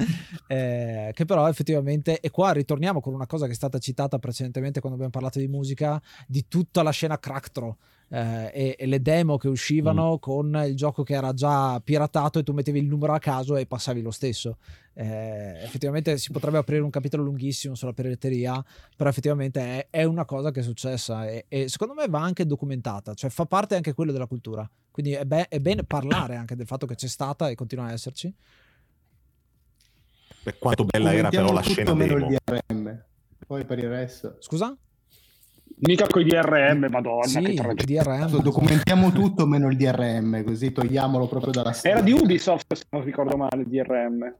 eh, 0.46 1.10
che 1.14 1.24
però 1.24 1.48
effettivamente, 1.48 2.20
e 2.20 2.30
qua 2.30 2.52
ritorniamo 2.52 3.00
con 3.00 3.14
una 3.14 3.26
cosa 3.26 3.46
che 3.46 3.52
è 3.52 3.54
stata 3.56 3.78
citata 3.78 4.18
precedentemente 4.18 4.80
quando 4.80 4.96
abbiamo 4.96 5.12
parlato 5.12 5.38
di 5.38 5.48
musica, 5.48 6.00
di 6.26 6.46
tutta 6.48 6.82
la 6.82 6.90
scena 6.90 7.18
Cracktro 7.18 7.78
eh, 8.12 8.50
e, 8.52 8.76
e 8.78 8.86
le 8.86 9.00
demo 9.00 9.36
che 9.36 9.48
uscivano 9.48 10.18
con 10.18 10.60
il 10.66 10.74
gioco 10.74 11.02
che 11.04 11.14
era 11.14 11.32
già 11.32 11.80
piratato 11.80 12.40
e 12.40 12.42
tu 12.42 12.52
mettevi 12.52 12.80
il 12.80 12.86
numero 12.86 13.12
a 13.12 13.18
caso 13.18 13.56
e 13.56 13.66
passavi 13.66 14.02
lo 14.02 14.10
stesso. 14.10 14.58
Eh, 14.92 15.62
effettivamente 15.62 16.18
si 16.18 16.32
potrebbe 16.32 16.58
aprire 16.58 16.82
un 16.82 16.90
capitolo 16.90 17.22
lunghissimo 17.22 17.74
sulla 17.74 17.92
pirateria, 17.92 18.62
però 18.96 19.08
effettivamente 19.08 19.60
è, 19.60 19.86
è 19.90 20.04
una 20.04 20.24
cosa 20.24 20.50
che 20.50 20.60
è 20.60 20.62
successa 20.62 21.28
e, 21.28 21.46
e 21.48 21.68
secondo 21.68 21.94
me 21.94 22.06
va 22.08 22.20
anche 22.20 22.44
documentata, 22.44 23.14
cioè 23.14 23.30
fa 23.30 23.46
parte 23.46 23.76
anche 23.76 23.94
quello 23.94 24.12
della 24.12 24.26
cultura. 24.26 24.68
Quindi 24.90 25.12
è, 25.12 25.24
be- 25.24 25.46
è 25.48 25.60
bene 25.60 25.84
parlare 25.84 26.34
anche 26.34 26.56
del 26.56 26.66
fatto 26.66 26.86
che 26.86 26.96
c'è 26.96 27.06
stata 27.06 27.48
e 27.48 27.54
continua 27.54 27.86
a 27.86 27.92
esserci. 27.92 28.34
Beh, 30.42 30.58
quanto 30.58 30.84
bella 30.84 31.14
era 31.14 31.28
però 31.28 31.52
la 31.52 31.60
scena 31.60 31.92
demo. 31.92 32.28
il 32.28 32.38
DRM. 32.44 33.04
Poi 33.46 33.64
per 33.64 33.78
il 33.78 33.88
resto. 33.88 34.36
Scusa? 34.40 34.76
Mica 35.82 36.06
con 36.06 36.20
i 36.20 36.24
DRM, 36.24 36.88
madonna. 36.90 37.26
Sì, 37.26 37.40
che. 37.40 37.84
DRM. 37.84 38.42
Documentiamo 38.42 39.12
tutto 39.12 39.46
meno 39.46 39.68
il 39.68 39.76
DRM, 39.76 40.44
così 40.44 40.72
togliamolo 40.72 41.26
proprio 41.26 41.52
dalla 41.52 41.72
storia. 41.72 41.96
Era 41.96 42.04
di 42.04 42.12
Ubisoft, 42.12 42.74
se 42.74 42.84
non 42.90 43.02
ricordo 43.02 43.36
male, 43.36 43.62
il 43.62 43.68
DRM. 43.68 44.34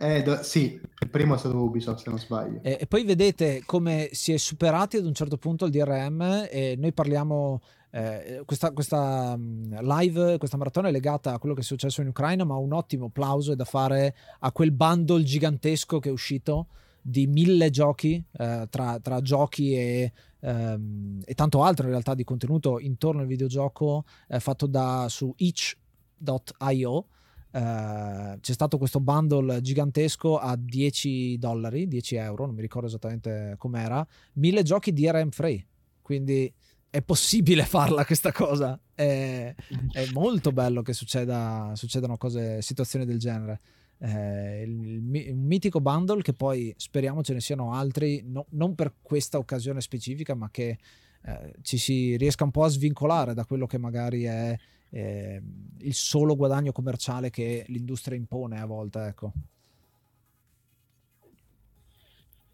Eh, 0.00 0.22
do- 0.22 0.42
sì, 0.42 0.80
il 1.00 1.10
primo 1.10 1.34
è 1.34 1.38
stato 1.38 1.60
Ubisoft, 1.60 2.02
se 2.02 2.08
non 2.08 2.18
sbaglio. 2.18 2.60
E, 2.62 2.78
e 2.80 2.86
poi 2.86 3.04
vedete 3.04 3.62
come 3.66 4.08
si 4.12 4.32
è 4.32 4.38
superati 4.38 4.96
ad 4.96 5.04
un 5.04 5.12
certo 5.12 5.36
punto 5.36 5.66
il 5.66 5.72
DRM 5.72 6.46
e 6.50 6.76
noi 6.78 6.92
parliamo, 6.92 7.60
eh, 7.90 8.42
questa, 8.46 8.70
questa 8.70 9.36
mh, 9.36 9.80
live, 9.82 10.38
questa 10.38 10.56
maratona 10.56 10.88
è 10.88 10.92
legata 10.92 11.34
a 11.34 11.38
quello 11.38 11.54
che 11.54 11.60
è 11.60 11.64
successo 11.64 12.00
in 12.00 12.08
Ucraina, 12.08 12.44
ma 12.44 12.56
un 12.56 12.72
ottimo 12.72 13.10
plauso 13.10 13.52
è 13.52 13.56
da 13.56 13.64
fare 13.64 14.14
a 14.38 14.52
quel 14.52 14.72
bundle 14.72 15.22
gigantesco 15.22 15.98
che 15.98 16.08
è 16.08 16.12
uscito 16.12 16.68
di 17.02 17.26
mille 17.26 17.70
giochi, 17.70 18.22
eh, 18.38 18.66
tra, 18.70 18.98
tra 19.00 19.20
giochi 19.20 19.74
e, 19.74 20.12
ehm, 20.40 21.20
e 21.24 21.34
tanto 21.34 21.62
altro 21.62 21.84
in 21.84 21.90
realtà 21.90 22.14
di 22.14 22.24
contenuto 22.24 22.78
intorno 22.78 23.20
al 23.20 23.26
videogioco 23.26 24.04
eh, 24.28 24.40
fatto 24.40 24.66
da 24.66 25.06
su 25.08 25.32
itch.io. 25.36 27.06
Eh, 27.50 28.38
c'è 28.40 28.52
stato 28.52 28.76
questo 28.78 29.00
bundle 29.00 29.60
gigantesco 29.60 30.38
a 30.38 30.56
10 30.56 31.38
dollari, 31.38 31.88
10 31.88 32.16
euro, 32.16 32.46
non 32.46 32.54
mi 32.54 32.60
ricordo 32.60 32.88
esattamente 32.88 33.54
com'era, 33.56 34.06
mille 34.34 34.62
giochi 34.62 34.92
DRM 34.92 35.30
free, 35.30 35.66
quindi 36.02 36.52
è 36.90 37.02
possibile 37.02 37.64
farla 37.66 38.04
questa 38.04 38.32
cosa, 38.32 38.78
è, 38.94 39.54
è 39.92 40.08
molto 40.12 40.52
bello 40.52 40.82
che 40.82 40.92
succeda, 40.92 41.72
succedano 41.74 42.16
cose, 42.16 42.62
situazioni 42.62 43.04
del 43.04 43.18
genere. 43.18 43.60
Eh, 44.00 44.62
il, 44.62 45.00
un 45.32 45.44
mitico 45.44 45.80
bundle 45.80 46.22
che 46.22 46.32
poi 46.32 46.72
speriamo 46.76 47.22
ce 47.22 47.34
ne 47.34 47.40
siano 47.40 47.72
altri, 47.72 48.22
no- 48.24 48.46
non 48.50 48.74
per 48.74 48.94
questa 49.02 49.38
occasione 49.38 49.80
specifica, 49.80 50.34
ma 50.34 50.50
che 50.50 50.78
eh, 51.22 51.54
ci 51.62 51.78
si 51.78 52.16
riesca 52.16 52.44
un 52.44 52.50
po' 52.50 52.64
a 52.64 52.68
svincolare 52.68 53.34
da 53.34 53.44
quello 53.44 53.66
che 53.66 53.78
magari 53.78 54.24
è 54.24 54.56
eh, 54.90 55.42
il 55.78 55.94
solo 55.94 56.36
guadagno 56.36 56.72
commerciale 56.72 57.30
che 57.30 57.64
l'industria 57.68 58.16
impone 58.16 58.60
a 58.60 58.66
volte, 58.66 59.04
ecco. 59.06 59.32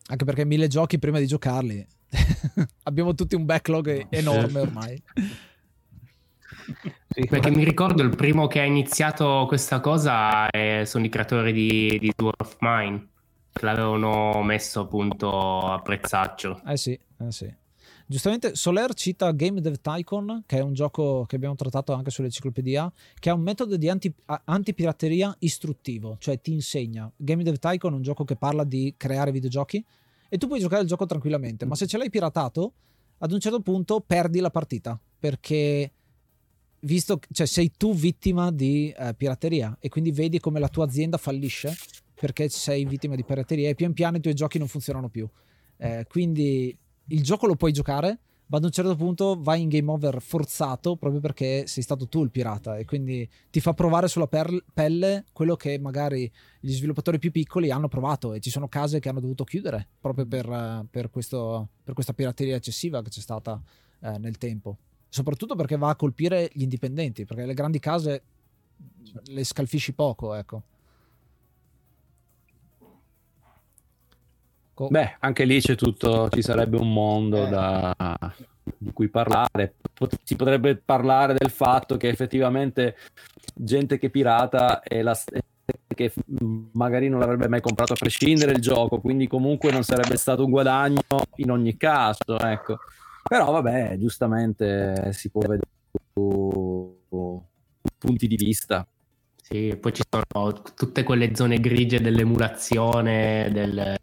Anche 0.07 0.25
perché 0.25 0.45
mille 0.45 0.69
giochi 0.69 0.99
prima 0.99 1.19
di 1.19 1.27
giocarli 1.27 1.87
abbiamo 2.85 3.15
tutti 3.15 3.35
un 3.35 3.45
backlog 3.45 4.07
enorme 4.11 4.61
ormai. 4.61 5.03
Perché 7.28 7.51
mi 7.51 7.65
ricordo 7.65 8.03
il 8.03 8.15
primo 8.15 8.47
che 8.47 8.61
ha 8.61 8.65
iniziato 8.65 9.45
questa 9.47 9.81
cosa 9.81 10.49
eh, 10.51 10.85
sono 10.86 11.05
i 11.05 11.09
creatori 11.09 11.53
di, 11.53 11.99
di 11.99 12.12
of 12.16 12.57
Mine, 12.61 13.09
che 13.53 13.65
l'avevano 13.65 14.43
messo 14.43 14.81
appunto 14.81 15.61
a 15.61 15.81
prezzaccio. 15.81 16.61
Eh 16.66 16.77
sì, 16.77 16.93
eh 16.93 17.31
sì. 17.31 17.62
Giustamente 18.07 18.55
Soler 18.55 18.93
cita 18.93 19.31
Game 19.31 19.62
Dev 19.62 19.77
Tycoon, 19.81 20.43
che 20.45 20.59
è 20.59 20.61
un 20.61 20.74
gioco 20.74 21.24
che 21.24 21.36
abbiamo 21.36 21.55
trattato 21.55 21.95
anche 21.95 22.11
sull'enciclopedia, 22.11 22.93
che 23.19 23.31
ha 23.31 23.35
un 23.35 23.41
metodo 23.41 23.77
di 23.77 23.89
anti, 23.89 24.12
antipirateria 24.45 25.35
istruttivo, 25.39 26.16
cioè 26.19 26.39
ti 26.41 26.53
insegna. 26.53 27.11
Game 27.16 27.43
Dev 27.43 27.57
Tycoon 27.57 27.95
è 27.95 27.97
un 27.97 28.03
gioco 28.03 28.24
che 28.24 28.36
parla 28.36 28.65
di 28.65 28.95
creare 28.99 29.31
videogiochi 29.31 29.82
e 30.28 30.36
tu 30.36 30.49
puoi 30.49 30.61
giocare 30.61 30.82
il 30.82 30.89
gioco 30.89 31.07
tranquillamente, 31.07 31.65
ma 31.65 31.77
se 31.77 31.86
ce 31.86 31.97
l'hai 31.97 32.11
piratato, 32.11 32.73
ad 33.19 33.32
un 33.32 33.41
certo 33.41 33.61
punto 33.61 34.01
perdi 34.01 34.41
la 34.41 34.51
partita, 34.51 35.01
perché 35.19 35.91
visto 36.85 37.19
cioè 37.32 37.47
sei 37.47 37.73
tu 37.77 37.94
vittima 37.94 38.51
di 38.51 38.94
eh, 38.97 39.15
pirateria 39.15 39.77
e 39.81 39.89
quindi 39.89 40.12
vedi 40.12 40.39
come 40.39 40.61
la 40.61 40.69
tua 40.69 40.85
azienda 40.85 41.16
fallisce 41.16 41.74
perché 42.15 42.48
sei 42.48 42.85
vittima 42.85 43.16
di 43.16 43.24
pirateria 43.24 43.69
e 43.69 43.74
pian 43.74 43.93
piano 43.93 44.16
i 44.16 44.20
tuoi 44.20 44.35
giochi 44.35 44.59
non 44.59 44.69
funzionano 44.69 45.09
più. 45.09 45.28
Eh, 45.77 46.06
quindi 46.09 46.77
il 47.09 47.23
gioco 47.23 47.47
lo 47.47 47.56
puoi 47.56 47.73
giocare, 47.73 48.20
ma 48.47 48.59
ad 48.59 48.65
un 48.65 48.70
certo 48.70 48.94
punto 48.94 49.36
vai 49.40 49.62
in 49.62 49.69
game 49.69 49.90
over 49.90 50.23
forzato 50.23 50.97
proprio 50.97 51.20
perché 51.20 51.66
sei 51.66 51.82
stato 51.82 52.06
tu 52.09 52.23
il 52.23 52.31
pirata 52.31 52.77
e 52.78 52.85
quindi 52.85 53.28
ti 53.51 53.61
fa 53.61 53.74
provare 53.74 54.06
sulla 54.06 54.27
per- 54.27 54.65
pelle 54.73 55.24
quello 55.32 55.56
che 55.56 55.78
magari 55.78 56.31
gli 56.61 56.73
sviluppatori 56.73 57.19
più 57.19 57.31
piccoli 57.31 57.70
hanno 57.70 57.89
provato 57.89 58.32
e 58.32 58.40
ci 58.40 58.51
sono 58.51 58.69
case 58.69 59.01
che 59.01 59.09
hanno 59.09 59.20
dovuto 59.20 59.44
chiudere 59.44 59.89
proprio 60.01 60.27
per, 60.27 60.48
eh, 60.48 60.86
per 60.90 61.11
questo, 61.11 61.69
per 61.82 61.94
questa 61.94 62.12
pirateria 62.12 62.56
eccessiva 62.56 63.02
che 63.02 63.11
c'è 63.11 63.20
stata 63.20 63.61
eh, 64.01 64.19
nel 64.19 64.39
tempo. 64.39 64.78
Soprattutto 65.15 65.55
perché 65.55 65.77
va 65.77 65.91
a 65.91 65.95
colpire 65.95 66.51
gli 66.53 66.62
indipendenti, 66.62 67.24
perché 67.24 67.47
le 67.47 67.55
grandi 67.55 67.78
case 67.78 68.23
le 69.27 69.45
scalfisci 69.45 69.93
poco, 69.93 70.35
ecco. 70.35 70.62
Co- 74.74 74.89
Beh, 74.89 75.19
anche 75.20 75.45
lì 75.45 75.61
c'è 75.61 75.77
tutto, 75.77 76.28
ci 76.31 76.43
sarebbe 76.43 76.78
un 76.78 76.93
mondo 76.93 77.47
da- 77.47 77.95
di 78.77 78.93
cui 78.93 79.07
parlare. 79.09 79.74
Pot- 79.93 80.19
si 80.24 80.35
potrebbe 80.35 80.74
parlare 80.74 81.35
del 81.35 81.51
fatto 81.51 81.97
che 81.97 82.09
effettivamente 82.09 82.97
gente 83.55 83.99
che 83.99 84.11
pirata 84.11 84.82
è 84.82 85.01
la 85.01 85.15
st- 85.15 85.39
che 85.95 86.12
magari 86.73 87.09
non 87.09 87.20
l'avrebbe 87.20 87.47
mai 87.47 87.61
comprato 87.61 87.93
a 87.93 87.97
prescindere 87.97 88.51
il 88.51 88.61
gioco, 88.61 88.99
quindi 89.01 89.28
comunque 89.28 89.70
non 89.70 89.85
sarebbe 89.85 90.16
stato 90.16 90.45
un 90.45 90.51
guadagno 90.51 91.03
in 91.36 91.53
ogni 91.53 91.77
caso, 91.77 92.36
ecco. 92.41 92.78
Però 93.27 93.51
vabbè, 93.51 93.97
giustamente 93.99 95.13
si 95.13 95.31
può 95.31 95.41
vedere 95.41 95.71
su 96.13 96.97
punti 97.99 98.27
di 98.27 98.37
vista. 98.37 98.87
Sì, 99.41 99.77
poi 99.81 99.93
ci 99.93 100.03
sono 100.09 100.63
tutte 100.75 101.03
quelle 101.03 101.35
zone 101.35 101.59
grigie 101.59 102.01
dell'emulazione, 102.01 103.51
del... 103.53 103.97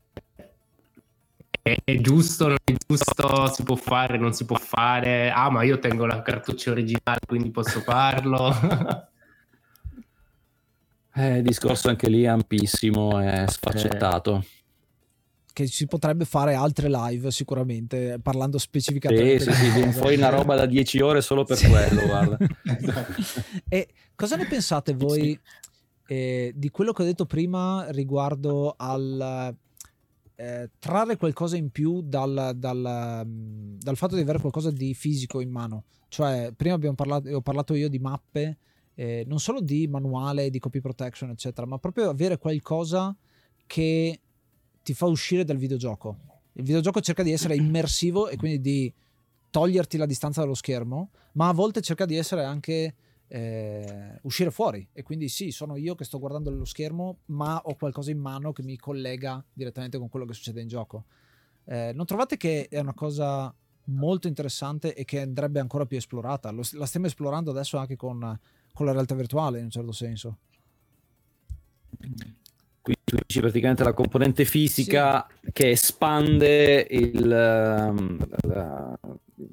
È, 1.64 1.78
è 1.84 1.96
giusto, 2.00 2.48
non 2.48 2.58
è 2.64 2.74
giusto, 2.88 3.48
si 3.48 3.64
può 3.64 3.76
fare, 3.76 4.18
non 4.18 4.34
si 4.34 4.46
può 4.46 4.58
fare. 4.58 5.32
Ah, 5.32 5.50
ma 5.50 5.64
io 5.64 5.80
tengo 5.80 6.06
la 6.06 6.22
cartuccia 6.22 6.72
originale, 6.72 7.20
quindi 7.28 7.52
posso 7.52 7.80
farlo. 7.82 8.52
Eh, 11.14 11.40
il 11.40 11.44
discorso 11.44 11.90
anche 11.90 12.08
lì 12.08 12.24
è 12.24 12.28
ampissimo 12.28 13.22
e 13.22 13.46
sfaccettato. 13.46 14.46
Che 15.54 15.68
si 15.68 15.86
potrebbe 15.88 16.26
fare 16.26 16.54
altre 16.54 16.90
live 16.90 17.32
sicuramente 17.32 18.20
parlando 18.22 18.58
specificamente 18.58 19.40
Sì, 19.40 19.50
di 19.50 19.56
sì, 19.56 19.72
sì, 19.72 19.92
fuori 20.00 20.16
una 20.16 20.30
roba 20.30 20.56
da 20.56 20.66
10 20.66 21.00
ore 21.02 21.22
solo 21.22 21.44
per 21.44 21.58
Sì. 21.58 21.68
quello, 21.70 22.06
guarda. 22.06 22.38
e 23.68 23.88
cosa 24.16 24.36
ne 24.36 24.46
pensate 24.46 24.94
voi 24.94 25.38
eh, 26.08 26.52
di 26.56 26.70
quello 26.70 26.94
che 26.94 27.02
ho 27.02 27.06
detto 27.06 27.26
prima 27.26 27.86
riguardo 27.90 28.74
al 28.78 29.56
eh, 30.36 30.70
trarre 30.80 31.18
qualcosa 31.18 31.56
in 31.56 31.70
più 31.70 32.02
dal, 32.02 32.54
dal, 32.56 33.22
mm, 33.26 33.78
dal 33.78 33.96
fatto 33.96 34.16
di 34.16 34.22
avere 34.22 34.40
qualcosa 34.40 34.72
di 34.72 34.94
fisico 34.94 35.40
in 35.40 35.52
mano 35.52 35.84
cioè 36.08 36.52
prima 36.56 36.74
abbiamo 36.76 36.96
parlato, 36.96 37.30
ho 37.30 37.42
parlato 37.42 37.74
io 37.76 37.88
di 37.90 38.00
mappe 38.00 38.58
eh, 38.96 39.24
non 39.28 39.40
solo 39.40 39.62
di 39.62 39.88
manuale 39.88 40.50
di 40.50 40.60
copy 40.60 40.82
protection 40.82 41.30
eccetera 41.30 41.68
ma 41.68 41.78
proprio 41.78 42.10
avere 42.10 42.38
qualcosa 42.38 43.16
che 43.68 44.20
ti 44.84 44.94
fa 44.94 45.06
uscire 45.06 45.44
dal 45.44 45.58
videogioco. 45.58 46.18
Il 46.54 46.64
videogioco 46.64 47.00
cerca 47.02 47.24
di 47.24 47.32
essere 47.32 47.56
immersivo 47.56 48.28
e 48.28 48.36
quindi 48.36 48.60
di 48.62 48.94
toglierti 49.50 49.98
la 49.98 50.06
distanza 50.06 50.42
dallo 50.42 50.54
schermo 50.54 51.12
ma 51.34 51.50
a 51.50 51.54
volte 51.54 51.82
cerca 51.82 52.06
di 52.06 52.16
essere 52.16 52.44
anche 52.44 52.96
eh, 53.28 54.20
uscire 54.24 54.52
fuori. 54.52 54.86
E 54.92 55.04
quindi 55.04 55.30
sì 55.30 55.52
sono 55.52 55.78
io 55.78 55.96
che 55.96 56.04
sto 56.04 56.20
guardando 56.20 56.50
lo 56.50 56.66
schermo 56.66 57.20
ma 57.28 57.62
ho 57.64 57.76
qualcosa 57.76 58.12
in 58.12 58.20
mano 58.20 58.52
che 58.52 58.64
mi 58.64 58.78
collega 58.78 59.44
direttamente 59.54 59.98
con 59.98 60.10
quello 60.10 60.26
che 60.26 60.34
succede 60.34 60.62
in 60.62 60.68
gioco. 60.68 61.06
Eh, 61.66 61.92
non 61.94 62.06
trovate 62.06 62.38
che 62.38 62.68
è 62.70 62.80
una 62.80 62.94
cosa 62.94 63.54
molto 63.86 64.28
interessante 64.28 64.94
e 64.94 65.06
che 65.06 65.22
andrebbe 65.22 65.60
ancora 65.60 65.86
più 65.86 65.98
esplorata? 65.98 66.52
Lo- 66.52 66.64
la 66.74 66.86
stiamo 66.86 67.06
esplorando 67.06 67.52
adesso 67.52 67.78
anche 67.78 67.96
con, 67.96 68.40
con 68.74 68.86
la 68.86 68.92
realtà 68.92 69.16
virtuale 69.16 69.60
in 69.60 69.66
un 69.66 69.72
certo 69.72 69.92
senso 69.92 70.38
tu 73.12 73.18
dici 73.28 73.42
praticamente 73.42 73.84
la 73.84 73.92
componente 73.94 74.46
fisica 74.46 75.28
che 75.52 75.72
espande 75.72 76.88
il, 76.90 77.30
ehm, 77.30 78.18
la- 78.48 78.98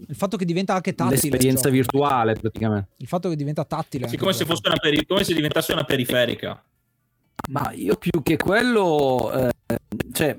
il 0.06 0.14
fatto 0.14 0.36
che 0.36 0.44
diventa 0.44 0.74
anche 0.74 0.94
tattile 0.94 1.16
il 1.16 1.22
l'esperienza 1.22 1.68
virtuale 1.68 2.34
praticamente. 2.34 2.90
il 2.98 3.08
fatto 3.08 3.28
che 3.28 3.34
diventa 3.36 3.64
tattile 3.64 4.06
Sì, 4.06 4.16
come 4.16 4.32
se, 4.32 4.44
fosse 4.44 4.62
una 4.66 4.76
peri- 4.76 5.04
come 5.06 5.24
se 5.24 5.34
diventasse 5.34 5.72
una 5.72 5.82
periferica. 5.84 6.62
Ma 7.50 7.72
io 7.72 7.96
più 7.96 8.22
che 8.22 8.36
quello, 8.36 9.32
eh, 9.32 9.50
cioè, 10.12 10.38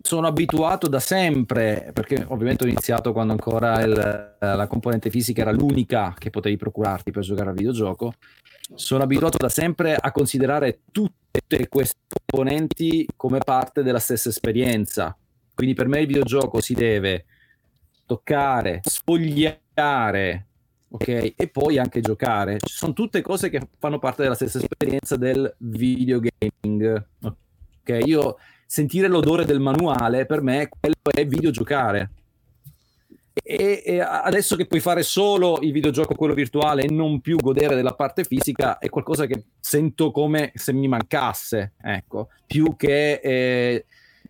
sono 0.00 0.26
abituato 0.26 0.88
da 0.88 1.00
sempre, 1.00 1.90
perché 1.92 2.24
ovviamente 2.28 2.64
ho 2.64 2.66
iniziato 2.68 3.12
quando 3.12 3.32
ancora 3.32 3.82
il- 3.82 4.36
la 4.38 4.66
componente 4.68 5.10
fisica 5.10 5.42
era 5.42 5.50
l'unica 5.52 6.14
che 6.16 6.30
potevi 6.30 6.56
procurarti 6.56 7.10
per 7.10 7.22
giocare 7.24 7.50
al 7.50 7.56
videogioco. 7.56 8.14
Sono 8.74 9.02
abituato 9.02 9.36
da 9.38 9.48
sempre 9.48 9.96
a 9.96 10.12
considerare 10.12 10.80
tutte 11.40 11.68
queste 11.68 11.98
componenti 12.26 13.06
come 13.16 13.38
parte 13.38 13.82
della 13.82 13.98
stessa 13.98 14.28
esperienza. 14.28 15.16
Quindi 15.54 15.74
per 15.74 15.88
me 15.88 16.00
il 16.00 16.06
videogioco 16.06 16.60
si 16.60 16.74
deve 16.74 17.24
toccare, 18.06 18.80
sfogliare, 18.82 20.46
ok? 20.90 21.34
E 21.36 21.48
poi 21.50 21.78
anche 21.78 22.00
giocare. 22.00 22.58
Sono 22.64 22.92
tutte 22.92 23.20
cose 23.22 23.50
che 23.50 23.68
fanno 23.78 23.98
parte 23.98 24.22
della 24.22 24.34
stessa 24.34 24.58
esperienza 24.58 25.16
del 25.16 25.52
videogaming. 25.58 27.06
Ok, 27.22 28.00
io 28.04 28.36
sentire 28.66 29.08
l'odore 29.08 29.44
del 29.44 29.60
manuale 29.60 30.26
per 30.26 30.40
me 30.40 30.68
quello 30.68 30.94
è 31.02 31.26
videogiocare. 31.26 32.10
E, 33.42 33.82
e 33.84 34.00
adesso 34.00 34.54
che 34.54 34.66
puoi 34.66 34.80
fare 34.80 35.02
solo 35.02 35.58
il 35.60 35.72
videogioco 35.72 36.14
quello 36.14 36.34
virtuale 36.34 36.82
e 36.84 36.92
non 36.92 37.20
più 37.20 37.36
godere 37.36 37.74
della 37.74 37.94
parte 37.94 38.22
fisica 38.22 38.78
è 38.78 38.88
qualcosa 38.88 39.26
che 39.26 39.46
sento 39.58 40.12
come 40.12 40.52
se 40.54 40.72
mi 40.72 40.86
mancasse 40.86 41.72
ecco. 41.82 42.28
Più 42.46 42.76
che 42.76 43.14
eh, 43.14 43.86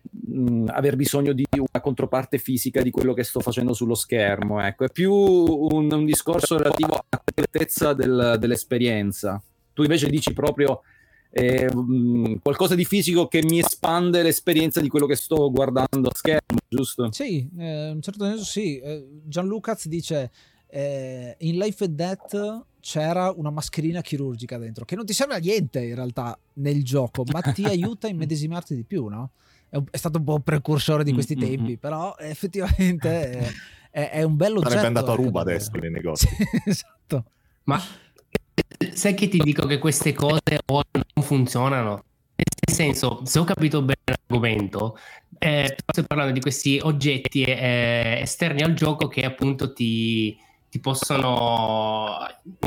mh, 0.09 0.69
aver 0.69 0.95
bisogno 0.95 1.33
di 1.33 1.45
una 1.51 1.81
controparte 1.81 2.39
fisica 2.39 2.81
di 2.81 2.89
quello 2.89 3.13
che 3.13 3.23
sto 3.23 3.41
facendo 3.41 3.73
sullo 3.73 3.95
schermo 3.95 4.59
ecco. 4.59 4.85
È 4.85 4.91
più 4.91 5.13
un, 5.13 5.91
un 5.91 6.05
discorso 6.05 6.57
relativo 6.57 6.93
alla 6.93 7.21
completezza 7.23 7.93
del, 7.93 8.37
dell'esperienza. 8.39 9.41
Tu 9.73 9.83
invece 9.83 10.09
dici 10.09 10.33
proprio 10.33 10.81
eh, 11.37 11.69
mh, 11.73 12.39
qualcosa 12.41 12.75
di 12.75 12.85
fisico 12.85 13.27
che 13.27 13.43
mi 13.43 13.59
espande 13.59 14.23
l'esperienza 14.23 14.79
di 14.79 14.87
quello 14.87 15.05
che 15.05 15.15
sto 15.17 15.51
guardando 15.51 16.07
a 16.07 16.15
schermo, 16.15 16.59
giusto? 16.65 17.11
Sì, 17.11 17.49
eh, 17.57 17.87
in 17.89 17.95
un 17.95 18.01
certo 18.01 18.23
senso 18.23 18.45
sì. 18.45 18.79
Eh, 18.79 19.05
Gianlucaz 19.25 19.87
dice 19.87 20.31
eh, 20.67 21.35
in 21.39 21.57
Life 21.57 21.83
and 21.83 21.95
Death 21.95 22.65
c'era 22.79 23.33
una 23.35 23.49
mascherina 23.49 23.99
chirurgica 23.99 24.57
dentro, 24.57 24.85
che 24.85 24.95
non 24.95 25.05
ti 25.05 25.11
serve 25.11 25.33
a 25.35 25.39
niente 25.39 25.83
in 25.83 25.95
realtà 25.95 26.39
nel 26.53 26.85
gioco, 26.85 27.25
ma 27.29 27.41
ti 27.41 27.65
aiuta 27.67 28.07
a 28.07 28.11
immedesimarti 28.11 28.73
di 28.73 28.83
più, 28.83 29.07
no? 29.07 29.31
È, 29.67 29.75
un- 29.75 29.85
è 29.91 29.97
stato 29.97 30.19
un 30.19 30.23
po' 30.23 30.35
un 30.35 30.41
precursore 30.41 31.03
di 31.03 31.11
questi 31.11 31.35
Mm-mm. 31.35 31.47
tempi, 31.49 31.77
però 31.77 32.15
effettivamente 32.17 33.29
è, 33.31 33.51
è- 33.91 34.09
è 34.11 34.23
un 34.23 34.37
bello. 34.37 34.61
Sarebbe 34.61 34.87
andato 34.87 35.11
a 35.11 35.15
ruba 35.15 35.41
adesso 35.41 35.69
nei 35.73 35.91
negozi. 35.91 36.27
esatto. 36.65 37.25
Ma 37.63 37.81
sai 38.93 39.13
che 39.15 39.27
ti 39.27 39.39
dico 39.39 39.65
che 39.65 39.79
queste 39.79 40.13
cose 40.13 40.59
ora 40.67 40.87
non 40.93 41.03
funzionano? 41.25 42.03
Nel 42.35 42.75
senso, 42.75 43.21
se 43.25 43.39
ho 43.39 43.43
capito 43.43 43.81
bene 43.81 43.99
l'argomento, 44.05 44.97
eh, 45.37 45.75
sto 45.85 46.03
parlando 46.03 46.33
di 46.33 46.39
questi 46.39 46.79
oggetti 46.81 47.43
eh, 47.43 48.19
esterni 48.21 48.61
al 48.61 48.73
gioco 48.73 49.07
che 49.07 49.25
appunto 49.25 49.73
ti, 49.73 50.37
ti 50.69 50.79
possono 50.79 52.17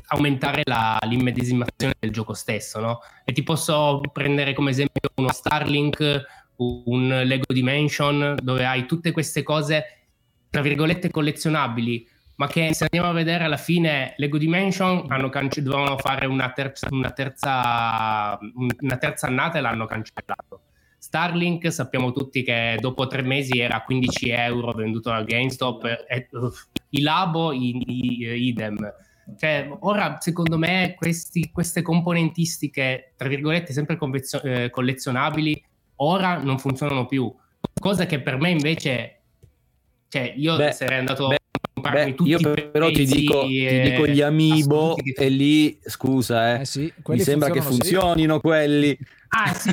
aumentare 0.08 0.62
la- 0.64 0.98
l'immedesimazione 1.06 1.94
del 1.98 2.10
gioco 2.10 2.34
stesso, 2.34 2.80
no? 2.80 3.00
E 3.24 3.32
ti 3.32 3.42
posso 3.42 4.00
prendere 4.12 4.54
come 4.54 4.70
esempio 4.70 5.10
uno 5.16 5.32
Starlink, 5.32 6.24
un 6.56 7.22
Lego 7.24 7.52
Dimension, 7.52 8.36
dove 8.42 8.64
hai 8.66 8.86
tutte 8.86 9.12
queste 9.12 9.42
cose, 9.42 9.84
tra 10.50 10.62
virgolette, 10.62 11.10
collezionabili, 11.10 12.06
ma 12.38 12.46
che 12.46 12.72
se 12.72 12.84
andiamo 12.84 13.08
a 13.08 13.12
vedere 13.12 13.42
alla 13.44 13.56
fine 13.56 14.14
Lego 14.16 14.38
Dimension 14.38 15.04
hanno 15.08 15.28
cance- 15.28 15.60
dovevano 15.60 15.98
fare 15.98 16.26
una 16.26 16.52
terza, 16.52 16.86
una, 16.90 17.10
terza, 17.10 18.38
una 18.80 18.96
terza 18.96 19.26
annata 19.26 19.58
e 19.58 19.60
l'hanno 19.60 19.86
cancellato. 19.86 20.60
Starlink 20.98 21.72
sappiamo 21.72 22.12
tutti 22.12 22.42
che 22.44 22.76
dopo 22.80 23.06
tre 23.08 23.22
mesi 23.22 23.58
era 23.58 23.76
a 23.76 23.82
15 23.84 24.30
euro 24.30 24.72
venduto 24.72 25.10
dal 25.10 25.24
GameStop 25.24 25.84
e 26.08 26.28
uff, 26.32 26.66
i 26.90 27.00
Labo 27.02 27.52
i, 27.52 27.82
i- 27.86 28.46
idem. 28.46 28.76
Cioè, 29.36 29.68
ora 29.80 30.18
secondo 30.20 30.58
me 30.58 30.94
questi- 30.96 31.50
queste 31.52 31.82
componentistiche, 31.82 33.14
tra 33.16 33.28
virgolette, 33.28 33.72
sempre 33.72 33.96
convezio- 33.96 34.42
eh, 34.42 34.70
collezionabili, 34.70 35.60
ora 35.96 36.36
non 36.38 36.58
funzionano 36.58 37.04
più. 37.06 37.32
Cosa 37.80 38.06
che 38.06 38.20
per 38.20 38.38
me 38.38 38.50
invece, 38.50 39.22
cioè 40.08 40.32
io 40.36 40.56
Beh, 40.56 40.72
sarei 40.72 40.98
andato 40.98 41.28
beh, 41.80 42.14
io 42.24 42.38
però 42.70 42.90
ti 42.90 43.04
dico, 43.04 43.42
ti 43.46 43.80
dico 43.80 44.06
gli 44.06 44.20
amiibo 44.20 44.94
che- 44.94 45.24
e 45.24 45.28
lì, 45.28 45.78
scusa, 45.82 46.56
eh, 46.56 46.60
Eh 46.60 46.64
sì, 46.64 46.92
mi 47.06 47.18
sembra 47.20 47.50
che 47.50 47.60
funzionano, 47.60 47.82
sì. 47.84 47.90
funzionino 47.92 48.40
quelli. 48.40 48.98
Ah 49.30 49.52
sì, 49.52 49.70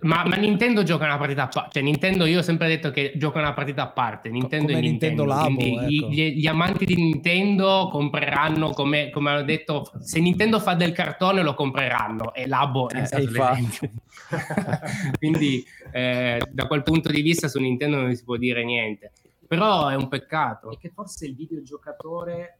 ma, 0.00 0.24
ma 0.26 0.34
Nintendo 0.34 0.82
gioca 0.82 1.04
una 1.04 1.16
partita 1.16 1.44
a 1.44 1.46
parte, 1.46 1.70
cioè 1.74 1.82
Nintendo 1.84 2.24
io 2.24 2.40
ho 2.40 2.42
sempre 2.42 2.66
detto 2.66 2.90
che 2.90 3.12
gioca 3.14 3.38
una 3.38 3.52
partita 3.54 3.82
a 3.82 3.86
parte, 3.88 4.30
Nintendo 4.30 4.72
come 4.72 4.80
Nintendo 4.80 5.24
Nintendo, 5.24 5.24
Labo, 5.24 5.60
quindi 5.60 5.96
ecco. 5.98 6.08
gli, 6.08 6.40
gli 6.40 6.46
amanti 6.48 6.84
di 6.86 6.96
Nintendo 6.96 7.88
compreranno, 7.92 8.70
come, 8.70 9.10
come 9.10 9.30
hanno 9.30 9.44
detto, 9.44 9.92
se 10.00 10.18
Nintendo 10.18 10.58
fa 10.58 10.74
del 10.74 10.90
cartone 10.90 11.42
lo 11.44 11.54
compreranno 11.54 12.34
e 12.34 12.48
Labo 12.48 12.88
è 12.88 13.02
Eh, 13.02 13.04
stato 13.06 13.22
l'esempio. 13.30 13.90
quindi 15.18 15.64
eh, 15.92 16.42
da 16.50 16.66
quel 16.66 16.82
punto 16.82 17.10
di 17.10 17.22
vista 17.22 17.46
su 17.46 17.60
Nintendo 17.60 17.98
non 18.00 18.12
si 18.14 18.24
può 18.24 18.36
dire 18.36 18.64
niente, 18.64 19.12
però 19.46 19.88
è 19.88 19.94
un 19.94 20.08
peccato. 20.08 20.70
è 20.72 20.76
che 20.78 20.90
forse 20.90 21.26
il 21.26 21.34
videogiocatore 21.34 22.58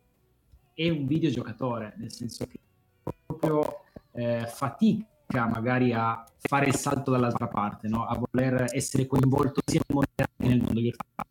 è 0.74 0.88
un 0.90 1.06
videogiocatore, 1.06 1.94
nel 1.96 2.12
senso 2.12 2.46
che 2.46 2.60
proprio 3.24 3.84
eh, 4.12 4.46
fatica 4.46 5.46
magari 5.46 5.92
a 5.92 6.24
fare 6.38 6.66
il 6.66 6.74
salto 6.74 7.10
dall'altra 7.10 7.48
parte, 7.48 7.88
no? 7.88 8.04
a 8.04 8.18
voler 8.30 8.66
essere 8.72 9.06
coinvolto 9.06 9.60
sia 9.64 9.80
nel 9.86 9.96
mondo 9.96 10.10
che 10.14 10.46
nel 10.46 10.60
mondo 10.62 10.80
virtuale. 10.80 11.30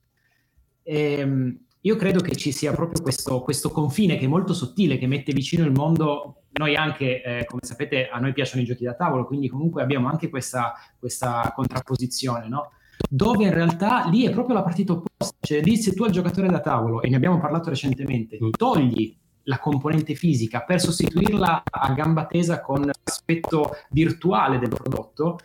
Ehm, 0.84 1.60
io 1.82 1.96
credo 1.96 2.20
che 2.20 2.36
ci 2.36 2.52
sia 2.52 2.74
proprio 2.74 3.02
questo, 3.02 3.42
questo 3.42 3.70
confine 3.70 4.18
che 4.18 4.26
è 4.26 4.28
molto 4.28 4.54
sottile, 4.54 4.98
che 4.98 5.06
mette 5.06 5.34
vicino 5.34 5.64
il 5.64 5.72
mondo. 5.72 6.46
Noi 6.54 6.76
anche, 6.76 7.22
eh, 7.22 7.46
come 7.46 7.62
sapete, 7.64 8.08
a 8.08 8.18
noi 8.18 8.34
piacciono 8.34 8.64
i 8.64 8.66
giochi 8.66 8.84
da 8.84 8.96
tavolo, 8.96 9.26
quindi 9.26 9.48
comunque 9.50 9.84
abbiamo 9.84 10.08
anche 10.10 10.30
questa, 10.30 10.74
questa 10.98 11.52
contrapposizione, 11.54 12.48
no? 12.48 12.72
Dove 13.10 13.44
in 13.44 13.54
realtà 13.54 14.08
lì 14.10 14.26
è 14.26 14.32
proprio 14.32 14.56
la 14.56 14.64
partita 14.64 14.94
opposta, 14.94 15.38
cioè 15.40 15.62
lì 15.62 15.78
se 15.78 15.94
tu 15.94 16.04
al 16.04 16.12
giocatore 16.12 16.48
da 16.48 16.60
tavolo, 16.60 17.02
e 17.02 17.10
ne 17.10 17.16
abbiamo 17.16 17.40
parlato 17.40 17.70
recentemente, 17.70 18.38
togli 18.52 19.18
la 19.48 19.60
componente 19.60 20.16
fisica 20.16 20.62
per 20.62 20.82
sostituirla 20.82 21.64
a 21.70 21.94
gamba 21.94 22.26
tesa 22.26 22.62
con 22.62 22.82
l'aspetto 22.82 23.76
virtuale 23.92 24.58
del 24.58 24.70
prodotto 24.70 25.40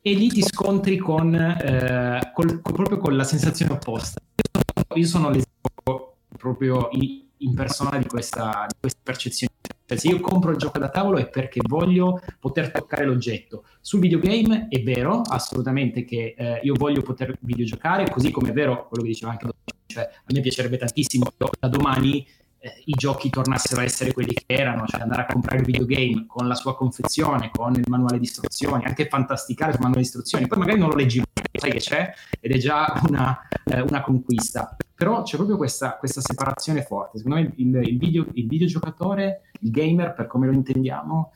e 0.00 0.14
lì 0.14 0.28
ti 0.28 0.42
scontri 0.42 0.98
con, 0.98 1.34
eh, 1.34 2.30
col- 2.34 2.60
col- 2.60 2.74
proprio 2.74 2.98
con 2.98 3.16
la 3.16 3.24
sensazione 3.24 3.72
opposta. 3.72 4.20
Io 4.34 4.60
sono, 4.62 5.00
io 5.00 5.06
sono 5.06 5.28
l'esempio 5.30 6.16
proprio 6.36 6.88
in, 6.92 7.24
in 7.38 7.54
persona 7.54 7.98
di 7.98 8.06
questa, 8.06 8.66
di 8.68 8.76
questa 8.78 9.00
percezione. 9.02 9.54
Cioè, 9.86 9.98
se 9.98 10.08
io 10.08 10.20
compro 10.20 10.50
il 10.50 10.56
gioco 10.56 10.78
da 10.78 10.88
tavolo 10.88 11.18
è 11.18 11.28
perché 11.28 11.60
voglio 11.64 12.20
poter 12.40 12.72
toccare 12.72 13.04
l'oggetto. 13.04 13.64
Sul 13.80 14.00
videogame 14.00 14.66
è 14.68 14.82
vero, 14.82 15.20
assolutamente, 15.20 16.04
che 16.04 16.34
eh, 16.36 16.60
io 16.62 16.74
voglio 16.74 17.02
poter 17.02 17.36
videogiocare, 17.40 18.10
così 18.10 18.30
come 18.30 18.50
è 18.50 18.52
vero 18.52 18.88
quello 18.88 19.04
che 19.04 19.10
diceva 19.10 19.30
anche 19.30 19.46
cioè 19.86 20.02
a 20.02 20.32
me 20.32 20.40
piacerebbe 20.40 20.76
tantissimo 20.76 21.26
da 21.58 21.68
domani 21.68 22.26
eh, 22.66 22.82
i 22.86 22.92
giochi 22.92 23.30
tornassero 23.30 23.80
a 23.80 23.84
essere 23.84 24.12
quelli 24.12 24.34
che 24.34 24.44
erano, 24.46 24.86
cioè 24.86 25.02
andare 25.02 25.22
a 25.22 25.26
comprare 25.26 25.58
il 25.58 25.64
videogame 25.64 26.24
con 26.26 26.48
la 26.48 26.56
sua 26.56 26.74
confezione, 26.74 27.50
con 27.52 27.74
il 27.74 27.84
manuale 27.88 28.18
di 28.18 28.24
istruzioni, 28.24 28.84
anche 28.84 29.06
fantasticare 29.06 29.72
sul 29.72 29.82
manuale 29.82 30.02
di 30.02 30.08
istruzioni, 30.08 30.48
poi 30.48 30.58
magari 30.58 30.78
non 30.80 30.88
lo 30.88 30.96
leggi 30.96 31.18
mai, 31.18 31.26
sai 31.52 31.70
che 31.70 31.78
c'è 31.78 32.12
ed 32.40 32.52
è 32.52 32.58
già 32.58 33.00
una, 33.08 33.38
eh, 33.64 33.80
una 33.82 34.00
conquista. 34.00 34.76
Però 34.94 35.22
c'è 35.22 35.36
proprio 35.36 35.56
questa, 35.56 35.96
questa 35.96 36.20
separazione 36.20 36.82
forte. 36.82 37.18
Secondo 37.18 37.40
me 37.40 37.52
il, 37.56 37.88
il, 37.88 37.98
video, 37.98 38.26
il 38.32 38.46
videogiocatore, 38.46 39.42
il 39.60 39.70
gamer, 39.70 40.14
per 40.14 40.26
come 40.26 40.46
lo 40.46 40.52
intendiamo, 40.52 41.32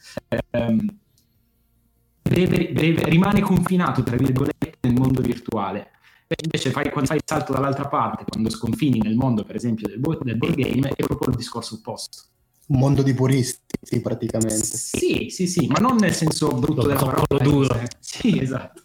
ehm, 0.51 0.97
deve- 2.23 2.73
deve- 2.73 3.05
rimane 3.05 3.41
confinato, 3.41 4.03
tra 4.03 4.17
virgolette, 4.17 4.79
nel 4.81 4.95
mondo 4.95 5.21
virtuale. 5.21 5.91
Invece 6.43 6.71
fai, 6.71 6.91
quando 6.91 7.07
fai 7.07 7.17
il 7.17 7.25
salto 7.27 7.53
dall'altra 7.53 7.89
parte, 7.89 8.25
quando 8.29 8.51
sconfini 8.51 9.01
nel 9.01 9.17
mondo, 9.17 9.43
per 9.43 9.57
esempio, 9.57 9.89
del, 9.89 9.99
bo- 9.99 10.17
del 10.23 10.37
board 10.37 10.55
game, 10.55 10.91
è 10.91 11.05
proprio 11.05 11.31
il 11.31 11.37
discorso 11.37 11.75
opposto. 11.77 12.23
Un 12.69 12.79
mondo 12.79 13.03
di 13.03 13.13
puristi, 13.15 14.01
praticamente. 14.01 14.65
Sì, 14.65 15.29
sì, 15.29 15.49
sì, 15.49 15.67
ma 15.67 15.81
non 15.81 15.97
nel 15.97 16.15
senso 16.15 16.53
brutto 16.53 16.87
della 16.87 17.01
parola. 17.01 17.43
duro. 17.43 17.81
Sì, 17.99 18.39
esatto. 18.41 18.83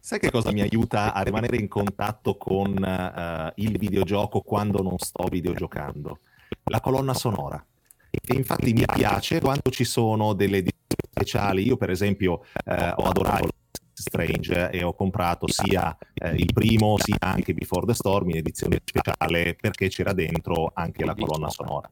Sai 0.00 0.18
che 0.18 0.30
cosa 0.30 0.50
mi 0.50 0.60
aiuta 0.60 1.12
a 1.12 1.20
rimanere 1.22 1.56
in 1.56 1.68
contatto 1.68 2.36
con 2.36 2.82
eh, 2.82 3.52
il 3.56 3.78
videogioco 3.78 4.40
quando 4.40 4.82
non 4.82 4.98
sto 4.98 5.28
videogiocando? 5.30 6.18
La 6.64 6.80
colonna 6.80 7.14
sonora. 7.14 7.64
E 8.10 8.34
infatti 8.34 8.72
mi 8.72 8.84
piace 8.92 9.40
quando 9.40 9.70
ci 9.70 9.84
sono 9.84 10.32
delle 10.32 10.56
edizioni 10.56 11.06
speciali. 11.10 11.64
Io, 11.64 11.76
per 11.76 11.90
esempio, 11.90 12.42
eh, 12.64 12.92
ho 12.96 13.04
adorato 13.04 13.50
Strange 14.00 14.70
e 14.70 14.82
ho 14.82 14.94
comprato 14.94 15.46
sia 15.48 15.96
eh, 16.14 16.34
il 16.34 16.52
primo 16.52 16.96
sia 16.98 17.16
anche 17.18 17.54
Before 17.54 17.86
the 17.86 17.94
Storm 17.94 18.30
in 18.30 18.36
edizione 18.36 18.80
speciale 18.84 19.54
perché 19.54 19.88
c'era 19.88 20.12
dentro 20.12 20.70
anche 20.74 21.04
la 21.04 21.14
colonna 21.14 21.48
sonora. 21.48 21.88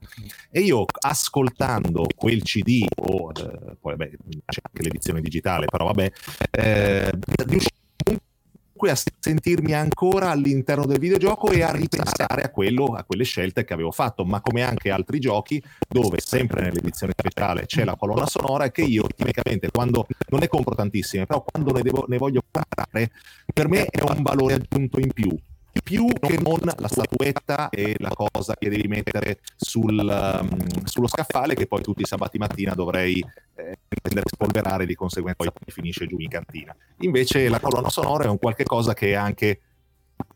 E 0.51 0.61
io 0.61 0.85
ascoltando 1.01 2.07
quel 2.15 2.43
CD 2.43 2.87
o 2.97 3.31
eh, 3.31 3.77
poi 3.81 3.97
vabbè, 3.97 4.11
c'è 4.47 4.61
anche 4.63 4.83
l'edizione 4.83 5.21
digitale, 5.21 5.67
però 5.67 5.87
vabbè, 5.87 6.13
eh, 6.51 7.11
riuscivo 7.47 7.77
a 8.87 8.97
sentirmi 9.19 9.75
ancora 9.75 10.31
all'interno 10.31 10.87
del 10.87 10.99
videogioco 10.99 11.51
e 11.51 11.63
a 11.63 11.73
ripensare 11.73 12.43
a 12.43 12.51
quello, 12.51 12.95
a 12.95 13.05
quelle 13.05 13.25
scelte 13.25 13.65
che 13.65 13.73
avevo 13.73 13.91
fatto, 13.91 14.25
ma 14.25 14.41
come 14.41 14.63
anche 14.63 14.91
altri 14.91 15.19
giochi 15.19 15.63
dove 15.89 16.19
sempre 16.21 16.63
nell'edizione 16.63 17.13
speciale 17.17 17.67
c'è 17.67 17.85
la 17.85 17.97
colonna 17.97 18.27
sonora 18.27 18.65
e 18.65 18.71
che 18.71 18.83
io 18.83 19.07
tipicamente 19.15 19.71
quando 19.71 20.07
non 20.29 20.41
ne 20.41 20.49
compro 20.49 20.75
tantissime, 20.75 21.27
però 21.27 21.43
quando 21.45 21.73
ne, 21.73 21.83
devo, 21.83 22.05
ne 22.09 22.17
voglio 22.19 22.43
comprare, 22.49 23.11
per 23.53 23.69
me 23.69 23.87
è 23.87 24.03
un 24.03 24.23
valore 24.23 24.55
aggiunto 24.55 25.01
in 25.01 25.13
più 25.13 25.37
più 25.83 26.07
che 26.07 26.39
non 26.41 26.59
la 26.63 26.89
statuetta 26.89 27.69
e 27.69 27.95
la 27.99 28.11
cosa 28.11 28.55
che 28.57 28.69
devi 28.69 28.89
mettere 28.89 29.41
sul, 29.57 29.99
um, 29.99 30.85
sullo 30.85 31.09
scaffale 31.09 31.55
che 31.55 31.67
poi 31.67 31.83
tutti 31.83 32.03
i 32.03 32.07
sabati 32.07 32.39
mattina 32.39 32.75
dovrei 32.75 33.19
eh, 33.55 33.79
prendere 33.89 34.27
e 34.27 34.31
spolverare 34.33 34.87
di 34.87 34.95
conseguenza 34.95 35.51
poi 35.51 35.73
finisce 35.73 36.07
giù 36.07 36.19
in 36.19 36.29
cantina. 36.29 36.75
Invece 37.01 37.49
la 37.49 37.61
colonna 37.61 37.91
sonora 37.91 38.25
è 38.25 38.29
un 38.29 38.39
qualche 38.39 38.65
cosa 38.65 38.95
che 38.95 39.11
è 39.11 39.15
anche 39.15 39.61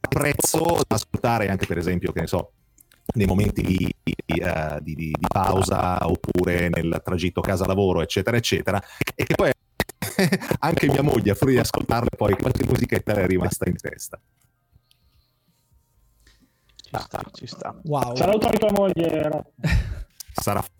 apprezzo 0.00 0.80
da 0.86 0.94
ascoltare 0.94 1.48
anche 1.48 1.66
per 1.66 1.78
esempio, 1.78 2.12
che 2.12 2.20
ne 2.20 2.26
so, 2.26 2.52
nei 3.14 3.26
momenti 3.26 3.62
di, 3.62 3.76
di, 4.02 4.14
di- 4.24 4.94
di- 4.94 4.94
di 4.94 5.26
pausa 5.28 6.06
oppure 6.06 6.68
nel 6.68 7.00
tragitto 7.04 7.40
casa-lavoro, 7.40 8.00
eccetera, 8.00 8.36
eccetera, 8.36 8.82
e 9.14 9.24
che 9.24 9.34
poi 9.34 9.50
anche 10.60 10.86
mia 10.88 11.02
moglie, 11.02 11.32
a 11.32 11.34
furia 11.34 11.54
di 11.54 11.60
ascoltarle, 11.60 12.10
poi 12.16 12.34
qualche 12.36 12.64
musichetta 12.64 13.14
le 13.14 13.22
è 13.22 13.26
rimasta 13.26 13.68
in 13.68 13.76
testa. 13.76 14.20
Ci 16.92 17.00
sta, 17.00 17.22
ci 17.32 17.46
sta. 17.46 17.80
Wow. 17.84 18.14
Saluto 18.14 18.48
a 18.48 18.52
tua 18.52 18.70
moglie. 18.72 19.44
Sarà 20.34 20.62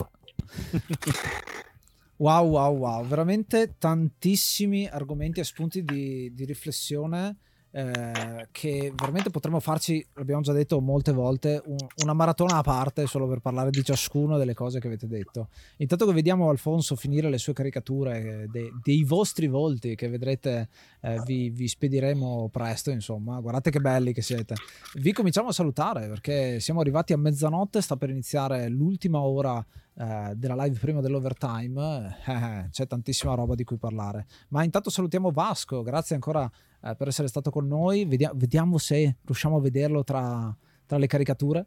Wow, 2.17 2.51
wow, 2.51 2.77
wow, 2.77 3.07
veramente 3.07 3.77
tantissimi 3.79 4.87
argomenti 4.87 5.41
e 5.41 5.45
spunti 5.45 5.83
di, 5.83 6.33
di 6.33 6.45
riflessione 6.45 7.39
eh, 7.75 8.49
che 8.51 8.93
veramente 8.95 9.31
potremmo 9.31 9.59
farci, 9.59 10.05
l'abbiamo 10.15 10.43
già 10.43 10.53
detto 10.53 10.79
molte 10.81 11.13
volte, 11.13 11.63
un- 11.65 11.77
una 12.03 12.13
maratona 12.13 12.59
a 12.59 12.63
parte 12.63 13.07
solo 13.07 13.27
per 13.27 13.41
parlare 13.41 13.71
di 13.71 13.83
ciascuno 13.83 14.37
delle 14.37 14.53
cose 14.55 14.79
che 14.79 14.87
avete 14.89 15.07
detto. 15.07 15.49
Intanto 15.79 16.07
che 16.07 16.13
vediamo 16.13 16.51
Alfonso 16.51 16.97
finire 16.97 17.31
le 17.31 17.39
sue 17.39 17.55
caricature 17.55 18.43
eh, 18.43 18.47
de- 18.49 18.71
dei 18.83 19.05
vostri 19.05 19.47
volti 19.47 19.95
che 19.95 20.09
vedrete, 20.09 20.69
eh, 21.01 21.23
vi, 21.25 21.49
vi 21.51 21.67
spediremo 21.67 22.51
presto, 22.53 22.91
insomma, 22.91 23.41
guardate 23.41 23.71
che 23.71 23.81
belli 23.81 24.13
che 24.13 24.23
siete. 24.23 24.55
Vi 24.95 25.13
cominciamo 25.13 25.49
a 25.49 25.53
salutare 25.53 26.09
perché 26.09 26.61
siamo 26.61 26.81
arrivati 26.81 27.15
a 27.15 27.19
mezzanotte, 27.19 27.81
sta 27.81 27.97
per 27.97 28.11
iniziare 28.11 28.69
l'ultima 28.69 29.21
ora 29.23 29.65
eh, 29.95 30.33
della 30.37 30.63
live 30.63 30.79
prima 30.79 31.01
dell'overtime, 31.01 32.17
c'è 32.71 32.87
tantissima 32.87 33.35
roba 33.35 33.55
di 33.55 33.65
cui 33.65 33.79
parlare. 33.79 34.27
Ma 34.49 34.63
intanto 34.63 34.91
salutiamo 34.91 35.31
Vasco, 35.31 35.83
grazie 35.83 36.15
ancora 36.15 36.51
eh, 36.85 36.95
per 36.97 37.09
essere 37.09 37.29
stato 37.29 37.51
con 37.51 37.67
noi. 37.67 38.05
Vedia- 38.05 38.33
vediamo 38.35 38.79
se 38.79 39.17
riusciamo 39.25 39.57
a 39.57 39.61
vederlo 39.61 40.05
tra, 40.05 40.55
tra 40.87 40.99
le 40.99 41.07
caricature. 41.07 41.67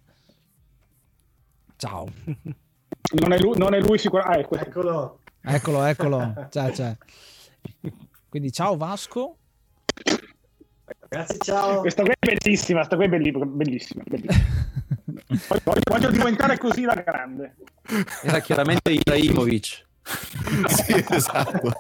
Ciao. 1.76 2.08
Non 3.08 3.34
è 3.34 3.38
lui, 3.40 3.56
non 3.58 3.76
è 3.76 3.80
lui 3.80 4.00
sicuramente. 4.00 4.38
Ah, 4.38 4.40
ecco. 4.42 4.58
Eccolo. 4.58 5.20
Eccolo, 5.42 5.84
eccolo. 5.84 6.34
C'è, 6.50 6.72
c'è. 6.72 6.98
Quindi 8.28 8.52
ciao 8.52 8.76
Vasco. 8.78 9.38
Grazie, 11.08 11.38
ciao. 11.38 11.82
Questa 11.82 12.02
qui 12.02 12.12
è 12.18 12.18
bellissima, 12.36 12.80
questa 12.80 12.96
qui 12.96 13.06
è 13.06 13.10
belli- 13.10 13.32
bellissima. 13.32 14.02
bellissima. 14.08 14.44
Voglio, 15.48 15.62
voglio- 15.64 15.82
voglio 15.88 16.10
diventare 16.12 16.58
così 16.58 16.82
la 16.82 16.96
grande. 16.96 17.56
Era 18.24 18.40
chiaramente 18.40 18.92
Ibrahimovic. 18.92 19.86
sì, 20.68 21.06
esatto. 21.10 21.74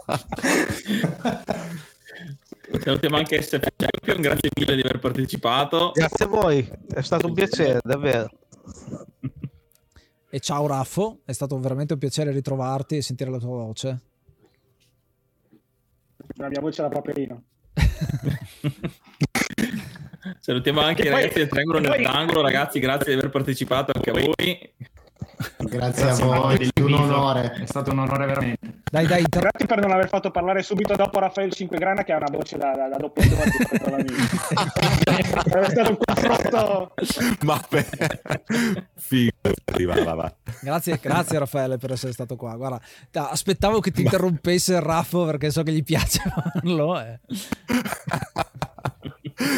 Salutiamo 2.80 3.18
anche 3.18 3.41
SF 3.41 3.68
Champion, 3.76 4.22
grazie 4.22 4.49
mille 4.57 4.76
di 4.76 4.81
aver 4.81 4.99
partecipato. 4.99 5.91
Grazie 5.93 6.26
a 6.26 6.27
voi, 6.27 6.69
è 6.93 7.02
stato 7.02 7.27
un 7.27 7.34
piacere, 7.34 7.80
davvero. 7.84 8.30
E 10.30 10.39
ciao 10.39 10.68
Raffo, 10.68 11.22
è 11.26 11.31
stato 11.31 11.57
veramente 11.60 11.93
un 11.93 11.99
piacere 11.99 12.31
ritrovarti 12.31 12.97
e 12.97 13.02
sentire 13.02 13.30
la 13.31 13.38
tua 13.38 13.64
voce. 13.64 14.02
La 16.35 16.49
mia 16.49 16.60
voce 16.60 16.81
è 16.81 16.84
la 16.84 16.89
paperina. 16.89 17.41
Salutiamo 20.39 20.81
anche 20.81 21.03
i 21.03 21.10
ragazzi 21.10 21.38
del 21.38 21.47
Triangolo 21.47 21.80
poi- 21.81 21.97
nell'angolo, 21.97 22.41
ragazzi, 22.41 22.80
grazie 22.80 23.14
di 23.14 23.19
aver 23.19 23.30
partecipato 23.30 23.91
anche 23.93 24.10
a 24.10 24.14
voi. 24.14 24.73
Grazie 25.58 26.10
a 26.10 26.16
voi, 26.16 26.70
è 26.74 26.80
un 26.82 26.94
onore. 26.94 27.52
È 27.54 27.66
stato 27.66 27.92
un 27.92 28.00
onore 28.00 28.26
veramente. 28.26 28.74
Dai, 28.92 29.08
dai, 29.08 29.22
inter- 29.22 29.42
Grazie 29.42 29.66
per 29.66 29.80
non 29.80 29.92
aver 29.92 30.08
fatto 30.08 30.32
parlare 30.32 30.62
subito 30.64 30.96
dopo 30.96 31.20
Raffaele 31.20 31.52
Cinquegrana 31.52 32.04
che 32.04 32.14
ha 32.14 32.18
una 32.18 32.30
voce 32.32 32.58
da, 32.58 32.72
da, 32.76 32.88
da 32.90 32.98
doppio. 32.98 33.24
È 35.06 35.70
stato 35.70 35.90
un 35.90 35.98
confronto. 35.98 36.94
Ma 37.42 37.62
beh, 37.70 37.86
figurati, 38.96 39.86
va, 39.86 40.04
va, 40.04 40.14
va. 40.14 40.34
Grazie, 40.62 41.00
grazie 41.02 41.40
Raffaele 41.40 41.78
per 41.78 41.92
essere 41.92 42.12
stato 42.14 42.36
qua. 42.36 42.56
Guarda, 42.56 42.80
ta- 43.12 43.30
aspettavo 43.30 43.80
che 43.80 43.92
ti 43.92 44.02
interrompesse 44.04 44.74
il 44.76 44.82
Raffo 44.82 45.26
perché 45.26 45.52
so 45.52 45.64
che 45.64 45.72
gli 45.72 45.84
piace 45.84 46.22
farlo. 46.30 47.00
eh. 47.00 47.20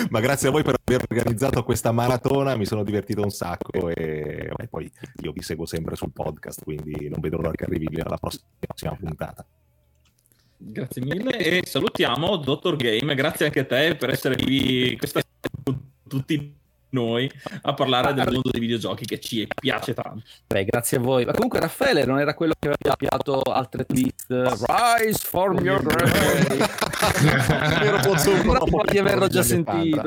Ma 0.09 0.19
grazie 0.19 0.47
a 0.47 0.51
voi 0.51 0.63
per 0.63 0.75
aver 0.83 1.05
organizzato 1.09 1.63
questa 1.63 1.91
maratona, 1.91 2.55
mi 2.55 2.65
sono 2.65 2.83
divertito 2.83 3.21
un 3.21 3.29
sacco 3.29 3.89
e 3.89 4.47
vabbè, 4.49 4.67
poi 4.67 4.91
io 5.21 5.31
vi 5.31 5.41
seguo 5.41 5.65
sempre 5.65 5.95
sul 5.95 6.11
podcast, 6.11 6.63
quindi 6.63 7.09
non 7.09 7.19
vedo 7.19 7.37
l'ora 7.37 7.51
che 7.51 7.65
arrivi 7.65 7.99
alla 8.01 8.17
prossima, 8.17 8.95
puntata. 8.95 9.45
Grazie 10.59 11.03
mille 11.03 11.37
e 11.37 11.65
salutiamo 11.65 12.37
Dottor 12.37 12.75
Game, 12.77 13.13
grazie 13.13 13.45
anche 13.45 13.59
a 13.59 13.65
te 13.65 13.95
per 13.95 14.09
essere 14.09 14.35
qui 14.35 14.95
questa 14.97 15.21
sera 15.21 15.77
tutti 16.07 16.55
noi 16.89 17.29
a 17.63 17.73
parlare 17.73 18.13
del 18.13 18.25
mondo 18.31 18.49
dei 18.51 18.59
videogiochi 18.61 19.05
che 19.05 19.19
ci 19.19 19.47
piace 19.59 19.93
tanto. 19.93 20.21
Beh, 20.47 20.65
grazie 20.65 20.97
a 20.97 20.99
voi. 20.99 21.25
Ma 21.25 21.31
comunque 21.33 21.59
Raffaele 21.59 22.05
non 22.05 22.19
era 22.19 22.33
quello 22.33 22.53
che 22.57 22.69
aveva 22.69 22.95
piato 22.95 23.41
altre 23.41 23.85
tweet. 23.85 24.13
Rise 24.27 25.19
from 25.19 25.59
your 25.63 25.81
grave. 25.83 26.65
Sembrava 28.17 28.83
di 28.89 28.97
averlo 28.97 29.27
già 29.27 29.43
sentito. 29.43 30.01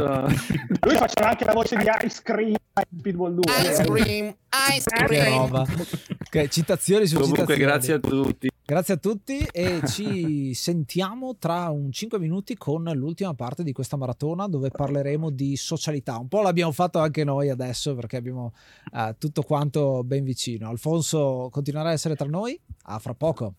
Lui 0.81 0.95
faceva 0.97 1.29
anche 1.31 1.45
la 1.45 1.53
voce 1.53 1.77
di 1.77 1.85
Ice 2.05 2.21
Cream 2.23 2.49
in 2.91 3.01
Pitbull 3.03 3.35
2. 3.41 3.53
Ice 3.63 3.83
cream, 3.85 4.35
ice 4.75 4.83
Che 4.91 5.05
cream. 5.05 5.37
roba. 5.39 5.61
Ok, 5.63 6.49
citazioni 6.49 7.07
su 7.07 7.15
Comunque, 7.17 7.41
citazioni. 7.41 7.61
grazie 7.71 7.93
a 7.95 7.99
tutti. 7.99 8.49
Grazie 8.71 8.95
a 8.95 8.99
tutti 8.99 9.39
e 9.51 9.81
ci 9.85 10.55
sentiamo 10.55 11.35
tra 11.39 11.71
un 11.71 11.91
5 11.91 12.21
minuti 12.21 12.57
con 12.57 12.85
l'ultima 12.95 13.35
parte 13.35 13.65
di 13.65 13.73
questa 13.73 13.97
maratona 13.97 14.47
dove 14.47 14.71
parleremo 14.71 15.31
di 15.31 15.57
socialità. 15.57 16.17
Un 16.19 16.29
po' 16.29 16.41
l'abbiamo 16.41 16.71
fatto 16.71 17.01
anche 17.01 17.25
noi 17.25 17.49
adesso 17.49 17.97
perché 17.97 18.19
abbiamo 18.19 18.53
eh, 18.95 19.17
tutto 19.19 19.43
quanto 19.43 20.05
ben 20.05 20.23
vicino. 20.23 20.69
Alfonso 20.69 21.49
continuerà 21.51 21.89
a 21.89 21.95
essere 21.95 22.15
tra 22.15 22.29
noi? 22.29 22.61
A 22.83 23.01
fra 23.01 23.13
poco. 23.13 23.55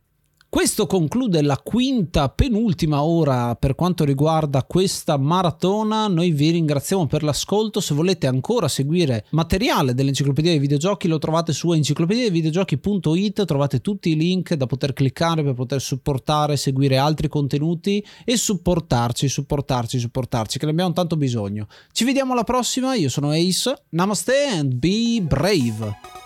Questo 0.51 0.85
conclude 0.85 1.41
la 1.41 1.57
quinta 1.63 2.27
penultima 2.27 3.03
ora 3.03 3.55
per 3.55 3.73
quanto 3.73 4.03
riguarda 4.03 4.65
questa 4.65 5.15
maratona. 5.15 6.07
Noi 6.07 6.31
vi 6.31 6.49
ringraziamo 6.49 7.07
per 7.07 7.23
l'ascolto. 7.23 7.79
Se 7.79 7.93
volete 7.93 8.27
ancora 8.27 8.67
seguire 8.67 9.25
materiale 9.29 9.93
dell'enciclopedia 9.93 10.51
dei 10.51 10.59
videogiochi, 10.59 11.07
lo 11.07 11.19
trovate 11.19 11.53
su 11.53 11.71
enciclopediavideogiochi.it. 11.71 13.45
Trovate 13.45 13.79
tutti 13.79 14.09
i 14.09 14.17
link 14.17 14.53
da 14.55 14.65
poter 14.65 14.91
cliccare 14.91 15.41
per 15.41 15.53
poter 15.53 15.79
supportare, 15.79 16.57
seguire 16.57 16.97
altri 16.97 17.29
contenuti 17.29 18.05
e 18.25 18.35
supportarci, 18.35 19.29
supportarci, 19.29 19.99
supportarci, 19.99 20.59
che 20.59 20.65
ne 20.65 20.71
abbiamo 20.71 20.91
tanto 20.91 21.15
bisogno. 21.15 21.67
Ci 21.93 22.03
vediamo 22.03 22.33
alla 22.33 22.43
prossima. 22.43 22.93
Io 22.95 23.07
sono 23.07 23.31
Ace. 23.31 23.83
Namaste 23.91 24.47
and 24.51 24.73
be 24.73 25.21
brave. 25.21 26.20